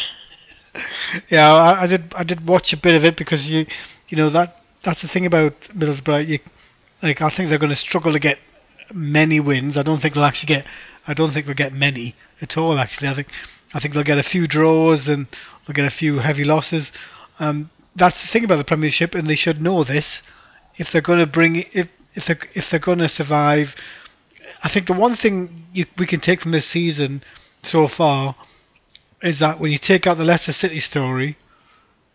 yeah, 1.31 1.53
I, 1.53 1.83
I, 1.83 1.87
did 1.87 2.13
I 2.17 2.25
did 2.25 2.45
watch 2.49 2.73
a 2.73 2.77
bit 2.77 2.97
of 2.97 3.05
it 3.05 3.17
because 3.17 3.49
you 3.49 3.65
you 4.09 4.17
know 4.17 4.31
that 4.31 4.61
that's 4.85 5.01
the 5.01 5.07
thing 5.07 5.25
about 5.25 5.55
Middlesbrough. 5.73 6.27
You, 6.27 6.41
like 7.01 7.23
I 7.23 7.31
think 7.31 7.49
they're 7.49 7.61
going 7.61 7.71
to 7.71 7.77
struggle 7.77 8.13
to 8.13 8.19
get 8.19 8.39
many 8.93 9.41
wins. 9.41 9.77
I 9.77 9.83
don't 9.83 10.01
think 10.01 10.15
they'll 10.15 10.25
actually 10.25 10.49
get. 10.49 10.67
I 11.07 11.15
don't 11.15 11.33
think 11.33 11.47
they'll 11.47 11.55
get 11.55 11.73
many 11.73 12.15
at 12.41 12.57
all. 12.57 12.79
Actually, 12.79 13.09
I 13.09 13.15
think 13.15 13.29
I 13.73 13.81
think 13.81 13.95
they'll 13.95 14.03
get 14.05 14.19
a 14.19 14.23
few 14.23 14.47
draws 14.47 15.09
and 15.09 15.27
they'll 15.67 15.75
get 15.75 15.87
a 15.87 15.91
few 15.91 16.19
heavy 16.19 16.45
losses. 16.45 16.93
Um, 17.39 17.71
that's 17.97 18.21
the 18.21 18.29
thing 18.29 18.45
about 18.45 18.57
the 18.57 18.65
Premiership, 18.65 19.15
and 19.15 19.29
they 19.29 19.37
should 19.37 19.61
know 19.61 19.85
this. 19.85 20.23
If 20.77 20.91
they're 20.91 21.01
going 21.01 21.21
to 21.21 21.27
bring, 21.27 21.65
if 21.73 21.89
if 22.15 22.27
they're 22.27 22.39
if 22.55 22.71
they're 22.71 22.81
going 22.81 22.99
to 22.99 23.09
survive, 23.09 23.75
I 24.63 24.69
think 24.69 24.87
the 24.87 24.93
one 24.93 25.17
thing 25.17 25.67
you, 25.73 25.87
we 25.99 26.07
can 26.07 26.21
take 26.21 26.41
from 26.41 26.53
this 26.53 26.67
season 26.67 27.23
so 27.63 27.89
far 27.89 28.37
is 29.23 29.39
that 29.39 29.59
when 29.59 29.73
you 29.73 29.79
take 29.79 30.07
out 30.07 30.19
the 30.19 30.25
Leicester 30.25 30.53
City 30.53 30.81
story, 30.81 31.37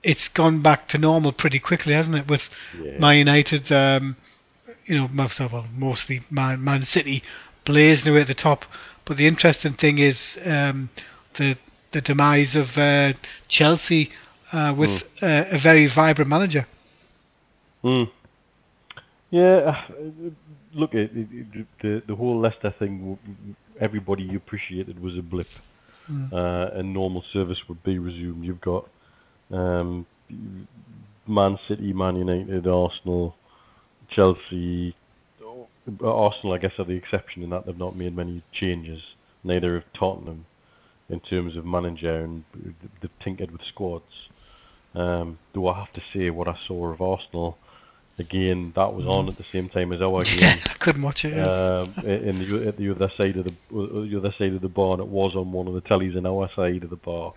it's 0.04 0.28
gone 0.30 0.62
back 0.62 0.88
to 0.90 0.98
normal 0.98 1.32
pretty 1.32 1.60
quickly, 1.60 1.94
hasn't 1.94 2.16
it? 2.16 2.28
With 2.28 2.42
yeah. 2.80 3.00
Man 3.00 3.18
United, 3.18 3.72
um, 3.72 4.16
you 4.90 4.98
know, 4.98 5.08
most 5.08 5.40
well, 5.40 5.68
mostly 5.74 6.24
Man 6.32 6.64
Man 6.64 6.84
City 6.84 7.24
blazing 7.64 8.10
away 8.10 8.22
at 8.22 8.28
the 8.28 8.34
top. 8.34 8.66
But 9.06 9.18
the 9.18 9.28
interesting 9.28 9.76
thing 9.76 10.00
is 10.00 10.20
um, 10.44 10.90
the 11.38 11.58
the 11.92 12.02
demise 12.02 12.56
of 12.56 12.76
uh, 12.76 13.14
Chelsea 13.48 14.12
uh, 14.52 14.74
with 14.76 14.90
mm. 14.90 15.04
uh, 15.22 15.56
a 15.56 15.60
very 15.60 15.86
vibrant 15.88 16.30
manager. 16.30 16.68
Mm. 17.84 18.12
Yeah, 19.30 19.86
look, 20.74 20.96
it, 20.96 21.12
it, 21.14 21.68
the 21.82 22.04
the 22.08 22.16
whole 22.16 22.40
Leicester 22.40 22.72
thing, 22.72 23.20
everybody 23.80 24.34
appreciated 24.36 25.00
was 25.00 25.18
a 25.20 25.22
blip, 25.22 25.50
mm. 26.12 26.34
and 26.76 26.94
normal 26.94 27.22
service 27.22 27.70
would 27.70 27.84
be 27.84 28.00
resumed. 28.00 28.44
You've 28.44 28.62
got 28.62 28.90
um, 29.52 30.08
Man 31.28 31.60
City, 31.68 31.94
Man 31.94 32.16
United, 32.16 32.66
Arsenal, 32.66 33.36
Chelsea. 34.10 34.96
Arsenal, 36.04 36.54
I 36.54 36.60
guess, 36.60 36.78
are 36.78 36.84
the 36.84 36.94
exception 36.94 37.42
in 37.42 37.50
that 37.50 37.66
they've 37.66 37.78
not 37.78 37.96
made 37.96 38.16
many 38.16 38.44
changes. 38.52 39.16
Neither 39.44 39.74
have 39.76 39.92
Tottenham 39.94 40.46
in 41.10 41.20
terms 41.20 41.56
of 41.58 41.66
manager 41.66 42.22
and 42.24 42.44
they've 43.02 43.20
tinkered 43.20 43.52
with 43.52 43.64
squads. 43.64 44.30
Um, 44.94 45.40
though 45.54 45.68
I 45.68 45.80
have 45.80 45.94
to 45.94 46.02
say, 46.14 46.30
what 46.30 46.48
I 46.48 46.56
saw 46.56 46.92
of 46.92 47.02
Arsenal 47.02 47.58
again, 48.20 48.74
that 48.76 48.94
was 48.94 49.06
on 49.06 49.30
at 49.30 49.38
the 49.38 49.46
same 49.52 49.70
time 49.70 49.92
as 49.94 50.02
our 50.02 50.24
game. 50.26 50.40
Yeah, 50.40 50.58
I 50.66 50.74
couldn't 50.80 51.02
watch 51.02 51.26
it. 51.26 51.36
Yeah. 51.36 51.46
um, 51.46 51.94
in 52.06 52.40
the 52.40 52.68
at 52.68 52.78
the 52.78 52.92
other 52.92 53.10
side 53.16 53.38
of 53.38 53.46
the 53.46 53.54
the 53.72 54.18
other 54.18 54.32
side 54.38 54.54
of 54.54 54.62
the 54.62 54.70
bar, 54.70 54.94
and 54.94 55.02
it 55.02 55.08
was 55.08 55.36
on 55.36 55.52
one 55.52 55.68
of 55.68 55.74
the 55.74 55.82
tellies 55.82 56.16
in 56.16 56.26
our 56.26 56.50
side 56.56 56.84
of 56.84 56.90
the 56.90 56.96
bar. 56.98 57.34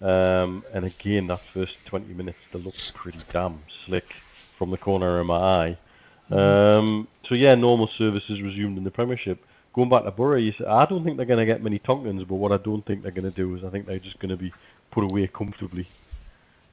Um, 0.00 0.64
and 0.74 0.84
again, 0.84 1.28
that 1.28 1.40
first 1.54 1.76
20 1.86 2.12
minutes, 2.12 2.38
they 2.52 2.58
looked 2.58 2.92
pretty 2.94 3.20
damn 3.32 3.60
slick 3.86 4.04
from 4.58 4.70
the 4.70 4.76
corner 4.76 5.18
of 5.20 5.26
my 5.26 5.36
eye. 5.36 5.78
Um, 6.30 7.08
so 7.24 7.34
yeah, 7.34 7.54
normal 7.54 7.88
services 7.88 8.40
resumed 8.40 8.78
in 8.78 8.84
the 8.84 8.90
Premiership. 8.90 9.44
Going 9.74 9.90
back 9.90 10.04
to 10.04 10.10
Borough, 10.10 10.38
you 10.38 10.52
said, 10.52 10.66
I 10.66 10.86
don't 10.86 11.04
think 11.04 11.16
they're 11.16 11.26
going 11.26 11.38
to 11.38 11.46
get 11.46 11.62
many 11.62 11.78
Tonkins, 11.78 12.26
but 12.26 12.36
what 12.36 12.50
I 12.50 12.56
don't 12.56 12.84
think 12.86 13.02
they're 13.02 13.12
going 13.12 13.30
to 13.30 13.36
do 13.36 13.54
is 13.54 13.62
I 13.62 13.70
think 13.70 13.86
they're 13.86 13.98
just 13.98 14.18
going 14.18 14.30
to 14.30 14.36
be 14.36 14.52
put 14.90 15.04
away 15.04 15.28
comfortably. 15.28 15.86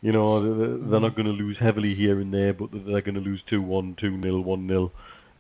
You 0.02 0.12
know, 0.12 0.78
they're, 0.90 1.00
not 1.00 1.16
going 1.16 1.28
to 1.28 1.32
lose 1.32 1.58
heavily 1.58 1.96
here 1.96 2.20
and 2.20 2.34
there, 2.34 2.54
but 2.54 2.72
they're 2.72 3.02
going 3.02 3.16
to 3.16 3.22
lose 3.22 3.44
2-1, 3.50 3.98
2-0, 4.00 4.22
1-0, 4.22 4.92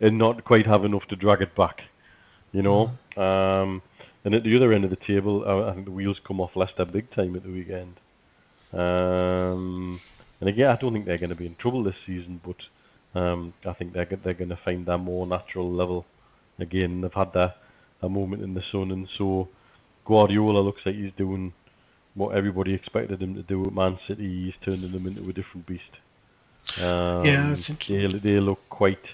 and 0.01 0.17
not 0.17 0.43
quite 0.45 0.65
have 0.65 0.85
enough 0.85 1.05
to 1.07 1.15
drag 1.15 1.41
it 1.41 1.55
back. 1.55 1.83
You 2.51 2.61
know, 2.61 2.91
um, 3.17 3.81
and 4.23 4.35
at 4.35 4.43
the 4.43 4.55
other 4.55 4.71
end 4.71 4.83
of 4.83 4.89
the 4.89 4.95
table, 4.95 5.43
I, 5.45 5.71
I 5.71 5.73
think 5.73 5.85
the 5.85 5.91
wheels 5.91 6.21
come 6.25 6.39
off 6.39 6.55
Leicester 6.55 6.85
big 6.85 7.11
time 7.11 7.35
at 7.35 7.43
the 7.43 7.51
weekend. 7.51 7.99
Um, 8.71 9.99
and 10.39 10.49
again, 10.49 10.69
I 10.69 10.75
don't 10.75 10.93
think 10.93 11.05
they're 11.05 11.17
going 11.17 11.29
to 11.29 11.35
be 11.35 11.45
in 11.45 11.55
trouble 11.55 11.83
this 11.83 11.95
season, 12.05 12.39
but 12.45 12.57
um, 13.15 13.53
I 13.65 13.73
think 13.73 13.93
they're 13.93 14.05
they're 14.05 14.33
going 14.33 14.49
to 14.49 14.55
find 14.57 14.85
their 14.85 14.97
more 14.97 15.27
natural 15.27 15.71
level. 15.71 16.05
Again, 16.59 17.01
they've 17.01 17.13
had 17.13 17.33
their, 17.33 17.53
their 18.01 18.09
moment 18.09 18.43
in 18.43 18.53
the 18.53 18.61
sun, 18.61 18.91
and 18.91 19.07
so 19.09 19.49
Guardiola 20.05 20.59
looks 20.59 20.85
like 20.85 20.95
he's 20.95 21.11
doing 21.17 21.53
what 22.15 22.35
everybody 22.35 22.73
expected 22.73 23.21
him 23.21 23.35
to 23.35 23.43
do 23.43 23.65
at 23.65 23.73
Man 23.73 23.97
City. 24.07 24.45
He's 24.45 24.55
turning 24.63 24.91
them 24.91 25.07
into 25.07 25.27
a 25.27 25.33
different 25.33 25.65
beast. 25.65 25.99
Um, 26.77 27.25
Yeah, 27.25 27.49
that's 27.49 27.69
interesting. 27.69 28.21
they 28.21 28.33
they 28.33 28.39
look 28.39 28.59
quite 28.69 29.05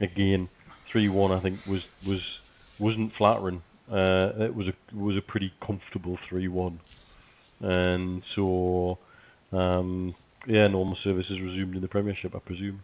again 0.00 0.48
three 0.90 1.08
one. 1.08 1.32
I 1.32 1.40
think 1.40 1.60
was 1.66 1.86
was 2.06 2.40
wasn't 2.78 3.14
flattering. 3.14 3.62
Uh, 3.90 4.32
it 4.38 4.54
was 4.54 4.68
a 4.68 4.74
was 4.94 5.16
a 5.16 5.22
pretty 5.22 5.52
comfortable 5.60 6.18
three 6.28 6.48
one, 6.48 6.80
and 7.60 8.22
so 8.34 8.98
um, 9.52 10.14
yeah, 10.46 10.66
normal 10.68 10.96
services 10.96 11.40
resumed 11.40 11.74
in 11.74 11.82
the 11.82 11.88
Premiership, 11.88 12.34
I 12.34 12.38
presume. 12.38 12.82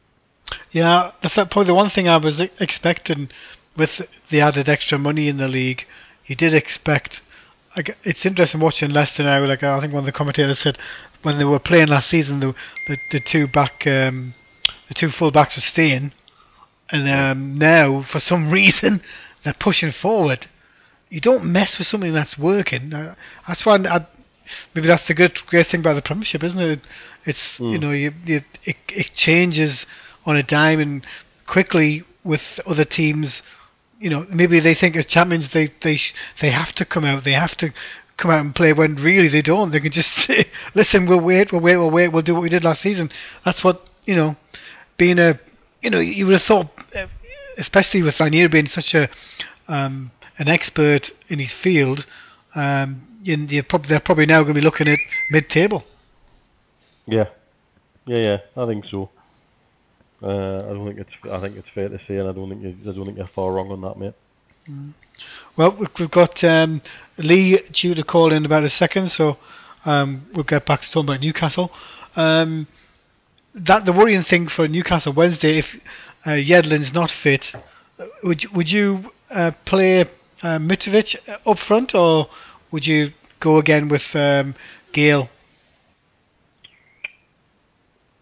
Yeah, 0.72 1.12
that's 1.22 1.34
probably 1.34 1.64
the 1.64 1.74
one 1.74 1.90
thing 1.90 2.08
I 2.08 2.16
was 2.16 2.40
expecting 2.60 3.30
with 3.76 4.02
the 4.30 4.40
added 4.40 4.68
extra 4.68 4.98
money 4.98 5.28
in 5.28 5.38
the 5.38 5.48
league. 5.48 5.86
You 6.26 6.36
did 6.36 6.54
expect. 6.54 7.20
Like, 7.76 7.96
it's 8.04 8.26
interesting 8.26 8.60
watching 8.60 8.90
Leicester 8.90 9.22
now. 9.22 9.44
Like 9.44 9.62
I 9.62 9.80
think 9.80 9.92
one 9.92 10.00
of 10.00 10.06
the 10.06 10.12
commentators 10.12 10.58
said 10.58 10.78
when 11.22 11.38
they 11.38 11.44
were 11.44 11.58
playing 11.58 11.88
last 11.88 12.10
season, 12.10 12.40
the 12.40 12.54
the, 12.86 12.98
the 13.10 13.20
two 13.20 13.46
back, 13.46 13.86
um, 13.86 14.34
the 14.88 14.94
two 14.94 15.10
full 15.10 15.30
backs 15.30 15.56
were 15.56 15.62
staying, 15.62 16.12
and 16.90 17.08
um, 17.08 17.58
now 17.58 18.02
for 18.02 18.20
some 18.20 18.50
reason 18.60 19.02
they're 19.44 19.54
pushing 19.54 19.92
forward. 19.92 20.48
You 21.08 21.20
don't 21.20 21.44
mess 21.44 21.76
with 21.78 21.86
something 21.86 22.12
that's 22.14 22.38
working. 22.38 22.92
Uh, 22.94 23.14
that's 23.46 23.66
why 23.66 23.76
I, 23.76 24.06
maybe 24.74 24.86
that's 24.88 25.06
the 25.06 25.14
good 25.14 25.38
great 25.46 25.68
thing 25.68 25.80
about 25.80 25.94
the 25.94 26.02
Premiership, 26.02 26.42
isn't 26.42 26.60
it? 26.60 26.80
It's 27.24 27.58
you 27.58 27.78
Mm. 27.78 27.80
know 27.80 27.90
you, 27.92 28.12
you 28.26 28.42
it, 28.64 28.76
it 28.88 29.14
changes 29.14 29.86
on 30.26 30.36
a 30.36 30.42
dime 30.42 30.80
and 30.80 31.06
quickly 31.46 32.04
with 32.24 32.42
other 32.66 32.84
teams. 32.84 33.42
You 34.00 34.10
know 34.10 34.26
maybe 34.28 34.58
they 34.60 34.74
think 34.74 34.96
as 34.96 35.06
champions 35.06 35.48
they 35.50 35.72
they 35.82 35.96
sh- 35.96 36.14
they 36.40 36.50
have 36.50 36.72
to 36.74 36.84
come 36.84 37.04
out 37.04 37.22
they 37.22 37.32
have 37.32 37.56
to 37.58 37.72
come 38.16 38.30
out 38.30 38.40
and 38.40 38.54
play 38.54 38.72
when 38.72 38.96
really 38.96 39.28
they 39.28 39.42
don't. 39.42 39.70
They 39.70 39.80
can 39.80 39.92
just 39.92 40.10
say, 40.26 40.48
listen, 40.74 41.06
we'll 41.06 41.20
wait, 41.20 41.52
we'll 41.52 41.60
wait, 41.60 41.76
we'll 41.76 41.90
wait, 41.90 42.08
we'll 42.08 42.22
do 42.22 42.34
what 42.34 42.42
we 42.42 42.48
did 42.48 42.64
last 42.64 42.82
season. 42.82 43.10
That's 43.44 43.62
what 43.64 43.86
you 44.04 44.16
know. 44.16 44.36
Being 44.96 45.18
a 45.18 45.38
you 45.82 45.90
know 45.90 45.98
you 46.00 46.26
would 46.26 46.34
have 46.34 46.42
thought, 46.42 46.68
especially 47.58 48.02
with 48.02 48.20
Ranieri 48.20 48.48
being 48.48 48.68
such 48.68 48.94
a 48.94 49.08
um, 49.68 50.10
an 50.38 50.48
expert 50.48 51.10
in 51.28 51.38
his 51.38 51.52
field, 51.52 52.06
um, 52.54 53.02
you, 53.22 53.62
prob- 53.62 53.86
they're 53.86 54.00
probably 54.00 54.26
now 54.26 54.42
going 54.42 54.54
to 54.54 54.60
be 54.60 54.60
looking 54.60 54.88
at 54.88 54.98
mid-table. 55.30 55.84
Yeah, 57.06 57.28
yeah, 58.06 58.18
yeah. 58.18 58.62
I 58.62 58.66
think 58.66 58.84
so. 58.84 59.10
Uh, 60.22 60.58
I 60.58 60.72
don't 60.74 60.86
think 60.86 60.98
it's. 61.00 61.10
I 61.30 61.40
think 61.40 61.56
it's 61.56 61.68
fair 61.70 61.88
to 61.88 61.98
say, 62.06 62.16
and 62.16 62.28
I 62.28 62.32
don't 62.32 62.48
think 62.48 62.62
you, 62.62 62.76
I 62.88 62.94
don't 62.94 63.06
think 63.06 63.18
you're 63.18 63.26
far 63.28 63.52
wrong 63.52 63.72
on 63.72 63.80
that, 63.80 63.98
mate. 63.98 64.14
Well, 65.56 65.72
we- 65.72 65.86
we've 65.98 66.10
got 66.10 66.42
um, 66.44 66.80
Lee 67.18 67.58
due 67.72 67.94
to 67.94 68.04
call 68.04 68.32
in 68.32 68.44
about 68.46 68.62
a 68.62 68.70
second, 68.70 69.10
so 69.10 69.38
um, 69.84 70.26
we'll 70.32 70.44
get 70.44 70.64
back 70.64 70.82
to 70.82 70.90
talking 70.90 71.08
about 71.08 71.20
Newcastle. 71.20 71.72
Um, 72.14 72.68
that 73.54 73.84
the 73.84 73.92
worrying 73.92 74.22
thing 74.22 74.46
for 74.48 74.68
Newcastle 74.68 75.12
Wednesday, 75.12 75.58
if 75.58 75.66
uh, 76.24 76.30
Yedlin's 76.30 76.92
not 76.92 77.10
fit, 77.10 77.52
would 78.22 78.44
you, 78.44 78.50
would 78.54 78.70
you 78.70 79.10
uh, 79.30 79.50
play 79.64 80.02
uh, 80.02 80.58
Mitrovic 80.58 81.16
up 81.44 81.58
front, 81.58 81.94
or 81.96 82.28
would 82.70 82.86
you 82.86 83.12
go 83.40 83.58
again 83.58 83.88
with 83.88 84.04
um, 84.14 84.54
Gayle? 84.92 85.28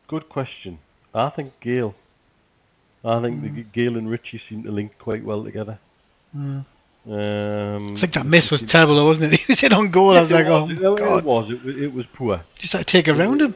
Good 0.09 0.29
question. 0.29 0.79
I 1.15 1.31
think 1.31 1.53
Gayle. 1.61 1.95
I 3.05 3.21
think 3.23 3.43
the 3.43 3.63
Gayle 3.63 3.97
and 3.97 4.11
Ritchie 4.11 4.43
seem 4.49 4.63
to 4.65 4.71
link 4.71 4.93
quite 4.99 5.25
well 5.25 5.43
together. 5.43 5.79
Um, 6.35 7.97
I 7.97 8.01
think 8.01 8.13
that 8.15 8.27
miss 8.27 8.51
was 8.51 8.61
terrible, 8.63 8.97
though, 8.97 9.07
wasn't 9.07 9.33
it? 9.33 9.41
He 9.47 9.53
was 9.53 9.63
in 9.63 9.73
on 9.73 9.91
goal. 9.91 10.17
I 10.17 10.21
was 10.23 10.31
like, 10.31 10.47
oh, 10.47 10.69
it, 10.69 10.81
my 10.81 11.19
it 11.19 11.25
was. 11.25 11.51
It, 11.51 11.65
was- 11.65 11.77
it 11.77 11.93
was 11.95 12.07
poor. 12.13 12.43
Just 12.59 12.75
like 12.75 12.87
take 12.87 13.09
around 13.09 13.41
him. 13.41 13.55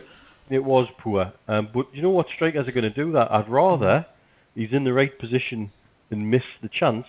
It 0.50 0.64
was 0.64 0.88
poor. 0.98 1.32
Um, 1.48 1.68
but 1.72 1.94
you 1.94 2.02
know 2.02 2.10
what? 2.10 2.28
Strikers 2.28 2.66
are 2.68 2.72
going 2.72 2.90
to 2.90 2.90
do 3.04 3.12
that. 3.12 3.30
I'd 3.30 3.48
rather 3.48 4.06
he's 4.54 4.72
in 4.72 4.84
the 4.84 4.92
right 4.92 5.16
position 5.18 5.72
and 6.10 6.30
miss 6.30 6.44
the 6.62 6.68
chance 6.68 7.06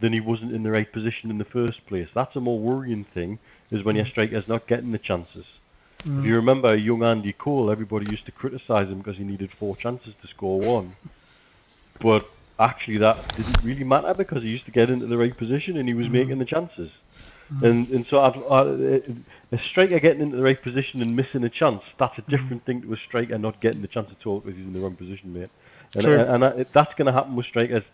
than 0.00 0.12
he 0.12 0.20
wasn't 0.20 0.52
in 0.52 0.62
the 0.62 0.70
right 0.70 0.90
position 0.92 1.30
in 1.30 1.38
the 1.38 1.44
first 1.44 1.86
place. 1.86 2.08
That's 2.14 2.36
a 2.36 2.40
more 2.40 2.58
worrying 2.58 3.04
thing, 3.04 3.38
is 3.70 3.82
when 3.84 3.96
your 3.96 4.06
striker's 4.06 4.46
not 4.48 4.66
getting 4.66 4.92
the 4.92 4.98
chances. 4.98 5.44
If 6.04 6.24
you 6.24 6.36
remember 6.36 6.76
young 6.76 7.02
Andy 7.02 7.32
Cole, 7.32 7.70
everybody 7.70 8.10
used 8.10 8.26
to 8.26 8.32
criticise 8.32 8.88
him 8.88 8.98
because 8.98 9.16
he 9.16 9.24
needed 9.24 9.50
four 9.58 9.76
chances 9.76 10.14
to 10.22 10.28
score 10.28 10.60
one. 10.60 10.96
But 12.00 12.28
actually 12.58 12.98
that 12.98 13.36
didn't 13.36 13.62
really 13.64 13.84
matter 13.84 14.14
because 14.14 14.42
he 14.42 14.48
used 14.50 14.64
to 14.66 14.70
get 14.70 14.90
into 14.90 15.06
the 15.06 15.18
right 15.18 15.36
position 15.36 15.76
and 15.76 15.88
he 15.88 15.94
was 15.94 16.06
mm. 16.06 16.12
making 16.12 16.38
the 16.38 16.44
chances. 16.44 16.90
Mm. 17.52 17.62
And 17.62 17.88
and 17.88 18.06
so 18.06 18.18
a 19.52 19.58
striker 19.58 19.98
getting 19.98 20.22
into 20.22 20.36
the 20.36 20.42
right 20.42 20.60
position 20.60 21.00
and 21.02 21.16
missing 21.16 21.42
a 21.44 21.48
chance, 21.48 21.82
that's 21.98 22.18
a 22.18 22.22
different 22.22 22.64
thing 22.64 22.82
to 22.82 22.92
a 22.92 22.96
striker 22.96 23.38
not 23.38 23.60
getting 23.60 23.82
the 23.82 23.88
chance 23.88 24.10
at 24.10 24.26
all 24.26 24.40
because 24.40 24.56
he's 24.56 24.66
in 24.66 24.72
the 24.72 24.80
wrong 24.80 24.96
position, 24.96 25.32
mate. 25.32 25.50
And, 25.94 26.04
True. 26.04 26.20
and, 26.20 26.44
I, 26.44 26.66
that's 26.74 26.94
going 26.94 27.06
to 27.06 27.12
happen 27.12 27.34
with 27.34 27.46
strikers. 27.46 27.84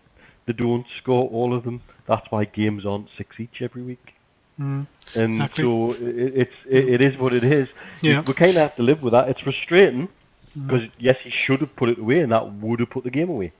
They 0.46 0.52
don't 0.52 0.86
score 0.98 1.28
all 1.30 1.54
of 1.54 1.64
them. 1.64 1.82
That's 2.06 2.30
why 2.30 2.44
games 2.44 2.84
aren't 2.84 3.08
six 3.16 3.38
each 3.38 3.62
every 3.62 3.82
week. 3.82 4.14
Mm. 4.60 4.86
And 5.14 5.34
Exactly. 5.42 5.64
so 5.64 5.92
it, 5.92 6.32
it's 6.36 6.54
it, 6.68 6.88
it 6.88 7.00
is 7.00 7.18
what 7.18 7.32
it 7.32 7.44
is. 7.44 7.68
Yeah. 8.02 8.22
We 8.26 8.34
kind 8.34 8.56
of 8.56 8.62
have 8.62 8.76
to 8.76 8.82
live 8.82 9.02
with 9.02 9.12
that. 9.12 9.28
It's 9.28 9.40
frustrating 9.40 10.08
because 10.54 10.88
yes, 10.98 11.18
he 11.22 11.30
should 11.30 11.60
have 11.60 11.74
put 11.74 11.88
it 11.88 11.98
away, 11.98 12.20
and 12.20 12.30
that 12.32 12.52
would 12.54 12.80
have 12.80 12.90
put 12.90 13.02
the 13.04 13.10
game 13.10 13.28
away, 13.30 13.52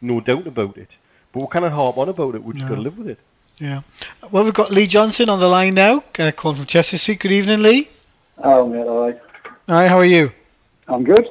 no 0.00 0.20
doubt 0.20 0.46
about 0.46 0.76
it. 0.78 0.88
But 1.32 1.40
we 1.40 1.46
can't 1.48 1.70
harp 1.72 1.98
on 1.98 2.08
about 2.08 2.34
it. 2.34 2.42
We 2.42 2.54
just 2.54 2.64
No. 2.64 2.70
got 2.70 2.74
to 2.76 2.80
live 2.80 2.96
with 2.98 3.08
it. 3.08 3.18
Yeah. 3.58 3.82
Well, 4.32 4.44
we've 4.44 4.54
got 4.54 4.72
Lee 4.72 4.86
Johnson 4.86 5.28
on 5.28 5.40
the 5.40 5.48
line 5.48 5.74
now, 5.74 6.02
uh, 6.18 6.30
calling 6.32 6.56
from 6.58 6.66
Chester 6.66 6.96
Street. 6.96 7.20
Good 7.20 7.32
evening, 7.32 7.60
Lee. 7.62 7.88
Oh, 8.38 8.66
mate, 8.66 8.86
all 8.86 9.02
right. 9.06 9.18
Hi, 9.68 9.88
how 9.88 9.98
are 9.98 10.04
you? 10.04 10.30
I'm 10.86 11.04
good. 11.04 11.28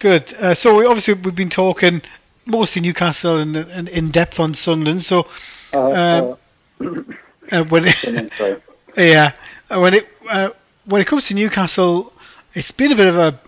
Good. 0.00 0.34
Uh, 0.34 0.54
so 0.54 0.74
we, 0.74 0.86
obviously 0.86 1.14
we've 1.14 1.34
been 1.34 1.50
talking 1.50 2.00
mostly 2.46 2.80
Newcastle 2.82 3.36
and, 3.38 3.54
and 3.54 3.88
in 3.88 4.10
depth 4.10 4.40
on 4.40 4.54
Sunderland. 4.54 5.04
So 5.04 5.26
Uh, 5.72 6.34
Um, 6.80 7.06
uh, 7.50 7.64
when 7.64 7.86
it, 7.86 8.62
yeah, 8.96 9.32
uh, 9.70 9.80
when 9.80 9.94
it 9.94 10.06
uh, 10.30 10.50
when 10.86 11.00
it 11.00 11.06
comes 11.06 11.26
to 11.26 11.34
Newcastle, 11.34 12.12
it's 12.54 12.70
been 12.72 12.92
a 12.92 12.96
bit 12.96 13.08
of 13.08 13.16
a 13.16 13.40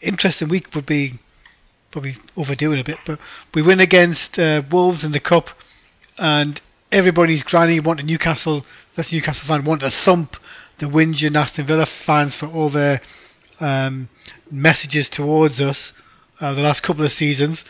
interesting 0.00 0.48
week. 0.48 0.74
Would 0.74 0.86
be 0.86 1.18
probably 1.90 2.16
overdoing 2.36 2.80
a 2.80 2.84
bit, 2.84 2.98
but 3.06 3.18
we 3.54 3.62
win 3.62 3.80
against 3.80 4.38
uh, 4.38 4.62
Wolves 4.70 5.04
in 5.04 5.12
the 5.12 5.20
cup, 5.20 5.48
and 6.18 6.60
everybody's 6.90 7.42
granny 7.42 7.80
wanted 7.80 8.06
Newcastle. 8.06 8.64
That's 8.96 9.12
Newcastle 9.12 9.46
fan 9.46 9.64
want 9.64 9.80
to 9.80 9.90
thump 9.90 10.36
the 10.78 10.86
whinging 10.86 11.36
Aston 11.36 11.66
Villa 11.66 11.86
fans 11.86 12.34
for 12.34 12.46
all 12.46 12.70
their 12.70 13.00
um, 13.60 14.08
messages 14.50 15.08
towards 15.08 15.60
us 15.60 15.92
uh, 16.40 16.52
the 16.54 16.60
last 16.60 16.82
couple 16.82 17.04
of 17.04 17.12
seasons. 17.12 17.64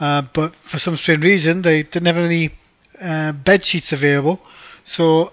Uh, 0.00 0.22
but 0.32 0.54
for 0.70 0.78
some 0.78 0.96
strange 0.96 1.24
reason, 1.24 1.62
they 1.62 1.82
didn't 1.82 2.06
have 2.06 2.16
any 2.16 2.52
uh, 3.00 3.32
bed 3.32 3.64
sheets 3.64 3.92
available. 3.92 4.40
So, 4.84 5.32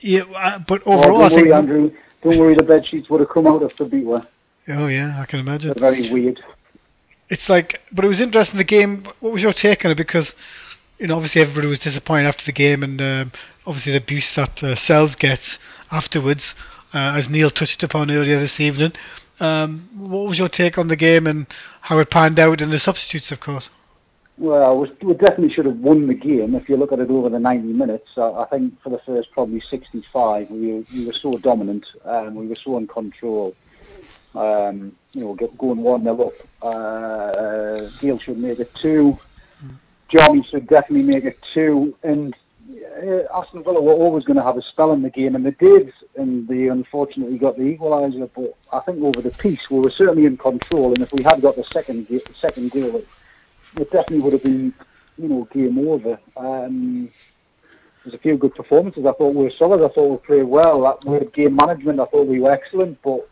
yeah, 0.00 0.22
uh, 0.22 0.58
but 0.60 0.82
Oh, 0.86 0.98
overall, 0.98 1.22
I 1.22 1.28
don't 1.28 1.38
worry, 1.38 1.42
think. 1.44 1.54
Andrew. 1.54 1.90
Don't 2.22 2.38
worry, 2.38 2.54
the 2.54 2.62
bed 2.62 2.86
sheets 2.86 3.10
would 3.10 3.20
have 3.20 3.28
come 3.30 3.46
out 3.46 3.60
the 3.76 3.84
beat 3.84 4.04
were. 4.04 4.26
Oh 4.68 4.86
yeah, 4.86 5.20
I 5.20 5.26
can 5.26 5.40
imagine. 5.40 5.72
They're 5.74 5.90
very 5.92 6.08
weird. 6.10 6.40
It's 7.28 7.48
like, 7.48 7.80
but 7.90 8.04
it 8.04 8.08
was 8.08 8.20
interesting. 8.20 8.58
The 8.58 8.64
game. 8.64 9.06
What 9.20 9.32
was 9.32 9.42
your 9.42 9.52
take 9.52 9.84
on 9.84 9.90
it? 9.90 9.96
Because 9.96 10.34
you 10.98 11.08
know, 11.08 11.16
obviously 11.16 11.40
everybody 11.40 11.66
was 11.66 11.80
disappointed 11.80 12.28
after 12.28 12.44
the 12.44 12.52
game, 12.52 12.82
and 12.84 13.00
um, 13.02 13.32
obviously 13.66 13.92
the 13.92 13.98
abuse 13.98 14.32
that 14.36 14.62
uh, 14.62 14.76
Sels 14.76 15.16
gets 15.16 15.58
afterwards, 15.90 16.54
uh, 16.94 17.14
as 17.16 17.28
Neil 17.28 17.50
touched 17.50 17.82
upon 17.82 18.10
earlier 18.10 18.38
this 18.38 18.60
evening. 18.60 18.92
Um, 19.40 19.88
what 19.96 20.28
was 20.28 20.38
your 20.38 20.48
take 20.48 20.78
on 20.78 20.86
the 20.86 20.94
game 20.96 21.26
and 21.26 21.46
how 21.80 21.98
it 21.98 22.10
panned 22.10 22.38
out 22.38 22.60
and 22.60 22.72
the 22.72 22.78
substitutes, 22.78 23.32
of 23.32 23.40
course? 23.40 23.68
Well, 24.38 24.80
we, 25.02 25.14
definitely 25.14 25.50
should 25.50 25.66
have 25.66 25.76
won 25.78 26.06
the 26.06 26.14
game 26.14 26.54
if 26.54 26.68
you 26.68 26.76
look 26.76 26.90
at 26.92 26.98
it 27.00 27.10
over 27.10 27.28
the 27.28 27.38
90 27.38 27.72
minutes. 27.72 28.12
Uh, 28.16 28.40
I 28.40 28.46
think 28.46 28.80
for 28.82 28.88
the 28.90 28.98
first 29.04 29.30
probably 29.32 29.60
65, 29.60 30.50
we, 30.50 30.72
were- 30.72 30.84
we 30.92 31.06
were 31.06 31.12
so 31.12 31.36
dominant 31.36 31.86
and 32.04 32.34
we 32.34 32.46
were 32.48 32.56
so 32.56 32.78
in 32.78 32.86
control. 32.86 33.54
Um, 34.34 34.92
you 35.12 35.20
know, 35.22 35.34
get, 35.34 35.56
going 35.58 35.78
1 35.82 36.02
0 36.04 36.20
up. 36.22 36.32
Uh, 36.62 37.88
Gayle 38.00 38.18
should 38.18 38.38
make 38.38 38.58
it 38.58 38.74
2. 38.76 39.16
Johnny 40.08 40.42
should 40.42 40.66
definitely 40.66 41.04
make 41.06 41.24
it 41.24 41.38
2. 41.52 41.94
And 42.02 42.34
uh, 43.02 43.38
Aston 43.38 43.62
Villa 43.62 43.82
were 43.82 43.92
always 43.92 44.24
going 44.24 44.38
to 44.38 44.42
have 44.42 44.56
a 44.56 44.62
spell 44.62 44.92
in 44.92 45.02
the 45.02 45.10
game, 45.10 45.34
and 45.36 45.44
they 45.44 45.50
did, 45.52 45.92
and 46.16 46.48
they 46.48 46.68
unfortunately 46.68 47.36
got 47.36 47.58
the 47.58 47.62
equaliser. 47.76 48.30
But 48.34 48.56
I 48.72 48.80
think 48.80 49.02
over 49.02 49.20
the 49.20 49.30
piece, 49.32 49.68
we 49.70 49.78
were 49.80 49.90
certainly 49.90 50.24
in 50.24 50.38
control, 50.38 50.94
and 50.94 51.02
if 51.02 51.12
we 51.12 51.22
had 51.22 51.42
got 51.42 51.56
the 51.56 51.64
second, 51.64 52.06
second 52.34 52.70
goal, 52.70 53.02
it, 53.76 53.80
it 53.80 53.90
definitely 53.90 54.20
would 54.20 54.32
have 54.32 54.42
been, 54.42 54.74
you 55.18 55.28
know, 55.28 55.48
game 55.52 55.78
over. 55.88 56.18
Um, 56.36 57.10
there's 58.04 58.14
a 58.14 58.18
few 58.18 58.36
good 58.36 58.54
performances. 58.54 59.06
I 59.06 59.12
thought 59.12 59.34
we 59.34 59.44
were 59.44 59.50
solid. 59.50 59.84
I 59.84 59.92
thought 59.92 60.10
we 60.10 60.16
played 60.18 60.44
well. 60.44 60.82
That 60.82 61.08
word 61.08 61.32
game 61.32 61.54
management, 61.54 62.00
I 62.00 62.06
thought 62.06 62.26
we 62.26 62.40
were 62.40 62.50
excellent. 62.50 63.00
But 63.02 63.28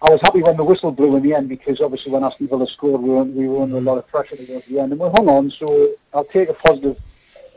I 0.00 0.10
was 0.10 0.20
happy 0.22 0.42
when 0.42 0.56
the 0.56 0.64
whistle 0.64 0.92
blew 0.92 1.14
in 1.16 1.22
the 1.22 1.34
end 1.34 1.48
because 1.48 1.80
obviously 1.80 2.10
when 2.10 2.24
Aston 2.24 2.48
Villa 2.48 2.66
scored, 2.66 3.02
we 3.02 3.10
were, 3.10 3.24
we 3.24 3.48
were 3.48 3.62
under 3.62 3.76
a 3.76 3.80
lot 3.80 3.98
of 3.98 4.08
pressure 4.08 4.36
towards 4.36 4.66
the 4.66 4.78
end, 4.80 4.92
and 4.92 5.00
we 5.00 5.08
hung 5.08 5.28
on. 5.28 5.50
So 5.50 5.92
I'll 6.14 6.24
take 6.24 6.48
a 6.48 6.54
positive 6.54 6.96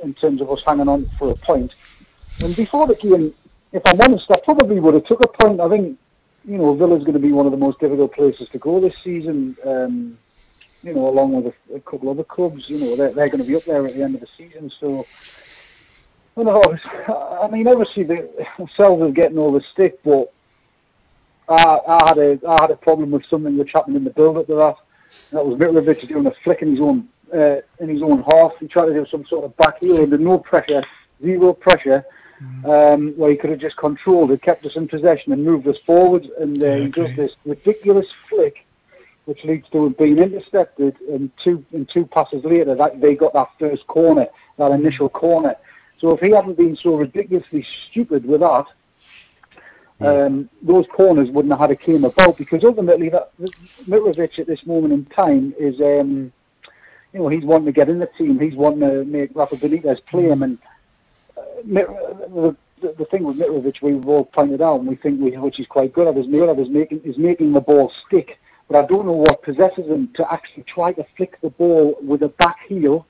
in 0.03 0.13
terms 0.13 0.41
of 0.41 0.51
us 0.51 0.61
hanging 0.65 0.89
on 0.89 1.09
for 1.17 1.31
a 1.31 1.35
point. 1.35 1.73
And 2.39 2.55
before 2.55 2.85
the 2.87 2.95
game, 2.95 3.33
if 3.71 3.81
I'm 3.85 3.99
honest, 4.01 4.29
I 4.29 4.39
probably 4.43 4.79
would 4.79 4.93
have 4.93 5.05
took 5.05 5.21
a 5.21 5.27
point. 5.27 5.61
I 5.61 5.69
think, 5.69 5.97
you 6.43 6.57
know, 6.57 6.75
Villa's 6.75 7.03
going 7.03 7.13
to 7.13 7.19
be 7.19 7.31
one 7.31 7.45
of 7.45 7.51
the 7.53 7.57
most 7.57 7.79
difficult 7.79 8.13
places 8.13 8.49
to 8.49 8.59
go 8.59 8.81
this 8.81 8.95
season. 9.03 9.55
Um, 9.65 10.17
you 10.85 10.93
know, 10.93 11.09
along 11.09 11.33
with 11.33 11.53
a, 11.53 11.75
a 11.75 11.79
couple 11.81 12.09
other 12.09 12.23
clubs, 12.23 12.69
you 12.69 12.77
know, 12.77 12.95
they're, 12.95 13.11
they're 13.11 13.29
going 13.29 13.41
to 13.41 13.47
be 13.47 13.55
up 13.55 13.63
there 13.65 13.87
at 13.87 13.95
the 13.95 14.03
end 14.03 14.13
of 14.13 14.21
the 14.21 14.27
season. 14.37 14.69
So, 14.79 15.03
I 16.37 16.43
know. 16.43 16.61
I 17.41 17.47
mean, 17.47 17.67
obviously, 17.67 18.03
the 18.03 18.29
are 18.79 19.11
getting 19.11 19.37
all 19.39 19.51
the 19.51 19.61
stick, 19.73 19.99
but 20.03 20.31
I, 21.49 21.79
I 21.87 22.07
had 22.09 22.17
a 22.19 22.39
I 22.47 22.61
had 22.61 22.71
a 22.71 22.75
problem 22.75 23.11
with 23.11 23.25
something 23.25 23.57
which 23.57 23.71
happened 23.73 23.97
in 23.97 24.03
the 24.03 24.11
build-up 24.11 24.45
to 24.47 24.55
that. 24.55 24.75
And 25.31 25.39
that 25.39 25.45
was 25.45 25.57
Mitrovic 25.57 26.07
doing 26.07 26.27
a 26.27 26.33
flick 26.43 26.61
in 26.61 26.71
his 26.71 26.81
own 26.81 27.07
uh, 27.33 27.61
in 27.79 27.89
his 27.89 28.03
own 28.03 28.23
half. 28.31 28.51
He 28.59 28.67
tried 28.67 28.87
to 28.87 28.93
do 28.93 29.05
some 29.05 29.25
sort 29.25 29.45
of 29.45 29.57
back 29.57 29.79
heel 29.79 29.97
under 29.97 30.19
no 30.19 30.37
pressure, 30.37 30.83
zero 31.23 31.53
pressure, 31.53 32.05
um, 32.65 33.13
where 33.17 33.31
he 33.31 33.37
could 33.37 33.49
have 33.49 33.59
just 33.59 33.77
controlled 33.77 34.31
it, 34.31 34.41
kept 34.43 34.65
us 34.65 34.75
in 34.75 34.87
possession, 34.87 35.33
and 35.33 35.43
moved 35.43 35.67
us 35.67 35.79
forward. 35.85 36.25
And 36.39 36.61
uh, 36.61 36.75
he 36.75 36.87
does 36.89 37.15
this 37.15 37.35
ridiculous 37.45 38.13
flick, 38.29 38.65
which 39.25 39.43
leads 39.43 39.67
to 39.69 39.85
him 39.85 39.95
being 39.97 40.17
intercepted. 40.17 40.95
And 41.09 41.31
two 41.43 41.65
and 41.73 41.87
two 41.87 42.05
passes 42.05 42.43
later, 42.43 42.75
that 42.75 43.01
they 43.01 43.15
got 43.15 43.33
that 43.33 43.49
first 43.59 43.85
corner, 43.87 44.27
that 44.57 44.71
initial 44.71 45.09
corner. 45.09 45.55
So 45.97 46.11
if 46.11 46.19
he 46.19 46.31
hadn't 46.31 46.57
been 46.57 46.75
so 46.75 46.95
ridiculously 46.95 47.63
stupid 47.89 48.25
with 48.25 48.41
that, 48.41 48.65
um, 50.01 50.49
those 50.61 50.85
corners 50.87 51.31
wouldn't 51.31 51.53
have 51.53 51.61
had 51.61 51.71
a 51.71 51.75
came 51.75 52.03
about 52.03 52.37
because 52.37 52.63
ultimately 52.65 53.09
that 53.09 53.31
Mitrovic 53.87 54.39
at 54.39 54.47
this 54.47 54.65
moment 54.65 54.93
in 54.93 55.05
time 55.05 55.53
is, 55.57 55.79
um, 55.79 56.33
you 57.13 57.19
know, 57.19 57.29
he's 57.29 57.45
wanting 57.45 57.67
to 57.67 57.71
get 57.71 57.89
in 57.89 57.99
the 57.99 58.09
team. 58.17 58.37
He's 58.37 58.55
wanting 58.55 58.81
to 58.81 59.05
make 59.05 59.31
Rafa 59.33 59.55
Benitez 59.55 60.05
play 60.05 60.23
him. 60.23 60.43
And 60.43 60.57
uh, 61.37 61.41
the, 61.65 62.55
the, 62.81 62.95
the 62.97 63.05
thing 63.05 63.23
with 63.23 63.37
Mitrovic, 63.37 63.81
we've 63.81 64.05
all 64.05 64.25
pointed 64.25 64.61
out, 64.61 64.79
and 64.79 64.87
we 64.87 64.97
think 64.97 65.21
we, 65.21 65.31
which 65.37 65.61
is 65.61 65.67
quite 65.67 65.93
good 65.93 66.07
at, 66.07 66.17
is 66.17 66.27
Mitrovic 66.27 66.61
is 66.61 66.69
making 66.69 67.01
is 67.05 67.17
making 67.17 67.53
the 67.53 67.61
ball 67.61 67.89
stick. 68.05 68.37
But 68.67 68.83
I 68.83 68.87
don't 68.87 69.05
know 69.05 69.11
what 69.11 69.43
possesses 69.43 69.87
him 69.87 70.09
to 70.15 70.33
actually 70.33 70.63
try 70.63 70.91
to 70.93 71.05
flick 71.15 71.39
the 71.41 71.51
ball 71.51 71.95
with 72.01 72.23
a 72.23 72.29
back 72.29 72.57
heel 72.67 73.05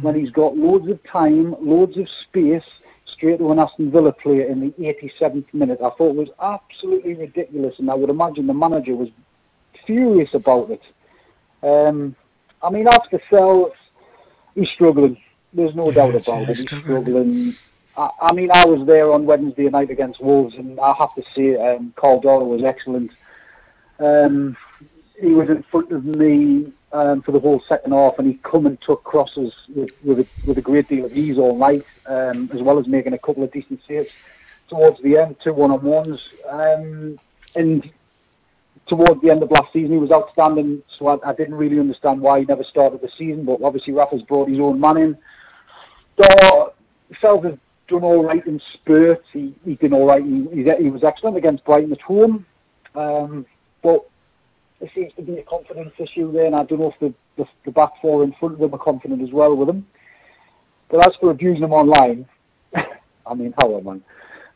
when 0.00 0.14
he's 0.14 0.30
got 0.30 0.56
loads 0.56 0.88
of 0.88 1.02
time, 1.04 1.54
loads 1.60 1.98
of 1.98 2.08
space, 2.08 2.64
straight 3.04 3.38
to 3.38 3.52
an 3.52 3.58
Aston 3.58 3.90
Villa 3.90 4.12
player 4.12 4.46
in 4.46 4.60
the 4.60 4.70
87th 4.78 5.52
minute. 5.52 5.80
I 5.84 5.90
thought 5.90 6.10
it 6.10 6.16
was 6.16 6.30
absolutely 6.40 7.14
ridiculous, 7.14 7.78
and 7.78 7.90
I 7.90 7.94
would 7.94 8.08
imagine 8.08 8.46
the 8.46 8.54
manager 8.54 8.96
was 8.96 9.10
furious 9.86 10.34
about 10.34 10.70
it. 10.70 10.82
Um, 11.62 12.16
I 12.62 12.70
mean, 12.70 12.86
after 12.88 13.20
Sels, 13.28 13.72
he's 14.54 14.70
struggling. 14.70 15.18
There's 15.52 15.74
no 15.74 15.90
doubt 15.90 16.14
about 16.14 16.26
yeah, 16.26 16.42
it. 16.42 16.56
He's 16.56 16.60
struggling. 16.60 17.02
struggling. 17.02 17.56
I, 17.96 18.10
I 18.22 18.32
mean, 18.32 18.50
I 18.52 18.64
was 18.64 18.86
there 18.86 19.12
on 19.12 19.26
Wednesday 19.26 19.68
night 19.68 19.90
against 19.90 20.22
Wolves, 20.22 20.54
and 20.54 20.80
I 20.80 20.94
have 20.94 21.14
to 21.16 21.22
say, 21.34 21.56
um, 21.56 21.92
Karl 21.96 22.22
Darlow 22.22 22.48
was 22.48 22.64
excellent. 22.64 23.12
Um, 23.98 24.56
he 25.20 25.32
was 25.32 25.48
in 25.48 25.62
front 25.70 25.92
of 25.92 26.04
me 26.04 26.72
um, 26.92 27.22
for 27.22 27.32
the 27.32 27.40
whole 27.40 27.62
second 27.68 27.92
half, 27.92 28.14
and 28.18 28.26
he 28.26 28.34
come 28.42 28.66
and 28.66 28.80
took 28.80 29.04
crosses 29.04 29.54
with 29.74 29.90
with 30.04 30.20
a, 30.20 30.26
with 30.46 30.58
a 30.58 30.62
great 30.62 30.88
deal 30.88 31.04
of 31.04 31.12
ease 31.12 31.38
all 31.38 31.56
night, 31.56 31.84
um, 32.06 32.50
as 32.52 32.62
well 32.62 32.78
as 32.78 32.86
making 32.86 33.12
a 33.12 33.18
couple 33.18 33.42
of 33.42 33.52
decent 33.52 33.80
saves 33.86 34.10
towards 34.68 35.00
the 35.02 35.16
end, 35.16 35.36
two 35.42 35.52
one 35.52 35.70
on 35.70 35.82
ones, 35.82 36.28
um, 36.50 37.18
and 37.54 37.90
towards 38.86 39.20
the 39.22 39.30
end 39.30 39.42
of 39.42 39.50
last 39.50 39.72
season 39.72 39.92
he 39.92 39.98
was 39.98 40.10
outstanding. 40.10 40.82
So 40.98 41.06
I, 41.06 41.30
I 41.30 41.34
didn't 41.34 41.54
really 41.54 41.78
understand 41.78 42.20
why 42.20 42.40
he 42.40 42.46
never 42.46 42.64
started 42.64 43.00
the 43.00 43.08
season, 43.08 43.44
but 43.44 43.62
obviously 43.62 43.92
Rafa's 43.92 44.22
brought 44.22 44.48
his 44.48 44.58
own 44.58 44.80
man 44.80 44.96
in. 44.96 45.18
So 46.18 46.72
felt 47.20 47.44
has 47.44 47.54
done 47.88 48.02
all 48.02 48.24
right 48.24 48.44
in 48.46 48.60
spurts. 48.74 49.26
He 49.32 49.54
he 49.64 49.76
did 49.76 49.92
all 49.92 50.06
right. 50.06 50.24
He, 50.24 50.46
he 50.52 50.64
he 50.82 50.90
was 50.90 51.04
excellent 51.04 51.36
against 51.36 51.64
Brighton 51.64 51.92
at 51.92 52.00
home, 52.00 52.46
um, 52.94 53.46
but 53.82 54.04
it 54.80 54.90
seems 54.94 55.12
to 55.14 55.22
be 55.22 55.38
a 55.38 55.42
confidence 55.44 55.92
issue 55.98 56.32
there, 56.32 56.46
and 56.46 56.56
I 56.56 56.64
don't 56.64 56.80
know 56.80 56.92
if 56.92 56.98
the, 56.98 57.14
the, 57.42 57.48
the 57.64 57.70
back 57.70 57.92
four 58.00 58.24
in 58.24 58.32
front 58.32 58.54
of 58.54 58.60
them 58.60 58.74
are 58.74 58.78
confident 58.78 59.22
as 59.22 59.30
well 59.30 59.56
with 59.56 59.68
him. 59.68 59.86
But 60.90 61.06
as 61.06 61.16
for 61.16 61.30
abusing 61.30 61.62
them 61.62 61.72
online, 61.72 62.26
I 62.74 63.34
mean, 63.34 63.54
how 63.58 63.76
am 63.76 63.88
I? 63.88 64.00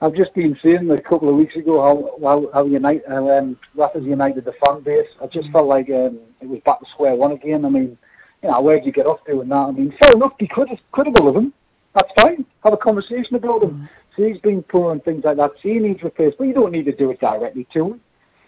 I've 0.04 0.14
just 0.14 0.34
been 0.34 0.56
seeing 0.62 0.90
a 0.90 1.00
couple 1.00 1.30
of 1.30 1.36
weeks 1.36 1.56
ago 1.56 1.80
how 1.80 2.26
how, 2.26 2.50
how 2.52 2.66
United, 2.66 3.04
how, 3.08 3.30
um, 3.30 3.58
Rafa's 3.74 4.04
united 4.04 4.44
the 4.44 4.52
fan 4.64 4.82
base. 4.82 5.08
I 5.22 5.26
just 5.26 5.50
felt 5.52 5.66
like 5.66 5.88
um, 5.88 6.20
it 6.40 6.48
was 6.48 6.60
back 6.66 6.80
to 6.80 6.86
square 6.86 7.14
one 7.14 7.32
again. 7.32 7.64
I 7.64 7.70
mean, 7.70 7.96
you 8.42 8.50
know, 8.50 8.60
where 8.60 8.78
do 8.78 8.86
you 8.86 8.92
get 8.92 9.06
off 9.06 9.20
doing 9.26 9.48
that? 9.48 9.54
I 9.54 9.70
mean, 9.70 9.94
fair 9.98 10.12
enough, 10.12 10.36
be 10.38 10.46
criti- 10.46 10.80
critical 10.92 11.28
of 11.28 11.36
him. 11.36 11.52
That's 11.94 12.12
fine. 12.14 12.44
Have 12.62 12.74
a 12.74 12.76
conversation 12.76 13.36
about 13.36 13.62
him. 13.62 13.88
See, 14.14 14.28
he's 14.28 14.38
been 14.38 14.62
poor 14.62 14.92
and 14.92 15.02
things 15.02 15.24
like 15.24 15.38
that. 15.38 15.52
See, 15.62 15.74
he 15.74 15.78
needs 15.78 16.02
replaced, 16.02 16.36
but 16.36 16.44
you 16.44 16.52
don't 16.52 16.72
need 16.72 16.84
to 16.84 16.94
do 16.94 17.10
it 17.10 17.20
directly 17.20 17.66
to 17.72 17.92
him. 17.92 18.00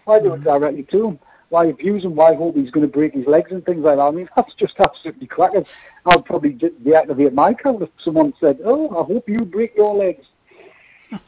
Why 0.05 0.19
do 0.19 0.33
it 0.33 0.43
directly 0.43 0.83
to 0.91 1.07
him? 1.07 1.19
Why 1.49 1.65
abuse 1.65 2.05
him? 2.05 2.15
Why 2.15 2.35
hope 2.35 2.55
he's 2.55 2.71
going 2.71 2.85
to 2.85 2.91
break 2.91 3.13
his 3.13 3.25
legs 3.25 3.51
and 3.51 3.65
things 3.65 3.83
like 3.83 3.97
that? 3.97 4.03
I 4.03 4.11
mean, 4.11 4.29
that's 4.35 4.53
just 4.53 4.79
absolutely 4.79 5.27
cracking. 5.27 5.65
I'd 6.05 6.25
probably 6.25 6.53
de- 6.53 6.69
deactivate 6.69 7.33
my 7.33 7.51
account 7.51 7.81
if 7.81 7.89
someone 7.97 8.33
said, 8.39 8.59
"Oh, 8.63 8.89
I 8.89 9.03
hope 9.03 9.27
you 9.27 9.45
break 9.45 9.75
your 9.75 9.95
legs." 9.95 10.25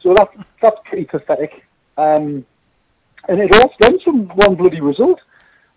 So 0.00 0.14
that 0.14 0.28
that's 0.60 0.80
pretty 0.84 1.06
pathetic. 1.06 1.64
Um, 1.96 2.46
and 3.28 3.40
it 3.40 3.52
all 3.52 3.72
stems 3.74 4.02
from 4.02 4.28
one 4.36 4.54
bloody 4.54 4.80
result. 4.80 5.20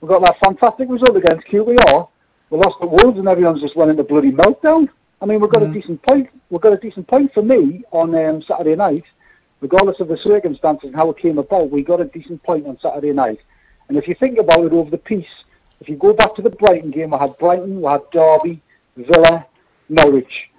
We 0.02 0.08
got 0.08 0.22
that 0.24 0.38
fantastic 0.44 0.90
result 0.90 1.16
against 1.18 1.48
QPR. 1.48 2.08
We 2.50 2.58
lost 2.58 2.78
the 2.80 2.88
Wolves, 2.88 3.18
and 3.18 3.28
everyone's 3.28 3.62
just 3.62 3.76
went 3.76 3.92
into 3.92 4.04
bloody 4.04 4.32
meltdown. 4.32 4.88
I 5.22 5.26
mean, 5.26 5.42
we've 5.42 5.52
got 5.52 5.64
a 5.64 5.72
decent 5.72 6.02
point. 6.04 6.30
We've 6.50 6.62
got 6.62 6.74
a 6.74 6.78
decent 6.78 7.08
point 7.08 7.34
for 7.34 7.42
me 7.42 7.84
on 7.92 8.14
um, 8.16 8.42
Saturday 8.42 8.76
night, 8.76 9.04
regardless 9.62 10.00
of 10.00 10.08
the 10.08 10.18
circumstances 10.18 10.88
and 10.88 10.96
how 10.96 11.10
it 11.10 11.18
came 11.18 11.38
about. 11.38 11.72
We 11.72 11.84
got 11.84 12.02
a 12.02 12.06
decent 12.06 12.44
point 12.44 12.68
on 12.68 12.80
Saturday 12.80 13.14
night. 13.14 13.40
And 13.88 13.98
if 13.98 14.08
you 14.08 14.16
think 14.16 14.38
about 14.38 14.66
it 14.66 14.74
over 14.74 14.90
the 14.90 14.98
piece, 14.98 15.44
if 15.80 15.90
you 15.90 15.96
go 15.96 16.14
back 16.14 16.36
to 16.36 16.42
the 16.42 16.50
Brighton 16.50 16.92
game, 16.92 17.12
we 17.12 17.18
had 17.18 17.38
Brighton, 17.38 17.82
we 17.82 17.92
had 17.92 18.02
Derby, 18.12 18.62
Villa, 18.98 19.46
Norwich. 19.90 20.50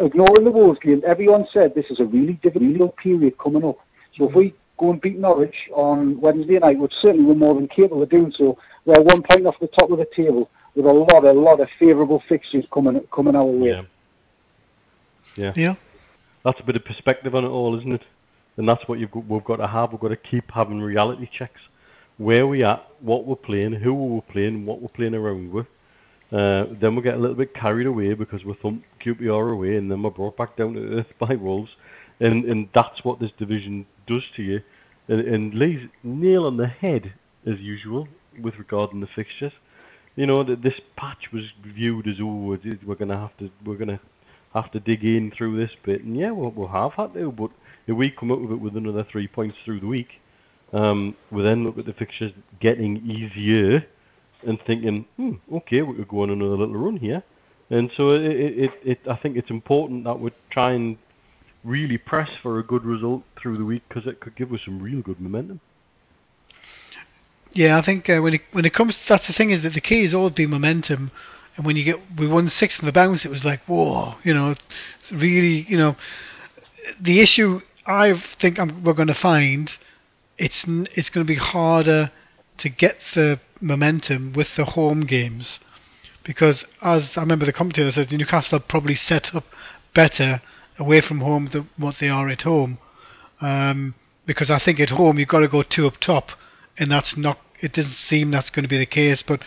Ignoring 0.00 0.44
the 0.44 0.50
Wolves 0.50 0.78
game, 0.78 1.02
everyone 1.06 1.46
said 1.46 1.74
this 1.74 1.90
is 1.90 2.00
a 2.00 2.04
really 2.04 2.34
difficult 2.34 2.96
period 2.96 3.36
coming 3.38 3.64
up. 3.64 3.78
So 4.16 4.28
if 4.28 4.34
we 4.34 4.54
go 4.78 4.92
and 4.92 5.00
beat 5.00 5.18
Norwich 5.18 5.68
on 5.74 6.20
Wednesday 6.20 6.58
night, 6.58 6.78
which 6.78 6.94
certainly 6.94 7.24
we're 7.24 7.34
more 7.34 7.54
than 7.54 7.68
capable 7.68 8.02
of 8.02 8.08
doing 8.08 8.32
so, 8.32 8.58
we're 8.84 9.02
one 9.02 9.22
point 9.22 9.46
off 9.46 9.58
the 9.60 9.66
top 9.66 9.90
of 9.90 9.98
the 9.98 10.06
table 10.06 10.50
with 10.74 10.86
a 10.86 10.92
lot, 10.92 11.24
a 11.24 11.32
lot 11.32 11.60
of 11.60 11.68
favourable 11.78 12.22
fixtures 12.28 12.64
coming 12.72 13.00
coming 13.12 13.36
our 13.36 13.44
way. 13.44 13.68
Yeah. 13.68 13.82
Yeah. 15.36 15.52
Yeah. 15.56 15.74
That's 16.44 16.60
a 16.60 16.64
bit 16.64 16.76
of 16.76 16.84
perspective 16.84 17.34
on 17.34 17.44
it 17.44 17.48
all, 17.48 17.76
isn't 17.76 17.92
it? 17.92 18.06
And 18.60 18.68
that's 18.68 18.86
what 18.86 19.00
got, 19.10 19.26
we've 19.26 19.42
got 19.42 19.56
to 19.56 19.66
have. 19.66 19.90
We've 19.90 20.00
got 20.02 20.08
to 20.08 20.16
keep 20.16 20.50
having 20.50 20.82
reality 20.82 21.26
checks. 21.32 21.62
Where 22.18 22.46
we 22.46 22.62
at, 22.62 22.86
what 23.00 23.24
we're 23.24 23.34
playing, 23.34 23.72
who 23.72 23.94
we're 23.94 24.20
playing, 24.20 24.66
what 24.66 24.82
we're 24.82 24.88
playing 24.88 25.14
around 25.14 25.50
with. 25.50 25.66
Uh, 26.30 26.66
then 26.78 26.94
we 26.94 27.00
get 27.00 27.14
a 27.14 27.16
little 27.16 27.36
bit 27.36 27.54
carried 27.54 27.86
away 27.86 28.12
because 28.12 28.44
we 28.44 28.52
thumped 28.52 28.84
QPR 29.02 29.54
away, 29.54 29.76
and 29.78 29.90
then 29.90 30.02
we're 30.02 30.10
brought 30.10 30.36
back 30.36 30.58
down 30.58 30.74
to 30.74 30.98
earth 30.98 31.06
by 31.18 31.36
Wolves. 31.36 31.74
And 32.20 32.44
and 32.44 32.68
that's 32.74 33.02
what 33.02 33.18
this 33.18 33.32
division 33.38 33.86
does 34.06 34.24
to 34.36 34.42
you. 34.42 34.60
And, 35.08 35.20
and 35.20 35.54
lays 35.54 35.88
nail 36.02 36.44
on 36.44 36.58
the 36.58 36.66
head 36.66 37.14
as 37.46 37.60
usual 37.60 38.08
with 38.42 38.58
regarding 38.58 39.00
the 39.00 39.06
fixtures. 39.06 39.54
You 40.16 40.26
know 40.26 40.44
that 40.44 40.60
this 40.60 40.82
patch 40.96 41.32
was 41.32 41.50
viewed 41.64 42.06
as 42.06 42.16
oh 42.20 42.26
we're, 42.26 42.78
we're 42.84 42.94
gonna 42.94 43.16
have 43.16 43.34
to 43.38 43.50
we're 43.64 43.78
gonna 43.78 44.00
have 44.52 44.70
to 44.72 44.80
dig 44.80 45.02
in 45.02 45.30
through 45.30 45.56
this 45.56 45.74
bit, 45.82 46.04
and 46.04 46.14
yeah, 46.14 46.30
we'll, 46.30 46.50
we'll 46.50 46.68
have 46.68 46.92
had 46.92 47.14
to. 47.14 47.32
But 47.32 47.52
if 47.90 47.96
we 47.96 48.10
come 48.10 48.30
up 48.32 48.40
with 48.40 48.52
it 48.52 48.60
with 48.60 48.76
another 48.76 49.04
three 49.04 49.28
points 49.28 49.56
through 49.64 49.80
the 49.80 49.86
week, 49.86 50.20
Um, 50.72 51.16
we 51.30 51.42
then 51.42 51.64
look 51.64 51.78
at 51.78 51.86
the 51.86 51.92
fixtures 52.02 52.32
getting 52.60 52.92
easier 53.16 53.84
and 54.46 54.56
thinking, 54.68 55.06
hmm, 55.16 55.34
okay, 55.58 55.82
we 55.82 55.94
could 55.96 56.08
go 56.08 56.22
on 56.22 56.30
another 56.30 56.56
little 56.56 56.76
run 56.76 56.96
here. 56.96 57.22
And 57.70 57.90
so 57.96 58.10
it, 58.10 58.22
it, 58.64 58.72
it, 58.84 58.98
I 59.08 59.16
think 59.16 59.36
it's 59.36 59.50
important 59.50 60.04
that 60.04 60.18
we 60.20 60.30
try 60.48 60.72
and 60.78 60.96
really 61.64 61.98
press 61.98 62.30
for 62.42 62.58
a 62.58 62.62
good 62.62 62.84
result 62.84 63.22
through 63.38 63.56
the 63.56 63.64
week 63.64 63.82
because 63.88 64.06
it 64.06 64.20
could 64.20 64.36
give 64.36 64.52
us 64.52 64.62
some 64.62 64.80
real 64.80 65.02
good 65.02 65.20
momentum. 65.20 65.60
Yeah, 67.52 67.76
I 67.76 67.82
think 67.82 68.08
uh, 68.08 68.20
when 68.20 68.34
it 68.34 68.42
when 68.52 68.64
it 68.64 68.72
comes, 68.72 68.98
that's 69.08 69.26
the 69.26 69.32
thing 69.32 69.50
is 69.50 69.62
that 69.64 69.74
the 69.74 69.80
key 69.80 70.04
is 70.04 70.14
always 70.14 70.34
been 70.34 70.50
momentum, 70.50 71.10
and 71.56 71.66
when 71.66 71.74
you 71.76 71.82
get 71.82 71.98
we 72.16 72.26
won 72.28 72.48
six 72.48 72.78
in 72.78 72.86
the 72.86 72.92
bounce, 72.92 73.24
it 73.24 73.30
was 73.30 73.44
like 73.44 73.60
whoa, 73.66 74.14
you 74.22 74.32
know, 74.32 74.54
it's 75.00 75.10
really 75.10 75.66
you 75.68 75.76
know, 75.76 75.96
the 77.00 77.18
issue 77.18 77.60
I 77.86 78.22
think 78.40 78.58
I'm, 78.58 78.84
we're 78.84 78.92
going 78.92 79.08
to 79.08 79.14
find, 79.14 79.72
it's 80.38 80.64
it's 80.66 81.10
going 81.10 81.26
to 81.26 81.30
be 81.30 81.36
harder 81.36 82.12
to 82.58 82.68
get 82.68 82.98
the 83.14 83.40
momentum 83.60 84.32
with 84.32 84.48
the 84.56 84.64
home 84.64 85.02
games, 85.02 85.60
because 86.24 86.64
as 86.82 87.10
I 87.16 87.20
remember 87.20 87.46
the 87.46 87.52
commentator 87.52 87.90
said, 87.92 88.12
Newcastle 88.12 88.56
are 88.56 88.60
probably 88.60 88.94
set 88.94 89.34
up 89.34 89.44
better 89.94 90.42
away 90.78 91.00
from 91.00 91.20
home 91.20 91.48
than 91.52 91.68
what 91.76 91.98
they 91.98 92.08
are 92.08 92.28
at 92.28 92.42
home, 92.42 92.78
um, 93.40 93.94
because 94.26 94.50
I 94.50 94.58
think 94.58 94.78
at 94.80 94.90
home 94.90 95.18
you've 95.18 95.28
got 95.28 95.40
to 95.40 95.48
go 95.48 95.62
two 95.62 95.86
up 95.86 95.98
top 95.98 96.32
and 96.80 96.90
that's 96.90 97.16
not. 97.16 97.38
It 97.60 97.74
doesn't 97.74 97.92
seem 97.92 98.30
that's 98.30 98.50
going 98.50 98.64
to 98.64 98.68
be 98.68 98.78
the 98.78 98.86
case. 98.86 99.22
But 99.22 99.42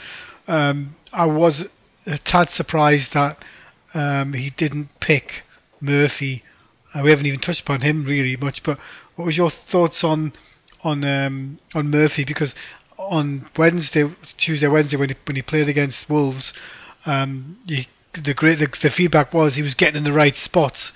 um, 0.47 0.95
I 1.11 1.25
was 1.25 1.65
a 2.05 2.19
tad 2.19 2.51
surprised 2.51 3.13
that 3.13 3.43
um, 3.93 4.33
he 4.33 4.51
didn't 4.51 4.89
pick 4.99 5.43
Murphy. 5.81 6.43
Uh, 6.93 7.01
we 7.03 7.09
haven't 7.09 7.25
even 7.25 7.39
touched 7.39 7.61
upon 7.61 7.81
him 7.81 8.03
really 8.03 8.35
much. 8.35 8.63
But 8.63 8.79
what 9.15 9.25
was 9.25 9.37
your 9.37 9.49
thoughts 9.49 10.03
on 10.03 10.33
on 10.83 11.03
um, 11.03 11.59
on 11.73 11.89
Murphy? 11.89 12.23
Because 12.23 12.53
on 12.97 13.49
Wednesday, 13.57 14.09
Tuesday, 14.37 14.67
Wednesday 14.67 14.97
when 14.97 15.09
he 15.09 15.15
when 15.25 15.35
he 15.35 15.41
played 15.41 15.69
against 15.69 16.09
Wolves, 16.09 16.53
um, 17.05 17.57
he, 17.67 17.87
the 18.21 18.33
great 18.33 18.59
the, 18.59 18.69
the 18.81 18.89
feedback 18.89 19.33
was 19.33 19.55
he 19.55 19.61
was 19.61 19.75
getting 19.75 19.97
in 19.97 20.03
the 20.03 20.13
right 20.13 20.37
spots 20.37 20.91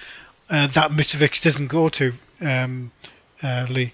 uh, 0.49 0.67
that 0.67 0.91
Mitrovic 0.91 1.41
doesn't 1.41 1.67
go 1.67 1.89
to. 1.89 2.13
Um, 2.41 2.91
uh, 3.41 3.65
Lee 3.69 3.93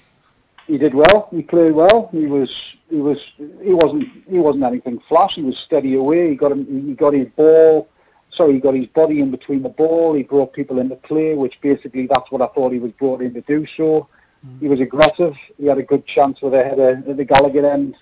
he 0.67 0.77
did 0.77 0.93
well. 0.93 1.27
He 1.31 1.41
played 1.41 1.73
well. 1.73 2.09
He 2.11 2.25
was 2.25 2.75
he 2.89 2.97
was 2.97 3.21
he 3.61 3.73
wasn't 3.73 4.07
he 4.29 4.39
wasn't 4.39 4.63
anything 4.63 4.99
flash. 5.07 5.35
He 5.35 5.41
was 5.41 5.57
steady 5.57 5.95
away. 5.95 6.29
He 6.29 6.35
got 6.35 6.51
him. 6.51 6.87
He 6.87 6.93
got 6.93 7.13
his 7.13 7.27
ball. 7.35 7.89
Sorry, 8.33 8.53
he 8.53 8.59
got 8.59 8.73
his 8.73 8.87
body 8.87 9.21
in 9.21 9.29
between 9.29 9.61
the 9.61 9.69
ball. 9.69 10.13
He 10.13 10.23
brought 10.23 10.53
people 10.53 10.79
into 10.79 10.95
play, 10.95 11.35
which 11.35 11.61
basically 11.61 12.07
that's 12.07 12.31
what 12.31 12.41
I 12.41 12.47
thought 12.47 12.73
he 12.73 12.79
was 12.79 12.91
brought 12.93 13.21
in 13.21 13.33
to 13.35 13.41
do. 13.41 13.65
So 13.77 14.09
mm. 14.45 14.59
he 14.59 14.67
was 14.67 14.79
aggressive. 14.79 15.35
He 15.57 15.67
had 15.67 15.77
a 15.77 15.83
good 15.83 16.05
chance 16.05 16.41
with 16.41 16.53
a 16.55 16.63
header 16.63 17.03
at 17.07 17.17
the 17.17 17.25
Gallowgate 17.25 17.71
end 17.71 17.95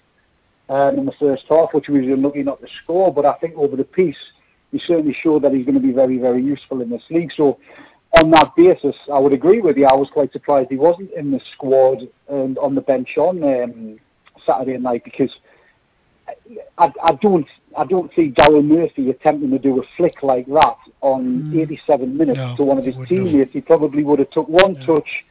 um, 0.69 0.99
in 0.99 1.05
the 1.05 1.11
first 1.13 1.45
half, 1.49 1.73
which 1.73 1.87
he 1.87 1.91
was 1.91 2.05
unlucky 2.05 2.43
not 2.43 2.61
to 2.61 2.67
score. 2.67 3.13
But 3.13 3.25
I 3.25 3.33
think 3.33 3.55
over 3.57 3.75
the 3.75 3.83
piece, 3.83 4.31
he 4.71 4.79
certainly 4.79 5.13
showed 5.13 5.41
that 5.43 5.53
he's 5.53 5.65
going 5.65 5.75
to 5.75 5.85
be 5.85 5.91
very 5.91 6.17
very 6.17 6.41
useful 6.41 6.81
in 6.81 6.89
this 6.89 7.03
league. 7.09 7.33
So 7.33 7.59
on 8.17 8.31
that 8.31 8.55
basis, 8.55 8.95
I 9.11 9.19
would 9.19 9.33
agree 9.33 9.61
with 9.61 9.77
you. 9.77 9.85
I 9.85 9.95
was 9.95 10.09
quite 10.09 10.31
surprised 10.31 10.69
he 10.69 10.77
wasn't 10.77 11.11
in 11.11 11.31
the 11.31 11.39
squad 11.39 12.07
and 12.29 12.57
on 12.57 12.75
the 12.75 12.81
bench 12.81 13.17
on 13.17 13.43
um, 13.43 13.99
Saturday 14.45 14.77
night 14.77 15.03
because 15.03 15.39
I, 16.77 16.91
I 17.03 17.13
don't 17.21 17.47
I 17.77 17.85
don't 17.85 18.11
see 18.13 18.31
Daryl 18.31 18.63
Murphy 18.63 19.09
attempting 19.09 19.51
to 19.51 19.59
do 19.59 19.81
a 19.81 19.83
flick 19.97 20.23
like 20.23 20.47
that 20.47 20.77
on 21.01 21.51
mm. 21.53 21.61
87 21.61 22.17
minutes 22.17 22.37
no, 22.37 22.55
to 22.57 22.63
one 22.63 22.77
of 22.77 22.85
his 22.85 22.95
teammates. 23.07 23.53
He 23.53 23.61
probably 23.61 24.03
would 24.03 24.19
have 24.19 24.29
took 24.29 24.47
one 24.47 24.75
yeah. 24.75 24.85
touch, 24.85 25.25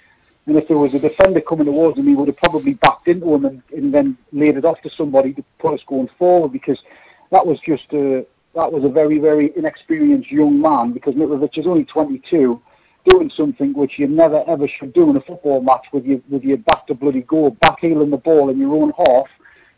and 0.47 0.57
if 0.57 0.69
there 0.69 0.79
was 0.79 0.95
a 0.95 0.99
defender 0.99 1.41
coming 1.41 1.67
towards 1.67 1.99
him, 1.99 2.07
he 2.07 2.15
would 2.15 2.29
have 2.29 2.37
probably 2.37 2.75
backed 2.75 3.09
into 3.09 3.35
him 3.35 3.45
and, 3.45 3.63
and 3.73 3.93
then 3.93 4.17
laid 4.33 4.57
it 4.57 4.65
off 4.65 4.81
to 4.83 4.91
somebody 4.91 5.33
to 5.35 5.45
put 5.59 5.75
us 5.75 5.83
going 5.87 6.09
forward 6.19 6.53
because 6.53 6.83
that 7.31 7.45
was 7.45 7.61
just 7.61 7.93
a 7.93 8.27
that 8.55 8.73
was 8.73 8.85
a 8.85 8.89
very 8.89 9.19
very 9.19 9.53
inexperienced 9.57 10.31
young 10.31 10.61
man 10.61 10.93
because 10.93 11.15
Mitrovic 11.15 11.59
is 11.59 11.67
only 11.67 11.85
22 11.85 12.61
doing 13.07 13.31
something 13.31 13.73
which 13.73 13.99
you 13.99 14.07
never 14.07 14.45
ever 14.47 14.69
should 14.69 14.93
do 14.93 15.09
in 15.11 15.17
a 15.17 15.21
football 15.21 15.63
match 15.63 15.87
with 15.93 16.05
your 16.05 16.21
with 16.29 16.43
your 16.43 16.59
back 16.59 16.87
to 16.87 16.95
bloody 16.95 17.23
goal, 17.23 17.51
back 17.61 17.81
heeling 17.81 18.11
the 18.11 18.17
ball 18.17 18.51
in 18.51 18.59
your 18.59 18.75
own 18.75 18.93
half 18.97 19.27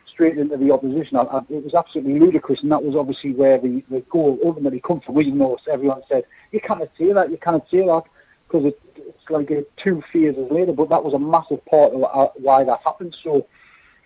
straight 0.07 0.37
into 0.37 0.57
the 0.57 0.71
opposition. 0.71 1.17
I, 1.17 1.21
I, 1.23 1.39
it 1.49 1.63
was 1.63 1.73
absolutely 1.73 2.19
ludicrous, 2.19 2.61
and 2.61 2.71
that 2.71 2.83
was 2.83 2.95
obviously 2.95 3.33
where 3.33 3.59
the, 3.59 3.83
the 3.89 4.01
goal 4.09 4.39
ultimately 4.43 4.81
come 4.81 5.01
from. 5.01 5.15
We 5.15 5.31
know 5.31 5.57
everyone 5.71 6.01
said 6.09 6.23
you 6.51 6.59
cannot 6.59 6.89
say 6.97 7.13
that, 7.13 7.31
you 7.31 7.37
cannot 7.37 7.67
say 7.69 7.85
that 7.85 8.03
because 8.47 8.65
it, 8.65 8.79
it's 8.95 9.29
like 9.29 9.49
a 9.51 9.63
two 9.81 10.03
phases 10.11 10.47
later. 10.51 10.73
But 10.73 10.89
that 10.89 11.03
was 11.03 11.13
a 11.13 11.19
massive 11.19 11.65
part 11.65 11.93
of 11.93 12.03
uh, 12.03 12.29
why 12.35 12.63
that 12.63 12.79
happened. 12.83 13.15
So 13.23 13.47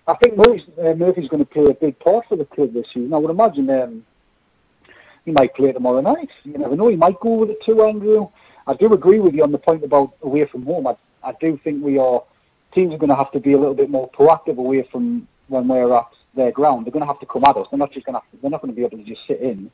I 0.08 0.16
think 0.16 0.38
Murphy's, 0.38 0.66
uh, 0.80 0.94
Murphy's 0.94 1.30
going 1.30 1.44
to 1.44 1.50
play 1.50 1.66
a 1.66 1.74
big 1.74 2.00
part 2.00 2.26
for 2.28 2.38
the 2.38 2.46
club 2.46 2.74
this 2.74 2.88
season. 2.88 3.14
I 3.14 3.18
would 3.18 3.32
imagine 3.32 3.70
um, 3.70 4.06
he 5.26 5.32
might 5.32 5.54
play 5.54 5.74
tomorrow 5.74 6.02
night. 6.02 6.30
You 6.44 6.58
never 6.58 6.76
know. 6.76 6.88
He 6.88 6.96
might 6.96 7.20
go 7.20 7.36
with 7.36 7.50
it 7.50 7.58
too, 7.66 7.84
Andrew. 7.84 8.30
I 8.66 8.74
do 8.76 8.94
agree 8.94 9.20
with 9.20 9.34
you 9.34 9.44
on 9.44 9.52
the 9.52 9.58
point 9.58 9.84
about 9.84 10.16
away 10.22 10.46
from 10.46 10.64
home. 10.64 10.88
I, 10.88 10.96
I 11.24 11.34
do 11.42 11.60
think 11.64 11.84
we 11.84 11.98
are 11.98 12.24
teams 12.74 12.94
are 12.94 12.98
going 12.98 13.10
to 13.10 13.16
have 13.16 13.32
to 13.32 13.40
be 13.40 13.54
a 13.54 13.58
little 13.58 13.74
bit 13.74 13.90
more 13.90 14.10
proactive 14.12 14.58
away 14.58 14.88
from 14.92 15.28
when 15.48 15.68
we're 15.68 15.96
at 15.96 16.08
their 16.36 16.52
ground. 16.52 16.86
They're 16.86 16.92
going 16.92 17.06
to 17.06 17.08
have 17.08 17.20
to 17.20 17.26
come 17.26 17.44
at 17.46 17.58
us. 17.58 17.68
They're 17.72 17.80
not 17.80 17.92
just 17.92 18.06
going 18.06 18.16
to. 18.16 18.22
Have 18.22 18.32
to, 18.32 18.38
they're 18.42 18.52
not 18.52 18.62
going 18.62 18.74
to 18.74 18.76
be 18.76 18.86
able 18.86 18.98
to 18.98 19.04
just 19.04 19.26
sit 19.28 19.42
in 19.42 19.72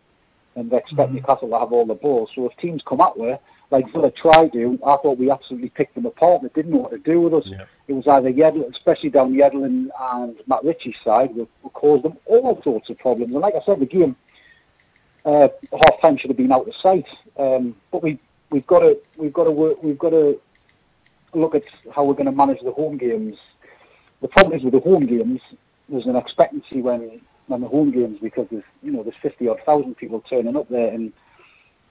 and 0.56 0.72
expect 0.72 1.10
mm-hmm. 1.10 1.16
Newcastle 1.16 1.50
to 1.50 1.60
have 1.60 1.72
all 1.72 1.86
the 1.86 1.96
balls. 1.96 2.30
So 2.36 2.48
if 2.48 2.56
teams 2.58 2.84
come 2.88 3.02
at 3.02 3.18
us, 3.20 3.40
like 3.72 3.92
Villa 3.92 4.12
tried 4.12 4.54
to, 4.54 4.78
I 4.86 4.98
thought 4.98 5.18
we 5.18 5.32
absolutely 5.32 5.70
picked 5.70 5.96
them 5.96 6.06
apart. 6.06 6.44
They 6.44 6.50
didn't 6.50 6.72
know 6.72 6.80
what 6.80 6.92
to 6.92 7.00
do 7.00 7.22
with 7.22 7.34
us. 7.34 7.44
Yeah. 7.46 7.66
It 7.88 7.94
was 7.94 8.08
either 8.08 8.32
Yedlin, 8.32 8.70
especially 8.72 9.10
down 9.10 9.34
Yedlin 9.34 9.88
and 10.00 10.36
Matt 10.46 10.64
Ritchie's 10.64 10.96
side, 11.04 11.36
will, 11.36 11.50
will 11.64 11.72
cause 11.72 12.04
them 12.04 12.18
all 12.26 12.62
sorts 12.64 12.92
of 12.92 13.00
problems. 13.00 13.34
And 13.34 13.42
like 13.42 13.56
I 13.56 13.66
said, 13.66 13.80
the 13.80 13.88
game 13.88 14.16
uh, 15.26 15.48
half 15.72 16.02
time 16.02 16.18
should 16.18 16.30
have 16.30 16.38
been 16.38 16.52
out 16.52 16.68
of 16.68 16.76
sight. 16.76 17.08
Um, 17.38 17.76
but 17.92 18.04
we 18.04 18.20
we've 18.52 18.68
got 18.68 18.80
to 18.80 18.98
we've 19.18 19.34
got 19.34 19.46
to 19.46 19.52
work 19.52 19.82
we've 19.82 19.98
got 19.98 20.12
to 20.12 20.40
look 21.34 21.56
at 21.56 21.64
how 21.94 22.06
we're 22.06 22.14
going 22.14 22.26
to 22.28 22.32
manage 22.32 22.62
the 22.64 22.72
home 22.72 22.98
games. 22.98 23.38
The 24.22 24.28
problem 24.28 24.58
is 24.58 24.64
with 24.64 24.74
the 24.74 24.80
home 24.80 25.06
games, 25.06 25.42
there's 25.90 26.06
an 26.06 26.16
expectancy 26.16 26.82
when 26.82 27.22
when 27.48 27.62
the 27.62 27.68
home 27.68 27.92
games 27.92 28.20
because 28.22 28.48
there's 28.52 28.64
you 28.82 28.92
know 28.92 29.04
there's 29.04 29.16
fifty 29.22 29.48
odd 29.48 29.60
thousand 29.66 29.96
people 29.96 30.22
turning 30.30 30.56
up 30.56 30.70
there, 30.70 30.94
and 30.94 31.12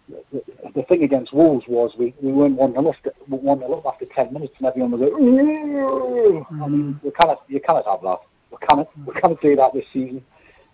the, 0.09 0.43
the 0.75 0.83
thing 0.85 1.03
against 1.05 1.33
Wolves 1.33 1.67
was 1.69 1.95
we, 1.99 2.15
we 2.23 2.33
weren't 2.33 2.57
one 2.57 2.73
nil 2.73 2.89
up 2.89 2.97
one 3.29 3.61
nil 3.61 3.75
up 3.75 3.87
after 3.87 4.07
ten 4.07 4.33
minutes, 4.33 4.55
and 4.59 4.67
everyone 4.67 4.93
was 4.93 5.01
like, 5.01 5.13
mm. 5.13 6.63
I 6.63 6.69
mean, 6.69 7.01
we 7.03 7.11
cannot 7.13 7.43
you 7.49 7.61
cannot 7.61 7.87
have 7.87 8.03
that. 8.03 8.19
We 8.51 8.59
cannot 8.67 8.89
we 9.07 9.15
cannot 9.15 9.41
do 9.41 9.57
that 9.57 9.73
this 9.75 9.87
season. 9.93 10.25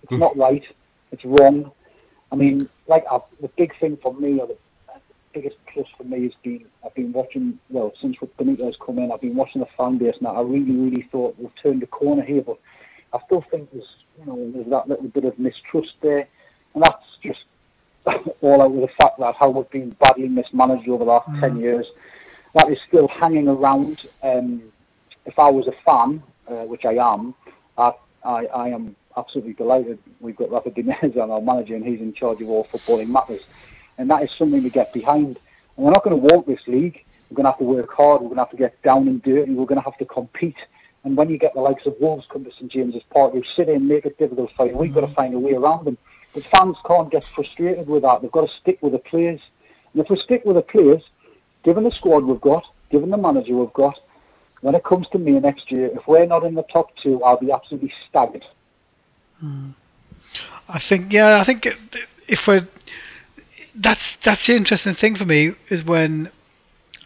It's 0.02 0.12
mm. 0.12 0.18
not 0.18 0.36
right. 0.36 0.64
It's 1.12 1.24
wrong. 1.24 1.72
I 2.30 2.36
mean, 2.36 2.68
like 2.86 3.04
uh, 3.10 3.20
the 3.40 3.48
big 3.56 3.72
thing 3.80 3.98
for 4.02 4.12
me, 4.14 4.38
or 4.38 4.46
the 4.46 4.56
biggest 5.32 5.56
plus 5.72 5.86
for 5.96 6.04
me 6.04 6.24
has 6.24 6.34
been 6.42 6.66
I've 6.84 6.94
been 6.94 7.12
watching 7.12 7.58
well 7.70 7.92
since 8.00 8.16
Benito's 8.38 8.76
come 8.84 8.98
in. 8.98 9.12
I've 9.12 9.20
been 9.20 9.36
watching 9.36 9.60
the 9.60 9.68
fan 9.76 9.98
base 9.98 10.16
now. 10.20 10.30
I 10.30 10.42
really, 10.42 10.72
really 10.72 11.08
thought 11.10 11.36
we've 11.38 11.54
turned 11.62 11.82
the 11.82 11.86
corner 11.86 12.22
here, 12.22 12.42
but 12.42 12.58
I 13.18 13.24
still 13.26 13.44
think 13.50 13.70
there's 13.72 13.96
you 14.18 14.26
know 14.26 14.50
there's 14.52 14.68
that 14.70 14.88
little 14.88 15.08
bit 15.08 15.24
of 15.24 15.38
mistrust 15.38 15.94
there, 16.02 16.26
and 16.74 16.82
that's 16.82 17.18
just 17.22 17.44
all 18.40 18.62
out 18.62 18.74
of 18.74 18.80
the 18.80 18.88
fact 18.96 19.18
that 19.18 19.36
how 19.36 19.50
we've 19.50 19.70
been 19.70 19.90
badly 20.00 20.28
mismanaged 20.28 20.88
over 20.88 21.04
the 21.04 21.10
last 21.10 21.28
mm. 21.28 21.40
ten 21.40 21.58
years. 21.58 21.90
That 22.54 22.70
is 22.70 22.80
still 22.88 23.08
hanging 23.08 23.48
around. 23.48 24.08
Um, 24.22 24.62
if 25.26 25.38
I 25.38 25.50
was 25.50 25.68
a 25.68 25.72
fan, 25.84 26.22
uh, 26.48 26.64
which 26.64 26.86
I 26.86 26.94
am, 26.94 27.34
I, 27.76 27.92
I, 28.24 28.46
I 28.46 28.68
am 28.68 28.96
absolutely 29.16 29.52
delighted. 29.52 29.98
We've 30.20 30.34
got 30.34 30.50
Rafa 30.50 30.70
Benitez 30.70 31.18
on 31.18 31.30
our 31.30 31.42
manager, 31.42 31.76
and 31.76 31.84
he's 31.84 32.00
in 32.00 32.14
charge 32.14 32.40
of 32.40 32.48
all 32.48 32.66
footballing 32.72 33.08
matters 33.08 33.42
and 33.98 34.08
that 34.10 34.22
is 34.22 34.32
something 34.36 34.62
to 34.62 34.70
get 34.70 34.92
behind. 34.92 35.38
And 35.76 35.84
we're 35.84 35.92
not 35.92 36.04
going 36.04 36.18
to 36.18 36.34
walk 36.34 36.46
this 36.46 36.62
league. 36.66 37.04
We're 37.28 37.36
going 37.36 37.44
to 37.44 37.50
have 37.50 37.58
to 37.58 37.64
work 37.64 37.92
hard. 37.92 38.22
We're 38.22 38.28
going 38.28 38.36
to 38.36 38.42
have 38.44 38.50
to 38.50 38.56
get 38.56 38.80
down 38.82 39.06
and 39.08 39.22
dirty. 39.22 39.52
We're 39.52 39.66
going 39.66 39.80
to 39.80 39.84
have 39.84 39.98
to 39.98 40.06
compete. 40.06 40.56
And 41.08 41.16
when 41.16 41.30
you 41.30 41.38
get 41.38 41.54
the 41.54 41.60
likes 41.62 41.86
of 41.86 41.94
Wolves 41.98 42.26
come 42.30 42.44
to 42.44 42.52
St 42.52 42.70
James's 42.70 43.02
Park, 43.10 43.32
who 43.32 43.42
sit 43.42 43.70
in, 43.70 43.76
and 43.76 43.88
make 43.88 44.04
it 44.04 44.18
difficult 44.18 44.52
for 44.54 44.66
you, 44.66 44.76
we've 44.76 44.92
got 44.92 45.00
to 45.00 45.14
find 45.14 45.32
a 45.32 45.38
way 45.38 45.54
around 45.54 45.86
them. 45.86 45.96
But 46.34 46.42
fans 46.52 46.76
can't 46.86 47.10
get 47.10 47.24
frustrated 47.34 47.88
with 47.88 48.02
that. 48.02 48.20
They've 48.20 48.30
got 48.30 48.46
to 48.46 48.54
stick 48.54 48.78
with 48.82 48.92
the 48.92 48.98
players. 48.98 49.40
And 49.94 50.02
if 50.02 50.10
we 50.10 50.16
stick 50.16 50.44
with 50.44 50.56
the 50.56 50.62
players, 50.62 51.08
given 51.64 51.84
the 51.84 51.90
squad 51.90 52.24
we've 52.24 52.42
got, 52.42 52.66
given 52.90 53.08
the 53.08 53.16
manager 53.16 53.56
we've 53.56 53.72
got, 53.72 53.98
when 54.60 54.74
it 54.74 54.84
comes 54.84 55.08
to 55.08 55.18
me 55.18 55.40
next 55.40 55.72
year, 55.72 55.86
if 55.94 56.06
we're 56.06 56.26
not 56.26 56.44
in 56.44 56.54
the 56.54 56.62
top 56.64 56.94
two, 56.96 57.22
I'll 57.22 57.40
be 57.40 57.50
absolutely 57.50 57.94
staggered. 58.06 58.44
Hmm. 59.40 59.70
I 60.68 60.78
think, 60.78 61.10
yeah, 61.10 61.40
I 61.40 61.44
think 61.44 61.66
if 62.28 62.46
we're 62.46 62.68
that's 63.74 64.02
that's 64.24 64.46
the 64.46 64.56
interesting 64.56 64.94
thing 64.94 65.16
for 65.16 65.24
me 65.24 65.54
is 65.70 65.84
when 65.84 66.30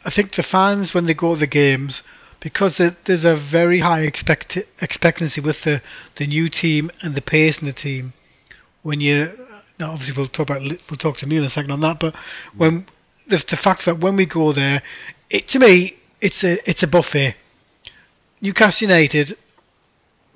I 0.05 0.11
think 0.11 0.35
the 0.35 0.43
fans 0.43 0.93
when 0.93 1.07
they 1.07 1.15
go 1.15 1.35
to 1.35 1.41
the 1.41 1.47
games 1.47 2.03
because 2.43 2.77
there's 2.77 3.25
a 3.25 3.37
very 3.37 3.79
high 3.81 4.01
expect 4.01 4.59
expectancy 4.81 5.41
with 5.41 5.63
the 5.63 5.81
the 6.17 6.27
new 6.27 6.49
team 6.49 6.91
and 7.01 7.15
the 7.15 7.23
pace 7.23 7.59
in 7.59 7.67
the 7.67 7.73
team. 7.73 8.13
When 8.83 9.01
you 9.01 9.31
now 9.79 9.93
obviously 9.93 10.17
we'll 10.17 10.29
talk 10.29 10.51
about 10.51 10.63
we'll 10.63 10.99
talk 10.99 11.17
to 11.19 11.27
Neil 11.27 11.43
in 11.43 11.47
a 11.47 11.51
second 11.51 11.71
on 11.71 11.81
that, 11.81 12.01
but 12.01 12.15
when 12.57 12.87
the 13.29 13.43
the 13.49 13.57
fact 13.57 13.87
that 13.87 14.01
when 14.01 14.17
we 14.17 14.27
go 14.27 14.53
there, 14.53 14.83
it 15.31 15.49
to 15.49 15.61
me 15.61 15.97
it's 16.21 16.43
a 16.45 16.69
it's 16.69 16.83
a 16.83 16.89
buffet. 16.89 17.37
Newcastle 18.41 18.89
United 18.89 19.37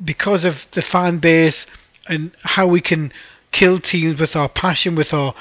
because 0.02 0.44
of 0.44 0.56
the 0.72 0.82
fan 0.82 1.18
base 1.18 1.66
and 2.06 2.30
how 2.42 2.66
we 2.68 2.80
can 2.80 3.12
kill 3.50 3.80
teams 3.80 4.20
with 4.20 4.36
our 4.36 4.48
passion, 4.48 4.94
with 4.94 5.12
our 5.12 5.34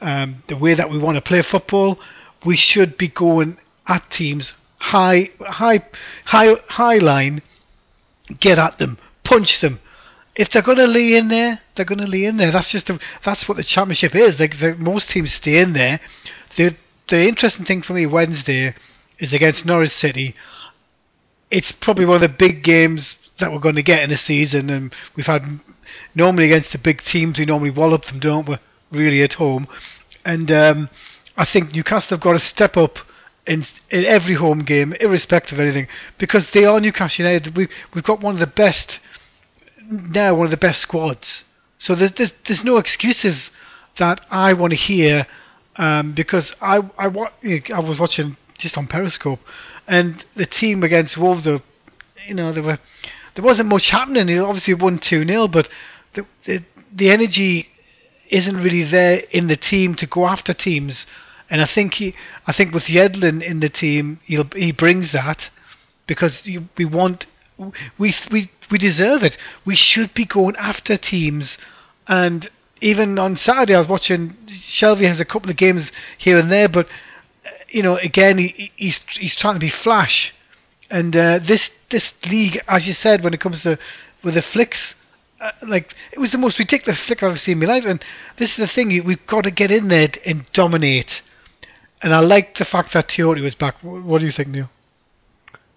um, 0.00 0.42
the 0.48 0.56
way 0.56 0.74
that 0.74 0.88
we 0.90 0.98
want 0.98 1.16
to 1.16 1.20
play 1.20 1.42
football, 1.42 1.98
we 2.44 2.56
should 2.56 2.96
be 2.96 3.08
going 3.08 3.56
at 3.86 4.08
teams 4.10 4.52
high, 4.82 5.30
high, 5.40 5.80
high, 6.24 6.56
high 6.68 6.98
line, 6.98 7.40
get 8.40 8.58
at 8.58 8.78
them, 8.78 8.98
punch 9.24 9.60
them. 9.60 9.80
If 10.34 10.50
they're 10.50 10.62
going 10.62 10.78
to 10.78 10.86
lay 10.86 11.14
in 11.14 11.28
there, 11.28 11.60
they're 11.74 11.84
going 11.84 12.00
to 12.00 12.06
lay 12.06 12.24
in 12.24 12.36
there. 12.36 12.50
That's 12.50 12.70
just 12.70 12.90
a, 12.90 12.98
that's 13.24 13.46
what 13.48 13.56
the 13.56 13.62
championship 13.62 14.14
is. 14.14 14.38
Most 14.78 15.10
teams 15.10 15.32
stay 15.32 15.58
in 15.58 15.72
there. 15.72 16.00
The 16.56 16.76
the 17.08 17.28
interesting 17.28 17.64
thing 17.64 17.82
for 17.82 17.92
me 17.94 18.06
Wednesday 18.06 18.74
is 19.18 19.32
against 19.32 19.66
Norwich 19.66 19.92
City. 19.92 20.34
It's 21.50 21.72
probably 21.72 22.06
one 22.06 22.16
of 22.16 22.22
the 22.22 22.28
big 22.28 22.64
games 22.64 23.16
that 23.38 23.52
we're 23.52 23.58
going 23.58 23.74
to 23.74 23.82
get 23.82 24.02
in 24.02 24.10
a 24.10 24.16
season, 24.16 24.70
and 24.70 24.94
we've 25.14 25.26
had 25.26 25.60
normally 26.14 26.46
against 26.46 26.72
the 26.72 26.78
big 26.78 27.02
teams 27.02 27.38
we 27.38 27.44
normally 27.44 27.70
wallop 27.70 28.06
them, 28.06 28.18
don't 28.18 28.48
we? 28.48 28.56
Really 28.90 29.22
at 29.22 29.34
home, 29.34 29.68
and 30.24 30.50
um, 30.50 30.90
I 31.36 31.44
think 31.44 31.72
Newcastle 31.72 32.16
have 32.16 32.20
got 32.20 32.32
to 32.32 32.40
step 32.40 32.76
up 32.76 32.98
in 33.46 33.66
in 33.90 34.04
every 34.04 34.34
home 34.34 34.60
game, 34.60 34.92
irrespective 34.94 35.58
of 35.58 35.64
anything, 35.64 35.88
because 36.18 36.46
they 36.52 36.64
are 36.64 36.80
Newcastle 36.80 37.24
United. 37.24 37.56
We 37.56 37.68
we've 37.94 38.04
got 38.04 38.20
one 38.20 38.34
of 38.34 38.40
the 38.40 38.46
best 38.46 38.98
now, 39.90 40.34
one 40.34 40.46
of 40.46 40.50
the 40.50 40.56
best 40.56 40.80
squads. 40.80 41.44
So 41.78 41.94
there's 41.94 42.12
there's, 42.12 42.32
there's 42.46 42.64
no 42.64 42.76
excuses 42.78 43.50
that 43.98 44.24
I 44.30 44.52
want 44.52 44.70
to 44.70 44.76
hear 44.76 45.26
um, 45.76 46.12
because 46.12 46.54
I 46.60 46.82
I, 46.96 47.08
wa- 47.08 47.32
I 47.42 47.80
was 47.80 47.98
watching 47.98 48.36
just 48.58 48.78
on 48.78 48.86
Periscope, 48.86 49.40
and 49.88 50.24
the 50.36 50.46
team 50.46 50.82
against 50.84 51.16
Wolves 51.16 51.46
are, 51.48 51.62
you 52.26 52.34
know, 52.34 52.52
there 52.52 52.62
were 52.62 52.78
there 53.34 53.44
wasn't 53.44 53.68
much 53.68 53.90
happening. 53.90 54.28
It 54.28 54.38
obviously 54.38 54.74
won 54.74 54.98
two 54.98 55.26
0 55.26 55.48
but 55.48 55.68
the, 56.14 56.26
the 56.46 56.62
the 56.94 57.10
energy 57.10 57.68
isn't 58.28 58.56
really 58.56 58.84
there 58.84 59.16
in 59.30 59.48
the 59.48 59.56
team 59.56 59.94
to 59.96 60.06
go 60.06 60.26
after 60.26 60.54
teams. 60.54 61.06
And 61.52 61.60
I 61.60 61.66
think 61.66 61.94
he, 61.94 62.14
I 62.46 62.52
think 62.54 62.72
with 62.72 62.84
Yedlin 62.84 63.42
in 63.42 63.60
the 63.60 63.68
team, 63.68 64.20
he'll, 64.24 64.48
he 64.56 64.72
brings 64.72 65.12
that 65.12 65.50
because 66.06 66.46
you, 66.46 66.70
we 66.78 66.86
want, 66.86 67.26
we 67.98 68.16
we 68.30 68.50
we 68.70 68.78
deserve 68.78 69.22
it. 69.22 69.36
We 69.66 69.76
should 69.76 70.14
be 70.14 70.24
going 70.24 70.56
after 70.56 70.96
teams, 70.96 71.58
and 72.08 72.48
even 72.80 73.18
on 73.18 73.36
Saturday 73.36 73.74
I 73.74 73.80
was 73.80 73.88
watching. 73.88 74.34
Shelvey 74.46 75.06
has 75.06 75.20
a 75.20 75.26
couple 75.26 75.50
of 75.50 75.58
games 75.58 75.92
here 76.16 76.38
and 76.38 76.50
there, 76.50 76.70
but 76.70 76.88
you 77.68 77.82
know, 77.82 77.98
again 77.98 78.38
he, 78.38 78.72
he's 78.74 79.02
he's 79.10 79.36
trying 79.36 79.56
to 79.56 79.60
be 79.60 79.68
flash, 79.68 80.32
and 80.88 81.14
uh, 81.14 81.38
this 81.38 81.68
this 81.90 82.14
league, 82.24 82.62
as 82.66 82.88
you 82.88 82.94
said, 82.94 83.22
when 83.22 83.34
it 83.34 83.40
comes 83.40 83.60
to 83.60 83.78
with 84.24 84.34
the 84.34 84.42
flicks, 84.42 84.94
uh, 85.38 85.50
like 85.68 85.94
it 86.12 86.18
was 86.18 86.30
the 86.30 86.38
most 86.38 86.58
ridiculous 86.58 86.98
flick 87.00 87.22
I've 87.22 87.28
ever 87.28 87.36
seen 87.36 87.60
in 87.60 87.68
my 87.68 87.74
life. 87.74 87.84
And 87.84 88.02
this 88.38 88.52
is 88.52 88.56
the 88.56 88.66
thing: 88.68 88.88
we've 89.04 89.26
got 89.26 89.44
to 89.44 89.50
get 89.50 89.70
in 89.70 89.88
there 89.88 90.08
and 90.24 90.50
dominate. 90.54 91.20
And 92.02 92.14
I 92.14 92.20
like 92.20 92.58
the 92.58 92.64
fact 92.64 92.94
that 92.94 93.08
Tioté 93.08 93.42
was 93.42 93.54
back. 93.54 93.76
What 93.82 94.18
do 94.18 94.26
you 94.26 94.32
think, 94.32 94.48
Neil? 94.48 94.68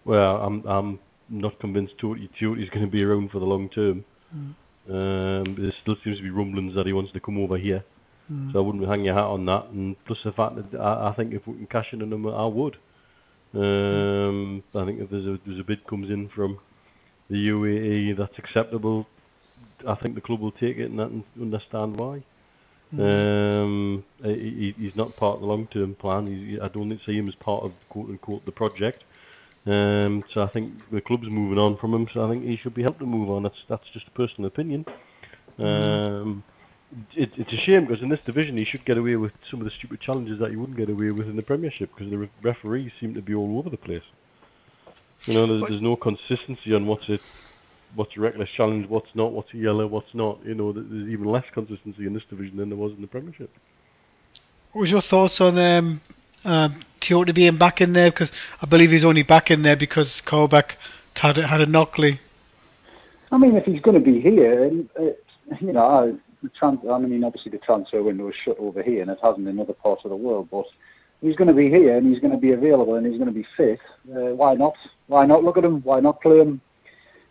Well, 0.03 0.37
I'm 0.41 0.63
I'm 0.65 0.99
not 1.29 1.59
convinced 1.59 1.97
Tioté 1.97 2.61
is 2.61 2.69
going 2.69 2.85
to 2.85 2.91
be 2.91 3.03
around 3.03 3.31
for 3.31 3.39
the 3.39 3.45
long 3.45 3.69
term. 3.69 4.05
Mm. 4.35 4.55
Um, 4.87 5.55
there 5.55 5.71
still 5.81 5.95
seems 6.03 6.17
to 6.17 6.23
be 6.23 6.29
rumblings 6.29 6.75
that 6.75 6.85
he 6.85 6.93
wants 6.93 7.11
to 7.11 7.19
come 7.19 7.37
over 7.37 7.57
here. 7.57 7.83
Mm. 8.31 8.51
So 8.51 8.59
I 8.59 8.61
wouldn't 8.61 8.87
hang 8.87 9.05
your 9.05 9.13
hat 9.13 9.25
on 9.25 9.45
that. 9.45 9.69
And 9.69 9.95
plus 10.05 10.23
the 10.23 10.31
fact 10.31 10.55
that 10.55 10.79
I, 10.79 11.09
I 11.09 11.15
think 11.15 11.33
if 11.33 11.45
we 11.47 11.55
can 11.55 11.67
cash 11.67 11.93
in 11.93 12.01
on 12.01 12.11
him, 12.11 12.27
I 12.27 12.45
would. 12.45 12.77
Um, 13.53 14.63
I 14.73 14.83
think 14.85 14.99
if 14.99 15.09
there's 15.09 15.27
a 15.27 15.39
there's 15.45 15.59
a 15.59 15.63
bid 15.63 15.85
comes 15.87 16.09
in 16.09 16.27
from 16.29 16.59
the 17.29 17.49
UAE 17.49 18.17
that's 18.17 18.37
acceptable, 18.37 19.07
I 19.87 19.95
think 19.95 20.15
the 20.15 20.21
club 20.21 20.41
will 20.41 20.51
take 20.51 20.77
it 20.77 20.89
and, 20.89 20.99
that 20.99 21.09
and 21.09 21.23
understand 21.39 21.97
why. 21.97 22.23
Um, 22.93 24.05
he, 24.23 24.73
he's 24.77 24.95
not 24.95 25.15
part 25.17 25.35
of 25.35 25.41
the 25.41 25.47
long-term 25.47 25.95
plan. 25.95 26.27
He, 26.27 26.59
I 26.59 26.67
don't 26.67 26.97
see 27.05 27.17
him 27.17 27.27
as 27.27 27.35
part 27.35 27.63
of 27.63 27.73
quote 27.89 28.09
unquote 28.09 28.45
the 28.45 28.51
project. 28.51 29.03
Um, 29.65 30.23
so 30.29 30.43
I 30.43 30.47
think 30.47 30.73
the 30.91 31.01
club's 31.01 31.27
moving 31.27 31.57
on 31.57 31.77
from 31.77 31.93
him. 31.93 32.07
So 32.13 32.25
I 32.25 32.29
think 32.29 32.45
he 32.45 32.57
should 32.57 32.75
be 32.75 32.83
helped 32.83 32.99
to 32.99 33.05
move 33.05 33.29
on. 33.29 33.43
That's 33.43 33.63
that's 33.67 33.89
just 33.89 34.07
a 34.07 34.11
personal 34.11 34.47
opinion. 34.47 34.85
Um, 35.57 36.43
it, 37.13 37.31
it's 37.35 37.53
a 37.53 37.57
shame 37.57 37.85
because 37.85 38.01
in 38.01 38.09
this 38.09 38.19
division 38.25 38.57
he 38.57 38.63
should 38.65 38.85
get 38.85 38.97
away 38.97 39.15
with 39.15 39.33
some 39.49 39.59
of 39.59 39.65
the 39.65 39.71
stupid 39.71 39.99
challenges 39.99 40.39
that 40.39 40.51
he 40.51 40.55
wouldn't 40.55 40.77
get 40.77 40.89
away 40.89 41.11
with 41.11 41.27
in 41.27 41.35
the 41.35 41.43
Premiership 41.43 41.89
because 41.93 42.09
the 42.11 42.17
re- 42.17 42.29
referees 42.41 42.91
seem 42.99 43.13
to 43.13 43.21
be 43.21 43.33
all 43.33 43.57
over 43.57 43.69
the 43.69 43.77
place. 43.77 44.03
You 45.25 45.33
know, 45.33 45.47
there's, 45.47 45.61
there's 45.61 45.81
no 45.81 45.95
consistency 45.95 46.73
on 46.75 46.85
what's 46.85 47.09
a 47.09 47.19
what's 47.95 48.15
a 48.17 48.19
reckless 48.19 48.49
challenge, 48.49 48.87
what's 48.87 49.13
not, 49.15 49.31
what's 49.31 49.53
a 49.53 49.57
yellow, 49.57 49.87
what's 49.87 50.13
not. 50.13 50.39
You 50.45 50.55
know, 50.55 50.71
there's 50.71 51.09
even 51.09 51.25
less 51.25 51.45
consistency 51.53 52.05
in 52.05 52.13
this 52.13 52.25
division 52.25 52.57
than 52.57 52.69
there 52.69 52.77
was 52.77 52.91
in 52.91 53.01
the 53.01 53.07
Premiership. 53.07 53.49
What 54.71 54.81
was 54.81 54.91
your 54.91 55.01
thoughts 55.01 55.39
on 55.39 55.57
um, 55.57 56.01
uh, 56.43 56.69
Tioté 57.01 57.33
being 57.33 57.57
back 57.57 57.81
in 57.81 57.93
there? 57.93 58.11
Because 58.11 58.31
I 58.61 58.65
believe 58.65 58.91
he's 58.91 59.05
only 59.05 59.23
back 59.23 59.49
in 59.49 59.61
there 59.61 59.77
because 59.77 60.21
Colback 60.25 60.71
had 61.15 61.37
had 61.37 61.61
a 61.61 61.65
knockley. 61.65 62.19
I 63.31 63.37
mean, 63.37 63.55
if 63.55 63.65
he's 63.65 63.81
going 63.81 63.97
to 63.97 64.11
be 64.11 64.19
here, 64.19 64.71
uh, 64.99 65.03
you 65.59 65.73
know, 65.73 65.85
I, 65.85 66.13
the 66.43 66.49
trans- 66.49 66.85
I 66.89 66.97
mean, 66.99 67.23
obviously 67.23 67.51
the 67.51 67.57
transfer 67.57 68.03
window 68.03 68.27
is 68.29 68.35
shut 68.35 68.57
over 68.59 68.83
here, 68.83 69.01
and 69.01 69.09
it 69.09 69.19
hasn't 69.23 69.47
in 69.47 69.59
other 69.59 69.73
parts 69.73 70.03
of 70.05 70.11
the 70.11 70.17
world. 70.17 70.49
But 70.51 70.65
he's 71.21 71.35
going 71.35 71.47
to 71.47 71.53
be 71.53 71.69
here, 71.69 71.97
and 71.97 72.05
he's 72.05 72.19
going 72.19 72.33
to 72.33 72.37
be 72.37 72.51
available, 72.51 72.95
and 72.95 73.05
he's 73.05 73.17
going 73.17 73.33
to 73.33 73.33
be 73.33 73.45
fit. 73.55 73.79
Uh, 74.09 74.35
why 74.35 74.53
not? 74.55 74.75
Why 75.07 75.25
not 75.25 75.43
look 75.43 75.57
at 75.57 75.65
him? 75.65 75.81
Why 75.81 75.99
not 75.99 76.21
play 76.21 76.39
him? 76.39 76.61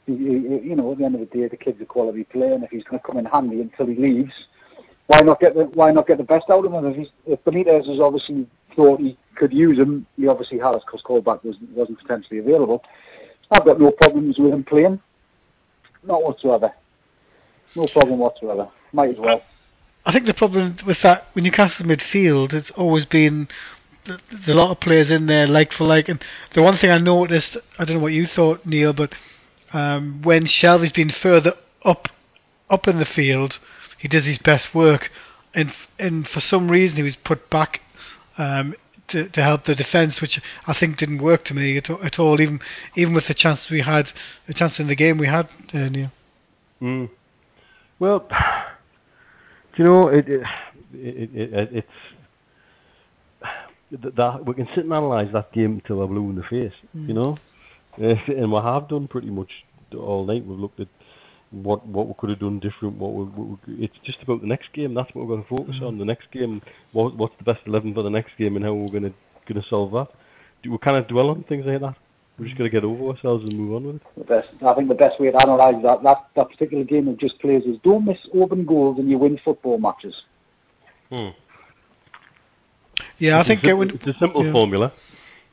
You, 0.07 0.15
you, 0.15 0.61
you 0.63 0.77
know, 0.77 0.93
at 0.93 0.99
the 0.99 1.05
end 1.05 1.15
of 1.15 1.21
the 1.21 1.27
day, 1.27 1.49
the 1.49 1.57
kid's 1.57 1.81
a 1.81 1.87
quality 1.87 2.25
player, 2.25 2.53
and 2.53 2.65
if 2.65 2.71
he's 2.71 2.85
going 2.85 3.01
to 3.01 3.07
come 3.07 3.17
in 3.17 3.25
handy 3.25 3.61
until 3.61 3.87
he 3.87 3.95
leaves, 3.95 4.49
why 5.07 5.21
not 5.21 5.41
get 5.41 5.55
the 5.55 5.65
why 5.65 5.91
not 5.93 6.07
get 6.07 6.19
the 6.19 6.25
best 6.25 6.51
out 6.51 6.65
of 6.65 6.73
him? 6.73 6.85
If, 6.85 6.97
he's, 6.97 7.11
if 7.27 7.43
Benitez 7.45 7.89
has 7.89 8.01
obviously 8.01 8.47
thought 8.75 9.01
he 9.01 9.17
could 9.35 9.53
use 9.53 9.79
him, 9.79 10.07
he 10.17 10.27
obviously 10.27 10.59
has 10.59 10.83
because 10.85 11.03
Colback 11.03 11.45
was, 11.45 11.57
wasn't 11.73 11.99
potentially 11.99 12.39
available. 12.39 12.85
I've 13.51 13.65
got 13.65 13.81
no 13.81 13.91
problems 13.91 14.39
with 14.39 14.53
him 14.53 14.65
playing, 14.65 15.01
not 16.03 16.23
whatsoever. 16.23 16.73
No 17.77 17.87
problem 17.89 18.19
whatsoever. 18.19 18.69
Might 18.93 19.11
as 19.11 19.19
well. 19.19 19.43
I 20.07 20.13
think 20.13 20.27
the 20.27 20.35
problem 20.35 20.77
with 20.87 21.01
that 21.03 21.27
when 21.33 21.45
Newcastle 21.45 21.87
midfield, 21.87 22.53
it's 22.53 22.71
always 22.73 23.05
been 23.07 23.49
there's 24.07 24.49
a 24.49 24.55
lot 24.55 24.71
of 24.71 24.81
players 24.81 25.11
in 25.11 25.27
there 25.27 25.47
like 25.47 25.73
for 25.73 25.85
like. 25.85 26.09
And 26.09 26.23
the 26.55 26.63
one 26.63 26.77
thing 26.77 26.91
I 26.91 26.99
noticed, 26.99 27.57
I 27.79 27.85
don't 27.85 27.97
know 27.97 28.03
what 28.03 28.13
you 28.13 28.27
thought, 28.27 28.65
Neil, 28.67 28.93
but 28.93 29.13
um, 29.75 30.23
when 30.23 30.47
Shelvey's 30.47 30.93
been 30.93 31.11
further 31.11 31.55
up 31.85 32.09
up 32.71 32.89
in 32.89 32.99
the 32.99 33.05
field, 33.05 33.59
he 33.99 34.09
does 34.09 34.25
his 34.25 34.39
best 34.39 34.75
work, 34.75 35.11
and 35.53 35.75
and 35.99 36.27
for 36.27 36.41
some 36.41 36.71
reason 36.71 36.97
he 36.97 37.03
was 37.03 37.17
put 37.17 37.51
back 37.51 37.83
um, 38.39 38.75
to 39.09 39.29
to 39.29 39.43
help 39.43 39.65
the 39.65 39.75
defence, 39.75 40.21
which 40.21 40.41
I 40.67 40.73
think 40.73 40.97
didn't 40.97 41.19
work 41.19 41.45
to 41.47 41.55
me 41.55 41.77
at, 41.77 41.91
at 41.91 42.19
all. 42.19 42.41
Even 42.41 42.61
even 42.95 43.15
with 43.15 43.27
the 43.27 43.35
chance 43.35 43.69
we 43.69 43.81
had, 43.83 44.13
the 44.47 44.55
chance 44.55 44.79
in 44.81 44.87
the 44.87 44.95
game 44.95 45.19
we 45.19 45.27
had, 45.27 45.49
uh, 45.75 45.89
Neil. 45.89 46.13
Mm. 46.81 47.11
Well, 47.99 48.27
you 49.77 49.85
know 49.85 50.09
it? 50.09 50.29
It, 50.29 50.47
it, 50.95 51.31
it, 51.35 51.53
it 51.53 51.73
it's 51.73 51.89
th- 54.03 54.15
that 54.15 54.47
we 54.47 54.55
can 54.55 54.67
sit 54.69 54.85
and 54.85 54.93
analyse 54.93 55.33
that 55.33 55.53
game 55.53 55.83
till 55.85 55.97
we're 55.97 56.07
blue 56.07 56.31
in 56.31 56.37
the 56.37 56.43
face. 56.45 56.75
You 56.95 57.15
know, 57.15 57.33
Uh, 57.33 57.54
and 58.29 58.51
we 58.53 58.59
have 58.59 58.89
done 58.89 59.09
pretty 59.09 59.31
much 59.31 59.51
all 59.97 60.25
night. 60.25 60.45
We've 60.45 60.59
looked 60.59 60.81
at 60.81 60.89
what 61.51 61.87
what 61.87 62.09
we 62.09 62.15
could 62.19 62.31
have 62.31 62.41
done 62.41 62.59
different. 62.59 62.97
What, 62.99 63.13
we, 63.13 63.25
what 63.25 63.59
we, 63.69 63.75
it's 63.85 63.99
just 64.03 64.23
about 64.23 64.41
the 64.41 64.47
next 64.47 64.73
game. 64.73 64.95
That's 64.95 65.15
what 65.15 65.27
we're 65.27 65.37
going 65.37 65.43
to 65.45 65.49
focus 65.49 65.81
on. 65.83 65.99
The 65.99 66.05
next 66.05 66.31
game. 66.33 66.63
What, 66.93 67.17
what's 67.17 67.37
the 67.39 67.45
best 67.45 67.61
eleven 67.67 67.95
for 67.95 68.03
the 68.03 68.11
next 68.11 68.37
game, 68.39 68.57
and 68.57 68.65
how 68.65 68.75
we're 68.75 68.91
going 68.91 69.05
to 69.05 69.15
going 69.47 69.61
to 69.63 69.69
solve 69.69 69.93
that. 69.93 70.09
Do 70.63 70.71
we 70.71 70.79
kind 70.79 70.97
of 70.97 71.07
dwell 71.07 71.31
on 71.31 71.45
things 71.45 71.67
like 71.67 71.81
that? 71.81 71.95
We're 72.39 72.47
just 72.47 72.59
going 72.59 72.69
to 72.69 72.75
get 72.75 72.85
over 72.85 73.11
ourselves 73.11 73.45
and 73.45 73.57
move 73.57 73.75
on 73.77 73.87
with 73.87 73.97
it. 73.97 74.03
The 74.17 74.25
best, 74.25 74.49
I 74.67 74.75
think 74.75 74.89
the 74.89 74.95
best 74.95 75.21
way 75.21 75.31
to 75.31 75.37
analyse 75.39 75.81
that, 75.85 76.03
that 76.03 76.27
that 76.35 76.51
particular 76.51 76.83
game 76.83 77.07
of 77.07 77.17
just 77.19 77.39
players 77.39 77.65
is 77.65 77.79
don't 77.85 78.05
miss 78.05 78.19
open 78.35 78.65
goals 78.65 78.99
and 78.99 79.09
you 79.09 79.19
win 79.19 79.39
football 79.45 79.79
matches. 79.79 80.25
Hmm. 81.11 81.29
Yeah, 83.19 83.37
I 83.37 83.41
It's 83.41 83.49
a 83.51 83.53
think 83.53 83.65
it 83.65 83.75
would. 83.75 83.91
it's 83.95 84.07
a 84.07 84.19
simple 84.19 84.45
yeah. 84.45 84.53
formula. 84.53 84.93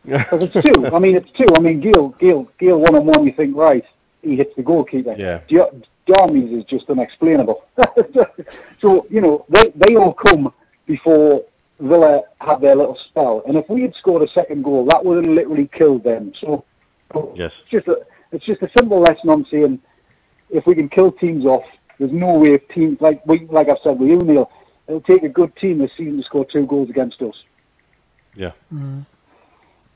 Because 0.06 0.44
it's 0.44 0.54
two. 0.66 0.86
I 0.88 1.00
mean, 1.00 1.16
it's 1.16 1.32
two. 1.32 1.46
I 1.56 1.60
mean, 1.60 1.80
Gill, 1.80 2.10
Gill, 2.20 2.48
Gill 2.60 2.80
one 2.80 2.96
on 2.96 3.06
one. 3.06 3.26
You 3.26 3.34
think 3.34 3.56
right? 3.56 3.84
He 4.22 4.36
hits 4.36 4.56
the 4.56 4.64
goalkeeper. 4.64 5.16
Yeah. 5.18 5.42
Di- 5.48 5.82
Diamé's 6.08 6.52
is 6.52 6.64
just 6.66 6.90
unexplainable. 6.90 7.64
so 8.80 9.06
you 9.10 9.22
know 9.22 9.46
they 9.50 9.72
they 9.76 9.96
all 9.96 10.14
come 10.14 10.54
before 10.86 11.44
Villa 11.80 12.22
had 12.40 12.62
their 12.62 12.76
little 12.76 12.96
spell, 12.96 13.44
and 13.48 13.58
if 13.58 13.68
we 13.70 13.82
had 13.84 13.96
scored 13.96 14.22
a 14.24 14.28
second 14.28 14.64
goal, 14.64 14.86
that 14.86 15.04
would 15.04 15.24
have 15.24 15.32
literally 15.34 15.68
killed 15.68 16.04
them. 16.04 16.34
So 16.36 16.66
Yes. 17.36 17.52
it's 17.62 17.70
just 17.70 17.88
a 17.88 18.02
it's 18.32 18.46
just 18.46 18.62
a 18.62 18.70
simple 18.78 19.00
lesson 19.02 19.30
on 19.30 19.46
saying 19.46 19.80
if 20.50 20.66
we 20.66 20.76
can 20.76 20.90
kill 20.90 21.12
teams 21.12 21.46
off, 21.46 21.64
there's 22.00 22.12
no 22.12 22.38
way 22.40 22.54
of 22.56 22.68
teams 22.70 23.00
like 23.02 23.26
we 23.26 23.46
like 23.48 23.70
I've 23.70 23.80
said 23.80 24.00
with 24.00 24.10
you 24.10 24.18
Neil, 24.24 24.50
it'll 24.88 25.02
take 25.02 25.24
a 25.24 25.30
good 25.30 25.56
team 25.56 25.78
this 25.80 25.92
season 25.96 26.18
to 26.18 26.24
score 26.24 26.46
two 26.46 26.66
goals 26.66 26.90
against 26.90 27.22
us. 27.22 27.44
Yeah. 28.36 28.52
Mm. 28.74 29.06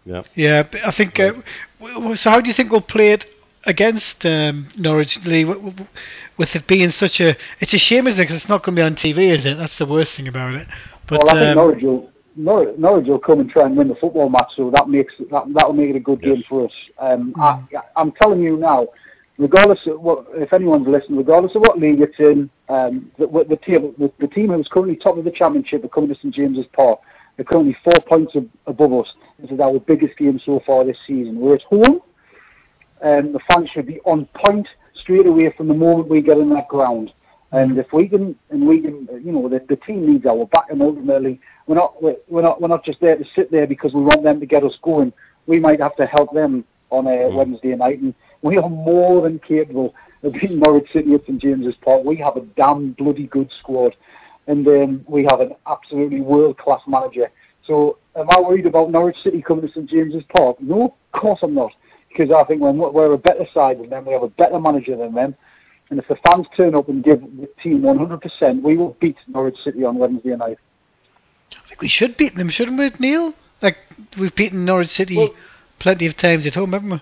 Yeah. 0.06 0.24
Yeah, 0.36 0.64
but 0.64 0.86
I 0.86 0.92
think. 0.92 1.20
Uh, 1.20 1.34
so, 2.16 2.30
how 2.30 2.40
do 2.40 2.48
you 2.48 2.54
think 2.54 2.72
we'll 2.72 2.82
play 2.82 3.12
it 3.12 3.26
against 3.66 4.24
um, 4.26 4.70
Norwich 4.78 5.20
Lee 5.26 5.44
with 5.46 6.56
it 6.56 6.68
being 6.68 6.92
such 6.92 7.20
a. 7.20 7.36
It's 7.60 7.74
a 7.74 7.80
shame, 7.80 8.08
isn't 8.08 8.20
it? 8.20 8.24
Because 8.24 8.38
it's 8.42 8.50
not 8.50 8.64
going 8.64 8.76
to 8.76 8.82
be 8.82 8.86
on 8.86 8.96
TV, 8.96 9.38
is 9.38 9.46
it? 9.46 9.58
That's 9.58 9.78
the 9.78 9.86
worst 9.86 10.14
thing 10.14 10.28
about 10.28 10.54
it. 10.54 10.68
But 11.08 11.24
well, 11.24 11.36
I 11.36 11.40
think 11.40 11.50
um, 11.50 11.56
Norwich 11.56 11.84
will, 11.84 12.12
Nor- 12.36 12.78
Norwich 12.78 13.08
will 13.08 13.20
come 13.20 13.40
and 13.40 13.50
try 13.50 13.66
and 13.66 13.76
win 13.76 13.88
the 13.88 13.96
football 13.96 14.30
match, 14.30 14.56
so 14.56 14.70
that 14.72 14.88
makes 14.90 15.16
that 15.18 15.44
that 15.54 15.68
will 15.68 15.74
make 15.74 15.90
it 15.90 15.96
a 15.96 16.00
good 16.00 16.20
Yes. 16.22 16.36
game 16.36 16.44
for 16.48 16.66
us. 16.66 16.74
Um, 17.00 17.34
I, 17.38 17.64
I'm 17.96 18.12
telling 18.12 18.42
you 18.42 18.58
now, 18.58 18.88
regardless 19.40 19.88
of 19.88 20.00
what, 20.00 20.28
if 20.34 20.54
anyone's 20.54 20.88
listening, 20.88 21.18
regardless 21.18 21.56
of 21.56 21.62
what 21.62 21.80
league 21.80 22.02
it's 22.02 22.20
in, 22.20 22.50
um, 22.70 23.12
the, 23.18 23.28
the, 23.28 23.46
the 23.50 23.58
team 23.58 23.96
the, 23.98 24.12
the 24.20 24.28
team 24.28 24.48
who 24.50 24.60
is 24.60 24.68
currently 24.68 24.96
top 24.96 25.18
of 25.18 25.24
the 25.24 25.32
championship 25.32 25.84
are 25.84 25.90
coming 25.90 26.10
to 26.10 26.16
St 26.16 26.34
James's 26.34 26.68
Park. 26.68 27.00
They're 27.36 27.46
currently 27.46 27.76
four 27.84 28.00
points 28.08 28.36
ab- 28.36 28.50
above 28.66 28.94
us. 28.94 29.14
This 29.40 29.52
is 29.52 29.60
our 29.60 29.80
biggest 29.80 30.18
game 30.18 30.40
so 30.40 30.62
far 30.66 30.84
this 30.84 31.00
season. 31.06 31.40
We're 31.40 31.56
at 31.56 31.64
home. 31.64 32.02
Um, 33.02 33.34
the 33.34 33.40
fans 33.48 33.70
should 33.70 33.88
be 33.88 34.00
on 34.02 34.26
point 34.34 34.68
straight 34.94 35.28
away 35.28 35.54
from 35.56 35.68
the 35.68 35.74
moment 35.74 36.08
we 36.08 36.22
get 36.22 36.38
in 36.38 36.50
that 36.52 36.68
ground. 36.70 37.14
And 37.52 37.78
if 37.78 37.94
we 37.94 38.08
can, 38.08 38.36
and 38.50 38.68
we 38.68 38.82
can, 38.82 39.08
you 39.24 39.32
know, 39.32 39.48
the, 39.48 39.64
the 39.70 39.76
team 39.76 40.12
needs 40.12 40.26
our 40.26 40.46
back, 40.48 40.66
and 40.70 40.82
ultimately, 40.82 41.40
we're 41.68 41.76
not, 41.76 42.02
we're, 42.02 42.16
we're 42.28 42.42
not, 42.42 42.62
we're 42.62 42.68
not 42.68 42.84
just 42.84 43.00
there 43.00 43.16
to 43.18 43.24
sit 43.36 43.52
there 43.52 43.68
because 43.68 43.94
we 43.94 44.02
want 44.02 44.24
them 44.24 44.40
to 44.40 44.46
get 44.46 44.64
us 44.64 44.78
going. 44.82 45.14
We 45.46 45.60
might 45.60 45.80
have 45.80 45.96
to 45.98 46.06
help 46.06 46.34
them 46.34 46.66
on 46.90 47.08
a 47.08 47.30
Wednesday 47.36 47.76
night, 47.76 48.00
and 48.00 48.14
we 48.42 48.58
are 48.58 48.70
more 48.70 49.22
than 49.22 49.40
capable 49.40 49.94
of 50.24 50.34
beating 50.34 50.60
Norwich 50.60 50.92
City 50.92 51.14
at 51.14 51.22
St 51.26 51.40
James's 51.40 51.76
Park. 51.76 52.04
We 52.04 52.18
have 52.18 52.36
a 52.36 52.42
damn 52.42 52.92
bloody 52.94 53.28
good 53.28 53.52
squad, 53.52 53.96
and 54.48 54.68
um, 54.68 55.06
we 55.08 55.24
have 55.24 55.40
an 55.40 55.56
absolutely 55.68 56.22
world 56.22 56.58
class 56.58 56.82
manager. 56.88 57.32
So, 57.64 57.98
am 58.16 58.30
I 58.30 58.40
worried 58.40 58.66
about 58.66 58.92
Norwich 58.92 59.18
City 59.18 59.42
coming 59.42 59.66
to 59.68 59.72
St 59.72 59.90
James's 59.90 60.24
Park? 60.36 60.58
No, 60.62 60.96
of 61.14 61.20
course 61.20 61.40
I'm 61.42 61.54
not, 61.56 61.72
because 62.10 62.32
I 62.32 62.44
think 62.44 62.62
when 62.62 62.78
we're 62.78 63.14
a 63.14 63.18
better 63.18 63.46
side 63.54 63.80
than 63.80 63.90
them, 63.90 64.06
we 64.06 64.14
have 64.14 64.24
a 64.24 64.30
better 64.30 64.60
manager 64.60 64.96
than 64.96 65.14
them. 65.14 65.36
And 65.90 66.00
if 66.00 66.08
the 66.08 66.16
fans 66.18 66.48
turn 66.56 66.76
up 66.76 66.90
and 66.90 67.04
give 67.04 67.22
the 67.22 67.50
team 67.62 67.82
100%, 67.82 68.62
we 68.62 68.78
will 68.78 68.98
beat 69.00 69.18
Norwich 69.28 69.58
City 69.58 69.84
on 69.84 69.98
Wednesday 69.98 70.36
night. 70.36 70.58
I 71.54 71.68
think 71.70 71.82
we 71.82 71.88
should 71.88 72.18
beat 72.18 72.36
them, 72.36 72.50
shouldn't 72.50 72.78
we, 72.78 72.92
Neil? 73.00 73.34
Like 73.62 73.78
we've 74.18 74.36
beaten 74.36 74.66
Norwich 74.66 74.90
City 74.90 75.18
Well- 75.18 75.34
plenty 75.80 76.06
of 76.06 76.18
times 76.18 76.46
at 76.46 76.56
home, 76.56 76.74
haven't 76.74 76.90
we? 76.90 77.02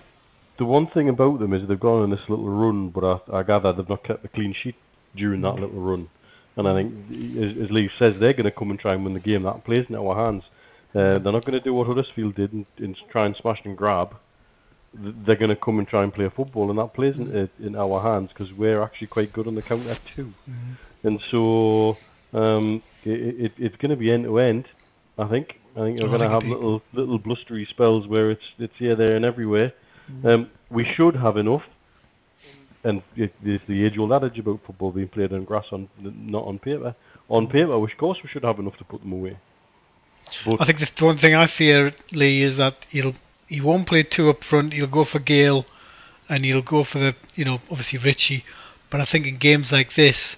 The 0.56 0.64
one 0.64 0.86
thing 0.86 1.08
about 1.08 1.40
them 1.40 1.52
is 1.52 1.66
they've 1.66 1.80
gone 1.80 2.02
on 2.02 2.10
this 2.10 2.28
little 2.28 2.48
run, 2.48 2.90
but 2.90 3.22
I, 3.28 3.38
I 3.38 3.42
gather 3.42 3.72
they've 3.72 3.88
not 3.88 4.04
kept 4.04 4.24
a 4.24 4.28
clean 4.28 4.52
sheet 4.52 4.76
during 5.16 5.40
that 5.40 5.54
little 5.56 5.80
run. 5.80 6.08
And 6.56 6.68
I 6.68 6.74
think, 6.74 7.36
as, 7.36 7.64
as 7.64 7.70
Lee 7.70 7.90
says, 7.98 8.14
they're 8.20 8.32
going 8.32 8.44
to 8.44 8.50
come 8.50 8.70
and 8.70 8.78
try 8.78 8.94
and 8.94 9.04
win 9.04 9.14
the 9.14 9.20
game. 9.20 9.42
That 9.42 9.64
plays 9.64 9.86
in 9.88 9.96
our 9.96 10.14
hands. 10.14 10.44
Uh, 10.94 11.18
they're 11.18 11.32
not 11.32 11.44
going 11.44 11.58
to 11.58 11.60
do 11.60 11.74
what 11.74 11.88
Huddersfield 11.88 12.36
did 12.36 12.52
and, 12.52 12.66
and 12.78 12.96
try 13.10 13.26
and 13.26 13.34
smash 13.34 13.60
and 13.64 13.76
grab. 13.76 14.14
They're 14.94 15.34
going 15.34 15.48
to 15.50 15.56
come 15.56 15.80
and 15.80 15.88
try 15.88 16.04
and 16.04 16.14
play 16.14 16.28
football, 16.28 16.70
and 16.70 16.78
that 16.78 16.94
plays 16.94 17.16
in, 17.16 17.50
in 17.58 17.74
our 17.74 18.00
hands 18.00 18.30
because 18.32 18.52
we're 18.52 18.80
actually 18.80 19.08
quite 19.08 19.32
good 19.32 19.48
on 19.48 19.56
the 19.56 19.62
counter 19.62 19.98
too. 20.14 20.32
And 21.02 21.20
so 21.30 21.96
um, 22.32 22.80
it, 23.02 23.46
it, 23.46 23.52
it's 23.58 23.76
going 23.76 23.90
to 23.90 23.96
be 23.96 24.12
end 24.12 24.24
to 24.24 24.38
end. 24.38 24.66
I 25.18 25.26
think. 25.28 25.60
I 25.76 25.80
think 25.80 25.98
we're 26.00 26.06
going 26.06 26.20
to 26.20 26.28
have 26.30 26.44
little 26.44 26.82
little 26.92 27.18
blustery 27.18 27.64
spells 27.64 28.06
where 28.06 28.30
it's 28.30 28.44
it's 28.60 28.74
here, 28.78 28.94
there, 28.94 29.16
and 29.16 29.24
everywhere. 29.24 29.72
Um, 30.24 30.50
we 30.70 30.84
should 30.84 31.16
have 31.16 31.36
enough. 31.36 31.62
And 32.84 33.02
it, 33.16 33.34
there's 33.42 33.62
the 33.66 33.84
age-old 33.84 34.12
adage 34.12 34.38
about 34.38 34.60
football 34.64 34.92
being 34.92 35.08
played 35.08 35.32
on 35.32 35.44
grass, 35.44 35.72
on 35.72 35.88
not 35.98 36.44
on 36.44 36.58
paper. 36.58 36.94
On 37.28 37.46
paper, 37.46 37.72
of 37.72 37.96
course, 37.96 38.22
we 38.22 38.28
should 38.28 38.44
have 38.44 38.58
enough 38.58 38.76
to 38.76 38.84
put 38.84 39.00
them 39.00 39.12
away. 39.12 39.38
But 40.44 40.60
I 40.60 40.66
think 40.66 40.78
the 40.78 41.04
one 41.04 41.18
thing 41.18 41.34
I 41.34 41.46
fear, 41.46 41.94
Lee, 42.12 42.42
is 42.42 42.56
that 42.58 42.76
he'll 42.90 43.14
he 43.46 43.60
won't 43.60 43.86
play 43.86 44.02
two 44.02 44.30
up 44.30 44.42
front. 44.44 44.72
He'll 44.72 44.86
go 44.86 45.04
for 45.04 45.18
Gayle, 45.18 45.66
and 46.28 46.44
he'll 46.44 46.62
go 46.62 46.84
for 46.84 46.98
the 46.98 47.14
you 47.34 47.44
know 47.44 47.60
obviously 47.70 47.98
Ritchie. 47.98 48.44
But 48.90 49.00
I 49.00 49.04
think 49.06 49.26
in 49.26 49.38
games 49.38 49.72
like 49.72 49.94
this, 49.94 50.36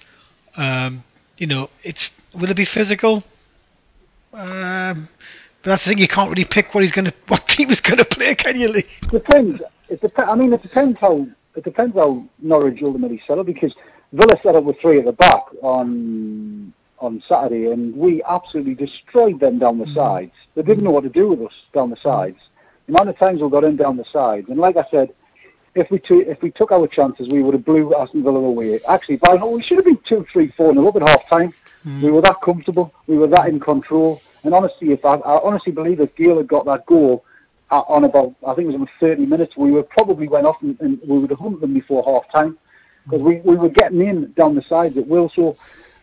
um, 0.57 1.05
you 1.37 1.47
know, 1.47 1.71
it's 1.83 2.11
will 2.35 2.51
it 2.51 2.57
be 2.57 2.65
physical? 2.65 3.25
Um, 4.33 5.09
but 5.63 5.71
that's 5.71 5.85
the 5.85 5.91
thing. 5.91 5.99
You 5.99 6.09
can't 6.09 6.31
really 6.31 6.45
pick 6.45 6.75
what 6.75 6.83
he's 6.83 6.93
going 6.93 7.05
to 7.11 7.15
what 7.29 7.49
team 7.49 7.69
he's 7.69 7.81
going 7.81 7.99
to 7.99 8.05
play, 8.05 8.35
can 8.35 8.59
you, 8.59 8.69
Lee? 8.69 8.87
Depends. 9.11 9.63
It 9.89 10.01
dep- 10.01 10.19
I 10.19 10.35
mean, 10.35 10.53
it 10.53 10.63
depends 10.63 10.99
how 10.99 11.27
it 11.57 11.65
depends 11.65 11.97
how 11.97 12.25
Norwich 12.39 12.83
ultimately 12.83 13.21
set 13.27 13.39
up 13.39 13.47
because 13.47 13.75
Villa 14.13 14.39
set 14.43 14.55
up 14.55 14.65
with 14.65 14.79
three 14.81 14.99
at 14.99 15.07
the 15.07 15.13
back 15.13 15.45
on 15.63 16.73
on 16.99 17.23
Saturday, 17.29 17.71
and 17.73 17.95
we 17.95 18.23
absolutely 18.23 18.75
destroyed 18.75 19.39
them 19.39 19.59
down 19.59 19.79
the 19.79 19.85
mm. 19.85 19.95
sides. 19.95 20.33
They 20.55 20.63
didn't 20.63 20.85
know 20.85 20.91
what 20.91 21.03
to 21.03 21.11
do 21.11 21.29
with 21.29 21.43
us 21.43 21.55
down 21.75 21.91
the 21.91 21.97
sides. 21.97 22.39
The 22.87 22.95
amount 22.95 23.11
of 23.11 23.19
times 23.19 23.43
we 23.43 23.51
got 23.51 23.65
in 23.65 23.77
down 23.77 23.97
the 23.97 24.05
sides, 24.05 24.49
and 24.49 24.59
like 24.59 24.77
I 24.77 24.85
said, 24.91 25.13
if 25.75 25.91
we 25.91 25.99
took 25.99 26.27
if 26.27 26.41
we 26.43 26.51
took 26.51 26.73
our 26.73 26.87
chances, 26.87 27.29
we 27.29 27.43
would 27.43 27.55
have 27.55 27.65
blew 27.65 27.95
Aston 27.95 28.23
Villa 28.23 28.39
away. 28.39 28.81
Actually, 28.89 29.17
by 29.17 29.35
now 29.35 29.49
we 29.49 29.63
should 29.63 29.79
have 29.79 29.85
been 29.85 30.01
two, 30.05 30.27
three, 30.33 30.53
four 30.57 30.73
nil 30.75 30.89
up 30.89 30.97
at 30.97 31.09
half 31.09 31.29
time. 31.29 31.53
Mm. 31.85 32.03
We 32.03 32.11
were 32.11 32.23
that 32.23 32.41
comfortable. 32.43 32.93
We 33.07 33.19
were 33.19 33.29
that 33.29 33.49
in 33.49 33.61
control. 33.61 34.21
And 34.45 34.55
honestly, 34.55 34.93
if 34.93 35.05
I, 35.05 35.17
I 35.17 35.43
honestly 35.43 35.73
believe 35.73 36.01
if 36.01 36.15
Gayle 36.15 36.39
had 36.39 36.49
got 36.49 36.65
that 36.67 36.87
goal 36.87 37.25
on 37.71 38.05
about, 38.05 38.35
I 38.47 38.55
think 38.55 38.65
it 38.65 38.67
was 38.67 38.77
about 38.77 38.89
30 39.01 39.27
minutes, 39.27 39.57
we 39.57 39.73
were 39.73 39.83
probably 39.83 40.29
went 40.29 40.47
off 40.47 40.57
and, 40.63 40.79
and 40.81 41.01
we 41.07 41.19
would 41.19 41.31
have 41.31 41.39
humped 41.39 41.61
them 41.61 41.75
before 41.75 42.03
half 42.05 42.31
time 42.31 42.59
because 43.05 43.23
we, 43.23 43.41
we 43.45 43.57
were 43.57 43.69
getting 43.69 44.01
in 44.03 44.33
down 44.33 44.55
the 44.55 44.63
sides 44.63 44.97
at 44.97 45.07
will. 45.07 45.31
So, 45.35 45.57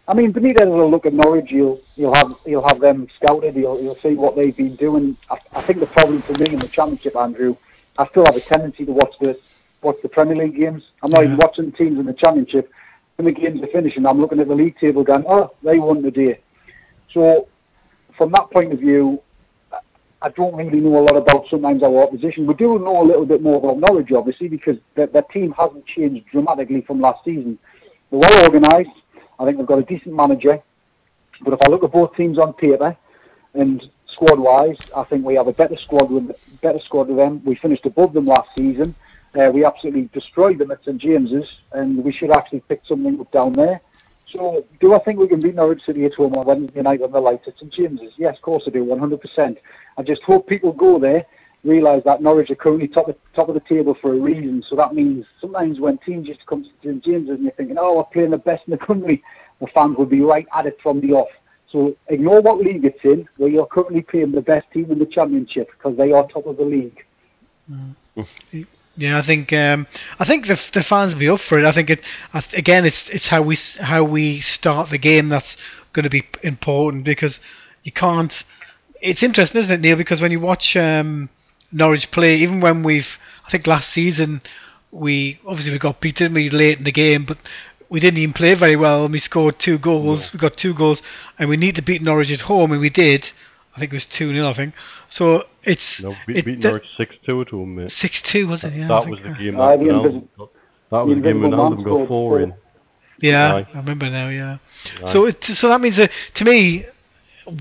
I 0.08 0.14
mean, 0.14 0.34
Benitez 0.34 0.68
will 0.68 0.90
look 0.90 1.06
at 1.06 1.14
Norwich. 1.14 1.48
He'll 1.50 1.80
he'll 1.96 2.14
have 2.14 2.32
he'll 2.46 2.68
have 2.68 2.82
them 2.82 3.08
scouted. 3.16 3.56
He'll 3.56 3.80
he'll 3.82 4.00
see 4.02 4.16
what 4.16 4.36
they've 4.36 4.56
been 4.56 4.76
doing. 4.76 5.18
I, 5.30 5.38
I 5.54 5.66
think 5.66 5.80
the 5.80 5.88
problem 5.88 6.24
for 6.24 6.34
me 6.34 6.54
in 6.54 6.60
the 6.60 6.68
Championship, 6.68 7.16
Andrew, 7.16 7.56
I 7.98 8.08
still 8.08 8.26
have 8.26 8.36
a 8.36 8.42
tendency 8.42 8.86
to 8.86 8.92
watch 8.92 9.14
the 9.22 9.38
watch 9.82 9.98
the 10.04 10.10
Premier 10.10 10.36
League 10.36 10.58
games. 10.58 10.84
I'm 11.02 11.12
not 11.12 11.24
even 11.24 11.38
watching 11.38 11.66
the 11.66 11.72
teams 11.72 12.00
in 12.00 12.06
the 12.06 12.14
Championship. 12.14 12.70
When 13.16 13.26
the 13.26 13.32
games 13.32 13.62
are 13.62 13.68
finishing, 13.68 14.06
I'm 14.06 14.20
looking 14.20 14.40
at 14.40 14.48
the 14.48 14.56
league 14.56 14.78
table, 14.78 15.04
going, 15.04 15.24
"Oh, 15.28 15.52
they 15.64 15.80
won 15.80 16.02
today." 16.02 16.42
So, 17.12 17.48
from 18.18 18.32
that 18.32 18.50
point 18.52 18.74
of 18.74 18.80
view, 18.80 19.22
I- 20.24 20.30
don't 20.30 20.56
really 20.56 20.80
know 20.80 20.98
a 21.00 21.04
lot 21.04 21.16
about 21.16 21.48
sometimes 21.48 21.84
our 21.84 22.04
opposition. 22.04 22.48
We 22.48 22.54
do 22.54 22.80
know 22.80 23.02
a 23.02 23.06
little 23.06 23.26
bit 23.26 23.42
more 23.42 23.58
about 23.58 23.78
Norwich, 23.80 24.12
obviously, 24.12 24.48
because 24.48 24.78
their, 24.96 25.08
team 25.32 25.54
hasn't 25.58 25.86
changed 25.86 26.26
dramatically 26.32 26.82
from 26.82 27.02
last 27.02 27.24
season. 27.26 27.60
They're 28.10 28.20
well 28.20 28.44
organised. 28.46 29.02
I 29.40 29.46
think 29.46 29.58
they've 29.58 29.68
got 29.68 29.80
a 29.80 29.84
decent 29.84 30.16
manager. 30.16 30.62
But 31.44 31.54
if 31.54 31.60
I 31.62 31.70
look 31.70 31.84
at 31.84 31.92
both 31.92 32.16
teams 32.16 32.38
on 32.38 32.54
paper 32.54 32.96
and 33.54 33.90
squad-wise, 34.06 34.78
I 34.96 35.04
think 35.04 35.26
we 35.26 35.36
have 35.36 35.48
a 35.48 35.54
better 35.54 35.78
squad 35.78 36.10
with 36.10 36.32
better 36.62 36.80
squad 36.80 37.08
with 37.10 37.18
them. 37.18 37.42
We 37.46 37.56
finished 37.56 37.86
above 37.86 38.14
them 38.14 38.26
last 38.26 38.50
season. 38.56 38.96
Uh, 39.36 39.50
we 39.52 39.66
absolutely 39.66 40.10
destroyed 40.14 40.60
them 40.60 40.72
at 40.72 40.84
St 40.84 41.00
James's, 41.00 41.62
and 41.72 42.04
we 42.04 42.12
should 42.12 42.32
actually 42.32 42.62
pick 42.62 42.82
something 42.86 43.20
up 43.20 43.32
down 43.32 43.54
there. 43.54 43.82
So, 44.26 44.66
do 44.80 44.94
I 44.94 45.00
think 45.04 45.20
we 45.20 45.28
can 45.28 45.42
beat 45.42 45.56
Norwich 45.56 45.84
City 45.84 46.06
at 46.06 46.14
home 46.14 46.34
on 46.36 46.46
Wednesday 46.46 46.82
night 46.82 47.02
on 47.02 47.12
the 47.12 47.20
lights 47.20 47.48
at 47.48 47.58
St 47.58 47.72
James's? 47.72 48.14
Yes, 48.18 48.38
of 48.38 48.42
course 48.42 48.64
I 48.68 48.72
do, 48.72 48.86
100%. 48.86 49.58
I 49.98 50.04
just 50.04 50.24
hope 50.24 50.48
people 50.48 50.72
go 50.72 50.98
there, 50.98 51.26
realise 51.64 52.04
that 52.06 52.22
Norwich 52.22 52.50
are 52.50 52.56
currently 52.56 52.88
top 52.88 53.10
of, 53.10 53.16
top 53.36 53.50
of 53.50 53.54
the 53.54 53.60
table 53.62 53.96
for 54.02 54.14
a 54.14 54.20
reason. 54.20 54.64
So 54.66 54.76
that 54.76 54.94
means 54.94 55.26
sometimes 55.40 55.80
when 55.80 55.98
teams 56.00 56.28
just 56.28 56.46
come 56.46 56.64
to 56.64 56.70
St 56.82 57.04
James's 57.04 57.32
and 57.32 57.44
you're 57.44 57.52
thinking, 57.54 57.78
oh, 57.80 57.98
we're 57.98 58.04
playing 58.06 58.32
the 58.32 58.38
best 58.38 58.64
in 58.68 58.72
the 58.72 58.78
country, 58.78 59.22
the 59.60 59.68
fans 59.68 59.98
will 59.98 60.06
be 60.06 60.22
right 60.22 60.48
at 60.56 60.66
it 60.66 60.78
from 60.82 61.02
the 61.02 61.14
off. 61.14 61.30
So 61.68 61.96
ignore 62.08 62.42
what 62.42 62.60
league 62.60 62.86
it's 62.86 63.04
in, 63.04 63.28
where 63.38 63.50
you're 63.50 63.66
currently 63.66 64.02
playing 64.02 64.32
the 64.32 64.42
best 64.42 64.70
team 64.72 64.92
in 64.92 65.00
the 65.00 65.06
championship 65.06 65.70
because 65.72 65.98
they 65.98 66.12
are 66.12 66.28
top 66.28 66.46
of 66.46 66.58
the 66.58 66.64
league. 66.64 67.04
Mm. 67.70 67.96
Mm. 68.18 68.68
Yeah, 68.96 69.18
I 69.18 69.24
think 69.24 69.52
um, 69.54 69.88
I 70.20 70.26
think 70.26 70.46
the 70.48 70.60
the 70.74 70.84
fans 70.84 71.14
will 71.14 71.20
be 71.20 71.30
up 71.30 71.42
for 71.42 71.58
it. 71.60 71.66
I 71.66 71.72
think 71.72 71.90
it 71.90 72.02
I 72.34 72.44
again 72.54 72.86
it's 72.86 73.10
it's 73.10 73.28
how 73.28 73.42
we 73.42 73.56
how 73.80 74.04
we 74.04 74.40
start 74.42 74.90
the 74.92 75.00
game 75.00 75.30
that's 75.30 75.58
going 75.94 76.04
to 76.04 76.10
be 76.10 76.28
important 76.44 77.04
because 77.04 77.40
you 77.84 77.92
can't. 77.92 78.44
It's 79.02 79.24
interesting, 79.24 79.62
isn't 79.62 79.72
it, 79.72 79.82
Neil? 79.82 79.96
Because 79.98 80.22
when 80.22 80.32
you 80.32 80.40
watch 80.40 80.76
um, 80.76 81.30
Norwich 81.72 82.12
play, 82.12 82.38
even 82.38 82.62
when 82.62 82.84
we've 82.84 83.08
I 83.48 83.50
think 83.52 83.66
last 83.66 83.92
season 83.92 84.42
we 84.92 85.40
obviously 85.48 85.72
we 85.72 85.80
got 85.80 86.00
beaten 86.00 86.34
we 86.36 86.52
late 86.52 86.78
in 86.78 86.84
the 86.84 86.92
game, 86.92 87.26
but 87.26 87.40
we 87.90 88.00
didn't 88.00 88.20
even 88.20 88.34
play 88.34 88.54
very 88.54 88.76
well 88.76 89.06
and 89.06 89.12
we 89.12 89.20
scored 89.20 89.58
two 89.58 89.80
goals. 89.80 90.32
We 90.34 90.40
got 90.40 90.56
two 90.56 90.74
goals 90.76 91.02
and 91.40 91.50
we 91.50 91.58
need 91.58 91.76
to 91.76 91.82
beat 91.82 92.04
Norwich 92.04 92.32
at 92.32 92.42
home 92.42 92.72
and 92.72 92.80
we 92.82 92.92
did. 92.92 93.32
I 93.76 93.80
think 93.80 93.92
it 93.92 93.96
was 93.96 94.06
two 94.06 94.32
0 94.34 94.48
I 94.50 94.54
think. 94.54 94.74
So 95.10 95.44
it's 95.64 96.02
no, 96.02 96.16
be, 96.28 96.38
it- 96.38 96.46
beating 96.46 96.62
that- 96.62 96.68
Norwich 96.70 96.96
six 96.96 97.18
two 97.24 97.42
at 97.42 97.50
home, 97.50 97.76
mate. 97.76 97.92
Six 97.92 98.22
two 98.22 98.48
was 98.48 98.64
it? 98.64 98.74
Yeah, 98.74 98.86
I 98.86 98.88
that 98.88 99.08
was 99.10 99.20
the 99.20 99.32
uh, 99.32 99.38
game. 99.38 99.60
Aye, 99.60 99.78
That, 99.78 99.84
the 99.84 99.86
Wijnaldum 99.90 100.06
invisible- 100.06 100.30
got, 100.38 100.50
that 100.92 101.06
was 101.06 101.16
the 101.16 101.22
the 101.22 101.28
game 101.28 101.42
when 101.42 101.54
invisible 101.54 101.70
Wijnaldum 101.72 101.84
got 101.84 102.08
four 102.08 102.08
four. 102.08 102.40
in. 102.42 102.54
Yeah, 103.20 103.56
Aye. 103.56 103.68
I 103.74 103.78
remember 103.78 104.10
now. 104.10 104.30
Yeah. 104.30 104.58
Aye. 105.04 105.12
So 105.12 105.26
it 105.26 105.44
so 105.44 105.68
that 105.70 105.82
means 105.82 105.98
that 105.98 106.12
to 106.36 106.46
me, 106.46 106.86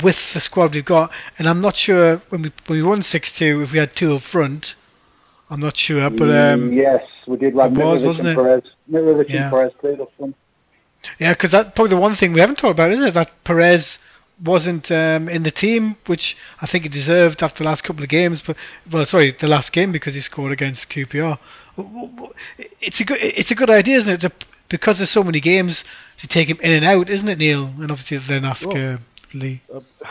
with 0.03 0.17
the 0.35 0.41
squad 0.41 0.75
we've 0.75 0.85
got, 0.85 1.11
and 1.39 1.49
I'm 1.49 1.61
not 1.61 1.77
sure 1.77 2.21
when 2.29 2.43
we 2.43 2.53
when 2.67 2.79
we 2.79 2.83
won 2.83 3.03
six 3.03 3.31
two 3.33 3.63
if 3.63 3.73
we 3.73 3.79
had 3.79 3.95
two 3.97 4.15
up 4.17 4.23
front. 4.23 4.75
I'm 5.51 5.61
not 5.61 5.77
sure, 5.77 6.09
but 6.09 6.31
um, 6.31 6.73
yes, 6.73 7.07
we 7.27 7.37
did. 7.37 7.55
Right, 7.55 7.71
it 7.71 7.77
was, 7.77 8.03
wasn't 8.03 8.29
and 8.29 8.39
it? 8.39 8.43
Perez. 8.43 8.63
Mitrovic 8.91 9.29
Yeah. 9.29 9.43
and 9.43 9.51
Perez 9.51 9.73
played 9.79 10.01
up 10.01 10.11
front. 10.17 10.35
yeah, 11.19 11.35
because 11.35 11.51
that 11.51 11.75
probably 11.75 11.91
the 11.95 12.01
one 12.01 12.17
thing 12.17 12.33
we 12.33 12.41
haven't 12.41 12.57
talked 12.57 12.73
about, 12.73 12.91
is 12.91 13.01
it? 13.01 13.13
That 13.13 13.31
Perez 13.45 13.99
wasn't 14.43 14.91
um, 14.91 15.29
in 15.29 15.43
the 15.43 15.51
team, 15.51 15.97
which 16.07 16.37
I 16.61 16.67
think 16.67 16.85
he 16.85 16.89
deserved 16.89 17.43
after 17.43 17.59
the 17.65 17.71
last 17.71 17.85
couple 17.85 18.03
of 18.03 18.09
games. 18.09 18.43
But 18.47 18.57
well, 18.91 19.07
sorry, 19.07 19.37
the 19.41 19.49
last 19.49 19.73
game 19.73 19.93
because 19.93 20.15
he 20.15 20.21
scored 20.21 20.53
against 20.53 20.89
QPR. 20.89 21.39
It's 22.81 23.01
a 23.01 23.05
good 23.05 23.19
it's 23.21 23.51
a 23.51 23.55
good 23.55 23.71
idea, 23.71 23.99
isn't 23.99 24.11
it? 24.11 24.21
To, 24.23 24.33
because 24.69 24.97
there's 24.99 25.11
so 25.11 25.23
many 25.23 25.41
games 25.41 25.85
to 26.19 26.27
take 26.27 26.49
him 26.49 26.59
in 26.61 26.73
and 26.73 26.85
out, 26.85 27.11
isn't 27.11 27.29
it, 27.29 27.39
Neil? 27.39 27.65
And 27.79 27.91
obviously 27.91 28.19
then 28.19 28.45
ask 28.45 28.67
Well, 28.67 28.95
uh, 28.95 28.99
Lee. 29.35 29.63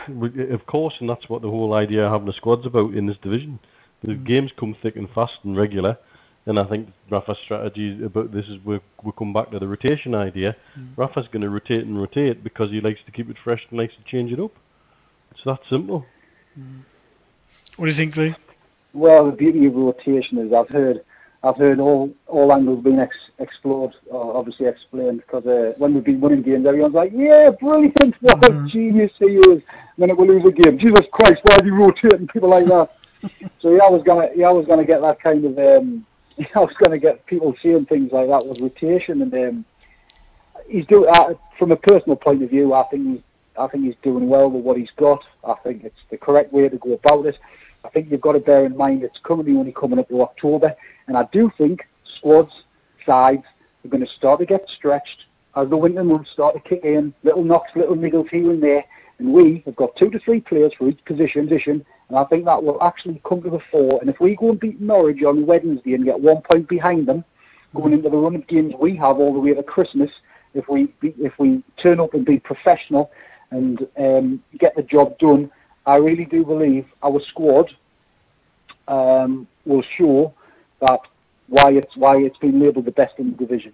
We- 0.08 0.50
Of 0.50 0.66
course, 0.66 1.00
and 1.00 1.10
that's 1.10 1.28
what 1.28 1.42
the 1.42 1.50
whole 1.50 1.74
idea 1.74 2.06
of 2.06 2.12
having 2.12 2.28
a 2.28 2.32
squad's 2.32 2.66
about 2.66 2.92
in 2.94 3.06
this 3.06 3.18
division. 3.18 3.58
The 4.02 4.14
games 4.14 4.52
come 4.52 4.74
thick 4.74 4.96
and 4.96 5.08
fast 5.10 5.44
and 5.44 5.56
regular, 5.56 5.98
and 6.46 6.58
I 6.58 6.64
think 6.64 6.88
Rafa's 7.10 7.38
strategy 7.38 8.04
about 8.04 8.32
this 8.32 8.48
is 8.48 8.58
we 8.64 8.80
we 9.02 9.12
come 9.16 9.32
back 9.32 9.50
to 9.50 9.58
the 9.58 9.68
rotation 9.68 10.14
idea. 10.14 10.56
Rafa's 10.96 11.28
going 11.28 11.42
to 11.42 11.50
rotate 11.50 11.84
and 11.86 11.98
rotate 11.98 12.42
because 12.42 12.70
he 12.70 12.80
likes 12.80 13.00
to 13.04 13.12
keep 13.12 13.30
it 13.30 13.36
fresh 13.42 13.66
and 13.70 13.78
likes 13.78 13.94
to 13.96 14.02
change 14.04 14.32
it 14.32 14.40
up. 14.40 14.52
It's 15.30 15.44
that 15.44 15.60
simple. 15.68 16.04
What 17.76 17.86
do 17.86 17.90
you 17.90 17.96
think, 17.96 18.16
Lee? 18.16 18.34
Well, 18.92 19.26
the 19.26 19.32
beauty 19.32 19.66
of 19.66 19.74
rotation 19.74 20.38
is 20.38 20.52
I've 20.52 20.68
heard 20.68 21.02
I've 21.44 21.56
heard 21.56 21.80
all 21.80 22.12
all 22.26 22.52
angles 22.52 22.84
being 22.84 22.98
ex- 22.98 23.30
explored, 23.38 23.94
or 24.10 24.36
obviously 24.36 24.66
explained, 24.66 25.22
because 25.24 25.46
uh, 25.46 25.72
when 25.78 25.94
we've 25.94 26.04
been 26.04 26.20
winning 26.20 26.42
games, 26.42 26.66
everyone's 26.66 26.94
like, 26.94 27.12
"Yeah, 27.14 27.50
brilliant! 27.58 28.14
What 28.20 28.40
Mhm. 28.40 28.66
a 28.66 28.68
genius 28.68 29.12
he 29.18 29.26
is!" 29.26 29.62
And 29.62 29.98
then 29.98 30.10
it 30.10 30.16
will 30.16 30.26
lose 30.26 30.44
a 30.44 30.52
game. 30.52 30.76
Jesus 30.78 31.06
Christ, 31.12 31.40
why 31.44 31.56
are 31.56 31.64
you 31.64 31.74
rotating 31.74 32.26
people 32.28 32.50
like 32.50 32.66
that? 32.66 32.90
so 33.60 33.70
yeah, 33.70 33.84
I 33.84 33.90
was 33.90 34.02
gonna 34.02 34.28
yeah, 34.36 34.48
I 34.48 34.52
was 34.52 34.66
gonna 34.66 34.84
get 34.84 35.00
that 35.00 35.20
kind 35.20 35.44
of 35.44 35.58
um, 35.58 36.06
I 36.54 36.58
was 36.60 36.74
gonna 36.78 36.98
get 36.98 37.24
people 37.26 37.54
saying 37.62 37.86
things 37.86 38.12
like 38.12 38.28
that 38.28 38.46
with 38.46 38.60
rotation, 38.60 39.22
and 39.22 39.34
um, 39.34 39.64
he's 40.68 40.86
doing 40.86 41.10
uh, 41.12 41.34
from 41.58 41.72
a 41.72 41.76
personal 41.76 42.16
point 42.16 42.42
of 42.42 42.50
view. 42.50 42.72
I 42.74 42.84
think 42.84 43.06
he's 43.06 43.20
I 43.58 43.66
think 43.68 43.84
he's 43.84 43.96
doing 44.02 44.28
well 44.28 44.50
with 44.50 44.64
what 44.64 44.76
he's 44.76 44.90
got. 44.92 45.24
I 45.44 45.54
think 45.62 45.84
it's 45.84 46.00
the 46.10 46.16
correct 46.16 46.52
way 46.52 46.68
to 46.68 46.76
go 46.78 46.92
about 46.92 47.26
it. 47.26 47.38
I 47.84 47.88
think 47.90 48.10
you've 48.10 48.20
got 48.20 48.32
to 48.32 48.40
bear 48.40 48.64
in 48.64 48.76
mind 48.76 49.02
it's 49.02 49.18
currently 49.22 49.56
only 49.56 49.72
coming 49.72 49.98
up 49.98 50.08
to 50.08 50.22
October, 50.22 50.74
and 51.06 51.16
I 51.16 51.24
do 51.32 51.50
think 51.58 51.88
squads, 52.04 52.64
sides 53.04 53.44
are 53.84 53.88
going 53.88 54.04
to 54.04 54.10
start 54.10 54.40
to 54.40 54.46
get 54.46 54.68
stretched 54.68 55.26
as 55.56 55.68
the 55.68 55.76
winter 55.76 56.04
months 56.04 56.30
start 56.30 56.54
to 56.54 56.60
kick 56.60 56.84
in. 56.84 57.12
Little 57.24 57.44
knocks, 57.44 57.72
little 57.74 57.96
niggles 57.96 58.30
here 58.30 58.50
and 58.50 58.62
there, 58.62 58.84
and 59.18 59.32
we 59.32 59.62
have 59.66 59.76
got 59.76 59.96
two 59.96 60.10
to 60.10 60.18
three 60.18 60.40
players 60.40 60.72
for 60.74 60.88
each 60.88 61.04
position 61.04 61.48
and 62.12 62.18
I 62.18 62.24
think 62.24 62.44
that 62.44 62.62
will 62.62 62.82
actually 62.82 63.22
come 63.26 63.42
to 63.42 63.48
the 63.48 63.58
fore. 63.70 63.98
And 64.02 64.10
if 64.10 64.20
we 64.20 64.36
go 64.36 64.50
and 64.50 64.60
beat 64.60 64.78
Norwich 64.82 65.22
on 65.22 65.46
Wednesday 65.46 65.94
and 65.94 66.04
get 66.04 66.20
one 66.20 66.42
point 66.42 66.68
behind 66.68 67.06
them, 67.06 67.24
going 67.74 67.94
into 67.94 68.10
the 68.10 68.18
run 68.18 68.34
of 68.34 68.46
games 68.48 68.74
we 68.78 68.94
have 68.96 69.16
all 69.16 69.32
the 69.32 69.40
way 69.40 69.54
to 69.54 69.62
Christmas, 69.62 70.10
if 70.52 70.68
we 70.68 70.92
if 71.00 71.38
we 71.38 71.62
turn 71.78 72.00
up 72.00 72.12
and 72.12 72.26
be 72.26 72.38
professional 72.38 73.10
and 73.50 73.88
um, 73.96 74.42
get 74.58 74.76
the 74.76 74.82
job 74.82 75.18
done, 75.18 75.50
I 75.86 75.96
really 75.96 76.26
do 76.26 76.44
believe 76.44 76.84
our 77.02 77.18
squad 77.18 77.74
um, 78.88 79.48
will 79.64 79.80
show 79.80 80.34
that 80.82 81.00
why 81.48 81.72
it's 81.72 81.96
why 81.96 82.18
it's 82.18 82.36
been 82.36 82.60
labelled 82.60 82.84
the 82.84 82.90
best 82.90 83.18
in 83.18 83.30
the 83.30 83.38
division. 83.38 83.72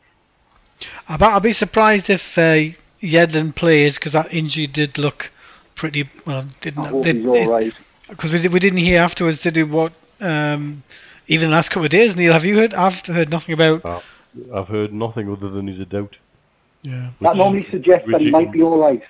I'd, 1.08 1.20
I'd 1.20 1.42
be 1.42 1.52
surprised 1.52 2.08
if 2.08 2.22
uh, 2.36 2.72
Yedlin 3.02 3.56
plays 3.56 3.96
because 3.96 4.12
that 4.12 4.32
injury 4.32 4.68
did 4.68 4.96
look 4.96 5.32
pretty 5.74 6.08
well. 6.24 6.46
Didn't 6.60 6.86
I 6.86 6.88
hope 6.90 7.04
did, 7.04 7.16
he's 7.16 7.26
all 7.26 7.48
right. 7.48 7.74
Because 8.08 8.32
we, 8.32 8.46
we 8.48 8.58
didn't 8.60 8.78
hear 8.78 9.00
afterwards 9.00 9.40
did 9.40 9.56
he 9.56 9.62
what 9.62 9.92
um, 10.20 10.82
even 11.26 11.50
the 11.50 11.56
last 11.56 11.68
couple 11.70 11.84
of 11.84 11.90
days. 11.90 12.16
Neil, 12.16 12.32
have 12.32 12.44
you 12.44 12.56
heard? 12.56 12.74
I've 12.74 12.94
heard 13.06 13.30
nothing 13.30 13.54
about. 13.54 13.84
Uh, 13.84 14.00
I've 14.54 14.68
heard 14.68 14.92
nothing 14.92 15.30
other 15.30 15.48
than 15.50 15.68
he's 15.68 15.80
a 15.80 15.84
doubt. 15.86 16.16
Yeah. 16.82 17.10
That 17.20 17.36
normally 17.36 17.66
suggests 17.70 18.06
that 18.06 18.14
which 18.14 18.22
he 18.22 18.30
might 18.30 18.52
be 18.52 18.62
all 18.62 18.78
right. 18.78 19.02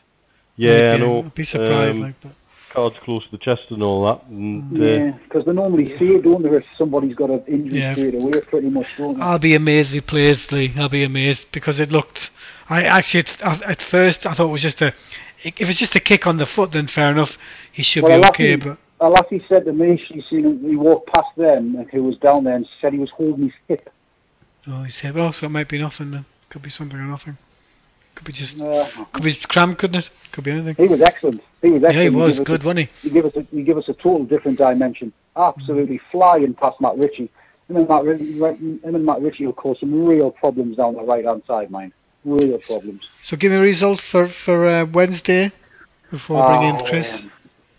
Yeah, 0.57 0.95
I 0.95 0.97
know. 0.99 1.19
I'd 1.21 1.35
be 1.35 1.45
surprised. 1.45 1.91
um, 1.91 2.01
like, 2.01 2.21
but. 2.21 2.33
cards 2.73 2.99
close 3.01 3.25
to 3.27 3.31
the 3.31 3.39
chest 3.39 3.71
and 3.71 3.83
all 3.83 4.05
that. 4.07 4.25
And, 4.27 4.77
uh, 4.77 4.85
Yeah, 4.85 5.11
because 5.23 5.45
they 5.45 5.53
normally 5.53 5.97
say, 5.99 6.19
don't 6.21 6.43
they, 6.43 6.49
if 6.51 6.65
somebody's 6.77 7.15
got 7.15 7.31
an 7.31 7.45
injury 7.47 7.81
Yeah. 7.81 7.93
straight 7.93 8.15
away, 8.15 8.41
pretty 8.41 8.71
much, 8.71 8.87
don't 8.97 9.17
they? 9.19 9.23
I'll 9.23 9.39
be 9.39 9.55
amazed 9.55 9.89
if 9.91 9.95
he 9.95 10.01
plays 10.01 10.51
Lee. 10.51 10.75
I'll 10.77 10.89
be 10.89 11.05
amazed 11.05 11.47
because 11.53 11.79
it 11.79 11.93
looked. 11.93 12.31
I 12.69 12.83
actually 12.85 13.21
at, 13.21 13.41
at 13.43 13.63
at 13.63 13.83
first 13.83 14.27
I 14.27 14.35
thought 14.35 14.49
it 14.49 14.53
was 14.53 14.63
just 14.63 14.81
a. 14.83 14.93
If 15.45 15.69
it's 15.69 15.79
just 15.79 15.95
a 15.95 16.01
kick 16.01 16.27
on 16.27 16.39
the 16.39 16.47
foot, 16.47 16.73
then 16.73 16.89
fair 16.89 17.13
enough. 17.13 17.39
He 17.71 17.83
should 17.85 18.03
Well, 18.03 18.21
be 18.21 18.27
okay. 18.29 18.57
lucky- 18.57 18.69
But 18.71 18.79
A 19.01 19.09
lassie 19.09 19.43
said 19.49 19.65
to 19.67 19.73
me, 19.73 19.97
she 19.97 20.21
seen 20.21 20.45
him, 20.45 20.69
he 20.69 20.77
walked 20.77 21.09
past 21.13 21.29
them, 21.37 21.77
and 21.77 21.89
who 21.91 22.03
was 22.03 22.17
down 22.17 22.45
there, 22.45 22.57
and 22.57 22.67
she 22.67 22.73
said 22.81 22.93
he 22.93 22.99
was 22.99 23.11
holding 23.11 23.45
his 23.45 23.53
hip. 23.69 23.89
oh, 24.67 24.83
he 24.83 24.91
said, 24.91 25.15
"Well, 25.15 25.33
so 25.33 25.47
it 25.47 25.51
might 25.51 25.69
be 25.69 25.79
nothing. 25.81 26.11
Then 26.11 26.25
could 26.51 26.63
be 26.63 26.71
something 26.71 26.99
or 26.99 27.05
nothing. 27.05 27.37
Could 28.15 28.27
be 28.27 28.33
just. 28.33 28.59
Uh, 28.61 28.89
Could 29.13 29.23
be 29.23 29.35
cramp, 29.37 29.79
couldn't 29.79 30.01
it? 30.01 30.11
Could 30.33 30.45
be 30.45 30.51
anything. 30.51 30.75
he 30.77 30.89
was 30.89 31.01
excellent. 31.01 31.41
He 31.63 31.71
was 31.71 31.85
excellent. 31.85 31.97
Yeah, 31.97 32.11
he 32.11 32.17
was 32.17 32.41
us 32.41 32.45
good, 32.45 32.63
a- 32.63 32.67
wasn't 32.67 32.89
He 33.03 33.09
He 33.09 33.11
gave 33.11 33.25
us 33.25 33.37
a, 33.37 33.43
he 33.43 33.63
gave 33.63 33.77
us 33.77 33.89
a 33.89 33.95
total 33.95 34.25
different 34.25 34.59
dimension. 34.59 35.13
Absolutely 35.37 36.01
flying 36.11 36.55
past 36.55 36.81
Matt 36.81 36.99
Ritchie. 36.99 37.31
Him 37.69 37.77
and 37.77 37.89
Matt, 37.89 38.05
him 38.05 38.81
and 38.83 39.05
Matt 39.07 39.21
Ritchie 39.21 39.47
will 39.47 39.53
cause 39.53 39.79
some 39.79 40.05
real 40.05 40.33
problems 40.33 40.79
down 40.79 40.95
the 40.95 41.03
right 41.03 41.25
hand 41.25 41.43
side, 41.47 41.71
mine. 41.71 41.93
Real 42.25 42.59
problems. 42.59 43.09
So 43.29 43.37
give 43.37 43.53
me 43.53 43.59
a 43.59 43.61
result 43.61 44.01
for 44.11 44.29
for 44.45 44.67
uh, 44.67 44.85
Wednesday 44.87 45.53
before 46.11 46.43
I 46.43 46.57
bring 46.57 46.75
in 46.81 46.87
Chris. 46.87 47.15
Um, 47.21 47.31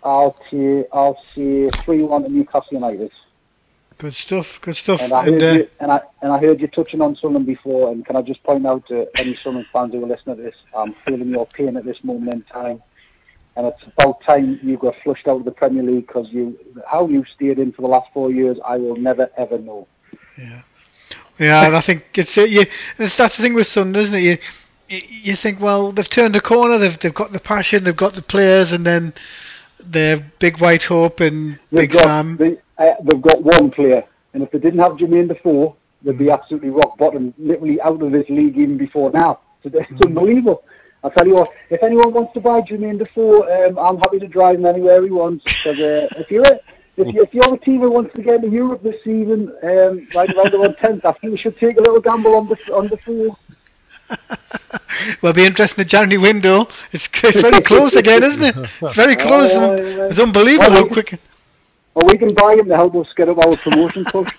I'll 0.04 0.38
say 0.50 0.86
I'll 0.94 1.18
say 1.36 1.70
three 1.84 2.04
one 2.04 2.24
to 2.24 2.30
Newcastle 2.30 2.74
United. 2.74 3.12
Good 3.98 4.14
stuff. 4.16 4.48
Good 4.62 4.78
stuff. 4.78 5.02
And 5.02 5.12
I 5.12 5.26
And, 5.26 5.42
heard 5.42 5.44
uh, 5.44 5.54
you 5.58 5.68
and 5.82 5.92
I 5.92 6.02
and 6.22 6.32
I 6.32 6.38
heard 6.40 6.62
you 6.62 6.68
touching 6.68 7.02
on 7.02 7.16
Sunderland 7.16 7.46
before. 7.46 7.92
And 7.92 8.06
can 8.06 8.16
I 8.16 8.22
just 8.22 8.42
point 8.44 8.66
out 8.66 8.88
to 8.88 9.08
any 9.18 9.36
Sunderland 9.36 9.68
fans 9.74 9.94
who 9.94 10.04
are 10.04 10.08
listening 10.08 10.38
to 10.38 10.42
this, 10.42 10.56
I'm 10.76 10.96
feeling 11.06 11.30
your 11.30 11.46
pain 11.48 11.76
at 11.76 11.84
this 11.86 12.02
moment 12.04 12.34
in 12.34 12.42
time. 12.44 12.82
And 13.58 13.68
it's 13.68 13.84
about 13.98 14.22
time 14.22 14.58
you 14.64 14.78
got 14.78 14.96
flushed 15.04 15.28
out 15.28 15.38
of 15.40 15.44
the 15.46 15.52
Premier 15.52 15.84
League 15.84 16.08
because 16.08 16.30
you 16.32 16.58
how 16.90 17.08
you 17.10 17.26
stayed 17.26 17.60
in 17.60 17.74
for 17.74 17.82
the 17.82 17.90
last 17.90 18.10
four 18.14 18.32
years, 18.32 18.58
I 18.66 18.78
will 18.78 18.96
never 18.96 19.30
ever 19.38 19.58
know. 19.58 19.86
Yeah, 20.38 20.62
yeah. 21.38 21.66
and 21.66 21.76
I 21.76 21.82
think 21.82 22.04
it's 22.14 22.38
uh, 22.38 22.44
you. 22.44 22.66
It's 22.98 23.18
that's 23.18 23.36
the 23.36 23.44
thing 23.44 23.54
with 23.54 23.68
Sunderland, 23.68 24.14
isn't 24.16 24.16
it? 24.16 24.22
You, 24.22 24.38
you 24.88 25.02
you 25.32 25.36
think, 25.36 25.60
well, 25.60 25.92
they've 25.92 26.08
turned 26.10 26.38
a 26.38 26.42
corner. 26.42 26.78
They've 26.78 26.98
they've 26.98 27.14
got 27.14 27.34
the 27.34 27.40
passion. 27.42 27.84
They've 27.84 27.94
got 27.98 28.16
the 28.16 28.22
players, 28.22 28.72
and 28.72 28.86
then 28.86 29.14
their 29.84 30.32
big 30.40 30.60
white 30.60 30.84
hope 30.84 31.20
and 31.20 31.60
They've 31.72 31.82
Big 31.82 31.92
got 31.92 32.04
Sam. 32.04 32.38
they, 32.38 32.58
uh, 32.78 32.96
they've 33.04 33.22
got 33.22 33.44
one 33.44 33.72
player, 33.72 34.04
and 34.34 34.44
if 34.44 34.52
they 34.52 34.60
didn't 34.60 34.80
have 34.80 34.94
Jermaine 34.94 35.28
Defoe, 35.28 35.76
they'd 36.04 36.18
be 36.18 36.30
absolutely 36.30 36.70
rock 36.70 36.98
bottom, 36.98 37.34
literally 37.38 37.82
out 37.82 38.02
of 38.02 38.12
this 38.12 38.30
league 38.30 38.58
even 38.58 38.78
before 38.78 39.12
now. 39.12 39.40
So 39.64 39.70
It's, 39.74 39.92
it's 39.92 40.02
unbelievable. 40.02 40.64
I'll 41.04 41.12
tell 41.12 41.26
you 41.28 41.36
what, 41.36 41.50
if 41.70 41.82
anyone 41.82 42.14
wants 42.14 42.34
to 42.34 42.42
buy 42.42 42.62
Jermaine 42.62 43.00
Defoe, 43.00 43.44
um, 43.68 43.80
I'm 43.80 43.98
happy 43.98 44.20
to 44.20 44.28
drive 44.28 44.58
him 44.58 44.66
anywhere 44.66 45.02
he 45.04 45.10
wants. 45.10 45.44
Because 45.46 45.80
uh, 45.80 46.08
if 46.18 46.30
you're 46.30 46.44
a, 46.44 46.60
if, 46.98 47.14
you, 47.14 47.24
if 47.24 47.34
you're 47.34 47.54
a 47.54 47.58
team 47.58 47.80
who 47.82 47.92
wants 47.92 48.14
to 48.16 48.22
get 48.22 48.36
into 48.44 48.50
Europe 48.50 48.84
this 48.84 49.02
season, 49.04 49.54
um, 49.64 50.08
right 50.14 50.30
around 50.36 50.54
about 50.54 50.78
10th, 50.78 51.06
I 51.06 51.14
think 51.14 51.32
we 51.32 51.38
should 51.38 51.58
take 51.58 51.78
a 51.78 51.82
little 51.82 52.02
gamble 52.02 52.36
on 52.36 52.50
the 52.50 52.58
on 52.74 52.88
the 52.90 52.98
Defoe. 52.98 53.38
well, 55.22 55.32
it'll 55.32 55.34
be 55.34 55.46
interesting. 55.46 55.78
The 55.78 55.86
January 55.86 56.18
window. 56.18 56.68
It's, 56.92 57.08
it's 57.24 57.42
very 57.42 57.62
close 57.62 57.94
again, 57.94 58.24
isn't 58.24 58.44
it? 58.44 58.56
It's 58.82 58.96
very 58.96 59.16
close. 59.16 59.52
Yeah. 59.52 60.08
It's 60.10 60.20
uh, 60.20 60.24
unbelievable 60.24 60.72
Well, 60.74 60.88
how 60.88 60.94
quick. 60.94 61.20
Or 61.96 62.04
we 62.06 62.18
can 62.18 62.34
buy 62.34 62.54
him 62.54 62.68
to 62.70 62.76
help 62.76 62.96
us 62.96 63.12
get 63.14 63.30
up 63.30 63.38
our 63.40 63.58
promotion 63.58 64.06
push. 64.12 64.32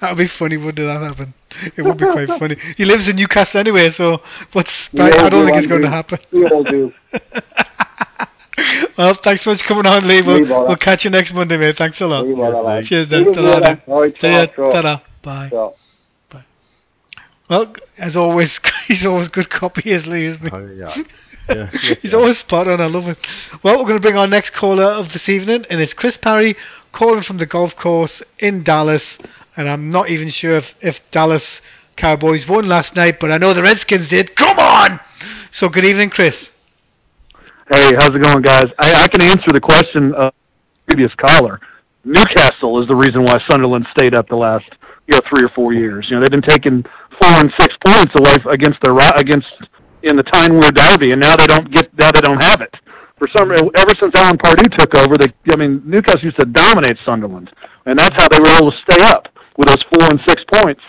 That 0.00 0.10
would 0.10 0.18
be 0.18 0.28
funny, 0.28 0.56
wouldn't 0.56 0.86
that 0.86 1.00
happen? 1.02 1.34
It 1.76 1.82
would 1.82 1.98
be 1.98 2.04
quite 2.04 2.28
funny. 2.38 2.56
He 2.76 2.84
lives 2.84 3.08
in 3.08 3.16
Newcastle 3.16 3.58
anyway, 3.60 3.90
so 3.90 4.22
We 4.54 4.62
I 5.00 5.28
don't 5.28 5.30
do, 5.30 5.44
think 5.46 5.56
it's 5.58 5.66
going 5.66 5.82
to 5.82 5.90
happen. 5.90 6.18
We 6.30 6.46
all 6.46 6.62
do. 6.62 6.92
well, 8.96 9.14
thanks 9.24 9.42
so 9.42 9.50
much 9.50 9.62
for 9.62 9.68
coming 9.68 9.86
on, 9.86 10.06
Lee. 10.06 10.22
We'll, 10.22 10.46
we'll 10.46 10.76
catch 10.76 11.04
you 11.04 11.10
next 11.10 11.32
Monday, 11.32 11.56
mate. 11.56 11.76
Thanks 11.76 12.00
a 12.00 12.06
lot. 12.06 12.26
We 12.26 12.34
will, 12.34 12.54
all 12.54 12.64
right. 12.64 12.84
Cheers, 12.84 13.08
then. 13.10 13.24
you 13.24 13.34
Ta-ra, 13.34 13.46
later. 13.54 13.60
then. 13.60 13.82
All 13.88 14.00
right, 14.00 14.14
ta-ra. 14.16 15.00
Bye. 15.22 15.72
Well, 17.48 17.74
as 17.98 18.16
always, 18.16 18.50
he's 18.88 19.04
always 19.04 19.28
good 19.28 19.50
copy, 19.50 19.90
is 19.90 20.06
Lee, 20.06 20.26
isn't 20.26 20.42
he? 20.42 20.50
oh, 20.50 20.66
yeah. 20.74 21.02
Yeah, 21.48 21.66
He's 22.00 22.14
always 22.14 22.38
spot 22.38 22.68
on. 22.68 22.80
I 22.80 22.86
love 22.86 23.08
it. 23.08 23.18
Well, 23.64 23.76
we're 23.78 23.82
going 23.82 23.96
to 23.96 24.00
bring 24.00 24.16
our 24.16 24.28
next 24.28 24.50
caller 24.52 24.84
of 24.84 25.12
this 25.12 25.28
evening, 25.28 25.66
and 25.68 25.80
it's 25.80 25.92
Chris 25.92 26.16
Parry 26.16 26.56
calling 26.92 27.22
from 27.22 27.38
the 27.38 27.46
golf 27.46 27.74
course 27.74 28.22
in 28.38 28.62
Dallas. 28.62 29.02
And 29.56 29.68
I'm 29.68 29.90
not 29.90 30.08
even 30.08 30.28
sure 30.30 30.58
if, 30.58 30.72
if 30.80 31.00
Dallas 31.10 31.60
Cowboys 31.96 32.46
won 32.46 32.68
last 32.68 32.94
night, 32.94 33.18
but 33.18 33.32
I 33.32 33.38
know 33.38 33.54
the 33.54 33.62
Redskins 33.62 34.08
did. 34.08 34.36
Come 34.36 34.58
on! 34.58 35.00
So, 35.50 35.68
good 35.68 35.84
evening, 35.84 36.10
Chris. 36.10 36.36
Hey, 37.68 37.94
how's 37.94 38.14
it 38.14 38.20
going, 38.20 38.42
guys? 38.42 38.70
I, 38.78 39.02
I 39.02 39.08
can 39.08 39.20
answer 39.20 39.50
the 39.52 39.60
question 39.60 40.14
of 40.14 40.32
the 40.32 40.94
previous 40.94 41.14
caller. 41.16 41.60
Newcastle 42.04 42.80
is 42.80 42.86
the 42.86 42.96
reason 42.96 43.24
why 43.24 43.38
Sunderland 43.38 43.86
stayed 43.86 44.14
up 44.14 44.28
the 44.28 44.36
last 44.36 44.76
you 45.06 45.14
know 45.14 45.22
three 45.26 45.44
or 45.44 45.48
four 45.48 45.72
years. 45.72 46.10
You 46.10 46.16
know 46.16 46.20
they've 46.22 46.30
been 46.30 46.42
taking 46.42 46.82
four 47.18 47.28
and 47.28 47.52
six 47.52 47.76
points 47.76 48.14
away 48.14 48.36
against 48.46 48.80
their 48.80 48.96
against 49.16 49.68
in 50.02 50.16
the 50.16 50.22
Tyne-Wear 50.22 50.72
Derby, 50.72 51.12
and 51.12 51.20
now 51.20 51.36
they 51.36 51.46
don't 51.46 51.70
get 51.70 51.96
now 51.96 52.10
they 52.10 52.20
don't 52.20 52.40
have 52.40 52.60
it. 52.60 52.80
For 53.18 53.28
some 53.28 53.52
ever 53.52 53.94
since 53.94 54.14
Alan 54.16 54.36
Pardew 54.36 54.68
took 54.76 54.94
over, 54.94 55.16
they 55.16 55.32
I 55.48 55.56
mean 55.56 55.80
Newcastle 55.84 56.24
used 56.24 56.38
to 56.38 56.44
dominate 56.44 56.98
Sunderland, 56.98 57.52
and 57.86 57.98
that's 57.98 58.16
how 58.16 58.28
they 58.28 58.40
were 58.40 58.48
able 58.48 58.72
to 58.72 58.76
stay 58.76 59.00
up 59.00 59.28
with 59.56 59.68
those 59.68 59.82
four 59.84 60.10
and 60.10 60.20
six 60.22 60.44
points. 60.44 60.82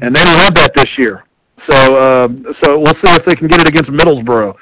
And 0.00 0.14
they 0.14 0.22
don't 0.22 0.38
have 0.38 0.54
that 0.54 0.74
this 0.74 0.96
year. 0.96 1.24
So 1.66 2.24
um, 2.24 2.54
so 2.60 2.78
we'll 2.78 2.94
see 2.94 3.00
if 3.04 3.24
they 3.24 3.34
can 3.34 3.48
get 3.48 3.60
it 3.60 3.66
against 3.66 3.90
Middlesbrough. 3.90 4.54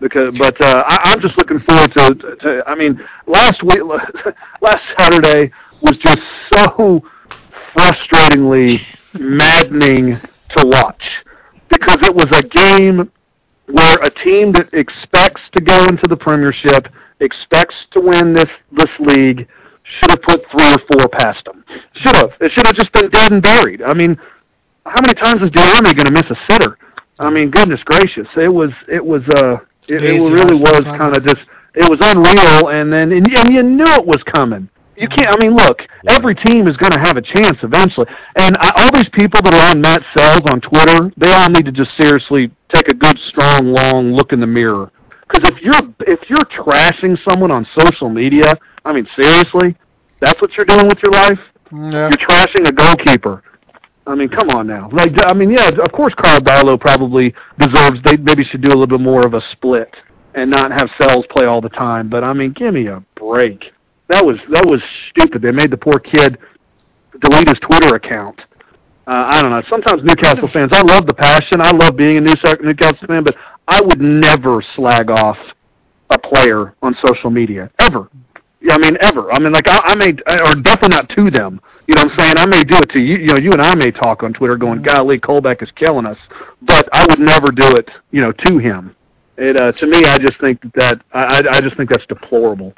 Because, 0.00 0.36
but 0.38 0.60
uh, 0.60 0.84
I, 0.86 1.12
I'm 1.12 1.20
just 1.20 1.36
looking 1.36 1.60
forward 1.60 1.92
to, 1.92 2.36
to. 2.40 2.62
I 2.66 2.74
mean, 2.74 3.04
last 3.26 3.62
week, 3.62 3.80
last 4.60 4.84
Saturday 4.96 5.50
was 5.82 5.96
just 5.96 6.22
so 6.52 7.02
frustratingly 7.74 8.80
maddening 9.14 10.20
to 10.50 10.66
watch 10.66 11.24
because 11.68 12.02
it 12.02 12.14
was 12.14 12.30
a 12.32 12.42
game 12.42 13.10
where 13.66 13.98
a 13.98 14.10
team 14.10 14.52
that 14.52 14.72
expects 14.72 15.42
to 15.50 15.60
go 15.60 15.86
into 15.86 16.06
the 16.06 16.16
Premiership, 16.16 16.88
expects 17.20 17.86
to 17.90 18.00
win 18.00 18.32
this 18.32 18.50
this 18.72 18.90
league, 18.98 19.48
should 19.82 20.10
have 20.10 20.22
put 20.22 20.48
three 20.50 20.72
or 20.74 20.78
four 20.78 21.08
past 21.08 21.44
them. 21.44 21.64
Should 21.92 22.14
have. 22.14 22.32
It 22.40 22.52
should 22.52 22.66
have 22.66 22.76
just 22.76 22.92
been 22.92 23.08
dead 23.10 23.32
and 23.32 23.42
buried. 23.42 23.82
I 23.82 23.94
mean, 23.94 24.18
how 24.86 25.00
many 25.00 25.14
times 25.14 25.42
is 25.42 25.50
Diamé 25.50 25.94
going 25.94 26.06
to 26.06 26.10
miss 26.10 26.30
a 26.30 26.36
sitter? 26.46 26.78
I 27.18 27.30
mean, 27.30 27.50
goodness 27.50 27.82
gracious, 27.82 28.28
it 28.36 28.52
was 28.52 28.72
it 28.88 29.04
was 29.04 29.28
uh 29.28 29.58
it, 29.88 30.04
it 30.04 30.20
really 30.20 30.56
was 30.56 30.84
kind 30.84 31.16
of 31.16 31.24
just 31.24 31.46
it 31.74 31.88
was 31.88 32.00
unreal, 32.00 32.68
and 32.68 32.92
then 32.92 33.12
and, 33.12 33.32
and 33.32 33.52
you 33.52 33.62
knew 33.62 33.86
it 33.86 34.06
was 34.06 34.22
coming. 34.22 34.68
You 34.96 35.08
can't. 35.08 35.28
I 35.28 35.36
mean, 35.36 35.54
look, 35.54 35.86
every 36.08 36.34
team 36.34 36.66
is 36.66 36.76
going 36.76 36.92
to 36.92 36.98
have 36.98 37.16
a 37.16 37.22
chance 37.22 37.62
eventually, 37.62 38.06
and 38.34 38.56
I, 38.58 38.70
all 38.76 38.92
these 38.92 39.08
people 39.08 39.40
that 39.42 39.54
are 39.54 39.70
on 39.70 39.80
Matz 39.80 40.04
Sels 40.12 40.42
on 40.46 40.60
Twitter, 40.60 41.12
they 41.16 41.32
all 41.32 41.48
need 41.48 41.66
to 41.66 41.72
just 41.72 41.96
seriously 41.96 42.50
take 42.68 42.88
a 42.88 42.94
good, 42.94 43.18
strong, 43.18 43.68
long 43.68 44.12
look 44.12 44.32
in 44.32 44.40
the 44.40 44.46
mirror. 44.46 44.90
Because 45.28 45.48
if 45.50 45.62
you're 45.62 45.94
if 46.06 46.28
you're 46.28 46.44
trashing 46.46 47.18
someone 47.22 47.50
on 47.50 47.64
social 47.66 48.08
media, 48.08 48.58
I 48.84 48.92
mean, 48.92 49.06
seriously, 49.14 49.76
that's 50.20 50.40
what 50.40 50.56
you're 50.56 50.66
doing 50.66 50.88
with 50.88 51.02
your 51.02 51.12
life. 51.12 51.40
Yeah. 51.70 52.08
You're 52.08 52.18
trashing 52.18 52.66
a 52.66 52.72
goalkeeper. 52.72 53.42
I 54.08 54.14
mean, 54.14 54.30
come 54.30 54.48
on 54.48 54.66
now. 54.66 54.88
Like, 54.90 55.12
I 55.18 55.34
mean, 55.34 55.50
yeah, 55.50 55.68
of 55.68 55.92
course, 55.92 56.14
Karl 56.14 56.40
Darlow 56.40 56.80
probably 56.80 57.34
deserves. 57.58 58.00
They 58.02 58.16
maybe 58.16 58.42
should 58.42 58.62
do 58.62 58.68
a 58.68 58.70
little 58.70 58.86
bit 58.86 59.00
more 59.00 59.26
of 59.26 59.34
a 59.34 59.40
split 59.40 59.94
and 60.34 60.50
not 60.50 60.72
have 60.72 60.90
Sels 60.96 61.26
play 61.28 61.44
all 61.44 61.60
the 61.60 61.68
time. 61.68 62.08
But 62.08 62.24
I 62.24 62.32
mean, 62.32 62.52
give 62.52 62.72
me 62.72 62.86
a 62.86 63.04
break. 63.16 63.72
That 64.08 64.24
was 64.24 64.40
that 64.48 64.64
was 64.64 64.82
stupid. 65.10 65.42
They 65.42 65.52
made 65.52 65.70
the 65.70 65.76
poor 65.76 65.98
kid 65.98 66.38
delete 67.20 67.48
his 67.48 67.58
Twitter 67.58 67.94
account. 67.96 68.40
Uh, 69.06 69.24
I 69.26 69.42
don't 69.42 69.50
know. 69.50 69.62
Sometimes 69.68 70.02
Newcastle 70.02 70.48
fans, 70.48 70.72
I 70.72 70.80
love 70.80 71.06
the 71.06 71.14
passion. 71.14 71.60
I 71.60 71.70
love 71.70 71.96
being 71.96 72.16
a 72.16 72.20
Newcastle 72.20 73.06
fan, 73.06 73.24
but 73.24 73.36
I 73.66 73.82
would 73.82 74.00
never 74.00 74.62
slag 74.62 75.10
off 75.10 75.38
a 76.08 76.18
player 76.18 76.74
on 76.82 76.94
social 76.94 77.28
media 77.30 77.70
ever. 77.78 78.08
Yeah, 78.60 78.74
I 78.74 78.78
mean 78.78 78.96
ever. 79.00 79.32
I 79.32 79.38
mean, 79.38 79.52
like 79.52 79.68
I, 79.68 79.78
I 79.78 79.94
may, 79.94 80.10
or 80.10 80.54
definitely 80.54 80.88
not 80.88 81.08
to 81.10 81.30
them. 81.30 81.60
You 81.86 81.94
know 81.94 82.02
what 82.02 82.12
I'm 82.12 82.18
saying? 82.18 82.38
I 82.38 82.46
may 82.46 82.64
do 82.64 82.76
it 82.76 82.90
to 82.90 83.00
you. 83.00 83.16
You 83.16 83.26
know, 83.28 83.38
you 83.38 83.52
and 83.52 83.62
I 83.62 83.74
may 83.74 83.92
talk 83.92 84.22
on 84.22 84.32
Twitter, 84.32 84.56
going, 84.56 84.82
"Golly, 84.82 85.20
Colback 85.20 85.62
is 85.62 85.70
killing 85.70 86.06
us," 86.06 86.18
but 86.62 86.88
I 86.92 87.06
would 87.06 87.20
never 87.20 87.52
do 87.52 87.76
it. 87.76 87.90
You 88.10 88.20
know, 88.20 88.32
to 88.32 88.58
him. 88.58 88.96
It 89.36 89.56
uh, 89.56 89.70
to 89.72 89.86
me, 89.86 90.04
I 90.04 90.18
just 90.18 90.40
think 90.40 90.60
that 90.74 91.00
I, 91.12 91.44
I 91.48 91.60
just 91.60 91.76
think 91.76 91.90
that's 91.90 92.06
deplorable. 92.06 92.74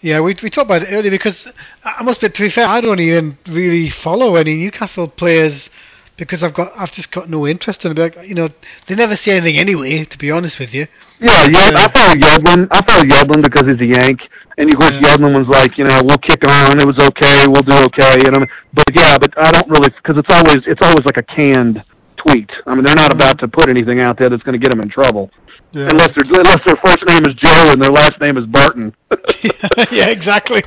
Yeah, 0.00 0.20
we 0.20 0.34
we 0.42 0.48
talked 0.48 0.70
about 0.70 0.82
it 0.82 0.88
earlier 0.90 1.10
because 1.10 1.46
I 1.84 2.02
must 2.02 2.20
be 2.22 2.30
to 2.30 2.42
be 2.42 2.50
fair, 2.50 2.66
I 2.66 2.80
don't 2.80 2.98
even 2.98 3.36
really 3.46 3.90
follow 3.90 4.36
any 4.36 4.54
Newcastle 4.54 5.08
players 5.08 5.68
because 6.16 6.42
I've 6.42 6.54
got 6.54 6.72
I've 6.76 6.92
just 6.92 7.10
got 7.10 7.28
no 7.28 7.46
interest 7.46 7.84
in 7.84 7.92
it. 7.92 7.98
Like, 7.98 8.28
you 8.28 8.34
know, 8.34 8.48
they 8.86 8.94
never 8.94 9.16
say 9.16 9.36
anything 9.36 9.58
anyway. 9.58 10.04
To 10.04 10.18
be 10.18 10.30
honest 10.30 10.58
with 10.58 10.72
you. 10.72 10.86
Yeah, 11.20 11.44
yeah. 11.44 11.70
I 11.74 11.88
follow 11.92 12.14
Yedlin. 12.14 12.68
I 12.70 12.82
follow 12.82 13.04
Yedlin 13.04 13.42
because 13.42 13.66
he's 13.66 13.80
a 13.80 13.86
Yank, 13.86 14.28
and 14.58 14.70
of 14.70 14.78
course 14.78 14.94
Yeah. 15.00 15.16
Was 15.16 15.48
like, 15.48 15.78
you 15.78 15.84
know, 15.84 16.02
we'll 16.04 16.18
kick 16.18 16.44
on. 16.44 16.78
It 16.78 16.86
was 16.86 16.98
okay. 16.98 17.46
We'll 17.46 17.62
do 17.62 17.72
okay. 17.72 18.26
And 18.26 18.36
I'm, 18.36 18.46
but 18.72 18.94
yeah, 18.94 19.18
but 19.18 19.36
I 19.38 19.52
don't 19.52 19.68
really 19.68 19.88
because 19.90 20.18
it's 20.18 20.30
always 20.30 20.66
it's 20.66 20.82
always 20.82 21.04
like 21.04 21.16
a 21.16 21.22
canned 21.22 21.82
tweet. 22.16 22.52
I 22.66 22.74
mean, 22.74 22.84
they're 22.84 22.94
not 22.94 23.10
mm-hmm. 23.10 23.20
about 23.20 23.38
to 23.40 23.48
put 23.48 23.68
anything 23.68 24.00
out 24.00 24.18
there 24.18 24.28
that's 24.28 24.42
going 24.42 24.54
to 24.54 24.58
get 24.58 24.70
them 24.70 24.80
in 24.80 24.88
trouble, 24.88 25.30
Yeah. 25.72 25.88
unless 25.90 26.14
their 26.14 26.24
unless 26.24 26.64
their 26.64 26.76
first 26.76 27.04
name 27.06 27.24
is 27.24 27.34
Joe 27.34 27.70
and 27.70 27.80
their 27.80 27.90
last 27.90 28.20
name 28.20 28.36
is 28.36 28.46
Barton. 28.46 28.94
yeah, 29.90 30.08
exactly. 30.08 30.64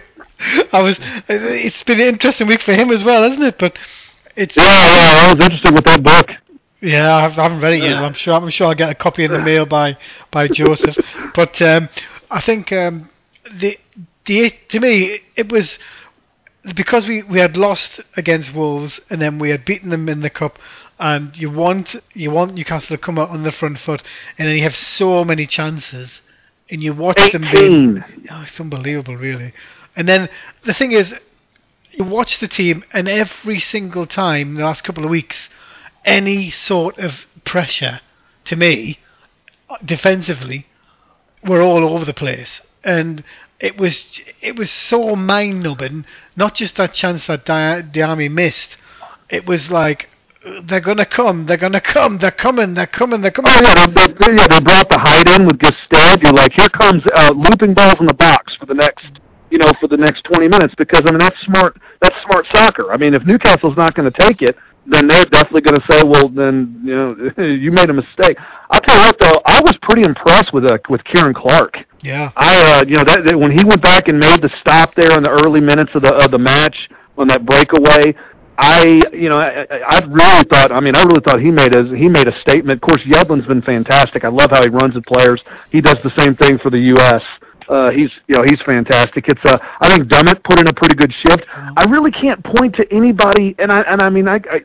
I 0.72 0.82
was. 0.82 0.96
It's 1.28 1.84
been 1.84 2.00
an 2.00 2.08
interesting 2.08 2.48
week 2.48 2.62
for 2.62 2.74
him 2.74 2.92
as 2.92 3.04
well, 3.04 3.24
hasn't 3.24 3.44
it? 3.44 3.58
But 3.60 3.78
it's 4.36 4.56
Yeah, 4.56 4.64
yeah. 4.64 5.28
I 5.30 5.34
was 5.34 5.44
interested 5.44 5.74
with 5.74 5.86
that 5.86 6.04
book. 6.04 6.36
Yeah, 6.82 7.14
I 7.14 7.22
haven't- 7.30 7.60
read 7.60 7.74
it 7.74 7.84
yet. 7.84 8.02
I'm 8.02 8.14
sure. 8.14 8.34
I'm 8.34 8.50
sure 8.50 8.68
I'll 8.68 8.76
get 8.76 8.90
a 8.90 8.96
copy 8.96 9.26
in 9.26 9.32
the 9.32 9.40
mail 9.40 9.66
by 9.66 9.98
by 10.32 10.48
Joseph. 10.48 10.98
But 11.36 11.62
um, 11.62 11.90
I 12.32 12.42
think 12.42 12.72
um, 12.72 13.10
the 13.60 13.78
the 14.26 14.52
to 14.70 14.80
me 14.80 15.22
it 15.36 15.52
was 15.52 15.78
because 16.76 17.08
we, 17.08 17.24
we 17.24 17.40
had 17.40 17.56
lost 17.58 18.02
against 18.18 18.54
Wolves 18.54 19.00
and 19.10 19.22
then 19.22 19.40
we 19.40 19.50
had 19.50 19.64
beaten 19.66 19.90
them 19.90 20.10
in 20.10 20.22
the 20.22 20.30
cup. 20.30 20.58
And 21.00 21.36
you 21.38 21.50
want 21.50 21.96
you 22.14 22.32
want 22.32 22.56
Newcastle 22.56 22.98
to 22.98 22.98
come 22.98 23.18
out 23.18 23.30
on 23.30 23.44
the 23.44 23.54
front 23.54 23.80
foot, 23.80 24.04
and 24.38 24.48
then 24.48 24.56
you 24.58 24.64
have 24.64 24.76
so 24.76 25.24
many 25.24 25.48
chances, 25.48 26.20
and 26.70 26.84
you 26.84 26.94
watch 26.94 27.32
them 27.32 27.44
being 27.54 27.98
Eighteen. 27.98 28.28
Oh, 28.30 28.46
it's 28.46 28.60
unbelievable, 28.60 29.16
really. 29.16 29.54
And 29.96 30.08
then 30.10 30.28
the 30.66 30.74
thing 30.74 30.92
is, 30.92 31.14
you 31.92 32.04
watch 32.06 32.40
the 32.40 32.48
team, 32.48 32.84
and 32.94 33.08
every 33.08 33.60
single 33.60 34.06
time 34.06 34.56
the 34.56 34.64
last 34.64 34.84
couple 34.84 35.04
of 35.04 35.10
weeks, 35.10 35.50
any 36.06 36.52
sort 36.52 36.98
of 36.98 37.26
pressure 37.46 38.02
to 38.46 38.56
me, 38.56 39.00
defensively, 39.84 40.68
were 41.44 41.62
all 41.62 41.88
over 41.88 42.06
the 42.06 42.14
place, 42.14 42.62
and 42.84 43.24
it 43.60 43.78
was 43.78 44.06
it 44.42 44.56
was 44.56 44.72
so 44.72 45.16
mind 45.16 45.64
numbing. 45.64 46.06
Not 46.36 46.56
just 46.56 46.76
that 46.78 46.94
chance 46.94 47.28
that 47.28 47.46
Di- 47.46 47.82
Diamé 47.82 48.32
missed, 48.32 48.78
it 49.30 49.46
was 49.46 49.70
like 49.70 50.10
they're 50.64 50.80
gonna 50.80 51.06
come, 51.06 51.46
they're 51.46 51.58
gonna 51.58 51.82
come, 51.82 52.18
they're 52.18 52.32
coming, 52.32 52.74
they're 52.74 52.88
coming, 52.88 53.22
they're 53.22 53.32
coming. 53.32 53.52
Oh 53.54 53.62
yeah, 53.62 53.86
they, 53.88 54.36
yeah, 54.36 54.48
they 54.48 54.60
brought 54.60 54.90
the 54.90 54.98
height 54.98 55.28
in 55.28 55.46
with 55.46 55.60
Gestede. 55.60 56.24
You're 56.24 56.34
like, 56.34 56.54
here 56.54 56.70
comes 56.70 57.04
uh, 57.14 57.32
looping 57.36 57.74
balls 57.74 58.00
in 58.00 58.06
the 58.06 58.14
box 58.14 58.56
for 58.56 58.66
the 58.66 58.74
next, 58.74 59.20
you 59.50 59.58
know, 59.58 59.72
for 59.80 59.88
the 59.88 59.98
next 59.98 60.24
20 60.24 60.48
minutes 60.48 60.76
because 60.76 61.06
I 61.06 61.12
mean 61.12 61.20
that's 61.20 61.40
smart. 61.42 61.78
That's 62.02 62.20
smart 62.24 62.46
soccer. 62.48 62.92
I 62.92 62.98
mean, 62.98 63.14
if 63.14 63.26
Newcastle's 63.26 63.78
not 63.78 63.96
going 63.96 64.12
to 64.12 64.18
take 64.18 64.42
it, 64.42 64.58
then 64.86 65.08
they're 65.08 65.26
definitely 65.26 65.62
going 65.62 65.80
to 65.80 65.88
say, 65.88 66.04
well, 66.04 66.30
then 66.30 66.82
you 66.84 66.96
know, 66.96 67.32
you 67.44 67.72
made 67.72 67.90
a 67.90 67.94
mistake. 67.94 68.38
I'll 68.70 68.82
tell 68.82 68.98
you 68.98 69.06
what 69.06 69.20
though, 69.20 69.42
I 69.46 69.62
was 69.62 69.78
pretty 69.78 70.04
impressed 70.04 70.54
with 70.54 70.66
uh, 70.66 70.78
with 70.90 71.04
Ciaran 71.04 71.34
Clark. 71.34 71.86
Yeah, 72.02 72.32
I, 72.38 72.80
uh, 72.80 72.86
you 72.86 72.96
know, 72.96 73.04
that, 73.04 73.26
that 73.26 73.38
when 73.38 73.52
he 73.52 73.64
went 73.64 73.82
back 73.82 74.08
and 74.08 74.20
made 74.20 74.42
the 74.42 74.50
stop 74.50 74.96
there 74.96 75.18
in 75.18 75.24
the 75.24 75.30
early 75.30 75.60
minutes 75.60 75.94
of 75.96 76.02
the 76.02 76.14
of 76.14 76.32
the 76.32 76.40
match 76.40 76.90
on 77.18 77.28
that 77.28 77.46
breakaway, 77.46 78.16
I, 78.58 79.02
you 79.14 79.30
know, 79.30 79.38
I, 79.38 79.66
I 79.88 80.00
really 80.06 80.44
thought. 80.44 80.72
I 80.72 80.82
mean, 80.82 80.96
I 80.96 81.04
really 81.04 81.22
thought 81.22 81.40
he 81.42 81.50
made 81.50 81.74
a 81.74 81.96
he 81.96 82.10
made 82.10 82.28
a 82.28 82.40
statement. 82.40 82.82
Of 82.82 82.82
course, 82.82 83.04
Yedlin's 83.04 83.48
been 83.48 83.62
fantastic. 83.62 84.26
I 84.26 84.28
love 84.28 84.52
how 84.52 84.62
he 84.62 84.70
runs 84.70 84.98
at 84.98 85.06
players. 85.06 85.44
He 85.72 85.82
does 85.82 85.98
the 86.04 86.10
same 86.10 86.36
thing 86.36 86.58
for 86.58 86.70
the 86.70 86.80
U.S. 86.80 87.24
Uh, 87.68 87.92
he's, 87.92 88.20
you 88.28 88.36
know, 88.36 88.44
he's 88.44 88.62
fantastic. 88.62 89.28
It's, 89.28 89.44
uh, 89.46 89.58
I 89.80 89.90
think 89.90 90.10
Dummett 90.10 90.44
put 90.44 90.60
in 90.60 90.68
a 90.68 90.74
pretty 90.74 90.96
good 90.96 91.14
shift. 91.14 91.46
I 91.54 91.84
really 91.86 92.12
can't 92.12 92.44
point 92.44 92.76
to 92.76 92.92
anybody, 92.94 93.56
and 93.60 93.72
I, 93.72 93.82
and 93.82 94.02
I 94.02 94.10
mean, 94.10 94.28
I, 94.28 94.42
I 94.52 94.62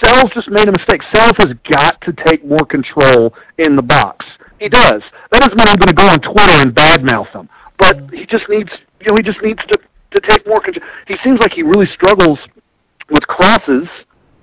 Sels 0.00 0.30
just 0.32 0.50
made 0.50 0.68
a 0.68 0.72
mistake. 0.72 1.02
Sels 1.04 1.36
has 1.36 1.52
got 1.64 2.00
to 2.02 2.12
take 2.12 2.44
more 2.44 2.64
control 2.64 3.34
in 3.58 3.76
the 3.76 3.82
box. 3.82 4.26
He 4.58 4.68
does. 4.68 5.02
That 5.30 5.40
doesn't 5.40 5.56
mean 5.56 5.68
I'm 5.68 5.76
going 5.76 5.88
to 5.88 5.94
go 5.94 6.06
on 6.06 6.20
Twitter 6.20 6.40
and 6.40 6.74
badmouth 6.74 7.30
him, 7.32 7.48
but 7.76 8.10
he 8.12 8.26
just 8.26 8.48
needs, 8.48 8.72
you 9.00 9.12
know, 9.12 9.16
he 9.16 9.22
just 9.22 9.42
needs 9.42 9.64
to 9.66 9.78
to 10.10 10.20
take 10.20 10.46
more 10.46 10.60
control. 10.60 10.88
He 11.06 11.16
seems 11.18 11.38
like 11.38 11.52
he 11.52 11.62
really 11.62 11.86
struggles 11.86 12.40
with 13.10 13.26
crosses 13.26 13.88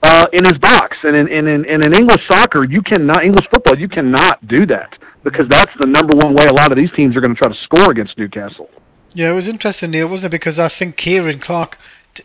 uh, 0.03 0.27
in 0.31 0.45
his 0.45 0.57
box, 0.59 0.97
and 1.03 1.15
in, 1.15 1.27
in, 1.27 1.47
in, 1.47 1.81
in 1.81 1.93
English 1.93 2.27
soccer, 2.27 2.63
you 2.63 2.81
cannot 2.81 3.23
English 3.23 3.47
football, 3.49 3.77
you 3.77 3.87
cannot 3.87 4.47
do 4.47 4.65
that 4.67 4.97
because 5.25 5.47
that's 5.47 5.75
the 5.79 5.87
number 5.87 6.15
one 6.15 6.35
way 6.35 6.45
a 6.45 6.53
lot 6.53 6.71
of 6.71 6.77
these 6.77 6.91
teams 6.91 7.17
are 7.17 7.19
going 7.19 7.33
to 7.33 7.37
try 7.37 7.49
to 7.49 7.55
score 7.55 7.89
against 7.91 8.17
Newcastle. 8.17 8.69
Yeah, 9.13 9.31
it 9.31 9.33
was 9.33 9.47
interesting, 9.47 9.91
Neil, 9.91 10.07
wasn't 10.07 10.27
it? 10.27 10.29
Because 10.29 10.59
I 10.59 10.69
think 10.69 10.97
Ciaran 10.97 11.39
Clark, 11.39 11.77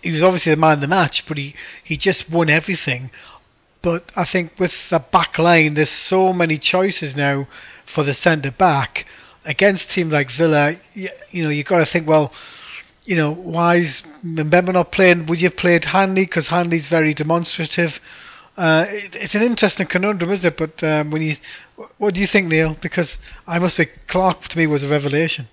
he 0.02 0.12
was 0.12 0.22
obviously 0.22 0.52
the 0.52 0.60
man 0.60 0.74
of 0.74 0.80
the 0.82 0.86
match, 0.86 1.26
but 1.26 1.38
he, 1.38 1.54
he 1.82 1.96
just 1.96 2.28
won 2.28 2.50
everything. 2.50 3.10
But 3.80 4.12
I 4.14 4.26
think 4.26 4.52
with 4.58 4.74
the 4.90 4.98
back 4.98 5.38
line, 5.38 5.74
there's 5.74 5.90
so 5.90 6.34
many 6.34 6.58
choices 6.58 7.16
now 7.16 7.48
for 7.86 8.04
the 8.04 8.12
centre 8.12 8.50
back 8.50 9.06
against 9.46 9.84
a 9.84 9.88
team 9.88 10.10
like 10.10 10.30
Villa. 10.30 10.76
You, 10.92 11.08
you 11.30 11.42
know, 11.42 11.48
you've 11.48 11.66
got 11.66 11.78
to 11.78 11.86
think, 11.86 12.06
well, 12.06 12.32
you 13.04 13.16
know, 13.16 13.32
why 13.32 13.76
is 13.76 14.02
Mbemba 14.22 14.74
not 14.74 14.92
playing? 14.92 15.24
Would 15.24 15.40
you 15.40 15.48
have 15.48 15.56
played 15.56 15.86
Hanley? 15.86 16.26
Because 16.26 16.48
Hanley's 16.48 16.86
very 16.86 17.14
demonstrative. 17.14 17.98
Uh, 18.56 18.84
it, 18.88 19.14
it's 19.14 19.34
an 19.34 19.42
interesting 19.42 19.86
conundrum, 19.86 20.30
isn't 20.32 20.44
it? 20.44 20.56
But 20.56 20.82
um, 20.84 21.10
when 21.10 21.22
you, 21.22 21.36
what 21.98 22.14
do 22.14 22.20
you 22.20 22.26
think, 22.26 22.48
Neil? 22.48 22.76
Because 22.80 23.16
I 23.46 23.58
must 23.58 23.76
say, 23.76 23.90
Clark 24.08 24.48
to 24.48 24.58
me 24.58 24.66
was 24.66 24.82
a 24.82 24.88
revelation. 24.88 25.48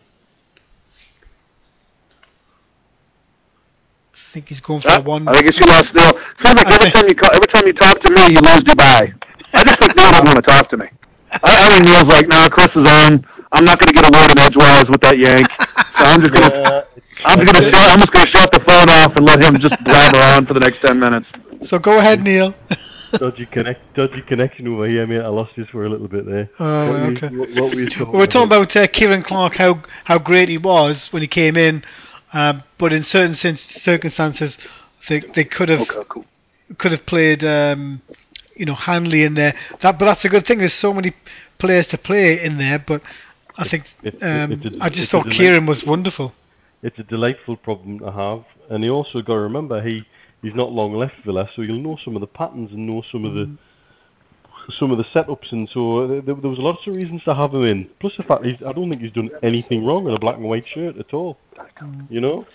I 4.14 4.34
think 4.34 4.50
he's 4.50 4.60
going 4.60 4.82
for 4.82 4.90
Uh, 4.90 5.02
one. 5.02 5.28
I 5.28 5.42
guess 5.42 5.60
you 5.60 5.66
lost 5.66 5.94
Neil. 5.94 6.12
Seems 6.42 6.56
like 6.56 6.68
every 6.68 6.92
time 6.92 7.08
you 7.08 7.16
call, 7.16 7.30
every 7.34 7.48
time 7.48 7.66
you 7.66 7.74
talk 7.74 8.00
to 8.02 8.10
me, 8.10 8.22
you 8.34 8.40
lose 8.40 8.64
Dubai. 8.64 9.14
I 9.54 9.64
just 9.64 9.80
think 9.80 9.96
Neil 9.96 10.12
doesn't 10.12 10.26
want 10.26 10.36
to 10.36 10.42
talk 10.42 10.70
to 10.70 10.78
me. 10.78 10.88
I, 11.32 11.40
I 11.44 11.70
think 11.70 11.86
Neil's 11.86 12.08
like, 12.08 12.28
no, 12.28 12.50
Chris 12.50 12.76
is 12.76 12.88
on. 12.88 13.26
I'm 13.54 13.64
not 13.64 13.80
going 13.80 13.88
to 13.88 13.94
get 13.94 14.06
a 14.06 14.12
word 14.12 14.32
in 14.32 14.38
edgewise 14.38 14.90
with 14.90 15.00
that 15.02 15.18
yank. 15.18 15.48
So 15.50 16.04
I'm 16.04 16.20
just 16.22 16.34
going 16.34 16.52
to. 16.52 16.58
Yeah, 16.60 16.82
I'm 17.26 17.40
just 17.40 17.52
gonna 17.52 17.72
shut, 17.72 17.92
I'm 17.92 18.00
just 18.00 18.12
gonna 18.12 18.28
shut 18.28 18.52
the 18.52 18.60
phone 18.60 18.90
off 18.90 19.16
and 19.16 19.26
let 19.26 19.42
him 19.42 19.58
just 19.58 19.76
blabber 19.84 20.20
on 20.20 20.46
for 20.46 20.54
the 20.54 20.60
next 20.60 20.82
ten 20.82 21.00
minutes. 21.00 21.28
So 21.66 21.80
go 21.80 21.98
ahead, 22.00 22.22
Neil. 22.24 22.54
dodgy 23.18 23.46
connect, 23.46 23.94
dodgy 23.96 24.22
connection 24.22 24.68
over 24.68 24.88
here, 24.88 25.08
mate. 25.08 25.22
I 25.22 25.28
lost 25.28 25.58
you 25.58 25.66
for 25.66 25.86
a 25.86 25.90
little 25.90 26.08
bit 26.08 26.26
there. 26.26 26.50
Oh, 26.60 26.66
what, 26.66 26.92
were 26.92 27.10
you- 27.12 27.18
okay. 27.18 27.36
what, 27.36 27.50
what 27.52 27.76
were 27.76 27.82
you 27.82 27.90
talking 27.90 28.12
We 28.12 28.18
were 28.20 28.28
talking 28.28 28.48
about 28.48 28.76
uh, 28.76 28.88
Ciaran 28.88 29.24
Clark, 29.24 29.56
how 29.56 29.82
how 30.06 30.18
great 30.20 30.50
he 30.50 30.58
was 30.58 31.08
when 31.12 31.22
he 31.22 31.28
came 31.28 31.58
in, 31.58 31.84
um, 32.34 32.64
but 32.78 32.94
in 32.94 33.04
certain 33.04 33.36
cin- 33.36 33.58
circumstances, 33.58 34.58
they 35.10 35.20
they 35.20 35.44
could 35.46 35.70
have 35.70 35.82
Okay, 35.82 36.04
cool. 36.10 36.26
could 36.78 36.92
have 36.92 37.06
played, 37.06 37.44
um, 37.44 38.02
you 38.56 38.66
know, 38.66 38.76
Hanley 38.76 39.24
in 39.24 39.34
there. 39.36 39.56
That, 39.82 39.98
but 40.00 40.06
that's 40.06 40.26
a 40.26 40.30
good 40.30 40.46
thing. 40.46 40.60
There's 40.60 40.74
so 40.74 40.94
many 40.94 41.14
players 41.60 41.88
to 41.88 41.98
play 41.98 42.44
in 42.44 42.58
there. 42.58 42.80
But 42.80 43.02
I 43.58 43.68
think 43.68 43.86
It- 44.04 44.22
um, 44.22 44.52
it's 44.52 44.66
a- 44.66 44.84
I 44.84 44.90
just 44.90 45.10
thought 45.12 45.28
Ciaran 45.30 45.66
was 45.66 45.84
wonderful. 45.86 46.34
It's 46.84 47.00
a 47.00 47.04
delightful 47.04 47.56
problem 47.58 48.00
to 48.00 48.12
have, 48.12 48.44
and 48.70 48.84
you 48.84 48.92
also 48.94 49.22
got 49.24 49.34
to 49.34 49.40
remember 49.40 49.82
he 49.82 50.06
he's 50.42 50.56
not 50.56 50.72
long 50.72 50.94
left 50.94 51.16
Villa, 51.24 51.50
so 51.54 51.62
you'll 51.62 51.82
know 51.82 51.96
some 51.96 52.16
of 52.16 52.22
the 52.22 52.28
patterns 52.28 52.72
and 52.72 52.86
know 52.88 53.02
some 53.02 53.26
of 53.26 53.34
the 53.34 53.50
some 54.70 54.92
of 54.92 54.98
the 54.98 55.04
setups, 55.04 55.52
and 55.52 55.70
so 55.70 56.00
uh, 56.00 56.08
there, 56.08 56.36
there 56.36 56.50
was 56.50 56.60
lots 56.60 56.86
of 56.88 56.96
reasons 56.96 57.24
to 57.24 57.34
have 57.34 57.54
him 57.54 57.64
in. 57.64 57.90
Plus 58.00 58.18
the 58.18 58.24
fact 58.24 58.44
he's, 58.46 58.62
I 58.64 58.74
don't 58.74 58.90
think 58.90 59.02
he's 59.02 59.12
done 59.12 59.30
anything 59.44 59.86
wrong 59.86 60.08
in 60.08 60.14
a 60.14 60.20
black 60.20 60.36
and 60.36 60.46
white 60.46 60.68
shirt 60.68 60.98
at 60.98 61.14
all. 61.14 61.38
You 62.10 62.22
know, 62.22 62.46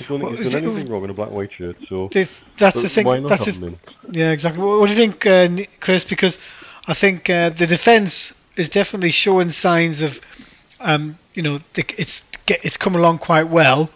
I 0.00 0.04
don't 0.04 0.18
think 0.18 0.22
Well, 0.22 0.36
he's 0.36 0.52
done 0.52 0.64
anything 0.64 0.90
wrong 0.90 1.04
in 1.04 1.10
a 1.10 1.14
black 1.14 1.28
and 1.28 1.36
white 1.36 1.52
shirt. 1.52 1.76
So 1.88 2.10
That's 2.58 2.74
the 2.74 2.88
thing. 2.88 3.06
Why 3.06 3.20
not 3.20 3.28
That's 3.30 3.44
have 3.44 3.54
him 3.54 3.64
in? 3.64 3.78
Yeah, 4.10 4.30
exactly. 4.30 4.62
What, 4.62 4.80
what 4.80 4.86
do 4.88 4.94
you 4.94 4.98
think, 4.98 5.24
uh, 5.26 5.64
Chris? 5.80 6.04
Because 6.04 6.36
I 6.86 6.94
think 6.94 7.30
uh, 7.30 7.50
the 7.50 7.66
defence 7.66 8.32
is 8.56 8.68
definitely 8.68 9.10
showing 9.10 9.52
signs 9.52 10.02
of, 10.02 10.18
um, 10.80 11.18
you 11.34 11.42
know, 11.42 11.60
it's 11.76 12.22
it's 12.46 12.76
come 12.76 12.96
along 12.96 13.18
quite 13.18 13.48
well. 13.48 13.90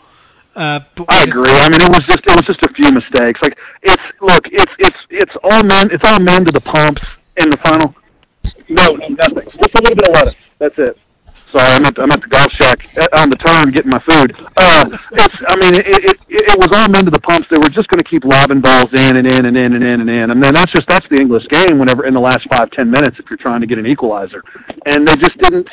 Uh, 0.59 0.81
I 1.07 1.23
agree. 1.23 1.53
I 1.53 1.69
mean, 1.69 1.81
it 1.81 1.89
was 1.89 2.03
just 2.03 2.27
it 2.27 2.35
was 2.35 2.45
just 2.45 2.65
a 2.65 2.69
few 2.75 2.91
mistakes. 2.91 3.41
Like 3.41 3.57
it's 3.83 4.03
look, 4.21 4.49
it's 4.51 4.73
it's 4.81 5.07
it's 5.09 5.37
all 5.45 5.63
men. 5.63 5.89
It's 5.93 6.03
all 6.03 6.19
men 6.19 6.45
to 6.47 6.51
the 6.51 6.61
pumps 6.61 7.01
in 7.37 7.49
the 7.49 7.57
final. 7.59 7.95
No, 8.69 8.95
no, 8.95 9.07
nothing. 9.07 9.45
Just 9.45 9.75
a 9.77 9.81
little 9.81 9.95
bit 9.95 10.09
of 10.09 10.15
lettuce. 10.15 10.35
That's 10.59 10.77
it. 10.79 10.99
Sorry, 11.53 11.73
I'm 11.73 11.85
at 11.85 11.97
I'm 12.01 12.11
at 12.11 12.23
the 12.23 12.27
golf 12.27 12.51
shack 12.51 12.89
uh, 12.97 13.07
on 13.13 13.31
the 13.31 13.37
turn 13.37 13.71
getting 13.71 13.93
my 13.93 14.01
food. 14.01 14.35
Uh, 14.57 14.99
it's 15.13 15.37
I 15.47 15.55
mean 15.55 15.77
it 15.77 15.87
it 15.87 16.05
it, 16.05 16.19
it 16.29 16.59
was 16.59 16.71
all 16.73 16.89
men 16.89 17.05
to 17.05 17.13
the 17.13 17.21
pumps. 17.21 17.47
They 17.49 17.59
were 17.59 17.69
just 17.69 17.89
going 17.89 18.03
to 18.03 18.09
keep 18.09 18.25
lobbing 18.25 18.61
balls 18.61 18.93
in 18.93 19.17
and 19.17 19.29
in 19.29 19.47
and 19.47 19.57
in 19.57 19.75
and 19.75 19.85
in 19.85 20.01
and 20.01 20.11
in. 20.11 20.31
And 20.33 20.43
then 20.43 20.55
that's 20.55 20.73
just 20.73 20.89
that's 20.89 21.09
the 21.09 21.21
English 21.21 21.47
game. 21.47 21.79
Whenever 21.79 22.05
in 22.05 22.15
the 22.15 22.21
last 22.21 22.49
five 22.51 22.73
ten 22.73 22.91
minutes, 22.91 23.21
if 23.21 23.31
you're 23.31 23.37
trying 23.37 23.61
to 23.61 23.69
get 23.69 23.79
an 23.79 23.87
equalizer, 23.87 24.43
and 24.87 25.07
they 25.07 25.15
just 25.15 25.39
didn't 25.39 25.71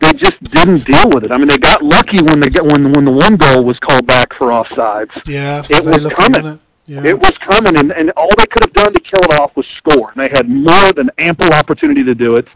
they 0.00 0.12
just 0.12 0.42
didn't 0.44 0.84
deal 0.84 1.08
with 1.10 1.24
it. 1.24 1.32
I 1.32 1.38
mean, 1.38 1.48
they 1.48 1.58
got 1.58 1.82
lucky 1.82 2.22
when 2.22 2.40
they 2.40 2.50
get 2.50 2.64
when 2.64 2.92
when 2.92 3.04
the 3.04 3.12
one 3.12 3.36
goal 3.36 3.64
was 3.64 3.78
called 3.78 4.06
back 4.06 4.34
for 4.34 4.48
offsides. 4.48 5.26
yeah, 5.26 5.64
It 5.70 5.84
was 5.84 6.12
coming. 6.12 6.46
It? 6.46 6.60
Yeah. 6.86 7.04
It 7.04 7.18
was 7.18 7.36
coming, 7.38 7.76
and, 7.76 7.90
and 7.90 8.10
all 8.12 8.30
they 8.38 8.46
could 8.46 8.62
have 8.62 8.72
done 8.72 8.92
to 8.92 9.00
kill 9.00 9.20
it 9.20 9.32
off 9.40 9.56
was 9.56 9.66
score. 9.66 10.12
And 10.12 10.20
they 10.20 10.28
had 10.28 10.48
more 10.48 10.92
than 10.92 11.10
ample 11.18 11.50
opportunity 11.52 12.04
to 12.04 12.14
do 12.14 12.36
it. 12.36 12.46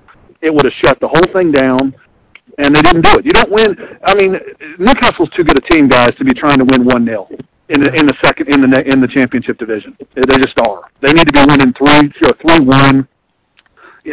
It 0.41 0.55
would 0.55 0.65
have 0.65 0.75
shut 0.75 1.01
the 1.01 1.09
whole 1.09 1.27
thing 1.33 1.51
down, 1.51 1.97
and 2.59 2.75
they 2.75 2.81
didn't 2.81 3.03
do 3.03 3.19
it. 3.19 3.27
You 3.27 3.33
don't 3.33 3.51
win. 3.51 3.99
I 4.05 4.15
mean, 4.15 4.39
Newcastle's 4.79 5.31
too 5.31 5.43
good 5.43 5.59
a 5.59 5.61
team, 5.61 5.89
guys, 5.89 6.15
to 6.15 6.25
be 6.25 6.33
trying 6.33 6.59
to 6.59 6.65
win 6.65 6.85
one 6.85 7.07
0 7.07 7.29
in 7.71 7.83
the 7.83 7.93
in 7.95 8.07
the 8.07 8.15
second 8.23 8.49
in 8.49 8.69
the 8.69 8.89
in 8.89 9.01
the 9.01 9.09
championship 9.09 9.59
division. 9.59 9.97
They 10.15 10.23
they 10.23 10.39
just 10.39 10.59
are. 10.61 10.83
They 11.01 11.13
need 11.13 11.27
to 11.27 11.33
be 11.33 11.45
winning 11.45 11.73
three, 11.73 12.13
you 12.21 12.29
know, 12.29 12.33
three 12.41 12.61
one, 12.65 13.09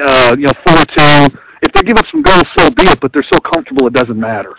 uh, 0.02 0.36
you 0.38 0.48
know, 0.48 0.54
four 0.64 0.86
two. 0.86 1.38
If 1.62 1.72
they 1.74 1.82
give 1.84 1.98
up 1.98 2.06
some 2.08 2.22
goals, 2.22 2.48
so 2.54 2.70
be 2.70 2.84
it. 2.84 3.00
But 3.00 3.14
they're 3.14 3.24
so 3.24 3.40
comfortable, 3.40 3.88
it 3.88 3.94
doesn't 3.94 4.20
matter. 4.20 4.56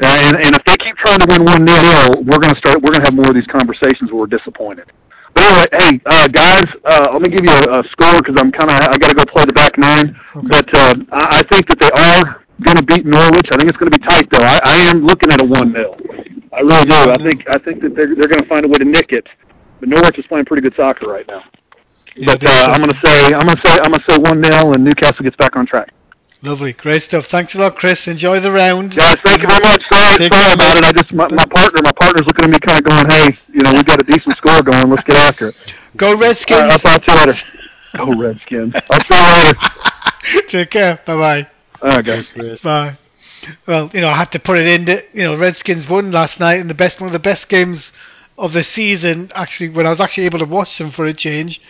And, 0.00 0.36
and 0.36 0.56
if 0.56 0.64
they 0.64 0.76
keep 0.76 0.96
trying 0.96 1.20
to 1.20 1.26
win 1.28 1.44
one 1.44 1.64
nil, 1.64 2.22
we're 2.24 2.38
going 2.38 2.52
to 2.52 2.58
start. 2.58 2.82
We're 2.82 2.90
going 2.90 3.02
to 3.02 3.06
have 3.06 3.14
more 3.14 3.28
of 3.28 3.34
these 3.34 3.46
conversations 3.46 4.10
where 4.10 4.20
we're 4.20 4.26
disappointed. 4.26 4.90
But 5.34 5.44
anyway, 5.44 5.66
hey 5.72 6.00
uh, 6.06 6.28
guys, 6.28 6.68
uh, 6.84 7.08
let 7.12 7.22
me 7.22 7.28
give 7.28 7.44
you 7.44 7.50
a, 7.50 7.80
a 7.80 7.84
score 7.84 8.18
because 8.18 8.36
I'm 8.36 8.52
kind 8.52 8.70
of 8.70 8.76
I 8.76 8.98
got 8.98 9.08
to 9.08 9.14
go 9.14 9.24
play 9.24 9.44
the 9.44 9.52
back 9.52 9.78
nine. 9.78 10.18
But 10.48 10.72
uh, 10.74 10.96
I, 11.10 11.38
I 11.38 11.42
think 11.42 11.68
that 11.68 11.78
they 11.78 11.90
are 11.90 12.42
going 12.62 12.76
to 12.76 12.82
beat 12.82 13.06
Norwich. 13.06 13.48
I 13.50 13.56
think 13.56 13.68
it's 13.68 13.78
going 13.78 13.90
to 13.90 13.98
be 13.98 14.04
tight 14.04 14.28
though. 14.30 14.42
I, 14.42 14.60
I 14.62 14.76
am 14.76 15.04
looking 15.04 15.30
at 15.30 15.40
a 15.40 15.44
one 15.44 15.72
0 15.72 15.96
I 16.52 16.60
really 16.60 16.84
do. 16.84 16.94
I 16.94 17.16
think 17.16 17.48
I 17.48 17.58
think 17.58 17.80
that 17.82 17.94
they're 17.94 18.14
they're 18.14 18.28
going 18.28 18.42
to 18.42 18.48
find 18.48 18.64
a 18.64 18.68
way 18.68 18.78
to 18.78 18.84
nick 18.84 19.12
it. 19.12 19.28
But 19.80 19.88
Norwich 19.88 20.18
is 20.18 20.26
playing 20.26 20.44
pretty 20.44 20.62
good 20.62 20.74
soccer 20.74 21.06
right 21.08 21.26
now. 21.26 21.42
Yeah, 22.14 22.26
But 22.26 22.44
uh, 22.44 22.68
I'm 22.70 22.82
going 22.82 22.92
to 22.92 23.00
say 23.00 23.32
I'm 23.32 23.46
going 23.46 23.56
to 23.56 23.62
say 23.62 23.78
I'm 23.78 23.90
going 23.90 24.02
to 24.02 24.10
say 24.10 24.18
one 24.18 24.42
0 24.42 24.72
and 24.72 24.84
Newcastle 24.84 25.22
gets 25.24 25.36
back 25.36 25.56
on 25.56 25.66
track. 25.66 25.92
Lovely, 26.44 26.72
great 26.72 27.04
stuff. 27.04 27.26
Thanks 27.26 27.54
a 27.54 27.58
lot, 27.58 27.76
Chris. 27.76 28.08
Enjoy 28.08 28.40
the 28.40 28.50
round. 28.50 28.96
Guys, 28.96 29.16
thank 29.22 29.42
you 29.42 29.46
very 29.46 29.60
much. 29.60 29.84
Sorry, 29.84 30.18
Take 30.18 30.32
sorry 30.32 30.52
about 30.52 30.76
it. 30.76 30.82
I 30.84 30.90
just 30.90 31.12
my, 31.12 31.28
my 31.28 31.44
partner, 31.44 31.82
my 31.82 31.92
partner's 31.92 32.26
looking 32.26 32.46
at 32.46 32.50
me, 32.50 32.58
kind 32.58 32.78
of 32.78 32.84
going, 32.84 33.08
"Hey, 33.08 33.38
you 33.54 33.62
know, 33.62 33.72
we've 33.72 33.84
got 33.84 34.00
a 34.00 34.02
decent 34.02 34.36
score 34.38 34.60
going. 34.60 34.90
Let's 34.90 35.04
get 35.04 35.14
after 35.16 35.50
it." 35.50 35.54
Go 35.96 36.08
All 36.08 36.14
right, 36.14 36.20
Redskins. 36.20 36.72
I'll 36.72 36.78
talk 36.80 37.04
to 37.04 37.12
you 37.12 37.18
later. 37.18 37.40
Go 37.96 38.20
Redskins. 38.20 38.74
I'll 38.90 39.00
see 39.04 39.14
you 39.14 39.44
later. 39.44 40.48
Take 40.48 40.70
care. 40.70 41.00
Bye 41.06 41.16
bye. 41.16 41.50
All 41.80 41.88
right, 41.88 42.04
guys. 42.04 42.58
Bye. 42.58 42.98
Well, 43.68 43.90
you 43.94 44.00
know, 44.00 44.08
I 44.08 44.16
had 44.16 44.32
to 44.32 44.40
put 44.40 44.58
it 44.58 44.66
in. 44.66 44.86
That, 44.86 45.14
you 45.14 45.22
know, 45.22 45.36
Redskins 45.36 45.88
won 45.88 46.10
last 46.10 46.40
night, 46.40 46.60
and 46.60 46.68
the 46.68 46.74
best 46.74 47.00
one 47.00 47.06
of 47.06 47.12
the 47.12 47.20
best 47.20 47.48
games 47.48 47.84
of 48.36 48.52
the 48.52 48.64
season. 48.64 49.30
Actually, 49.36 49.68
when 49.68 49.86
I 49.86 49.90
was 49.90 50.00
actually 50.00 50.24
able 50.24 50.40
to 50.40 50.44
watch 50.44 50.76
them 50.76 50.90
for 50.90 51.06
a 51.06 51.14
change, 51.14 51.60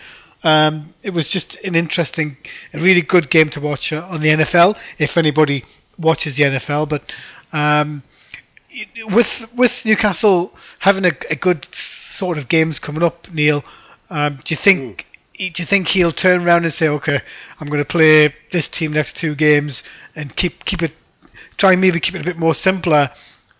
um, 0.43 0.93
it 1.01 1.11
was 1.11 1.27
just 1.29 1.55
an 1.63 1.75
interesting, 1.75 2.37
a 2.73 2.79
really 2.79 3.01
good 3.01 3.29
game 3.29 3.49
to 3.51 3.61
watch 3.61 3.93
uh, 3.93 4.05
on 4.09 4.21
the 4.21 4.29
NFL. 4.29 4.77
If 4.97 5.17
anybody 5.17 5.63
watches 5.97 6.35
the 6.35 6.43
NFL, 6.43 6.89
but 6.89 7.03
um, 7.53 8.03
with 9.09 9.29
with 9.55 9.71
Newcastle 9.85 10.51
having 10.79 11.05
a, 11.05 11.13
a 11.29 11.35
good 11.35 11.67
sort 11.71 12.37
of 12.37 12.49
games 12.49 12.77
coming 12.79 13.03
up, 13.03 13.31
Neil, 13.31 13.63
um, 14.09 14.39
do 14.43 14.53
you 14.53 14.59
think? 14.61 15.05
Do 15.37 15.51
you 15.61 15.65
think 15.65 15.87
he'll 15.89 16.13
turn 16.13 16.45
around 16.45 16.65
and 16.65 16.73
say, 16.73 16.87
"Okay, 16.87 17.21
I'm 17.59 17.67
going 17.67 17.79
to 17.79 17.85
play 17.85 18.33
this 18.51 18.67
team 18.67 18.93
next 18.93 19.15
two 19.15 19.35
games 19.35 19.81
and 20.15 20.35
keep 20.35 20.65
keep 20.65 20.81
it, 20.81 20.93
try 21.57 21.71
and 21.71 21.81
maybe 21.81 21.99
keep 21.99 22.15
it 22.15 22.21
a 22.21 22.25
bit 22.25 22.37
more 22.37 22.53
simpler"? 22.53 23.11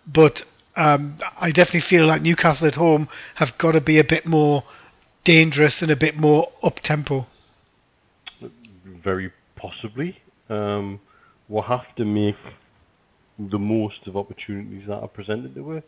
But 0.06 0.44
um, 0.76 1.16
I 1.40 1.50
definitely 1.50 1.80
feel 1.80 2.06
like 2.06 2.20
Newcastle 2.20 2.66
at 2.66 2.74
home 2.74 3.08
have 3.36 3.56
got 3.56 3.72
to 3.72 3.80
be 3.80 3.98
a 3.98 4.04
bit 4.04 4.26
more 4.26 4.64
dangerous 5.24 5.82
and 5.82 5.90
a 5.90 5.96
bit 5.96 6.16
more 6.16 6.50
up 6.62 6.80
tempo. 6.80 7.26
very 8.84 9.32
possibly. 9.56 10.18
Um, 10.48 11.00
we'll 11.48 11.62
have 11.62 11.94
to 11.96 12.04
make 12.04 12.36
the 13.38 13.58
most 13.58 14.06
of 14.06 14.16
opportunities 14.16 14.86
that 14.86 14.98
are 15.00 15.08
presented 15.08 15.54
to 15.54 15.68
her. 15.68 15.82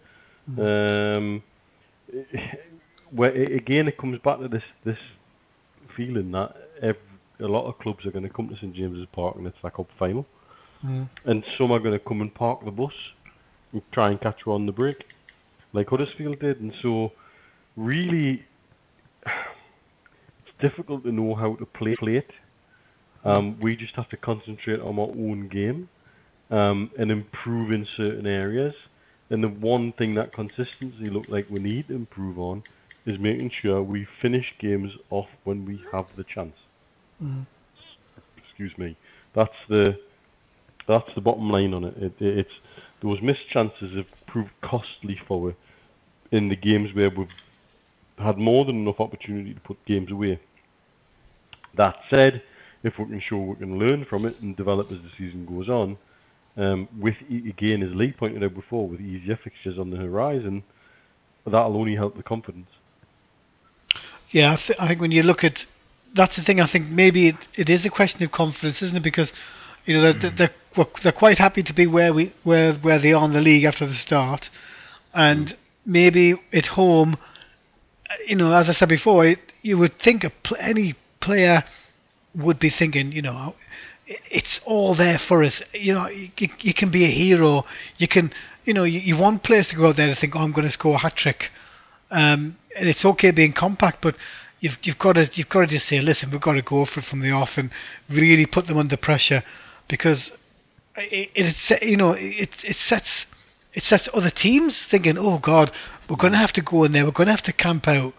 Um, 1.16 1.42
where 3.10 3.30
again, 3.32 3.88
it 3.88 3.98
comes 3.98 4.18
back 4.18 4.38
to 4.40 4.48
this 4.48 4.64
this 4.84 4.98
feeling 5.96 6.30
that 6.32 6.56
ev 6.82 6.96
a 7.40 7.46
lot 7.46 7.66
of 7.66 7.78
clubs 7.78 8.06
are 8.06 8.10
going 8.10 8.22
to 8.24 8.30
come 8.30 8.48
to 8.48 8.56
St 8.56 8.72
James's 8.74 9.06
Park 9.12 9.36
and 9.36 9.46
it's 9.46 9.62
like 9.62 9.78
up 9.78 9.88
final, 9.98 10.26
Mm. 10.84 11.08
and 11.24 11.42
some 11.56 11.72
are 11.72 11.78
going 11.78 11.98
to 11.98 12.04
come 12.04 12.20
and 12.20 12.32
park 12.34 12.64
the 12.64 12.70
bus 12.70 12.92
and 13.72 13.82
try 13.92 14.10
and 14.10 14.20
catch 14.20 14.42
her 14.44 14.52
on 14.52 14.66
the 14.66 14.72
break, 14.72 15.06
like 15.72 15.88
Huddersfield 15.88 16.38
did, 16.40 16.60
and 16.60 16.72
so 16.82 17.12
really. 17.76 18.44
It's 19.26 20.54
difficult 20.60 21.04
to 21.04 21.12
know 21.12 21.34
how 21.34 21.54
to 21.56 21.66
play, 21.66 21.96
play 21.96 22.16
it. 22.16 22.32
Um, 23.24 23.58
we 23.60 23.76
just 23.76 23.96
have 23.96 24.08
to 24.10 24.16
concentrate 24.16 24.80
on 24.80 24.98
our 24.98 25.08
own 25.08 25.48
game 25.48 25.88
um, 26.50 26.90
and 26.96 27.10
improve 27.10 27.72
in 27.72 27.84
certain 27.84 28.26
areas. 28.26 28.74
And 29.30 29.42
the 29.42 29.48
one 29.48 29.92
thing 29.92 30.14
that 30.14 30.32
consistency 30.32 31.10
look 31.10 31.26
like 31.28 31.46
we 31.50 31.58
need 31.58 31.88
to 31.88 31.94
improve 31.94 32.38
on 32.38 32.62
is 33.04 33.18
making 33.18 33.50
sure 33.50 33.82
we 33.82 34.06
finish 34.22 34.54
games 34.58 34.96
off 35.10 35.28
when 35.44 35.64
we 35.66 35.82
have 35.92 36.06
the 36.16 36.24
chance. 36.24 36.56
Mhm. 37.22 37.46
Excuse 38.38 38.78
me. 38.78 38.96
That's 39.34 39.56
the 39.68 39.98
that's 40.86 41.12
the 41.14 41.20
bottom 41.20 41.50
line 41.50 41.74
on 41.74 41.84
it. 41.84 41.96
it, 41.96 42.14
it 42.20 42.38
it's 42.38 42.60
those 43.02 43.20
missed 43.20 43.48
chances 43.48 43.96
have 43.96 44.06
proved 44.26 44.52
costly 44.60 45.16
for 45.26 45.50
us 45.50 45.56
in 46.30 46.48
the 46.48 46.56
games 46.56 46.94
where 46.94 47.10
we've 47.10 47.28
had 48.18 48.38
more 48.38 48.64
than 48.64 48.76
enough 48.76 49.00
opportunity 49.00 49.54
to 49.54 49.60
put 49.60 49.84
games 49.84 50.10
away. 50.10 50.40
That 51.74 51.98
said, 52.08 52.42
if 52.82 52.98
we 52.98 53.06
can 53.06 53.20
show 53.20 53.38
we 53.38 53.56
can 53.56 53.78
learn 53.78 54.04
from 54.04 54.24
it 54.24 54.40
and 54.40 54.56
develop 54.56 54.90
as 54.90 54.98
the 54.98 55.10
season 55.16 55.44
goes 55.46 55.68
on, 55.68 55.98
um, 56.56 56.88
with 56.98 57.16
e- 57.28 57.48
again 57.48 57.82
as 57.82 57.94
Lee 57.94 58.12
pointed 58.12 58.42
out 58.42 58.54
before, 58.54 58.88
with 58.88 59.00
easier 59.00 59.36
fixtures 59.36 59.78
on 59.78 59.90
the 59.90 59.98
horizon, 59.98 60.64
that'll 61.44 61.76
only 61.76 61.94
help 61.94 62.16
the 62.16 62.22
confidence. 62.22 62.70
Yeah, 64.30 64.54
I, 64.54 64.56
th- 64.56 64.78
I 64.78 64.88
think 64.88 65.00
when 65.00 65.10
you 65.12 65.22
look 65.22 65.44
at 65.44 65.66
that's 66.14 66.36
the 66.36 66.42
thing. 66.42 66.60
I 66.60 66.66
think 66.66 66.88
maybe 66.88 67.28
it, 67.28 67.36
it 67.54 67.68
is 67.68 67.84
a 67.84 67.90
question 67.90 68.22
of 68.22 68.32
confidence, 68.32 68.82
isn't 68.82 68.96
it? 68.96 69.02
Because 69.02 69.32
you 69.84 69.94
know 69.94 70.00
they're, 70.00 70.30
they're 70.30 70.50
they're 70.74 70.86
they're 71.02 71.12
quite 71.12 71.38
happy 71.38 71.62
to 71.62 71.72
be 71.72 71.86
where 71.86 72.12
we 72.12 72.32
where 72.42 72.74
where 72.74 72.98
they 72.98 73.12
are 73.12 73.24
in 73.24 73.32
the 73.32 73.40
league 73.40 73.64
after 73.64 73.86
the 73.86 73.94
start, 73.94 74.48
and 75.14 75.56
maybe 75.84 76.34
at 76.52 76.66
home, 76.66 77.18
you 78.26 78.36
know, 78.36 78.52
as 78.52 78.68
I 78.68 78.72
said 78.72 78.88
before, 78.88 79.26
it, 79.26 79.38
you 79.62 79.78
would 79.78 79.98
think 79.98 80.24
a 80.24 80.30
pl- 80.30 80.56
any 80.60 80.94
player 81.20 81.64
would 82.34 82.58
be 82.58 82.70
thinking, 82.70 83.12
you 83.12 83.22
know, 83.22 83.54
it's 84.06 84.60
all 84.64 84.94
there 84.94 85.18
for 85.18 85.42
us. 85.42 85.62
You 85.72 85.94
know, 85.94 86.06
you, 86.08 86.30
you, 86.60 86.74
can 86.74 86.90
be 86.90 87.04
a 87.04 87.10
hero. 87.10 87.64
You 87.98 88.06
can, 88.06 88.32
you 88.64 88.74
know, 88.74 88.84
you, 88.84 89.00
you 89.00 89.16
want 89.16 89.42
players 89.42 89.68
to 89.68 89.76
go 89.76 89.88
out 89.88 89.96
there 89.96 90.08
to 90.08 90.14
think, 90.14 90.36
oh, 90.36 90.40
I'm 90.40 90.52
going 90.52 90.66
to 90.66 90.72
score 90.72 90.94
a 90.94 90.98
hat 90.98 91.16
trick. 91.16 91.50
Um, 92.10 92.56
and 92.76 92.88
it's 92.88 93.04
okay 93.04 93.30
being 93.30 93.52
compact, 93.52 94.02
but 94.02 94.14
you 94.60 94.70
you've 94.70 94.78
you've 94.82 94.98
got 94.98 95.14
to 95.14 95.28
you've 95.34 95.48
got 95.48 95.60
to 95.60 95.66
just 95.66 95.88
say, 95.88 96.00
listen, 96.00 96.30
we've 96.30 96.40
got 96.40 96.52
to 96.52 96.62
go 96.62 96.84
for 96.84 97.00
it 97.00 97.06
from 97.06 97.20
the 97.20 97.32
off 97.32 97.56
and 97.56 97.70
really 98.08 98.46
put 98.46 98.66
them 98.66 98.78
under 98.78 98.96
pressure 98.96 99.42
because 99.88 100.30
it, 100.96 101.30
it 101.34 101.82
you 101.82 101.96
know 101.96 102.12
it 102.12 102.50
it 102.62 102.76
sets 102.76 103.26
it 103.76 103.84
sets 103.84 104.08
other 104.14 104.30
teams 104.30 104.76
thinking, 104.90 105.18
oh 105.18 105.38
God, 105.38 105.70
we're 106.08 106.16
going 106.16 106.32
to 106.32 106.38
have 106.38 106.54
to 106.54 106.62
go 106.62 106.84
in 106.84 106.92
there, 106.92 107.04
we're 107.04 107.12
going 107.12 107.26
to 107.26 107.32
have 107.32 107.42
to 107.42 107.52
camp 107.52 107.86
out, 107.86 108.14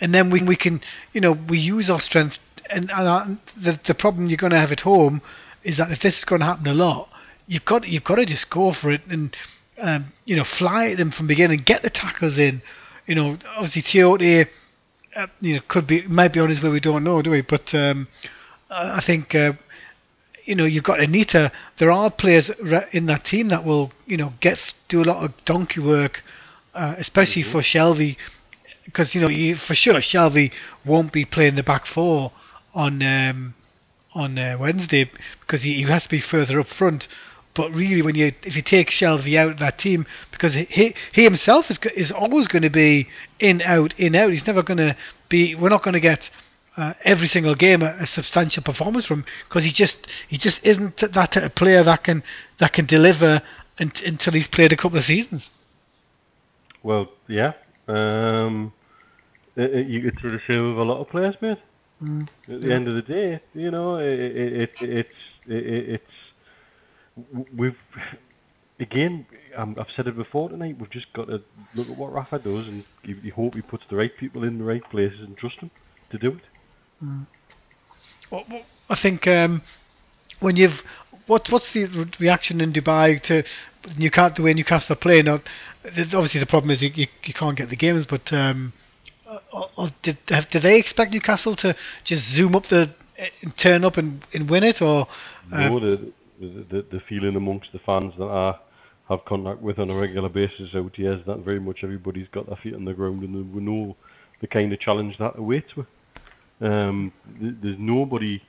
and 0.00 0.12
then 0.12 0.30
we 0.30 0.42
we 0.42 0.56
can 0.56 0.80
you 1.12 1.20
know 1.20 1.32
we 1.32 1.58
use 1.58 1.88
our 1.88 2.00
strength 2.00 2.38
and, 2.70 2.90
and 2.90 3.08
our, 3.08 3.28
the 3.56 3.78
the 3.86 3.94
problem 3.94 4.28
you're 4.28 4.38
going 4.38 4.52
to 4.52 4.58
have 4.58 4.72
at 4.72 4.80
home 4.80 5.22
is 5.62 5.76
that 5.76 5.92
if 5.92 6.00
this 6.00 6.18
is 6.18 6.24
going 6.24 6.40
to 6.40 6.46
happen 6.46 6.66
a 6.66 6.74
lot, 6.74 7.08
you've 7.46 7.64
got 7.64 7.86
you've 7.86 8.04
got 8.04 8.16
to 8.16 8.24
just 8.24 8.48
go 8.50 8.72
for 8.72 8.90
it 8.90 9.02
and 9.08 9.36
um, 9.80 10.12
you 10.24 10.36
know 10.36 10.44
fly 10.44 10.90
at 10.90 10.96
them 10.96 11.10
from 11.10 11.26
the 11.26 11.34
beginning, 11.34 11.60
get 11.60 11.82
the 11.82 11.90
tackles 11.90 12.38
in. 12.38 12.62
You 13.06 13.14
know, 13.14 13.38
obviously 13.56 13.82
Tiote, 13.82 14.48
uh, 15.14 15.26
you 15.40 15.56
know, 15.56 15.62
could 15.68 15.86
be 15.86 16.02
might 16.02 16.32
be 16.32 16.40
on 16.40 16.48
his 16.48 16.62
way. 16.62 16.70
We 16.70 16.80
don't 16.80 17.04
know, 17.04 17.20
do 17.20 17.30
we? 17.30 17.42
But 17.42 17.74
um, 17.74 18.08
I 18.70 19.02
think 19.02 19.34
uh, 19.34 19.52
you 20.44 20.54
know 20.54 20.64
you've 20.64 20.84
got 20.84 21.00
Anita. 21.00 21.50
There 21.78 21.90
are 21.90 22.10
players 22.10 22.50
in 22.92 23.06
that 23.06 23.24
team 23.24 23.48
that 23.48 23.64
will 23.64 23.92
you 24.06 24.16
know 24.16 24.34
get 24.40 24.58
do 24.88 25.02
a 25.02 25.04
lot 25.04 25.24
of 25.24 25.32
donkey 25.44 25.80
work, 25.80 26.22
uh, 26.74 26.94
especially 26.98 27.42
for 27.42 27.60
Shelvey, 27.60 28.16
because 28.84 29.14
you 29.14 29.20
know 29.20 29.28
you, 29.28 29.56
for 29.56 29.74
sure 29.74 29.94
Shelvey 29.94 30.52
won't 30.84 31.12
be 31.12 31.24
playing 31.24 31.56
the 31.56 31.62
back 31.62 31.86
four 31.86 32.32
on 32.74 33.02
um, 33.02 33.54
on 34.14 34.38
uh, 34.38 34.56
Wednesday 34.58 35.10
because 35.40 35.62
he, 35.62 35.74
he 35.74 35.82
has 35.82 36.04
to 36.04 36.08
be 36.08 36.20
further 36.20 36.60
up 36.60 36.68
front. 36.68 37.08
But 37.54 37.72
really, 37.72 38.02
when 38.02 38.16
you 38.16 38.32
if 38.42 38.56
you 38.56 38.62
take 38.62 38.90
Shelvey 38.90 39.38
out 39.38 39.52
of 39.52 39.58
that 39.60 39.78
team, 39.78 40.06
because 40.30 40.54
he 40.54 40.94
he 41.12 41.22
himself 41.22 41.70
is 41.70 41.78
is 41.96 42.10
always 42.10 42.48
going 42.48 42.62
to 42.62 42.70
be 42.70 43.08
in 43.38 43.62
out 43.62 43.94
in 43.98 44.14
out. 44.16 44.32
He's 44.32 44.46
never 44.46 44.62
going 44.62 44.78
to 44.78 44.96
be. 45.28 45.54
We're 45.54 45.68
not 45.68 45.82
going 45.82 45.94
to 45.94 46.00
get 46.00 46.30
uh, 46.76 46.94
every 47.04 47.26
single 47.26 47.54
game 47.54 47.82
a, 47.82 47.96
a 48.00 48.06
substantial 48.06 48.62
performance 48.62 49.06
from 49.06 49.24
because 49.48 49.64
he 49.64 49.70
just 49.70 49.96
he 50.28 50.36
just 50.36 50.60
isn't 50.62 50.96
that 50.98 51.32
type 51.32 51.42
of 51.42 51.54
player 51.54 51.82
that 51.82 52.04
can 52.04 52.22
that 52.58 52.72
can 52.72 52.86
deliver 52.86 53.42
un- 53.78 53.92
until 54.04 54.32
he's 54.32 54.48
played 54.48 54.72
a 54.72 54.76
couple 54.76 54.98
of 54.98 55.04
seasons. 55.04 55.48
Well, 56.82 57.10
yeah. 57.28 57.52
Um, 57.88 58.72
it, 59.56 59.74
it, 59.74 59.86
you 59.86 60.02
could 60.02 60.20
sort 60.20 60.34
of 60.34 60.40
say 60.46 60.58
with 60.58 60.78
a 60.78 60.82
lot 60.82 61.00
of 61.00 61.08
players, 61.08 61.36
mate. 61.40 61.58
Mm. 62.02 62.28
At 62.48 62.60
the 62.60 62.74
end 62.74 62.88
of 62.88 62.94
the 62.94 63.02
day, 63.02 63.40
you 63.54 63.70
know, 63.70 63.96
it, 63.96 64.06
it, 64.06 64.52
it 64.52 64.70
it's 64.80 65.08
it, 65.46 66.00
it's 66.00 66.12
we've 67.54 67.78
again. 68.80 69.26
Um, 69.56 69.76
I've 69.78 69.90
said 69.90 70.08
it 70.08 70.16
before 70.16 70.48
tonight. 70.48 70.76
We've 70.78 70.90
just 70.90 71.12
got 71.12 71.28
to 71.28 71.42
look 71.74 71.88
at 71.88 71.96
what 71.96 72.12
Rafa 72.12 72.40
does, 72.40 72.66
and 72.66 72.84
you, 73.04 73.16
you 73.22 73.32
hope 73.32 73.54
he 73.54 73.62
puts 73.62 73.84
the 73.88 73.96
right 73.96 74.14
people 74.16 74.42
in 74.42 74.58
the 74.58 74.64
right 74.64 74.82
places 74.90 75.20
and 75.20 75.36
trust 75.36 75.60
them 75.60 75.70
to 76.10 76.18
do 76.18 76.32
it. 76.32 76.42
Well, 78.30 78.44
well, 78.50 78.62
I 78.88 78.96
think 78.96 79.26
um, 79.26 79.62
when 80.40 80.56
you've 80.56 80.82
what 81.26 81.50
what's 81.50 81.72
the 81.72 81.86
re- 81.86 82.10
reaction 82.18 82.60
in 82.60 82.72
Dubai 82.72 83.22
to 83.24 83.44
Newcastle 83.96 84.36
the 84.36 84.42
way 84.42 84.54
Newcastle 84.54 84.92
are 84.94 84.96
playing? 84.96 85.26
Now, 85.26 85.40
obviously 85.84 86.40
the 86.40 86.46
problem 86.46 86.70
is 86.70 86.82
you, 86.82 86.90
you, 86.94 87.06
you 87.24 87.34
can't 87.34 87.56
get 87.56 87.70
the 87.70 87.76
games, 87.76 88.06
but 88.06 88.32
um, 88.32 88.72
uh, 89.26 89.38
uh, 89.76 89.90
did 90.02 90.18
have, 90.28 90.46
they 90.50 90.78
expect 90.78 91.12
Newcastle 91.12 91.56
to 91.56 91.74
just 92.04 92.28
zoom 92.28 92.54
up 92.54 92.66
the 92.66 92.94
and 93.42 93.56
turn 93.56 93.84
up 93.84 93.96
and, 93.96 94.24
and 94.32 94.50
win 94.50 94.64
it, 94.64 94.82
or 94.82 95.06
uh, 95.52 95.68
the, 95.78 96.12
the 96.40 96.48
the 96.48 96.82
the 96.90 97.00
feeling 97.00 97.36
amongst 97.36 97.72
the 97.72 97.78
fans 97.78 98.14
that 98.18 98.26
I 98.28 98.58
have 99.08 99.24
contact 99.24 99.60
with 99.60 99.78
on 99.78 99.90
a 99.90 99.94
regular 99.94 100.28
basis 100.28 100.74
out 100.74 100.96
here 100.96 101.12
is 101.12 101.24
that 101.26 101.38
very 101.40 101.60
much 101.60 101.84
everybody's 101.84 102.28
got 102.28 102.46
their 102.46 102.56
feet 102.56 102.74
on 102.74 102.84
the 102.86 102.94
ground 102.94 103.22
and 103.22 103.54
we 103.54 103.60
know 103.60 103.96
the 104.40 104.46
kind 104.46 104.72
of 104.72 104.80
challenge 104.80 105.18
that 105.18 105.38
awaits 105.38 105.76
with. 105.76 105.86
Um, 106.64 107.12
th- 107.40 107.54
there's 107.62 107.78
nobody. 107.78 108.42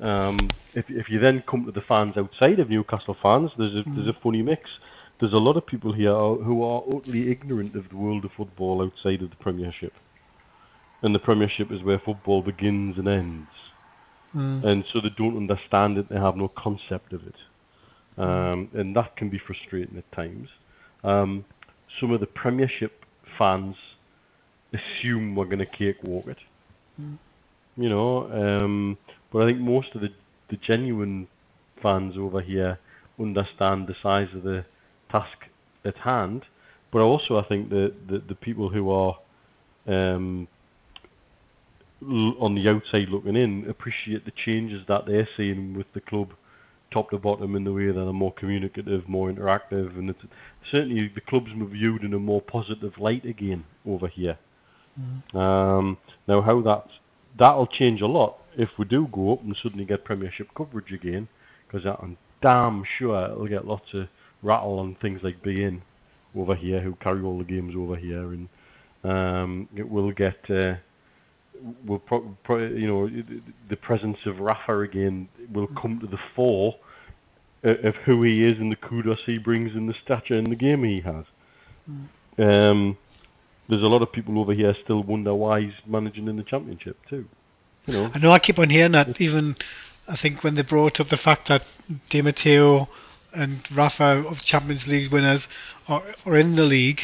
Um, 0.00 0.48
if 0.74 0.90
if 0.90 1.10
you 1.10 1.18
then 1.18 1.42
come 1.46 1.64
to 1.66 1.72
the 1.72 1.82
fans 1.82 2.16
outside 2.16 2.58
of 2.58 2.70
Newcastle 2.70 3.16
fans, 3.22 3.52
there's 3.56 3.74
a 3.74 3.84
there's 3.94 4.08
a 4.08 4.14
funny 4.14 4.42
mix. 4.42 4.78
There's 5.18 5.34
a 5.34 5.38
lot 5.38 5.56
of 5.56 5.66
people 5.66 5.92
here 5.92 6.14
who 6.14 6.62
are 6.62 6.82
utterly 6.88 7.30
ignorant 7.30 7.76
of 7.76 7.90
the 7.90 7.96
world 7.96 8.24
of 8.24 8.32
football 8.32 8.82
outside 8.82 9.22
of 9.22 9.30
the 9.30 9.36
Premiership, 9.36 9.92
and 11.02 11.14
the 11.14 11.18
Premiership 11.18 11.70
is 11.70 11.82
where 11.82 11.98
football 11.98 12.42
begins 12.42 12.98
and 12.98 13.08
ends 13.08 13.48
mm, 14.34 14.64
and 14.64 14.86
so 14.86 15.00
they 15.00 15.10
don't 15.10 15.36
understand 15.36 15.98
it. 15.98 16.08
They 16.08 16.18
have 16.18 16.36
no 16.36 16.48
concept 16.48 17.12
of 17.12 17.22
it, 17.26 17.36
um, 18.18 18.70
and 18.74 18.96
that 18.96 19.16
can 19.16 19.28
be 19.28 19.38
frustrating 19.38 19.98
at 19.98 20.10
times. 20.12 20.48
Um, 21.04 21.44
some 22.00 22.12
of 22.12 22.20
the 22.20 22.26
Premiership 22.26 23.04
fans 23.38 23.76
assume 24.72 25.34
we're 25.34 25.46
going 25.46 25.58
to 25.58 25.66
cakewalk 25.66 26.26
it, 26.28 26.38
you 27.80 27.88
know. 27.88 28.30
Um, 28.30 28.98
but 29.32 29.42
I 29.42 29.46
think 29.46 29.60
most 29.60 29.94
of 29.94 30.00
the 30.00 30.12
the 30.48 30.56
genuine 30.56 31.28
fans 31.80 32.18
over 32.18 32.40
here 32.40 32.78
understand 33.18 33.86
the 33.86 33.94
size 33.94 34.34
of 34.34 34.42
the 34.42 34.64
task 35.10 35.48
at 35.84 35.96
hand. 35.98 36.46
But 36.90 37.02
also, 37.02 37.38
I 37.38 37.42
think 37.42 37.70
that 37.70 38.08
the, 38.08 38.18
the 38.18 38.34
people 38.34 38.68
who 38.68 38.90
are 38.90 39.18
um, 39.86 40.48
l- 42.02 42.36
on 42.40 42.54
the 42.54 42.68
outside 42.68 43.08
looking 43.08 43.36
in 43.36 43.68
appreciate 43.68 44.24
the 44.24 44.32
changes 44.32 44.84
that 44.88 45.06
they're 45.06 45.28
seeing 45.36 45.74
with 45.74 45.92
the 45.92 46.00
club 46.00 46.32
top 46.90 47.10
to 47.10 47.18
bottom 47.18 47.54
in 47.54 47.62
the 47.62 47.72
way 47.72 47.86
that 47.86 47.92
they're 47.92 48.12
more 48.12 48.32
communicative, 48.32 49.08
more 49.08 49.30
interactive, 49.30 49.96
and 49.96 50.10
it's, 50.10 50.24
certainly 50.68 51.06
the 51.06 51.20
club's 51.20 51.52
viewed 51.54 52.02
in 52.02 52.12
a 52.12 52.18
more 52.18 52.42
positive 52.42 52.98
light 52.98 53.24
again 53.24 53.64
over 53.86 54.08
here. 54.08 54.36
Um, 55.32 55.98
now, 56.26 56.40
how 56.40 56.60
that 56.62 56.86
that'll 57.38 57.66
change 57.66 58.00
a 58.00 58.06
lot 58.06 58.38
if 58.56 58.70
we 58.78 58.84
do 58.84 59.08
go 59.12 59.32
up 59.32 59.42
and 59.42 59.56
suddenly 59.56 59.84
get 59.84 60.04
Premiership 60.04 60.48
coverage 60.54 60.92
again, 60.92 61.28
because 61.66 61.86
I'm 61.86 62.16
damn 62.40 62.84
sure 62.84 63.24
it'll 63.24 63.46
get 63.46 63.66
lots 63.66 63.94
of 63.94 64.08
rattle 64.42 64.78
on 64.78 64.96
things 64.96 65.22
like 65.22 65.42
beIN 65.42 65.82
over 66.36 66.54
here 66.54 66.80
who 66.80 66.94
carry 66.96 67.22
all 67.22 67.38
the 67.38 67.44
games 67.44 67.74
over 67.76 67.96
here, 67.96 68.32
and 68.32 68.48
um, 69.04 69.68
it 69.74 69.88
will 69.88 70.12
get. 70.12 70.50
Uh, 70.50 70.76
will 71.86 71.98
pro- 71.98 72.36
pro- 72.42 72.68
you 72.68 72.86
know 72.86 73.10
the 73.68 73.76
presence 73.76 74.18
of 74.24 74.40
Rafa 74.40 74.80
again 74.80 75.28
will 75.52 75.66
come 75.66 76.00
to 76.00 76.06
the 76.06 76.18
fore 76.34 76.76
of 77.62 77.94
who 77.96 78.22
he 78.22 78.44
is 78.44 78.58
and 78.58 78.72
the 78.72 78.76
kudos 78.76 79.22
he 79.26 79.36
brings 79.36 79.74
and 79.74 79.88
the 79.88 79.94
stature 79.94 80.34
in 80.34 80.48
the 80.48 80.56
game 80.56 80.84
he 80.84 81.00
has. 81.02 81.26
Um, 82.38 82.96
there's 83.70 83.82
a 83.82 83.88
lot 83.88 84.02
of 84.02 84.12
people 84.12 84.38
over 84.38 84.52
here 84.52 84.74
still 84.74 85.02
wonder 85.02 85.34
why 85.34 85.62
he's 85.62 85.74
managing 85.86 86.28
in 86.28 86.36
the 86.36 86.42
championship 86.42 86.98
too. 87.08 87.26
You 87.86 87.94
know, 87.94 88.10
I 88.14 88.18
know 88.18 88.32
I 88.32 88.38
keep 88.38 88.58
on 88.58 88.68
hearing 88.70 88.92
that. 88.92 89.20
Even 89.20 89.56
I 90.06 90.16
think 90.16 90.44
when 90.44 90.56
they 90.56 90.62
brought 90.62 91.00
up 91.00 91.08
the 91.08 91.16
fact 91.16 91.48
that 91.48 91.62
Di 92.10 92.20
Matteo 92.20 92.88
and 93.32 93.62
Rafa 93.74 94.26
of 94.26 94.42
Champions 94.42 94.86
League 94.86 95.12
winners 95.12 95.42
are, 95.88 96.02
are 96.26 96.36
in 96.36 96.56
the 96.56 96.64
league. 96.64 97.02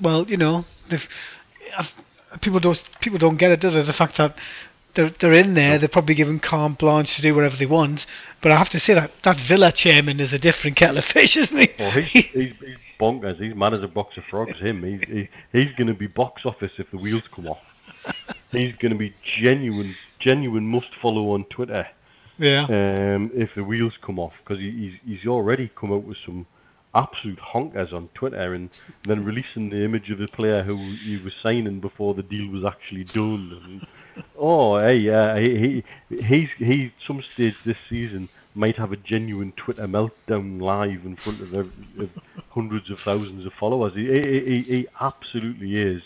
Well, 0.00 0.28
you 0.28 0.36
know, 0.36 0.64
people 2.40 2.60
don't 2.60 2.82
people 3.00 3.18
don't 3.18 3.36
get 3.36 3.50
it, 3.50 3.60
do 3.60 3.70
they? 3.70 3.82
The 3.82 3.92
fact 3.92 4.16
that 4.18 4.36
they're 4.94 5.10
they're 5.20 5.32
in 5.32 5.54
there, 5.54 5.78
they're 5.78 5.88
probably 5.88 6.14
given 6.14 6.40
carte 6.40 6.78
blanche 6.78 7.16
to 7.16 7.22
do 7.22 7.34
whatever 7.34 7.56
they 7.56 7.66
want. 7.66 8.06
But 8.42 8.52
I 8.52 8.56
have 8.56 8.70
to 8.70 8.80
say 8.80 8.94
that 8.94 9.10
that 9.24 9.40
Villa 9.40 9.72
chairman 9.72 10.20
is 10.20 10.32
a 10.32 10.38
different 10.38 10.76
kettle 10.76 10.98
of 10.98 11.04
fish, 11.04 11.36
isn't 11.36 11.56
he? 11.56 11.70
well, 11.78 11.90
he, 11.90 12.22
he's, 12.32 12.52
he's 12.60 12.76
bonkers. 12.98 13.40
He's 13.40 13.54
mad 13.54 13.74
as 13.74 13.82
a 13.82 13.88
box 13.88 14.16
of 14.16 14.24
frogs. 14.24 14.58
Him, 14.58 14.82
he's 14.82 15.08
he, 15.08 15.28
he's 15.52 15.72
going 15.72 15.88
to 15.88 15.94
be 15.94 16.06
box 16.06 16.44
office 16.44 16.72
if 16.78 16.90
the 16.90 16.98
wheels 16.98 17.24
come 17.34 17.48
off. 17.48 17.60
he's 18.50 18.74
going 18.76 18.92
to 18.92 18.98
be 18.98 19.14
genuine, 19.22 19.94
genuine 20.18 20.66
must 20.66 20.94
follow 20.94 21.30
on 21.30 21.44
Twitter. 21.44 21.86
yeah. 22.38 22.64
um, 22.64 23.30
if 23.34 23.54
the 23.54 23.64
wheels 23.64 23.98
come 24.00 24.18
off 24.18 24.32
because 24.44 24.58
he, 24.58 24.70
he's 24.70 24.94
he's 25.04 25.26
already 25.26 25.70
come 25.74 25.92
out 25.92 26.04
with 26.04 26.16
some 26.18 26.46
absolute 26.94 27.38
honkers 27.38 27.92
on 27.92 28.08
Twitter 28.14 28.54
and 28.54 28.70
then 29.06 29.24
releasing 29.24 29.70
the 29.70 29.84
image 29.84 30.10
of 30.10 30.18
the 30.18 30.28
player 30.28 30.62
who 30.62 30.76
he 31.04 31.16
was 31.16 31.34
signing 31.34 31.80
before 31.80 32.14
the 32.14 32.22
deal 32.22 32.50
was 32.50 32.64
actually 32.64 33.04
done. 33.04 33.86
Oh, 34.38 34.78
hey, 34.78 35.08
uh, 35.10 35.36
he, 35.36 35.84
he 36.10 36.22
he's 36.22 36.48
he 36.58 36.92
some 37.06 37.22
stage 37.34 37.54
this 37.64 37.76
season 37.88 38.28
might 38.54 38.76
have 38.76 38.92
a 38.92 38.96
genuine 38.96 39.52
Twitter 39.52 39.86
meltdown 39.86 40.60
live 40.60 41.04
in 41.04 41.16
front 41.16 41.40
of, 41.40 41.54
ev- 41.54 41.72
of 41.98 42.10
hundreds 42.50 42.90
of 42.90 42.98
thousands 43.04 43.46
of 43.46 43.52
followers. 43.52 43.94
He 43.94 44.06
he, 44.06 44.40
he, 44.40 44.62
he 44.62 44.86
absolutely 45.00 45.76
is 45.76 46.02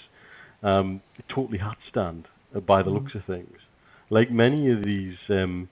um, 0.62 1.00
totally 1.28 1.58
hat 1.58 1.78
stand 1.88 2.28
uh, 2.54 2.60
by 2.60 2.82
the 2.82 2.90
looks 2.90 3.14
of 3.14 3.24
things. 3.24 3.58
Like 4.10 4.30
many 4.30 4.70
of 4.70 4.84
these. 4.84 5.16
Um, 5.28 5.68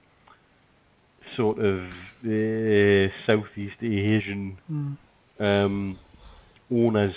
sort 1.37 1.59
of 1.59 1.83
uh, 2.25 3.09
Southeast 3.27 3.77
Asian 3.83 4.59
Mm. 4.73 4.97
um, 5.39 5.99
owners 6.73 7.15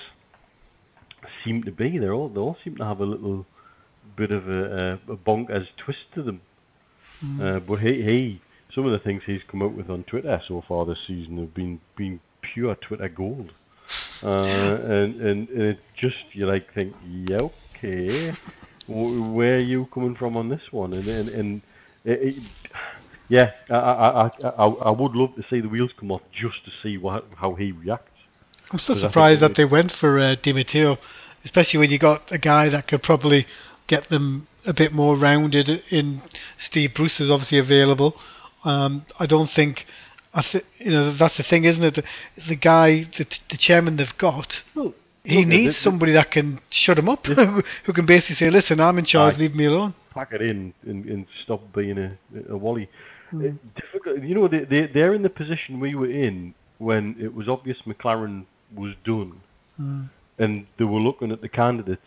seem 1.44 1.64
to 1.64 1.72
be. 1.72 1.98
They 1.98 2.10
all 2.10 2.30
they 2.30 2.40
all 2.40 2.58
seem 2.64 2.76
to 2.78 2.86
have 2.86 3.00
a 3.00 3.06
little 3.06 3.46
bit 4.16 4.32
of 4.32 4.48
a, 4.48 5.00
a, 5.08 5.14
a 5.14 5.18
bonkers 5.18 5.70
twist 5.78 6.06
to 6.14 6.24
them. 6.24 6.42
Uh, 7.42 7.60
but 7.60 7.76
he, 7.80 8.02
he, 8.02 8.42
some 8.70 8.86
of 8.86 8.92
the 8.92 9.00
things 9.00 9.24
he's 9.26 9.44
come 9.44 9.62
out 9.62 9.74
with 9.74 9.90
on 9.90 10.04
Twitter 10.04 10.42
so 10.46 10.62
far 10.62 10.86
this 10.86 11.00
season 11.08 11.38
have 11.38 11.54
been 11.54 11.80
been 11.96 12.20
pure 12.42 12.76
Twitter 12.76 13.10
gold. 13.10 13.54
Uh, 14.24 14.80
and, 14.86 15.22
and 15.22 15.50
and 15.50 15.62
it 15.62 15.80
just 15.96 16.24
you 16.32 16.46
like 16.46 16.74
think, 16.74 16.96
yeah, 17.06 17.42
okay, 17.76 18.32
wh- 18.88 19.36
where 19.36 19.58
are 19.58 19.60
you 19.60 19.86
coming 19.94 20.16
from 20.16 20.38
on 20.38 20.48
this 20.48 20.72
one? 20.72 20.94
And 20.94 21.08
and, 21.08 21.30
and 21.30 21.62
it, 22.06 22.20
it, 22.22 22.44
yeah, 23.28 23.52
I, 23.70 23.76
I, 23.76 24.32
I, 24.48 24.66
I 24.66 24.90
would 24.92 25.16
love 25.16 25.36
to 25.36 25.44
see 25.44 25.60
the 25.60 25.68
wheels 25.68 25.92
come 26.00 26.12
off 26.12 26.22
just 26.32 26.64
to 26.66 26.72
see 26.72 26.98
what 26.98 27.26
how 27.36 27.56
he 27.56 27.74
reacts. 27.74 28.22
I'm 28.72 28.80
still 28.80 28.96
'Cause 28.96 29.04
I 29.04 29.08
think 29.08 29.12
surprised 29.12 29.42
that 29.42 29.56
they 29.56 29.66
went 29.66 29.92
for 29.92 30.18
uh, 30.20 30.36
Di 30.42 30.54
Matteo, 30.54 30.98
especially 31.44 31.80
when 31.80 31.92
you 31.92 32.00
got 32.00 32.32
a 32.32 32.38
guy 32.38 32.70
that 32.70 32.88
could 32.88 33.04
probably 33.04 33.46
get 33.88 34.10
them 34.10 34.48
a 34.66 34.74
bit 34.74 34.94
more 34.94 35.16
rounded 35.16 35.70
in 35.90 36.22
Steve 36.58 36.94
Bruce 36.94 37.20
is 37.20 37.30
obviously 37.30 37.58
available. 37.58 38.16
Um, 38.64 39.06
I 39.20 39.26
don't 39.26 39.52
think, 39.52 39.86
I 40.34 40.42
th- 40.42 40.66
you 40.80 40.92
know, 40.92 41.14
that's 41.16 41.38
the 41.38 41.44
thing, 41.44 41.66
isn't 41.66 41.84
it? 41.84 41.96
The, 41.96 42.04
the 42.48 42.56
guy, 42.56 43.10
the, 43.18 43.28
the 43.50 43.58
chairman 43.58 43.98
they've 43.98 44.18
got, 44.18 44.62
Well, 44.74 44.94
he 45.24 45.40
look, 45.40 45.48
needs 45.48 45.78
somebody 45.78 46.14
that 46.14 46.32
can 46.32 46.60
shut 46.70 46.98
him 46.98 47.10
up, 47.10 47.26
who 47.28 47.94
can 47.94 48.06
basically 48.06 48.36
say, 48.36 48.50
"Listen, 48.50 48.80
I'm 48.80 48.98
in 49.00 49.06
charge, 49.06 49.36
Aye. 49.36 49.40
leave 49.40 49.56
me 49.56 49.66
alone." 49.66 49.94
pack 50.14 50.32
it 50.32 50.44
in 50.44 50.74
and, 50.86 51.06
and 51.06 51.26
stop 51.42 51.74
being 51.74 51.98
a, 51.98 52.18
a 52.50 52.56
wally. 52.56 52.88
It- 53.34 53.76
difficult, 53.76 54.22
you 54.22 54.36
know, 54.36 54.48
they, 54.48 54.60
they, 54.60 54.86
they're 54.86 55.14
in 55.16 55.24
the 55.24 55.30
position 55.30 55.80
we 55.80 55.96
were 55.96 56.10
in 56.10 56.54
when 56.78 57.16
it 57.20 57.34
was 57.34 57.50
obvious 57.50 57.82
McClaren 57.84 58.46
was 58.76 58.94
done 59.04 59.42
Mm. 59.82 60.10
and 60.38 60.68
they 60.78 60.84
were 60.86 61.00
looking 61.00 61.32
at 61.32 61.42
the 61.42 61.50
candidates 61.50 62.06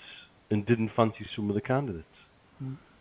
and 0.50 0.64
didn't 0.64 0.90
fancy 0.90 1.26
some 1.34 1.48
of 1.48 1.54
the 1.54 1.60
candidates. 1.60 2.06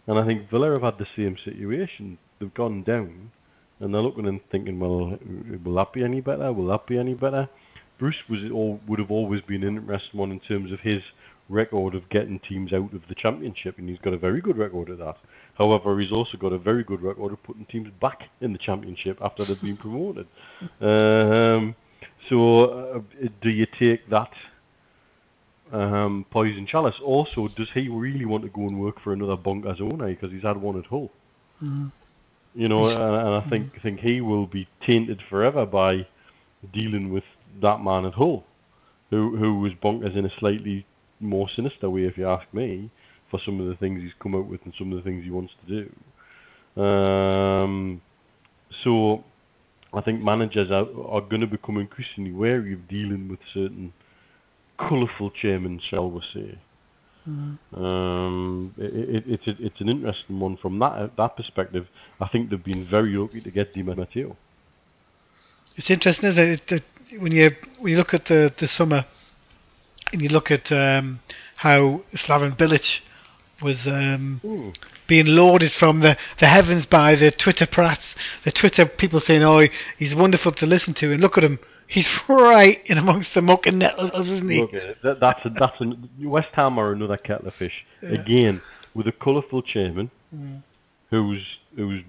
And 0.08 0.20
I 0.20 0.26
think 0.26 0.50
Villa 0.50 0.72
have 0.74 0.82
had 0.82 0.98
the 0.98 1.08
same 1.16 1.38
situation. 1.38 2.18
They've 2.40 2.54
gone 2.54 2.84
down 2.84 3.32
and 3.80 3.94
they're 3.94 4.02
looking 4.02 4.28
and 4.28 4.40
thinking, 4.50 4.80
well, 4.80 5.18
will 5.64 5.76
that 5.76 5.94
be 5.94 6.04
any 6.04 6.22
better? 6.22 6.52
Will 6.54 6.68
that 6.68 6.88
be 6.88 6.98
any 6.98 7.14
better? 7.14 7.50
Bruce 7.98 8.24
was 8.30 8.50
all, 8.52 8.80
would 8.88 9.00
have 9.00 9.12
always 9.12 9.42
been 9.42 9.64
an 9.64 9.78
interesting 9.78 10.20
one 10.20 10.32
in 10.32 10.40
terms 10.40 10.72
of 10.72 10.82
his 10.82 11.02
record 11.48 11.96
of 11.96 12.10
getting 12.10 12.40
teams 12.40 12.74
out 12.74 12.94
of 12.94 13.08
the 13.08 13.16
championship, 13.16 13.78
and 13.78 13.88
he's 13.90 14.00
got 14.00 14.14
a 14.14 14.18
very 14.18 14.42
good 14.42 14.58
record 14.58 14.90
of 14.90 14.98
that. 14.98 15.18
However, 15.58 15.98
he's 16.00 16.12
also 16.12 16.38
got 16.38 16.52
a 16.52 16.58
very 16.58 16.84
good 16.84 17.02
record 17.02 17.32
of 17.32 17.44
putting 17.44 17.66
teams 17.66 17.90
back 18.02 18.30
in 18.42 18.52
the 18.52 18.60
championship 18.60 19.20
after 19.22 19.46
they've 19.46 19.62
been 19.62 19.78
promoted. 19.86 20.28
Um, 20.82 21.76
so, 22.30 22.64
uh, 22.64 23.00
do 23.42 23.50
you 23.50 23.66
take 23.66 24.10
that 24.10 24.34
um, 25.72 26.26
poison 26.30 26.66
chalice? 26.66 27.00
Also, 27.04 27.48
does 27.48 27.70
he 27.72 27.90
really 27.90 28.26
want 28.26 28.44
to 28.44 28.50
go 28.50 28.62
and 28.62 28.80
work 28.80 29.00
for 29.00 29.14
another 29.14 29.38
bonkers 29.38 29.82
owner 29.82 30.08
because 30.08 30.32
he's 30.32 30.44
had 30.44 30.58
one 30.58 30.78
at 30.78 30.86
Hull? 30.86 31.12
You 32.54 32.70
know, 32.70 32.88
and, 32.88 32.98
and 32.98 33.46
I 33.46 33.50
think 33.50 33.82
think 33.82 34.00
he 34.00 34.22
will 34.22 34.48
be 34.48 34.68
tainted 34.82 35.22
forever 35.30 35.66
by 35.66 36.08
dealing 36.72 37.12
with 37.12 37.26
that 37.62 37.82
man 37.82 38.06
at 38.06 38.14
Hull, 38.14 38.46
who 39.10 39.36
who 39.36 39.60
was 39.60 39.74
bonkers 39.74 40.16
in 40.16 40.26
a 40.26 40.30
slightly 40.30 40.86
more 41.20 41.50
sinister 41.50 41.90
way, 41.90 42.04
if 42.04 42.18
you 42.18 42.28
ask 42.28 42.48
me, 42.54 42.92
for 43.30 43.40
some 43.40 43.60
of 43.60 43.68
the 43.68 43.76
things 43.76 44.02
he's 44.02 44.14
come 44.20 44.36
out 44.36 44.46
with 44.48 44.62
and 44.66 44.74
some 44.78 44.92
of 44.92 44.98
the 44.98 45.04
things 45.04 45.24
he 45.24 45.32
wants 45.32 45.56
to 45.66 45.88
do. 46.76 46.82
Um, 46.82 48.02
so 48.84 49.24
I 49.94 50.02
think 50.02 50.22
managers 50.22 50.72
are, 50.72 50.88
are 51.08 51.22
going 51.22 51.42
to 51.42 51.48
become 51.48 51.78
increasingly 51.78 52.32
wary 52.32 52.74
of 52.74 52.88
dealing 52.88 53.28
with 53.30 53.40
certain 53.54 53.94
colourful 54.78 55.32
chairman, 55.32 55.80
shall 55.80 56.10
we 56.10 56.22
say. 56.22 56.58
Um, 57.28 58.76
it, 58.78 58.94
it, 58.94 59.24
it's 59.28 59.60
it's 59.60 59.82
an 59.82 59.90
interesting 59.90 60.40
one 60.40 60.58
from 60.58 60.78
that 60.80 61.18
that 61.18 61.36
perspective. 61.36 61.88
I 62.22 62.28
think 62.28 62.50
they've 62.50 62.64
been 62.64 62.86
very 62.86 63.14
lucky 63.14 63.42
to 63.42 63.50
get 63.50 63.74
Di 63.74 63.82
Matteo. 63.82 64.38
It's 65.76 65.90
interesting, 65.90 66.30
isn't 66.30 66.44
it, 66.44 66.68
that 66.68 66.84
when 67.20 67.32
you 67.32 67.56
when 67.80 67.92
you 67.92 67.98
look 67.98 68.14
at 68.14 68.26
the, 68.26 68.54
the 68.58 68.68
summer 68.68 69.06
and 70.14 70.22
you 70.22 70.30
look 70.30 70.52
at 70.52 70.72
um, 70.72 71.20
how 71.56 72.02
Slaven 72.14 72.56
Bilic 72.56 73.02
was 73.62 73.88
um, 73.88 74.74
being 75.08 75.26
lauded 75.26 75.72
from 75.72 76.02
the, 76.02 76.18
the 76.40 76.48
heavens 76.48 76.86
by 76.86 77.16
the 77.16 77.32
Twitter 77.32 77.66
prats, 77.66 78.04
the 78.44 78.52
Twitter 78.52 78.86
people 78.86 79.20
saying, 79.20 79.44
"Oh, 79.44 79.68
he's 79.98 80.14
wonderful 80.14 80.52
to 80.54 80.66
listen 80.66 80.94
to," 80.96 81.12
and 81.12 81.22
look 81.22 81.38
at 81.38 81.44
him, 81.44 81.60
he's 81.88 82.08
right 82.28 82.82
in 82.86 82.98
amongst 82.98 83.34
the 83.34 83.42
muck 83.42 83.66
and 83.68 83.80
nettles, 83.80 84.28
isn't 84.28 84.50
he? 84.50 84.62
Look, 84.62 84.72
that, 85.04 85.20
that's 85.20 85.46
a, 85.46 85.50
that's 85.50 85.80
a, 85.82 85.94
West 86.22 86.50
Ham 86.54 86.78
are 86.80 86.92
another 86.94 87.18
kettle 87.18 87.48
of 87.48 87.56
fish 87.56 87.86
Yeah. 88.02 88.10
again 88.10 88.62
with 88.94 89.08
a 89.08 89.12
colourful 89.12 89.62
chairman 89.62 90.12
Mm. 90.36 90.64
who's 91.12 91.60
who's 91.76 92.02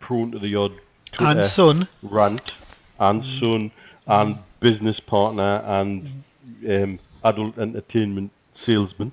prone 0.00 0.32
to 0.32 0.38
the 0.38 0.54
odd 0.56 0.72
Twitter 1.12 1.40
And 1.42 1.50
son, 1.50 1.88
rant 2.02 2.52
and 2.98 3.22
Mm. 3.22 3.40
son 3.40 3.70
and 4.06 4.38
business 4.60 5.00
partner 5.00 5.62
and 5.64 6.24
um, 6.68 6.98
adult 7.24 7.56
entertainment 7.58 8.32
salesman. 8.66 9.12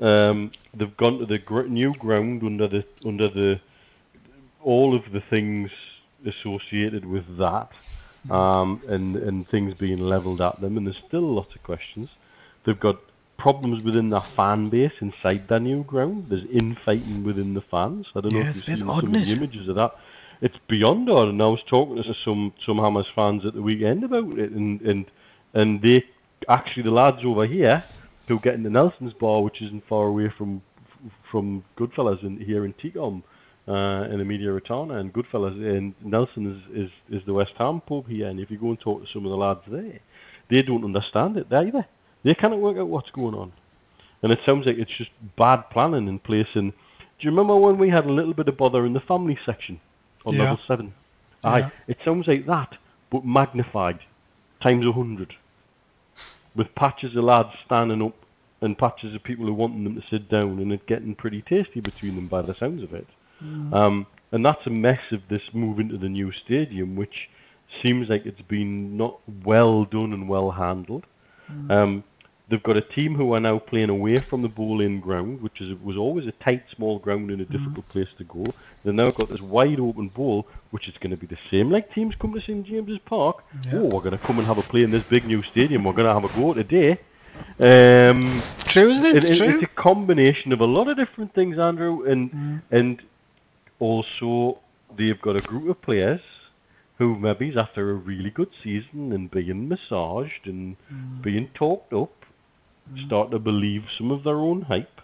um, 0.00 0.52
they've 0.72 0.96
gone 0.96 1.18
to 1.18 1.26
the 1.26 1.38
gr- 1.38 1.62
new 1.66 1.92
ground 1.94 2.42
under 2.42 2.68
the 2.68 2.86
under 3.04 3.28
the 3.28 3.60
all 4.62 4.94
of 4.94 5.12
the 5.12 5.20
things 5.20 5.70
associated 6.24 7.04
with 7.04 7.36
that, 7.38 7.70
um, 8.30 8.82
and 8.88 9.16
and 9.16 9.48
things 9.48 9.74
being 9.74 9.98
levelled 9.98 10.40
at 10.40 10.60
them, 10.60 10.76
and 10.76 10.86
there's 10.86 11.02
still 11.06 11.24
a 11.24 11.36
lot 11.40 11.54
of 11.54 11.62
questions. 11.62 12.10
They've 12.64 12.78
got 12.78 12.98
problems 13.36 13.82
within 13.82 14.10
their 14.10 14.24
fan 14.36 14.68
base 14.68 14.94
inside 15.00 15.48
their 15.48 15.60
new 15.60 15.84
ground. 15.84 16.26
There's 16.28 16.44
infighting 16.44 17.24
within 17.24 17.54
the 17.54 17.62
fans. 17.62 18.10
I 18.14 18.20
don't 18.20 18.34
know 18.34 18.40
if 18.40 18.56
you've 18.56 18.64
seen 18.64 18.88
odd, 18.88 19.02
some 19.02 19.14
of 19.14 19.24
the 19.24 19.32
images 19.32 19.68
of 19.68 19.76
that. 19.76 19.94
It's 20.40 20.58
beyond 20.68 21.08
odd, 21.08 21.28
and 21.28 21.42
I 21.42 21.46
was 21.46 21.62
talking 21.62 22.02
to 22.02 22.14
some 22.14 22.52
some 22.58 22.78
Hammers 22.78 23.08
fans 23.08 23.46
at 23.46 23.54
the 23.54 23.62
weekend 23.62 24.04
about 24.04 24.38
it, 24.38 24.50
and 24.50 24.80
and 24.82 25.10
and 25.54 25.82
they 25.82 26.04
actually 26.48 26.82
the 26.84 26.90
lads 26.90 27.24
over 27.24 27.46
here 27.46 27.84
who 28.26 28.38
get 28.38 28.54
into 28.54 28.70
Nelson's 28.70 29.14
bar, 29.14 29.42
which 29.42 29.62
isn't 29.62 29.86
far 29.88 30.06
away 30.06 30.28
from 30.28 30.62
from 31.30 31.64
Goodfellas 31.76 32.22
in, 32.22 32.40
here 32.40 32.64
in 32.64 32.74
Tecom, 32.74 33.22
uh, 33.68 34.08
in 34.10 34.26
Media 34.26 34.48
Rotana, 34.48 34.98
and 34.98 35.12
Goodfellas 35.12 35.52
and 35.52 35.94
Nelson 36.02 36.46
is, 36.72 36.84
is 36.84 36.90
is 37.10 37.26
the 37.26 37.34
West 37.34 37.54
Ham 37.58 37.82
pub 37.82 38.08
here, 38.08 38.28
and 38.28 38.40
if 38.40 38.50
you 38.50 38.56
go 38.56 38.70
and 38.70 38.80
talk 38.80 39.02
to 39.02 39.06
some 39.06 39.24
of 39.26 39.30
the 39.30 39.36
lads 39.36 39.60
there, 39.68 40.00
they 40.48 40.62
don't 40.62 40.84
understand 40.84 41.36
it 41.36 41.52
either. 41.52 41.86
They 42.22 42.34
cannot 42.34 42.60
work 42.60 42.78
out 42.78 42.88
what's 42.88 43.10
going 43.10 43.34
on, 43.34 43.52
and 44.22 44.32
it 44.32 44.40
sounds 44.44 44.66
like 44.66 44.78
it's 44.78 44.96
just 44.96 45.10
bad 45.36 45.68
planning 45.70 46.08
in 46.08 46.18
place. 46.18 46.54
And 46.54 46.72
do 46.72 46.78
you 47.20 47.30
remember 47.30 47.56
when 47.56 47.78
we 47.78 47.90
had 47.90 48.06
a 48.06 48.12
little 48.12 48.34
bit 48.34 48.48
of 48.48 48.56
bother 48.56 48.86
in 48.86 48.94
the 48.94 49.00
family 49.00 49.38
section 49.44 49.80
on 50.24 50.34
Yeah. 50.34 50.44
level 50.44 50.58
seven? 50.66 50.94
Yeah. 51.44 51.50
Aye, 51.50 51.72
it 51.86 51.98
sounds 52.04 52.26
like 52.26 52.46
that, 52.46 52.78
but 53.10 53.24
magnified 53.24 54.00
times 54.60 54.86
a 54.86 54.92
hundred, 54.92 55.34
with 56.56 56.74
patches 56.74 57.14
of 57.14 57.24
lads 57.24 57.50
standing 57.66 58.02
up 58.02 58.14
and 58.60 58.76
patches 58.78 59.14
of 59.14 59.22
people 59.22 59.46
who 59.46 59.54
wanting 59.54 59.84
them 59.84 59.94
to 60.00 60.08
sit 60.08 60.28
down, 60.30 60.58
and 60.58 60.72
it 60.72 60.86
getting 60.86 61.14
pretty 61.14 61.42
tasty 61.42 61.80
between 61.80 62.16
them 62.16 62.28
by 62.28 62.40
the 62.42 62.54
sounds 62.54 62.82
of 62.82 62.94
it. 62.94 63.06
Um, 63.40 64.06
and 64.32 64.44
that's 64.44 64.66
a 64.66 64.70
mess 64.70 65.12
of 65.12 65.22
this 65.28 65.54
move 65.54 65.78
into 65.80 65.96
the 65.96 66.08
new 66.08 66.32
stadium, 66.32 66.96
which 66.96 67.30
seems 67.82 68.08
like 68.08 68.26
it's 68.26 68.42
been 68.42 68.96
not 68.96 69.18
well 69.44 69.84
done 69.84 70.12
and 70.12 70.28
well 70.28 70.50
handled. 70.50 71.04
Um, 71.70 72.04
they've 72.50 72.62
got 72.62 72.76
a 72.76 72.80
team 72.82 73.14
who 73.14 73.32
are 73.34 73.40
now 73.40 73.58
playing 73.58 73.88
away 73.90 74.20
from 74.20 74.42
the 74.42 74.48
Boleyn 74.48 75.00
ground, 75.00 75.40
which 75.40 75.60
is 75.62 75.74
was 75.82 75.96
always 75.96 76.26
a 76.26 76.32
tight, 76.32 76.64
small 76.74 76.98
ground 76.98 77.30
and 77.30 77.40
a 77.40 77.44
difficult 77.46 77.88
place 77.88 78.08
to 78.18 78.24
go. 78.24 78.44
They've 78.84 78.94
now 78.94 79.10
got 79.12 79.30
this 79.30 79.40
wide 79.40 79.80
open 79.80 80.08
bowl, 80.08 80.46
which 80.72 80.88
is 80.88 80.98
going 80.98 81.10
to 81.12 81.16
be 81.16 81.26
the 81.26 81.38
same 81.50 81.70
like 81.70 81.92
teams 81.94 82.14
come 82.16 82.34
to 82.34 82.40
St 82.40 82.64
James's 82.66 82.98
Park. 83.06 83.44
Yeah. 83.64 83.76
Oh, 83.78 83.84
we're 83.84 84.00
going 84.02 84.18
to 84.18 84.26
come 84.26 84.38
and 84.38 84.46
have 84.46 84.58
a 84.58 84.62
play 84.62 84.82
in 84.82 84.90
this 84.90 85.04
big 85.08 85.24
new 85.26 85.42
stadium. 85.42 85.84
We're 85.84 85.92
going 85.94 86.08
to 86.08 86.20
have 86.20 86.24
a 86.30 86.34
go 86.38 86.52
today. 86.54 86.98
Um, 87.60 88.42
true, 88.68 88.90
isn't 88.90 89.04
it? 89.06 89.16
it- 89.16 89.24
It's 89.24 89.30
it- 89.30 89.38
true. 89.38 89.54
it's 89.54 89.62
a 89.62 89.74
combination 89.74 90.52
of 90.52 90.60
a 90.60 90.66
lot 90.66 90.88
of 90.88 90.96
different 90.96 91.34
things, 91.34 91.56
Andrew, 91.58 92.02
and 92.04 92.62
and 92.70 93.02
also 93.78 94.60
they've 94.96 95.20
got 95.20 95.36
a 95.36 95.40
group 95.40 95.68
of 95.68 95.82
players 95.82 96.20
who 96.98 97.16
maybe 97.16 97.56
after 97.56 97.90
a 97.90 97.94
really 97.94 98.30
good 98.30 98.50
season 98.62 99.12
and 99.12 99.30
being 99.30 99.68
massaged 99.68 100.46
and 100.46 100.76
being 101.22 101.48
talked 101.54 101.92
up, 101.92 102.24
start 102.96 103.30
to 103.30 103.38
believe 103.38 103.84
some 103.90 104.10
of 104.10 104.24
their 104.24 104.36
own 104.36 104.62
hype. 104.62 105.00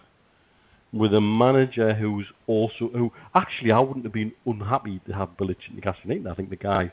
With 0.91 1.13
a 1.13 1.21
manager 1.21 1.93
who's 1.93 2.27
also 2.47 2.87
who 2.89 3.11
actually 3.33 3.71
I 3.71 3.79
wouldn't 3.79 4.05
have 4.05 4.13
been 4.13 4.33
unhappy 4.45 5.01
to 5.07 5.13
have 5.13 5.35
Bilic 5.37 5.67
in 5.67 5.75
Newcastle 5.75 6.03
United. 6.03 6.27
I 6.29 6.35
think 6.35 6.49
the 6.49 6.55
guy 6.55 6.91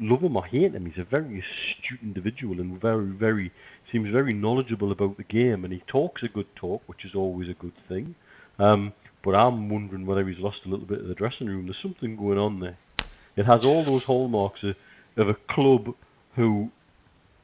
love 0.00 0.22
him 0.22 0.36
or 0.36 0.44
hate 0.44 0.74
him, 0.74 0.86
he's 0.86 0.98
a 0.98 1.04
very 1.04 1.40
astute 1.40 2.00
individual 2.02 2.60
and 2.60 2.80
very, 2.80 3.06
very 3.06 3.52
seems 3.90 4.10
very 4.10 4.32
knowledgeable 4.32 4.92
about 4.92 5.16
the 5.16 5.24
game, 5.24 5.64
and 5.64 5.72
he 5.72 5.80
talks 5.86 6.22
a 6.22 6.28
good 6.28 6.54
talk, 6.56 6.82
which 6.86 7.04
is 7.04 7.14
always 7.14 7.48
a 7.48 7.54
good 7.54 7.74
thing. 7.88 8.14
Um, 8.58 8.92
but 9.22 9.34
I'm 9.34 9.68
wondering 9.68 10.06
whether 10.06 10.26
he's 10.26 10.38
lost 10.38 10.64
a 10.64 10.68
little 10.68 10.86
bit 10.86 11.00
of 11.00 11.08
the 11.08 11.14
dressing 11.14 11.46
room. 11.46 11.66
There's 11.66 11.78
something 11.78 12.16
going 12.16 12.38
on 12.38 12.60
there. 12.60 12.78
It 13.36 13.46
has 13.46 13.64
all 13.64 13.84
those 13.84 14.04
hallmarks 14.04 14.62
of, 14.62 14.76
of 15.16 15.28
a 15.28 15.34
club 15.34 15.94
who 16.36 16.70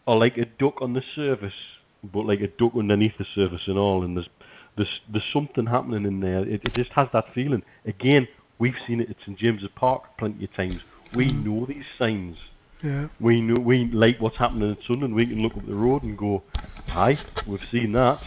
are 0.06 0.16
like 0.16 0.38
a 0.38 0.46
duck 0.46 0.80
on 0.80 0.94
the 0.94 1.02
surface, 1.02 1.78
but 2.02 2.26
like 2.26 2.40
a 2.40 2.48
duck 2.48 2.72
underneath 2.76 3.18
the 3.18 3.24
surface 3.24 3.68
and 3.68 3.78
all. 3.78 4.02
And 4.02 4.16
there's 4.16 4.28
there's 4.76 5.00
there's 5.08 5.24
something 5.32 5.66
happening 5.66 6.04
in 6.04 6.20
there. 6.20 6.40
It, 6.40 6.62
it 6.64 6.74
just 6.74 6.92
has 6.92 7.08
that 7.12 7.32
feeling. 7.34 7.62
Again, 7.84 8.28
we've 8.58 8.76
seen 8.86 9.00
it 9.00 9.10
at 9.10 9.20
St 9.20 9.38
James's 9.38 9.68
Park 9.74 10.16
plenty 10.18 10.44
of 10.44 10.52
times. 10.54 10.82
We 11.14 11.30
hmm. 11.30 11.44
know 11.44 11.66
these 11.66 11.86
signs. 11.98 12.38
Yeah. 12.82 13.08
We 13.20 13.40
know 13.40 13.60
we 13.60 13.86
like 13.86 14.20
what's 14.20 14.36
happening 14.36 14.70
at 14.70 14.82
Sunderland. 14.82 15.14
We 15.14 15.26
can 15.26 15.42
look 15.42 15.56
up 15.56 15.66
the 15.66 15.74
road 15.74 16.02
and 16.02 16.16
go, 16.16 16.42
"Hi, 16.88 17.18
we've 17.46 17.64
seen 17.70 17.92
that, 17.92 18.22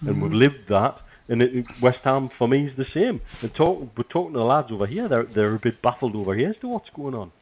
and 0.00 0.22
we've 0.22 0.30
hmm. 0.30 0.38
lived 0.38 0.68
that." 0.68 1.00
And 1.28 1.42
it, 1.42 1.66
West 1.80 2.00
Ham 2.04 2.30
for 2.38 2.46
me 2.46 2.66
is 2.66 2.76
the 2.76 2.84
same. 2.84 3.20
And 3.42 3.52
talk, 3.54 3.96
we're 3.96 4.04
talking 4.04 4.34
to 4.34 4.38
the 4.38 4.44
lads 4.44 4.70
over 4.70 4.86
here. 4.86 5.08
They're 5.08 5.24
they're 5.24 5.54
a 5.54 5.58
bit 5.58 5.82
baffled 5.82 6.14
over 6.14 6.34
here 6.34 6.50
as 6.50 6.56
to 6.58 6.68
what's 6.68 6.90
going 6.90 7.14
on. 7.14 7.32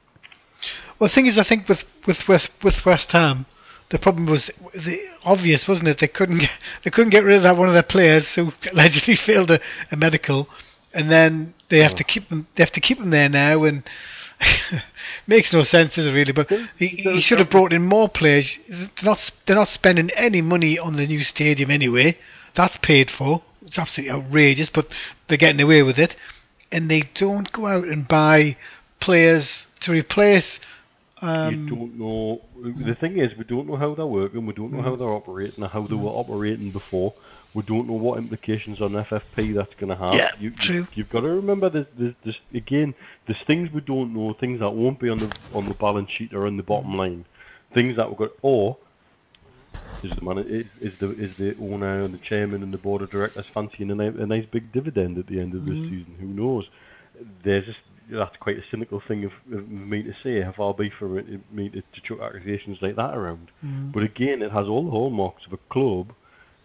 Well, 0.98 1.08
the 1.08 1.14
thing 1.14 1.26
is, 1.26 1.36
I 1.38 1.44
think 1.44 1.68
with 1.68 1.84
with 2.06 2.26
West 2.26 2.50
with 2.62 2.84
West 2.86 3.12
Ham, 3.12 3.46
the 3.90 3.98
problem 3.98 4.26
was 4.26 4.50
the 4.74 5.00
obvious, 5.24 5.68
wasn't 5.68 5.88
it? 5.88 5.98
They 5.98 6.08
couldn't 6.08 6.38
get 6.38 6.50
they 6.82 6.90
couldn't 6.90 7.10
get 7.10 7.24
rid 7.24 7.36
of 7.36 7.42
that 7.42 7.56
one 7.56 7.68
of 7.68 7.74
their 7.74 7.82
players 7.82 8.26
who 8.34 8.52
allegedly 8.72 9.16
failed 9.16 9.50
a, 9.50 9.60
a 9.90 9.96
medical, 9.96 10.48
and 10.92 11.10
then 11.10 11.54
they 11.68 11.82
have 11.82 11.94
to 11.96 12.04
keep 12.04 12.28
them. 12.28 12.46
They 12.56 12.62
have 12.62 12.72
to 12.72 12.80
keep 12.80 12.98
them 12.98 13.10
there 13.10 13.28
now, 13.28 13.64
and 13.64 13.82
makes 15.26 15.52
no 15.52 15.62
sense, 15.62 15.94
does 15.94 16.06
it 16.06 16.12
really? 16.12 16.32
But 16.32 16.50
he, 16.78 16.88
he 16.88 17.20
should 17.20 17.38
have 17.38 17.50
brought 17.50 17.72
in 17.72 17.84
more 17.84 18.08
players. 18.08 18.58
They're 18.68 18.90
not 19.02 19.30
they're 19.46 19.56
not 19.56 19.68
spending 19.68 20.10
any 20.10 20.40
money 20.42 20.78
on 20.78 20.96
the 20.96 21.06
new 21.06 21.22
stadium 21.22 21.70
anyway. 21.70 22.18
That's 22.54 22.76
paid 22.78 23.10
for. 23.10 23.42
It's 23.66 23.78
absolutely 23.78 24.14
outrageous, 24.14 24.68
but 24.68 24.88
they're 25.28 25.38
getting 25.38 25.60
away 25.60 25.82
with 25.82 25.98
it, 25.98 26.16
and 26.70 26.90
they 26.90 27.02
don't 27.14 27.50
go 27.52 27.66
out 27.66 27.84
and 27.84 28.06
buy 28.06 28.56
players 29.00 29.66
to 29.80 29.92
replace. 29.92 30.58
Um, 31.20 31.68
you 31.68 31.76
don't 31.76 31.98
know. 31.98 32.42
The 32.86 32.94
thing 32.94 33.18
is, 33.18 33.36
we 33.36 33.44
don't 33.44 33.66
know 33.66 33.76
how 33.76 33.94
they're 33.94 34.06
working. 34.06 34.44
We 34.44 34.52
don't 34.52 34.72
know 34.72 34.82
how 34.82 34.96
they're 34.96 35.08
operating 35.08 35.64
or 35.64 35.68
how 35.68 35.86
they 35.86 35.94
were 35.94 36.10
operating 36.10 36.70
before. 36.70 37.14
We 37.54 37.62
don't 37.62 37.86
know 37.86 37.94
what 37.94 38.18
implications 38.18 38.80
on 38.80 38.90
FFP 38.90 39.54
that's 39.54 39.74
going 39.76 39.90
to 39.90 39.96
have. 39.96 40.14
Yeah, 40.14 40.30
you, 40.38 40.50
true. 40.50 40.88
You, 40.92 41.04
have 41.04 41.12
got 41.12 41.20
to 41.20 41.28
remember 41.28 41.70
that 41.70 41.96
there's, 41.96 42.14
there's, 42.24 42.40
again, 42.52 42.94
there's 43.26 43.40
things 43.44 43.70
we 43.70 43.80
don't 43.80 44.12
know, 44.12 44.32
things 44.34 44.58
that 44.58 44.70
won't 44.70 44.98
be 44.98 45.08
on 45.08 45.20
the 45.20 45.32
on 45.54 45.68
the 45.68 45.74
balance 45.74 46.10
sheet 46.10 46.34
or 46.34 46.46
on 46.46 46.56
the 46.56 46.64
bottom 46.64 46.96
line, 46.96 47.24
things 47.72 47.96
that 47.96 48.08
we've 48.08 48.18
got. 48.18 48.32
Or 48.42 48.76
is 50.02 50.12
the 50.16 50.22
man 50.22 50.38
is, 50.38 50.92
the 51.00 51.10
is 51.12 51.36
the 51.38 51.56
owner 51.60 52.02
and 52.04 52.14
the 52.14 52.18
chairman 52.18 52.62
and 52.62 52.72
the 52.72 52.78
board 52.78 53.02
of 53.02 53.10
directors 53.10 53.46
fancying 53.54 53.90
a, 53.90 53.94
a 53.94 54.26
nice 54.26 54.46
big 54.50 54.72
dividend 54.72 55.18
at 55.18 55.26
the 55.26 55.40
end 55.40 55.54
of 55.54 55.64
this 55.64 55.74
Mm. 55.74 55.90
season? 55.90 56.16
Who 56.20 56.26
knows? 56.26 56.68
There's 57.44 57.66
just 57.66 57.78
that's 58.10 58.36
quite 58.36 58.58
a 58.58 58.62
cynical 58.70 59.00
thing 59.00 59.24
of, 59.24 59.32
of 59.52 59.68
me 59.68 60.02
to 60.02 60.12
say. 60.22 60.42
How 60.42 60.52
far 60.52 60.74
be 60.74 60.90
for 60.90 61.18
it, 61.18 61.26
me 61.52 61.70
to, 61.70 61.80
to 61.80 62.00
chuck 62.02 62.20
accusations 62.20 62.78
like 62.82 62.96
that 62.96 63.14
around? 63.16 63.50
Mm. 63.64 63.92
But 63.92 64.02
again, 64.02 64.42
it 64.42 64.52
has 64.52 64.68
all 64.68 64.84
the 64.84 64.90
hallmarks 64.90 65.46
of 65.46 65.52
a 65.52 65.58
club 65.70 66.12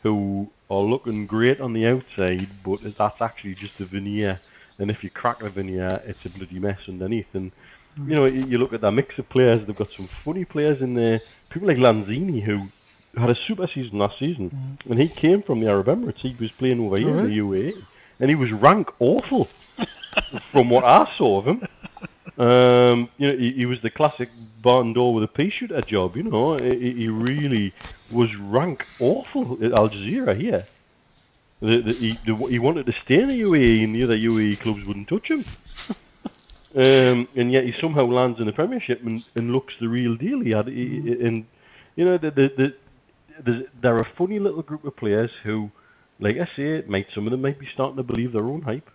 who 0.03 0.49
are 0.69 0.81
looking 0.81 1.27
great 1.27 1.59
on 1.61 1.73
the 1.73 1.85
outside, 1.85 2.49
but 2.65 2.79
that's 2.97 3.21
actually 3.21 3.55
just 3.55 3.79
a 3.79 3.85
veneer. 3.85 4.39
And 4.77 4.89
if 4.89 5.03
you 5.03 5.09
crack 5.09 5.39
the 5.39 5.49
veneer, 5.49 6.01
it's 6.05 6.25
a 6.25 6.29
bloody 6.29 6.59
mess 6.59 6.79
underneath. 6.87 7.27
And 7.33 7.51
you 7.97 8.15
know, 8.15 8.25
you, 8.25 8.45
you 8.45 8.57
look 8.57 8.71
at 8.71 8.81
that 8.81 8.91
mix 8.91 9.17
of 9.19 9.27
players. 9.29 9.65
They've 9.67 9.75
got 9.75 9.89
some 9.95 10.07
funny 10.23 10.45
players 10.45 10.81
in 10.81 10.93
there. 10.93 11.21
People 11.49 11.67
like 11.67 11.77
Lanzini, 11.77 12.41
who 12.43 12.67
had 13.19 13.29
a 13.29 13.35
super 13.35 13.67
season 13.67 13.99
last 13.99 14.17
season, 14.19 14.77
and 14.89 14.99
he 14.99 15.09
came 15.09 15.43
from 15.43 15.59
the 15.59 15.67
Arab 15.67 15.87
Emirates. 15.87 16.19
He 16.19 16.35
was 16.39 16.51
playing 16.51 16.79
over 16.79 16.97
here 16.97 17.19
in 17.19 17.29
the 17.29 17.37
UAE, 17.39 17.73
and 18.19 18.29
he 18.29 18.35
was 18.35 18.51
rank 18.51 18.91
awful 18.99 19.47
from 20.51 20.69
what 20.69 20.83
I 20.83 21.11
saw 21.15 21.39
of 21.39 21.45
him. 21.45 21.67
Um, 22.37 23.09
you 23.17 23.27
know, 23.27 23.37
he, 23.37 23.51
he 23.51 23.65
was 23.65 23.81
the 23.81 23.89
classic 23.89 24.29
barn 24.61 24.93
door 24.93 25.13
with 25.13 25.23
a 25.23 25.27
pea 25.27 25.49
shooter 25.49 25.81
job. 25.81 26.15
You 26.15 26.23
know, 26.23 26.57
he, 26.57 26.93
he 26.93 27.07
really 27.09 27.73
was 28.11 28.33
rank 28.37 28.85
awful 28.99 29.57
at 29.63 29.73
Al 29.73 29.89
Jazira 29.89 30.39
here. 30.39 30.65
The, 31.61 31.81
the, 31.81 31.93
he, 31.93 32.19
the, 32.25 32.35
he 32.47 32.57
wanted 32.57 32.85
to 32.85 32.93
stay 32.93 33.21
in 33.21 33.27
the 33.27 33.41
UAE, 33.41 33.83
and 33.83 33.95
the 33.95 34.03
other 34.03 34.17
UAE 34.17 34.61
clubs 34.61 34.85
wouldn't 34.85 35.09
touch 35.09 35.29
him. 35.29 35.43
um, 36.75 37.27
and 37.35 37.51
yet 37.51 37.65
he 37.65 37.73
somehow 37.73 38.05
lands 38.05 38.39
in 38.39 38.45
the 38.45 38.53
Premiership 38.53 39.01
and, 39.03 39.25
and 39.35 39.51
looks 39.51 39.75
the 39.77 39.89
real 39.89 40.15
deal. 40.15 40.39
He 40.39 40.51
had, 40.51 40.67
and 40.67 41.45
you 41.97 42.05
know, 42.05 42.17
the, 42.17 42.31
the, 42.31 42.75
they're 43.81 43.99
a 43.99 44.07
funny 44.17 44.39
little 44.39 44.61
group 44.61 44.83
of 44.85 44.95
players 44.95 45.31
who, 45.43 45.71
like 46.19 46.37
I 46.37 46.47
say, 46.55 46.83
might 46.87 47.07
some 47.13 47.25
of 47.25 47.31
them 47.31 47.41
might 47.41 47.59
be 47.59 47.67
starting 47.73 47.97
to 47.97 48.03
believe 48.03 48.33
their 48.33 48.45
own 48.45 48.61
hype. 48.61 48.89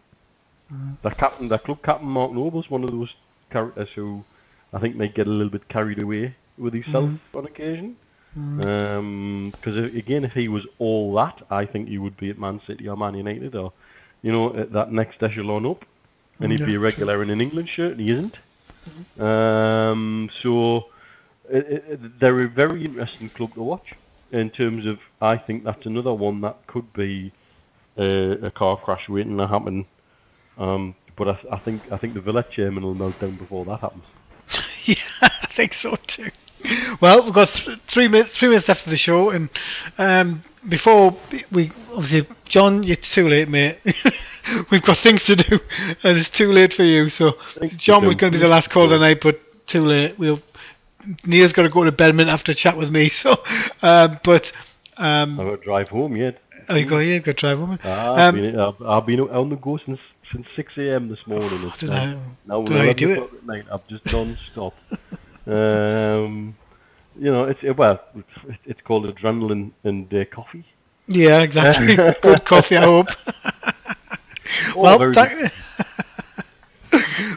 Mm-hmm. 0.72 0.92
Their 1.02 1.12
captain, 1.12 1.48
their 1.48 1.58
club 1.58 1.78
captain 1.82 2.08
Mark 2.08 2.32
Noble's 2.32 2.70
one 2.70 2.84
of 2.84 2.90
those 2.90 3.14
characters 3.50 3.88
who 3.94 4.24
I 4.72 4.80
think 4.80 4.96
might 4.96 5.14
get 5.14 5.26
a 5.26 5.30
little 5.30 5.50
bit 5.50 5.68
carried 5.68 5.98
away 5.98 6.36
with 6.58 6.74
himself 6.74 7.04
mm-hmm. 7.04 7.38
on 7.38 7.46
occasion. 7.46 7.96
Mm-hmm. 8.38 8.60
Um, 8.60 9.52
because 9.52 9.78
uh, 9.78 9.96
again, 9.96 10.24
if 10.24 10.32
he 10.32 10.48
was 10.48 10.66
all 10.78 11.14
that, 11.14 11.42
I 11.50 11.66
think 11.66 11.88
he 11.88 11.98
would 11.98 12.16
be 12.16 12.30
at 12.30 12.38
Man 12.38 12.60
City 12.66 12.88
or 12.88 12.96
Man 12.96 13.14
United 13.14 13.54
or 13.54 13.72
you 14.22 14.32
know 14.32 14.56
at 14.56 14.72
that 14.72 14.90
next 14.90 15.22
echelon 15.22 15.66
up, 15.66 15.84
and 16.40 16.50
he'd 16.50 16.66
be 16.66 16.74
a 16.74 16.80
regular 16.80 17.22
in 17.22 17.30
an 17.30 17.40
England 17.40 17.68
shirt, 17.68 17.92
and 17.92 18.00
he 18.00 18.10
isn't. 18.10 18.38
Um, 19.20 20.28
so 20.42 20.86
it, 21.48 21.84
it, 21.88 22.20
they're 22.20 22.42
a 22.42 22.48
very 22.48 22.84
interesting 22.84 23.30
club 23.30 23.54
to 23.54 23.62
watch 23.62 23.94
in 24.35 24.51
terms 24.51 24.86
of. 24.86 24.98
I 25.20 25.39
think 25.39 25.65
that's 25.65 25.86
another 25.86 26.12
one 26.12 26.40
that 26.43 26.66
could 26.66 26.93
be 26.93 27.32
a, 27.97 28.47
a 28.47 28.51
car 28.51 28.77
crash 28.77 29.09
waiting 29.09 29.39
to 29.39 29.47
happen. 29.47 29.86
Um, 30.59 30.94
but 31.16 31.28
I, 31.28 31.39
I 31.52 31.59
think 31.59 31.82
I 31.90 31.97
think 31.97 32.15
the 32.15 32.20
Villa 32.20 32.43
chairman 32.43 32.82
will 32.85 32.94
melt 32.94 33.19
down 33.20 33.36
before 33.36 33.65
that 33.66 33.81
happens. 33.81 34.05
Yeah, 34.86 34.97
I 35.23 35.48
think 35.56 35.73
so 35.81 35.97
too. 36.06 36.31
Well, 37.01 37.24
we've 37.24 37.32
got 37.32 37.48
th- 37.55 37.78
three 37.89 38.06
minutes, 38.06 38.36
three 38.36 38.48
minutes 38.51 38.69
left 38.69 38.85
of 38.85 38.90
the 38.90 38.98
show, 38.98 39.31
and 39.31 39.48
um, 39.97 40.44
before 40.69 41.16
we 41.51 41.73
obviously, 41.90 42.28
John, 42.44 42.82
you're 42.82 42.97
too 42.97 43.27
late, 43.27 43.48
mate. 43.48 43.78
we've 44.70 44.82
got 44.82 44.98
things 44.98 45.23
to 45.24 45.36
do, 45.36 45.59
and 46.02 46.19
it's 46.19 46.28
too 46.28 46.52
late 46.52 46.74
for 46.74 46.85
you. 46.85 47.09
So, 47.09 47.32
Thanks, 47.59 47.77
John 47.77 48.06
was 48.06 48.16
going 48.16 48.32
to 48.32 48.39
be 48.39 48.43
the 48.43 48.48
last 48.48 48.69
call 48.69 48.90
tonight, 48.90 49.20
but 49.23 49.40
too 49.66 49.86
late. 49.86 50.19
We'll. 50.19 50.43
Neil's 51.24 51.52
got 51.52 51.62
to 51.62 51.68
go 51.68 51.85
to 51.85 51.93
Bedminster 51.93 52.32
after 52.32 52.52
a 52.52 52.55
chat 52.55 52.76
with 52.76 52.90
me. 52.90 53.10
So, 53.22 53.36
um, 53.82 54.18
but 54.24 54.51
um, 54.97 55.39
I've 55.40 55.47
got 55.47 55.56
to 55.56 55.64
drive 55.64 55.89
home 55.89 56.16
yet. 56.16 56.39
oh, 56.68 56.74
you 56.76 56.86
go 56.89 56.98
here, 57.01 57.20
go 57.20 57.32
drive 57.32 57.59
home. 57.59 57.78
Ah, 57.85 58.14
I've, 58.14 58.35
Um, 58.35 58.40
been, 58.40 58.59
I've, 58.60 58.82
I've 58.82 59.06
been 59.06 59.20
on 59.20 59.51
the 59.51 59.56
go 59.56 59.76
since 59.76 60.01
since 60.32 60.47
6 60.56 60.78
a.m. 60.78 61.09
this 61.09 61.26
morning. 61.26 61.62
It's 61.64 61.81
don't 61.81 61.90
now, 61.90 62.05
know- 62.06 62.20
now 62.47 62.55
don't 62.62 62.70
know 62.70 62.86
how 62.86 62.93
do 62.93 63.05
11 63.06 63.12
o'clock 63.24 63.31
at 63.40 63.47
night. 63.47 63.64
I've 63.72 63.86
just 63.89 64.06
non-stop. 64.06 64.74
um, 65.47 66.56
you 67.16 67.31
know, 67.31 67.44
it's 67.44 67.62
it, 67.62 67.76
well, 67.76 68.01
it's, 68.16 68.59
it's 68.64 68.81
called 68.82 69.05
adrenaline 69.06 69.72
and 69.85 70.12
uh, 70.12 70.24
coffee. 70.26 70.64
Yeah, 71.06 71.40
exactly. 71.43 71.94
Good 72.22 72.44
coffee, 72.44 72.76
I 72.76 72.85
hope. 72.85 73.09
Oh, 74.74 74.81
well, 74.81 74.98
very 74.98 75.14
thank- 75.14 75.52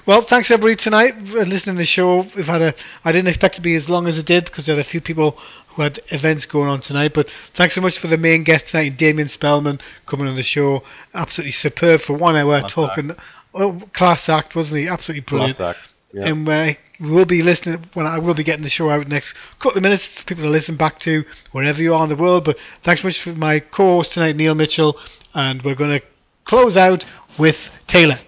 well, 0.06 0.24
thanks 0.24 0.50
everybody 0.52 0.76
tonight 0.76 1.16
for 1.28 1.46
listening 1.46 1.76
to 1.76 1.82
the 1.82 1.86
show. 1.86 2.28
We've 2.36 2.46
had 2.46 2.62
a. 2.62 2.74
I 3.04 3.12
didn't 3.12 3.28
expect 3.28 3.56
it 3.56 3.58
to 3.58 3.62
be 3.62 3.76
as 3.76 3.90
long 3.90 4.08
as 4.08 4.18
it 4.18 4.26
did 4.26 4.46
because 4.46 4.66
there 4.66 4.76
had 4.76 4.86
a 4.86 4.90
few 4.90 5.02
people 5.02 5.38
who 5.70 5.82
had 5.82 6.02
events 6.10 6.46
going 6.46 6.70
on 6.70 6.82
tonight. 6.82 7.14
But 7.14 7.28
thanks 7.56 7.76
so 7.76 7.82
much 7.82 7.98
for 7.98 8.08
the 8.08 8.18
main 8.18 8.44
guest 8.44 8.68
tonight, 8.68 8.98
Damien 8.98 9.30
Spellman, 9.30 9.80
coming 10.06 10.28
on 10.28 10.36
the 10.36 10.44
show. 10.44 10.84
Absolutely 11.14 11.52
superb 11.52 12.02
for 12.02 12.14
one 12.14 12.36
hour 12.36 12.60
Class 12.62 12.72
talking. 12.72 13.12
Oh, 13.54 13.82
class 13.94 14.28
act, 14.30 14.56
wasn't 14.56 14.80
he? 14.80 14.88
Absolutely 14.88 15.22
brilliant. 15.22 15.58
Class 15.58 15.76
act, 15.76 15.88
yeah. 16.14 16.28
And 16.28 16.48
uh, 16.48 16.74
we 17.00 17.12
will 17.12 17.26
be 17.26 17.44
listening 17.44 17.90
when 17.94 18.08
I 18.08 18.18
will 18.18 18.34
be 18.34 18.44
getting 18.44 18.64
the 18.64 18.70
show 18.70 18.90
out 18.90 19.08
next 19.08 19.34
couple 19.60 19.78
of 19.78 19.84
minutes 19.84 20.06
for 20.06 20.24
people 20.26 20.44
to 20.44 20.50
listen 20.50 20.78
back 20.78 21.00
to 21.02 21.24
wherever 21.52 21.82
you 21.82 21.94
are 21.94 22.04
in 22.04 22.10
the 22.10 22.16
world. 22.16 22.46
But 22.46 22.58
thanks 22.84 23.02
so 23.02 23.08
much 23.08 23.22
for 23.22 23.34
my 23.34 23.60
co-host 23.60 24.14
tonight, 24.14 24.36
Neil 24.36 24.56
Mitchell, 24.56 24.98
and 25.34 25.62
we're 25.62 25.76
going 25.76 26.00
to 26.00 26.06
close 26.46 26.76
out 26.76 27.06
with 27.38 27.58
Taylor. 27.88 28.20